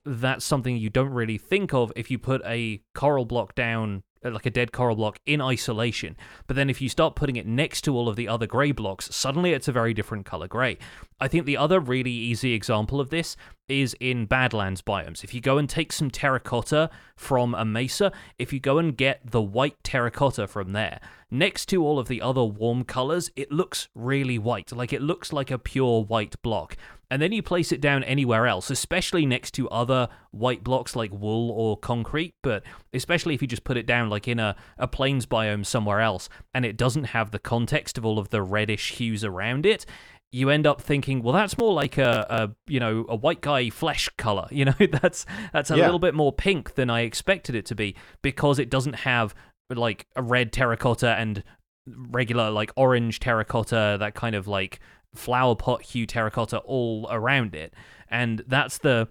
that's 0.06 0.46
something 0.46 0.78
you 0.78 0.90
don't 0.90 1.10
really 1.10 1.38
think 1.38 1.74
of 1.74 1.92
if 1.96 2.10
you 2.10 2.18
put 2.18 2.42
a 2.46 2.82
coral 2.94 3.26
block 3.26 3.56
down 3.56 4.04
Uh, 4.24 4.32
like 4.32 4.46
a 4.46 4.52
dead 4.52 4.72
coral 4.72 4.96
block 4.96 5.20
in 5.26 5.42
isolation. 5.42 6.16
But 6.48 6.56
then 6.56 6.70
if 6.70 6.82
you 6.82 6.90
start 6.90 7.16
putting 7.16 7.36
it 7.36 7.46
next 7.46 7.82
to 7.82 7.96
all 7.96 8.10
of 8.10 8.16
the 8.16 8.28
other 8.28 8.48
grey 8.48 8.72
blocks 8.72 9.10
suddenly 9.16 9.54
it's 9.54 9.68
a 9.68 9.72
very 9.72 9.94
different 9.94 10.26
color 10.26 10.48
grey 10.48 10.78
i 11.20 11.28
think 11.28 11.46
the 11.46 11.58
other 11.58 11.80
really 11.80 12.12
easy 12.12 12.54
example 12.54 13.00
of 13.00 13.10
this 13.10 13.36
is 13.68 13.96
in 14.00 14.26
badlands 14.26 14.82
biomes. 14.82 15.26
If 15.26 15.34
you 15.34 15.42
go 15.42 15.58
and 15.58 15.70
take 15.70 15.92
some 15.92 16.10
terracotta 16.10 16.90
from 17.18 17.54
a 17.54 17.66
mesa 17.66 18.14
if 18.40 18.54
you 18.54 18.62
go 18.62 18.78
and 18.78 18.96
get 18.96 19.20
the 19.30 19.42
white 19.42 19.76
terracotta 19.84 20.48
from 20.48 20.72
there 20.72 21.02
next 21.30 21.66
to 21.68 21.84
all 21.84 22.00
of 22.00 22.08
the 22.08 22.22
other 22.22 22.44
warm 22.44 22.86
colors 22.86 23.30
it 23.36 23.52
looks 23.52 23.90
really 23.94 24.40
white. 24.40 24.72
Like 24.72 24.94
it 24.94 25.02
looks 25.02 25.34
like 25.34 25.52
a 25.52 25.60
pure 25.60 26.04
white 26.04 26.42
block 26.42 26.78
and 27.10 27.22
then 27.22 27.32
you 27.32 27.42
place 27.42 27.72
it 27.72 27.80
down 27.82 28.04
anywhere 28.04 28.48
else, 28.48 28.70
especially 28.70 29.26
next 29.26 29.52
to 29.52 29.70
other 29.70 30.10
white 30.32 30.64
blocks 30.64 30.96
like 30.96 31.12
wool 31.12 31.52
or 31.52 31.78
concrete, 31.78 32.34
but 32.44 32.64
especially 32.94 33.34
if 33.34 33.42
you 33.42 33.48
just 33.48 33.64
put 33.64 33.78
it 33.78 33.86
down 33.86 34.10
like 34.10 34.28
in 34.28 34.40
a, 34.40 34.56
a 34.78 34.88
plains 34.88 35.26
biome 35.26 35.66
somewhere 35.66 36.02
else 36.02 36.28
and 36.54 36.66
it 36.66 36.76
doesn't 36.78 37.06
have 37.06 37.32
the 37.32 37.40
context 37.40 37.98
of 37.98 38.06
all 38.06 38.20
of 38.20 38.30
the 38.30 38.42
reddish 38.42 38.92
hues 38.94 39.24
around 39.24 39.66
it, 39.66 39.86
you 40.34 40.50
end 40.50 40.68
up 40.68 40.82
thinking, 40.82 41.24
well, 41.24 41.34
that's 41.34 41.58
more 41.58 41.74
like 41.74 41.98
a, 41.98 42.26
a 42.30 42.72
you 42.72 42.82
know 42.82 43.06
a 43.08 43.16
white 43.16 43.40
guy 43.40 43.70
flesh 43.70 44.10
color. 44.18 44.48
You 44.52 44.66
know, 44.66 44.74
that's 45.02 45.26
that's 45.54 45.72
a 45.72 45.78
Yeah. 45.78 45.86
little 45.86 46.00
bit 46.00 46.14
more 46.14 46.34
pink 46.34 46.76
than 46.76 46.90
I 46.90 47.02
expected 47.02 47.56
it 47.56 47.66
to 47.68 47.76
be 47.76 47.96
because 48.22 48.60
it 48.60 48.70
doesn't 48.70 48.96
have 48.96 49.34
like 49.74 50.06
a 50.18 50.22
red 50.22 50.52
terracotta 50.52 51.12
and 51.12 51.44
regular 51.88 52.52
like 52.52 52.72
orange 52.76 53.22
terracotta, 53.22 53.96
that 54.00 54.14
kind 54.16 54.36
of 54.36 54.48
like 54.48 54.82
flower 55.18 55.56
pot 55.56 55.82
hue 55.82 56.06
terracotta 56.06 56.60
all 56.60 57.08
around 57.12 57.56
it. 57.56 57.74
And 58.10 58.44
that's 58.48 58.78
the 58.78 59.10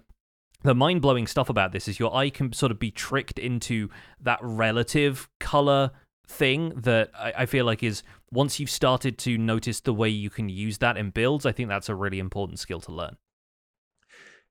the 0.63 0.73
mind 0.73 1.01
blowing 1.01 1.27
stuff 1.27 1.49
about 1.49 1.71
this 1.71 1.87
is 1.87 1.99
your 1.99 2.13
eye 2.15 2.31
can 2.31 2.51
sort 2.51 2.71
of 2.71 2.79
be 2.79 2.89
tricked 2.89 3.37
into 3.37 3.89
that 4.19 4.39
relative 4.41 5.29
color 5.39 5.91
thing 6.27 6.73
that 6.75 7.11
I, 7.17 7.33
I 7.39 7.45
feel 7.45 7.63
like 7.63 7.83
is 7.83 8.01
once 8.31 8.59
you've 8.59 8.69
started 8.69 9.17
to 9.19 9.37
notice 9.37 9.81
the 9.81 9.93
way 9.93 10.09
you 10.09 10.29
can 10.29 10.49
use 10.49 10.79
that 10.79 10.97
in 10.97 11.11
builds, 11.11 11.45
I 11.45 11.51
think 11.51 11.69
that's 11.69 11.89
a 11.89 11.95
really 11.95 12.19
important 12.19 12.59
skill 12.59 12.81
to 12.81 12.91
learn. 12.91 13.17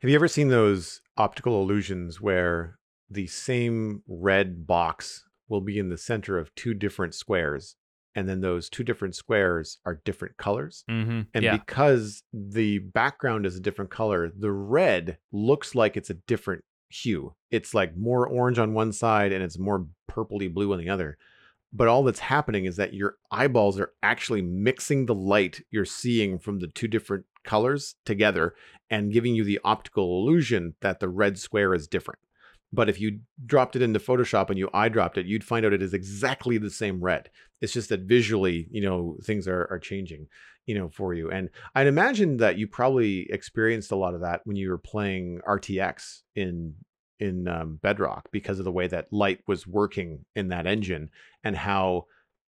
Have 0.01 0.09
you 0.09 0.15
ever 0.15 0.29
seen 0.29 0.49
those 0.49 1.01
optical 1.17 1.61
illusions 1.61 2.21
where 2.21 2.79
the 3.11 3.27
same 3.27 4.03
red 4.07 4.67
box 4.67 5.25
will 5.49 5.61
be 5.61 5.79
in 5.79 5.89
the 5.89 5.99
center 5.99 6.39
of 6.39 6.55
two 6.55 6.75
different 6.75 7.15
squares, 7.15 7.77
and 8.17 8.29
then 8.29 8.41
those 8.41 8.71
two 8.71 8.83
different 8.83 9.15
squares 9.15 9.79
are 9.85 10.01
different 10.05 10.39
colors? 10.39 10.85
Mm-hmm. 10.91 11.21
And 11.35 11.45
yeah. 11.45 11.57
because 11.57 12.23
the 12.33 12.79
background 12.79 13.45
is 13.45 13.57
a 13.57 13.61
different 13.61 13.91
color, 13.91 14.33
the 14.37 14.51
red 14.51 15.19
looks 15.31 15.75
like 15.75 15.97
it's 15.97 16.11
a 16.11 16.15
different 16.15 16.65
hue. 16.89 17.35
It's 17.51 17.75
like 17.75 17.97
more 17.97 18.27
orange 18.27 18.59
on 18.59 18.73
one 18.73 18.93
side 18.93 19.33
and 19.33 19.45
it's 19.45 19.59
more 19.59 19.87
purpley 20.11 20.53
blue 20.53 20.73
on 20.73 20.79
the 20.79 20.89
other. 20.89 21.19
But 21.73 21.89
all 21.89 22.05
that's 22.05 22.21
happening 22.21 22.65
is 22.65 22.77
that 22.77 22.95
your 22.95 23.17
eyeballs 23.31 23.79
are 23.79 23.93
actually 24.03 24.41
mixing 24.41 25.05
the 25.05 25.15
light 25.15 25.61
you're 25.71 25.85
seeing 25.85 26.39
from 26.39 26.61
the 26.61 26.69
two 26.69 26.89
different 26.89 27.27
colors 27.45 27.97
together 28.07 28.55
and 28.89 29.13
giving 29.13 29.35
you 29.35 29.45
the 29.45 29.61
optical 29.63 30.21
illusion 30.21 30.75
that 30.81 31.01
the 31.01 31.09
red 31.09 31.39
square 31.39 31.75
is 31.75 31.87
different. 31.87 32.21
But 32.77 32.91
if 32.91 33.01
you 33.01 33.21
dropped 33.47 33.75
it 33.75 33.83
into 33.83 33.99
Photoshop 33.99 34.51
and 34.51 34.59
you 34.59 34.69
eyedropped 34.69 35.17
it, 35.17 35.27
you'd 35.27 35.43
find 35.43 35.65
out 35.65 35.73
it 35.73 35.83
is 35.83 35.95
exactly 35.95 36.59
the 36.59 36.71
same 36.71 37.01
red. 37.01 37.31
It's 37.63 37.73
just 37.73 37.89
that 37.89 38.01
visually, 38.03 38.69
you 38.71 38.83
know, 38.83 39.17
things 39.25 39.49
are, 39.49 39.67
are 39.71 39.79
changing, 39.79 40.29
you 40.67 40.75
know, 40.75 40.91
for 40.91 41.15
you. 41.15 41.31
And 41.31 41.49
I'd 41.75 41.87
imagine 41.87 42.37
that 42.37 42.59
you 42.59 42.69
probably 42.69 43.27
experienced 43.33 43.93
a 43.93 43.97
lot 43.97 44.15
of 44.15 44.21
that 44.21 44.43
when 44.45 44.57
you 44.57 44.69
were 44.69 44.79
playing 44.79 45.41
RTX 45.49 46.21
in 46.37 46.75
in 47.19 47.49
um, 47.49 47.81
Bedrock 47.83 48.29
because 48.31 48.59
of 48.59 48.67
the 48.67 48.73
way 48.73 48.87
that 48.89 49.11
light 49.11 49.41
was 49.47 49.67
working 49.67 50.27
in 50.35 50.49
that 50.49 50.67
engine 50.67 51.09
and 51.43 51.57
how 51.57 52.05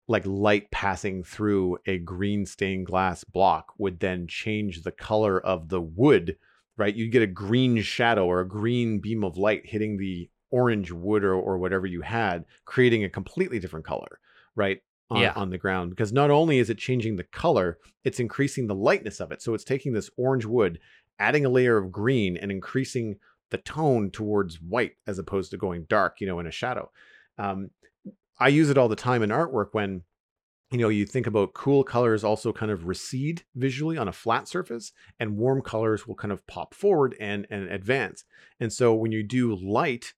like 0.08 0.24
light 0.28 0.70
passing 0.70 1.24
through 1.24 1.80
a 1.88 1.98
green 1.98 2.46
stained 2.46 2.86
glass 2.86 3.24
block 3.24 3.74
would 3.80 4.00
then 4.00 4.28
change 4.28 4.84
the 4.84 4.92
color 4.92 5.40
of 5.40 5.70
the 5.70 5.82
wood 5.82 6.38
right? 6.78 6.96
You'd 6.96 7.12
get 7.12 7.22
a 7.22 7.28
green 7.28 7.82
shadow 7.82 8.26
or 8.26 8.40
a 8.42 8.48
green 8.48 9.00
beam 9.00 9.24
of 9.24 9.38
light 9.38 9.66
hitting 9.66 9.98
the 9.98 10.30
orange 10.50 10.92
wood 10.92 11.24
or, 11.24 11.34
or 11.36 11.58
whatever 11.58 11.86
you 11.86 12.02
had 12.02 12.44
creating 12.66 13.04
a 13.04 13.10
completely 13.10 13.58
different 13.60 13.86
color 13.86 14.20
right 14.56 14.82
on, 15.10 15.22
Yeah. 15.22 15.34
on 15.36 15.50
the 15.50 15.58
ground. 15.58 15.92
Because 15.92 16.12
not 16.12 16.30
only 16.30 16.60
is 16.60 16.70
it 16.70 16.78
changing 16.78 17.16
the 17.16 17.24
color 17.24 17.78
it's 18.04 18.20
increasing 18.20 18.68
the 18.68 18.76
lightness 18.76 19.20
of 19.22 19.32
it. 19.32 19.42
So 19.42 19.54
it's 19.54 19.64
taking 19.64 19.94
this 19.94 20.10
orange 20.18 20.46
wood 20.46 20.80
adding 21.20 21.46
a 21.46 21.50
layer 21.50 21.78
of 21.78 21.92
green 21.92 22.36
and 22.36 22.52
increasing 22.52 23.16
the 23.50 23.60
tone 23.60 24.10
towards 24.10 24.60
white 24.62 24.94
as 25.08 25.20
opposed 25.20 25.52
to 25.52 25.58
going 25.58 25.86
dark 25.90 26.20
you 26.20 26.28
know 26.28 26.40
in 26.40 26.48
a 26.48 26.52
shadow. 26.52 26.92
Um, 27.38 27.70
i 28.40 28.48
use 28.48 28.70
it 28.70 28.78
all 28.78 28.90
the 28.90 28.96
time 28.96 29.22
in 29.24 29.30
artwork 29.30 29.70
when 29.74 30.04
you 30.72 30.78
know 30.78 30.90
you 30.90 31.06
think 31.06 31.28
about 31.28 31.54
cool 31.54 31.84
colors 31.84 32.24
also 32.24 32.54
kind 32.54 32.72
of 32.72 32.86
recede 32.86 33.44
visually 33.56 33.98
on 33.98 34.08
a 34.08 34.14
flat 34.14 34.48
surface 34.48 34.94
and 35.20 35.38
warm 35.38 35.62
colors 35.62 36.08
will 36.08 36.16
kind 36.16 36.32
of 36.32 36.46
pop 36.48 36.74
forward 36.74 37.16
and 37.20 37.46
and 37.50 37.70
advance. 37.70 38.24
And 38.60 38.72
so 38.72 38.94
when 38.94 39.12
you 39.12 39.24
do 39.24 39.56
light 39.56 40.14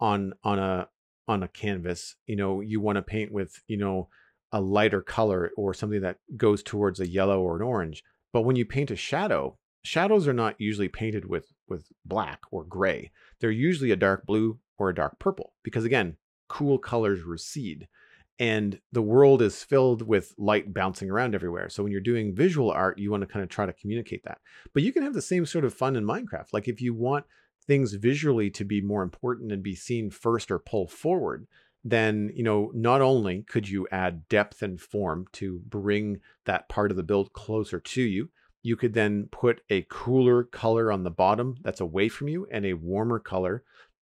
on 0.00 0.32
on 0.42 0.58
a 0.58 0.88
on 1.28 1.42
a 1.42 1.48
canvas 1.48 2.16
you 2.26 2.34
know 2.34 2.60
you 2.60 2.80
want 2.80 2.96
to 2.96 3.02
paint 3.02 3.30
with 3.30 3.62
you 3.68 3.76
know 3.76 4.08
a 4.52 4.60
lighter 4.60 5.00
color 5.02 5.52
or 5.56 5.72
something 5.72 6.00
that 6.00 6.16
goes 6.36 6.62
towards 6.62 6.98
a 6.98 7.08
yellow 7.08 7.40
or 7.40 7.56
an 7.56 7.62
orange. 7.62 8.02
But 8.32 8.42
when 8.42 8.56
you 8.56 8.64
paint 8.64 8.90
a 8.90 8.96
shadow 8.96 9.58
shadows 9.82 10.28
are 10.28 10.32
not 10.32 10.56
usually 10.58 10.88
painted 10.88 11.24
with 11.24 11.52
with 11.68 11.86
black 12.04 12.40
or 12.50 12.64
gray. 12.64 13.10
They're 13.40 13.50
usually 13.50 13.90
a 13.90 13.96
dark 13.96 14.26
blue 14.26 14.58
or 14.78 14.90
a 14.90 14.94
dark 14.94 15.18
purple 15.18 15.54
because 15.62 15.84
again 15.84 16.16
cool 16.48 16.78
colors 16.78 17.22
recede 17.22 17.86
and 18.40 18.80
the 18.90 19.02
world 19.02 19.42
is 19.42 19.62
filled 19.62 20.00
with 20.00 20.34
light 20.38 20.72
bouncing 20.72 21.10
around 21.10 21.34
everywhere. 21.34 21.68
So 21.68 21.82
when 21.82 21.92
you're 21.92 22.00
doing 22.00 22.34
visual 22.34 22.70
art, 22.70 22.98
you 22.98 23.10
want 23.10 23.20
to 23.20 23.26
kind 23.26 23.42
of 23.42 23.50
try 23.50 23.66
to 23.66 23.72
communicate 23.74 24.24
that. 24.24 24.38
But 24.72 24.82
you 24.82 24.94
can 24.94 25.02
have 25.02 25.12
the 25.12 25.20
same 25.20 25.44
sort 25.44 25.66
of 25.66 25.74
fun 25.74 25.94
in 25.94 26.04
Minecraft. 26.04 26.46
Like 26.54 26.66
if 26.66 26.80
you 26.80 26.94
want 26.94 27.26
things 27.66 27.92
visually 27.92 28.48
to 28.50 28.64
be 28.64 28.80
more 28.80 29.02
important 29.02 29.52
and 29.52 29.62
be 29.62 29.74
seen 29.74 30.10
first 30.10 30.50
or 30.50 30.58
pull 30.58 30.88
forward, 30.88 31.46
then 31.84 32.30
you 32.34 32.42
know 32.42 32.70
not 32.74 33.02
only 33.02 33.42
could 33.42 33.68
you 33.68 33.86
add 33.92 34.26
depth 34.28 34.62
and 34.62 34.80
form 34.80 35.26
to 35.32 35.60
bring 35.66 36.20
that 36.46 36.68
part 36.68 36.90
of 36.90 36.96
the 36.96 37.02
build 37.02 37.34
closer 37.34 37.78
to 37.78 38.02
you, 38.02 38.30
you 38.62 38.74
could 38.74 38.94
then 38.94 39.28
put 39.30 39.60
a 39.68 39.86
cooler 39.90 40.44
color 40.44 40.90
on 40.90 41.04
the 41.04 41.10
bottom 41.10 41.56
that's 41.62 41.80
away 41.80 42.08
from 42.08 42.28
you 42.28 42.46
and 42.50 42.64
a 42.64 42.74
warmer 42.74 43.18
color 43.18 43.64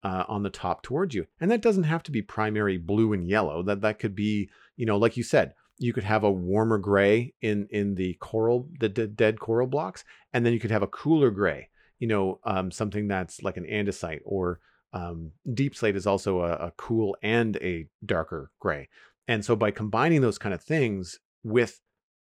uh, 0.04 0.26
on 0.28 0.44
the 0.44 0.50
top 0.50 0.84
towards 0.84 1.16
you. 1.16 1.26
And 1.40 1.50
that 1.52 1.62
doesn't 1.62 1.84
have 1.84 2.04
to 2.04 2.12
be 2.12 2.22
primary 2.22 2.78
blue 2.78 3.14
and 3.14 3.28
yellow. 3.28 3.64
That 3.64 3.82
that 3.82 4.00
could 4.00 4.16
be, 4.16 4.50
you 4.76 4.86
know, 4.86 4.98
like 4.98 5.18
you 5.18 5.24
said, 5.24 5.54
you 5.78 5.94
could 5.94 6.04
have 6.04 6.24
a 6.24 6.32
warmer 6.32 6.78
gray 6.78 7.34
in 7.42 7.68
in 7.72 7.96
the 7.96 8.14
coral, 8.16 8.70
the 8.80 8.90
d- 8.90 9.08
dead 9.08 9.40
coral 9.40 9.68
blocks, 9.68 10.04
and 10.34 10.46
then 10.46 10.54
you 10.54 10.60
could 10.60 10.72
have 10.72 10.84
a 10.84 10.88
cooler 10.88 11.32
gray. 11.32 11.70
You 12.00 12.08
know, 12.08 12.40
um, 12.44 12.70
something 12.70 13.08
that's 13.08 13.42
like 13.42 13.58
an 13.58 13.66
andesite 13.66 14.22
or 14.26 14.60
um, 14.92 15.32
deepslate 15.48 15.96
is 15.96 16.06
also 16.06 16.42
a, 16.42 16.52
a 16.54 16.74
cool 16.78 17.16
and 17.24 17.56
a 17.58 17.88
darker 18.06 18.52
gray. 18.60 18.90
And 19.28 19.44
so 19.44 19.56
by 19.56 19.72
combining 19.72 20.22
those 20.22 20.38
kind 20.38 20.54
of 20.54 20.62
things 20.62 21.20
with 21.44 21.80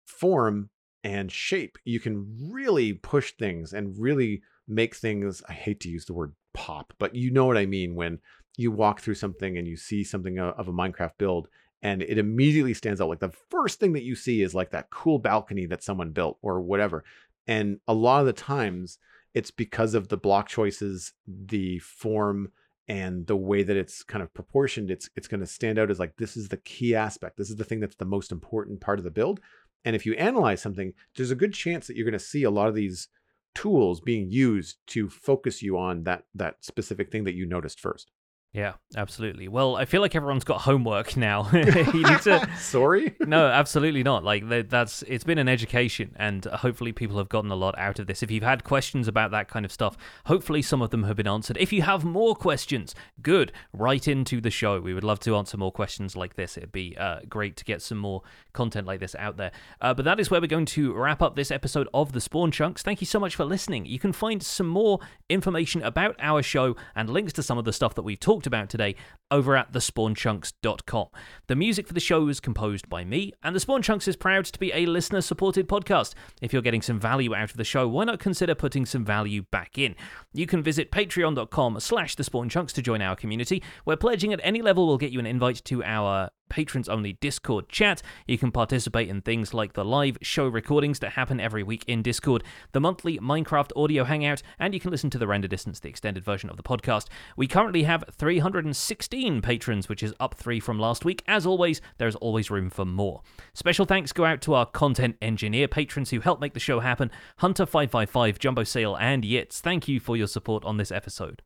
form 0.05 0.69
and 1.03 1.31
shape, 1.31 1.77
you 1.85 1.99
can 1.99 2.49
really 2.51 2.93
push 2.93 3.33
things 3.33 3.71
and 3.71 3.99
really 3.99 4.41
make 4.67 4.95
things. 4.95 5.43
I 5.47 5.53
hate 5.53 5.79
to 5.81 5.89
use 5.89 6.05
the 6.05 6.13
word 6.13 6.33
pop, 6.57 6.91
but 6.97 7.13
you 7.13 7.29
know 7.29 7.45
what 7.45 7.55
I 7.55 7.67
mean 7.67 7.93
when 7.93 8.17
you 8.57 8.71
walk 8.71 8.99
through 8.99 9.13
something 9.13 9.59
and 9.59 9.67
you 9.67 9.77
see 9.77 10.03
something 10.03 10.39
of 10.39 10.67
a 10.67 10.73
Minecraft 10.73 11.11
build 11.19 11.47
and 11.83 12.01
it 12.01 12.17
immediately 12.17 12.73
stands 12.73 12.99
out. 12.99 13.09
Like 13.09 13.19
the 13.19 13.31
first 13.51 13.79
thing 13.79 13.93
that 13.93 14.03
you 14.03 14.15
see 14.15 14.41
is 14.41 14.55
like 14.55 14.71
that 14.71 14.89
cool 14.89 15.19
balcony 15.19 15.67
that 15.67 15.83
someone 15.83 16.09
built 16.09 16.39
or 16.41 16.59
whatever. 16.59 17.03
And 17.45 17.79
a 17.87 17.93
lot 17.93 18.21
of 18.21 18.25
the 18.25 18.33
times 18.33 18.97
it's 19.35 19.51
because 19.51 19.93
of 19.93 20.07
the 20.07 20.17
block 20.17 20.47
choices, 20.47 21.13
the 21.27 21.77
form, 21.77 22.51
and 22.87 23.27
the 23.27 23.35
way 23.35 23.61
that 23.61 23.77
it's 23.77 24.01
kind 24.01 24.23
of 24.23 24.33
proportioned, 24.33 24.89
it's 24.89 25.09
it's 25.15 25.27
going 25.27 25.41
to 25.41 25.45
stand 25.45 25.77
out 25.77 25.91
as 25.91 25.99
like 25.99 26.15
this 26.17 26.35
is 26.35 26.49
the 26.49 26.57
key 26.57 26.95
aspect. 26.95 27.37
This 27.37 27.51
is 27.51 27.57
the 27.57 27.65
thing 27.65 27.79
that's 27.79 27.97
the 27.97 28.05
most 28.05 28.31
important 28.31 28.81
part 28.81 28.97
of 28.97 29.05
the 29.05 29.11
build. 29.11 29.39
And 29.85 29.95
if 29.95 30.05
you 30.05 30.13
analyze 30.15 30.61
something, 30.61 30.93
there's 31.15 31.31
a 31.31 31.35
good 31.35 31.53
chance 31.53 31.85
that 31.85 31.95
you're 31.95 32.09
going 32.09 32.13
to 32.13 32.19
see 32.19 32.43
a 32.43 32.49
lot 32.49 32.67
of 32.67 32.75
these 32.75 33.09
tools 33.57 33.99
being 33.99 34.29
used 34.31 34.77
to 34.85 35.09
focus 35.09 35.63
you 35.63 35.79
on 35.79 36.03
that 36.03 36.21
that 36.35 36.63
specific 36.63 37.11
thing 37.11 37.23
that 37.23 37.33
you 37.33 37.43
noticed 37.47 37.79
first. 37.79 38.11
Yeah, 38.57 38.73
absolutely. 38.95 39.47
Well, 39.47 39.75
I 39.75 39.85
feel 39.85 40.01
like 40.01 40.15
everyone's 40.15 40.43
got 40.43 40.61
homework 40.61 41.15
now. 41.15 41.43
to... 41.51 42.49
Sorry? 42.59 43.15
no, 43.19 43.45
absolutely 43.45 44.01
not. 44.01 44.23
Like 44.23 44.49
that's 44.67 45.03
it's 45.03 45.23
been 45.23 45.37
an 45.37 45.47
education, 45.47 46.15
and 46.15 46.43
hopefully 46.45 46.91
people 46.91 47.19
have 47.19 47.29
gotten 47.29 47.51
a 47.51 47.55
lot 47.55 47.77
out 47.77 47.99
of 47.99 48.07
this. 48.07 48.23
If 48.23 48.31
you've 48.31 48.41
had 48.41 48.63
questions 48.63 49.07
about 49.07 49.29
that 49.29 49.47
kind 49.47 49.63
of 49.63 49.71
stuff, 49.71 49.95
hopefully 50.25 50.63
some 50.63 50.81
of 50.81 50.89
them 50.89 51.03
have 51.03 51.17
been 51.17 51.27
answered. 51.27 51.55
If 51.59 51.71
you 51.71 51.83
have 51.83 52.03
more 52.03 52.33
questions, 52.33 52.95
good, 53.21 53.51
write 53.73 54.07
into 54.07 54.41
the 54.41 54.49
show. 54.49 54.81
We 54.81 54.95
would 54.95 55.03
love 55.03 55.19
to 55.19 55.35
answer 55.35 55.55
more 55.55 55.71
questions 55.71 56.15
like 56.15 56.35
this. 56.35 56.57
It'd 56.57 56.71
be 56.71 56.97
uh, 56.97 57.19
great 57.29 57.57
to 57.57 57.63
get 57.63 57.83
some 57.83 57.99
more 57.99 58.23
content 58.53 58.87
like 58.87 58.99
this 58.99 59.13
out 59.19 59.37
there. 59.37 59.51
Uh, 59.81 59.93
but 59.93 60.03
that 60.05 60.19
is 60.19 60.31
where 60.31 60.41
we're 60.41 60.47
going 60.47 60.65
to 60.65 60.93
wrap 60.93 61.21
up 61.21 61.35
this 61.35 61.51
episode 61.51 61.87
of 61.93 62.11
the 62.11 62.21
Spawn 62.21 62.49
Chunks. 62.49 62.81
Thank 62.81 63.01
you 63.01 63.07
so 63.07 63.19
much 63.19 63.35
for 63.35 63.45
listening. 63.45 63.85
You 63.85 63.99
can 63.99 64.13
find 64.13 64.41
some 64.41 64.67
more 64.67 64.99
information 65.29 65.83
about 65.83 66.15
our 66.17 66.41
show 66.41 66.75
and 66.95 67.07
links 67.07 67.33
to 67.33 67.43
some 67.43 67.59
of 67.59 67.65
the 67.65 67.71
stuff 67.71 67.93
that 67.93 68.01
we've 68.01 68.19
talked 68.19 68.46
about 68.47 68.69
today 68.69 68.95
over 69.29 69.55
at 69.55 69.71
thespawnchunks.com. 69.73 71.07
The 71.47 71.55
music 71.55 71.87
for 71.87 71.93
the 71.93 71.99
show 71.99 72.27
is 72.27 72.39
composed 72.39 72.89
by 72.89 73.03
me, 73.03 73.33
and 73.43 73.55
The 73.55 73.59
Spawn 73.59 73.81
Chunks 73.81 74.07
is 74.07 74.15
proud 74.15 74.45
to 74.45 74.59
be 74.59 74.71
a 74.73 74.85
listener 74.85 75.21
supported 75.21 75.67
podcast. 75.67 76.13
If 76.41 76.53
you're 76.53 76.61
getting 76.61 76.81
some 76.81 76.99
value 76.99 77.35
out 77.35 77.51
of 77.51 77.57
the 77.57 77.63
show, 77.63 77.87
why 77.87 78.05
not 78.05 78.19
consider 78.19 78.55
putting 78.55 78.85
some 78.85 79.05
value 79.05 79.43
back 79.51 79.77
in? 79.77 79.95
You 80.33 80.47
can 80.47 80.63
visit 80.63 80.91
patreon.com 80.91 81.79
slash 81.79 82.15
the 82.15 82.23
Spawn 82.23 82.49
Chunks 82.49 82.73
to 82.73 82.81
join 82.81 83.01
our 83.01 83.15
community, 83.15 83.61
where 83.83 83.97
pledging 83.97 84.33
at 84.33 84.39
any 84.43 84.61
level 84.61 84.87
will 84.87 84.97
get 84.97 85.11
you 85.11 85.19
an 85.19 85.25
invite 85.25 85.61
to 85.65 85.83
our 85.83 86.29
patrons 86.49 86.89
only 86.89 87.13
Discord 87.13 87.69
chat. 87.69 88.01
You 88.27 88.37
can 88.37 88.51
participate 88.51 89.09
in 89.09 89.21
things 89.21 89.53
like 89.53 89.73
the 89.73 89.85
live 89.85 90.17
show 90.21 90.47
recordings 90.47 90.99
that 90.99 91.13
happen 91.13 91.39
every 91.39 91.63
week 91.63 91.83
in 91.87 92.01
Discord, 92.01 92.43
the 92.71 92.79
monthly 92.79 93.19
Minecraft 93.19 93.71
audio 93.75 94.03
hangout, 94.03 94.41
and 94.59 94.73
you 94.73 94.79
can 94.79 94.91
listen 94.91 95.09
to 95.11 95.17
the 95.17 95.27
render 95.27 95.47
distance, 95.47 95.79
the 95.79 95.89
extended 95.89 96.23
version 96.23 96.49
of 96.49 96.57
the 96.57 96.63
podcast. 96.63 97.07
We 97.35 97.47
currently 97.47 97.83
have 97.83 98.03
316 98.27 99.41
patrons, 99.41 99.87
which 99.87 100.03
is 100.03 100.13
up 100.19 100.35
three 100.35 100.59
from 100.59 100.77
last 100.77 101.05
week. 101.05 101.23
As 101.29 101.45
always, 101.45 101.79
there's 101.97 102.17
always 102.17 102.51
room 102.51 102.69
for 102.69 102.83
more. 102.83 103.21
Special 103.53 103.85
thanks 103.85 104.11
go 104.11 104.25
out 104.25 104.41
to 104.41 104.53
our 104.53 104.65
content 104.65 105.15
engineer 105.21 105.69
patrons 105.69 106.09
who 106.09 106.19
help 106.19 106.41
make 106.41 106.53
the 106.53 106.59
show 106.59 106.81
happen 106.81 107.09
Hunter555, 107.39 108.37
Jumbo 108.37 108.65
Sale, 108.65 108.97
and 108.97 109.23
Yitz. 109.23 109.61
Thank 109.61 109.87
you 109.87 110.01
for 110.01 110.17
your 110.17 110.27
support 110.27 110.65
on 110.65 110.75
this 110.75 110.91
episode. 110.91 111.41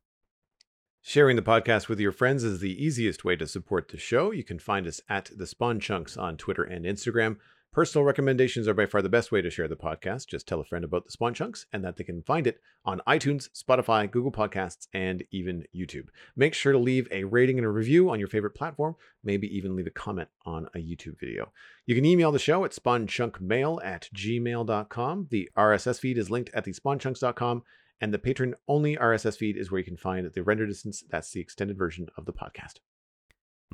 Sharing 1.04 1.36
the 1.36 1.44
podcast 1.44 1.88
with 1.88 2.00
your 2.00 2.12
friends 2.12 2.44
is 2.44 2.62
the 2.62 2.84
easiest 2.84 3.24
way 3.24 3.36
to 3.36 3.46
support 3.46 3.90
the 3.90 4.00
show. 4.00 4.32
You 4.32 4.44
can 4.44 4.58
find 4.58 4.88
us 4.88 5.02
at 5.08 5.30
the 5.38 5.46
Spawn 5.46 5.80
Chunks 5.80 6.18
on 6.18 6.36
Twitter 6.36 6.64
and 6.64 6.84
Instagram. 6.84 7.38
Personal 7.74 8.04
recommendations 8.04 8.68
are 8.68 8.74
by 8.74 8.86
far 8.86 9.02
the 9.02 9.08
best 9.08 9.32
way 9.32 9.42
to 9.42 9.50
share 9.50 9.70
the 9.70 9.78
podcast. 9.78 10.28
Just 10.28 10.46
tell 10.46 10.60
a 10.60 10.66
friend 10.66 10.84
about 10.84 11.06
the 11.06 11.12
Spawn 11.12 11.34
Chunks 11.34 11.68
and 11.72 11.86
that 11.86 11.96
they 11.96 12.04
can 12.04 12.22
find 12.22 12.46
it 12.46 12.60
on 12.84 13.00
iTunes, 13.08 13.48
Spotify, 13.52 14.12
Google 14.12 14.30
Podcasts, 14.30 14.90
and 14.94 15.24
even 15.32 15.64
YouTube. 15.74 16.08
Make 16.36 16.54
sure 16.54 16.74
to 16.74 16.78
leave 16.78 17.08
a 17.12 17.24
rating 17.24 17.58
and 17.58 17.66
a 17.66 17.70
review 17.70 18.10
on 18.10 18.20
your 18.20 18.28
favorite 18.28 18.56
platform. 18.56 18.98
Maybe 19.24 19.48
even 19.56 19.78
leave 19.78 19.88
a 19.88 19.92
comment 19.92 20.28
on 20.46 20.68
a 20.76 20.80
YouTube 20.80 21.18
video. 21.18 21.54
You 21.86 21.96
can 21.96 22.04
email 22.04 22.34
the 22.34 22.40
show 22.40 22.66
at 22.66 22.72
spawnchunkmail 22.72 23.86
at 23.86 24.10
gmail.com. 24.14 25.28
The 25.32 25.50
RSS 25.58 25.98
feed 25.98 26.18
is 26.18 26.30
linked 26.30 26.50
at 26.54 26.66
the 26.66 26.74
spawnchunks.com 26.74 27.64
and 28.02 28.14
the 28.14 28.20
patron 28.20 28.56
only 28.68 28.98
RSS 28.98 29.38
feed 29.38 29.56
is 29.56 29.72
where 29.72 29.80
you 29.80 29.86
can 29.86 29.96
find 29.96 30.30
the 30.30 30.44
render 30.44 30.68
distance. 30.68 31.06
That's 31.10 31.32
the 31.32 31.40
extended 31.40 31.78
version 31.78 32.10
of 32.18 32.26
the 32.26 32.34
podcast. 32.34 32.80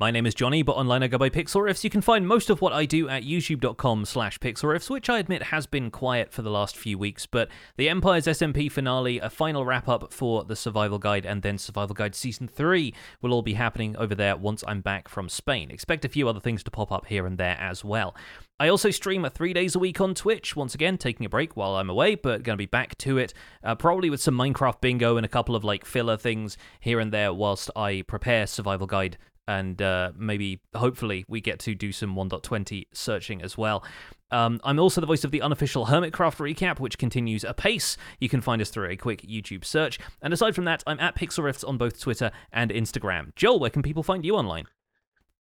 My 0.00 0.12
name 0.12 0.26
is 0.26 0.34
Jonny, 0.34 0.62
but 0.62 0.76
online 0.76 1.02
I 1.02 1.08
go 1.08 1.18
by 1.18 1.28
Pixelriffs. 1.28 1.82
You 1.82 1.90
can 1.90 2.02
find 2.02 2.24
most 2.24 2.50
of 2.50 2.60
what 2.60 2.72
I 2.72 2.84
do 2.84 3.08
at 3.08 3.24
youtube.com 3.24 4.04
slash 4.04 4.38
pixelriffs, 4.38 4.88
which 4.88 5.10
I 5.10 5.18
admit 5.18 5.42
has 5.42 5.66
been 5.66 5.90
quiet 5.90 6.32
for 6.32 6.42
the 6.42 6.52
last 6.52 6.76
few 6.76 6.96
weeks, 6.96 7.26
but 7.26 7.48
the 7.76 7.88
Empires 7.88 8.26
SMP 8.26 8.70
finale, 8.70 9.18
a 9.18 9.28
final 9.28 9.64
wrap-up 9.64 10.12
for 10.12 10.44
the 10.44 10.54
Survival 10.54 11.00
Guide, 11.00 11.26
and 11.26 11.42
then 11.42 11.58
Survival 11.58 11.94
Guide 11.94 12.14
Season 12.14 12.46
3 12.46 12.94
will 13.22 13.32
all 13.32 13.42
be 13.42 13.54
happening 13.54 13.96
over 13.96 14.14
there 14.14 14.36
once 14.36 14.62
I'm 14.68 14.82
back 14.82 15.08
from 15.08 15.28
Spain. 15.28 15.68
Expect 15.68 16.04
a 16.04 16.08
few 16.08 16.28
other 16.28 16.38
things 16.38 16.62
to 16.62 16.70
pop 16.70 16.92
up 16.92 17.06
here 17.06 17.26
and 17.26 17.36
there 17.36 17.58
as 17.58 17.84
well. 17.84 18.14
I 18.60 18.68
also 18.68 18.90
stream 18.90 19.26
three 19.34 19.52
days 19.52 19.74
a 19.74 19.80
week 19.80 20.00
on 20.00 20.14
Twitch, 20.14 20.54
once 20.54 20.76
again, 20.76 20.96
taking 20.96 21.26
a 21.26 21.28
break 21.28 21.56
while 21.56 21.74
I'm 21.74 21.90
away, 21.90 22.14
but 22.14 22.44
going 22.44 22.54
to 22.54 22.56
be 22.56 22.66
back 22.66 22.96
to 22.98 23.18
it, 23.18 23.34
uh, 23.64 23.74
probably 23.74 24.10
with 24.10 24.22
some 24.22 24.38
Minecraft 24.38 24.80
bingo 24.80 25.16
and 25.16 25.26
a 25.26 25.28
couple 25.28 25.56
of 25.56 25.64
like 25.64 25.84
filler 25.84 26.16
things 26.16 26.56
here 26.78 27.00
and 27.00 27.12
there 27.12 27.34
whilst 27.34 27.68
I 27.74 28.02
prepare 28.06 28.46
Survival 28.46 28.86
Guide 28.86 29.18
and 29.48 29.80
uh, 29.80 30.12
maybe 30.16 30.60
hopefully 30.76 31.24
we 31.26 31.40
get 31.40 31.58
to 31.60 31.74
do 31.74 31.90
some 31.90 32.14
1.20 32.14 32.86
searching 32.92 33.42
as 33.42 33.58
well. 33.58 33.82
Um, 34.30 34.60
I'm 34.62 34.78
also 34.78 35.00
the 35.00 35.06
voice 35.06 35.24
of 35.24 35.30
the 35.30 35.40
unofficial 35.40 35.86
Hermitcraft 35.86 36.36
recap, 36.36 36.78
which 36.78 36.98
continues 36.98 37.44
apace. 37.44 37.96
You 38.20 38.28
can 38.28 38.42
find 38.42 38.60
us 38.60 38.68
through 38.68 38.90
a 38.90 38.96
quick 38.96 39.22
YouTube 39.22 39.64
search. 39.64 39.98
And 40.20 40.34
aside 40.34 40.54
from 40.54 40.66
that, 40.66 40.84
I'm 40.86 41.00
at 41.00 41.16
Pixelriffs 41.16 41.66
on 41.66 41.78
both 41.78 41.98
Twitter 41.98 42.30
and 42.52 42.70
Instagram. 42.70 43.34
Joel, 43.36 43.58
where 43.58 43.70
can 43.70 43.82
people 43.82 44.02
find 44.02 44.24
you 44.24 44.36
online? 44.36 44.66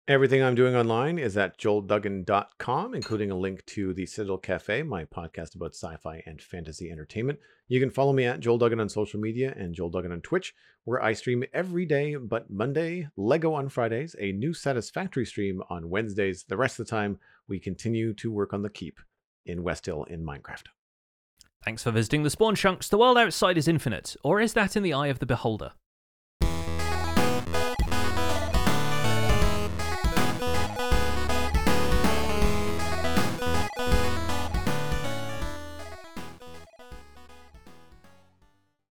Everything 0.08 0.42
I'm 0.42 0.56
doing 0.56 0.74
online 0.74 1.18
is 1.18 1.36
at 1.36 1.56
joelduggan.com, 1.58 2.94
including 2.94 3.30
a 3.30 3.38
link 3.38 3.64
to 3.66 3.94
the 3.94 4.06
Citadel 4.06 4.38
Cafe, 4.38 4.82
my 4.82 5.04
podcast 5.04 5.54
about 5.54 5.74
sci 5.74 5.94
fi 5.98 6.22
and 6.26 6.42
fantasy 6.42 6.90
entertainment. 6.90 7.38
You 7.68 7.78
can 7.78 7.90
follow 7.90 8.12
me 8.12 8.24
at 8.24 8.40
Joel 8.40 8.58
Duggan 8.58 8.80
on 8.80 8.88
social 8.88 9.20
media 9.20 9.54
and 9.56 9.74
Joel 9.74 9.90
Duggan 9.90 10.10
on 10.10 10.20
Twitch, 10.22 10.52
where 10.84 11.00
I 11.00 11.12
stream 11.12 11.44
every 11.52 11.86
day 11.86 12.16
but 12.16 12.50
Monday, 12.50 13.08
Lego 13.16 13.52
on 13.52 13.68
Fridays, 13.68 14.16
a 14.18 14.32
new 14.32 14.52
Satisfactory 14.52 15.26
stream 15.26 15.62
on 15.70 15.90
Wednesdays. 15.90 16.42
The 16.42 16.56
rest 16.56 16.80
of 16.80 16.86
the 16.86 16.90
time, 16.90 17.18
we 17.46 17.60
continue 17.60 18.12
to 18.14 18.32
work 18.32 18.52
on 18.52 18.62
the 18.62 18.70
keep 18.70 18.98
in 19.46 19.62
West 19.62 19.86
Hill 19.86 20.04
in 20.04 20.24
Minecraft. 20.24 20.66
Thanks 21.62 21.84
for 21.84 21.92
visiting 21.92 22.24
the 22.24 22.30
Spawn 22.30 22.56
Chunks. 22.56 22.88
The 22.88 22.98
world 22.98 23.18
outside 23.18 23.58
is 23.58 23.68
infinite, 23.68 24.16
or 24.24 24.40
is 24.40 24.54
that 24.54 24.76
in 24.76 24.82
the 24.82 24.94
eye 24.94 25.08
of 25.08 25.20
the 25.20 25.26
beholder? 25.26 25.72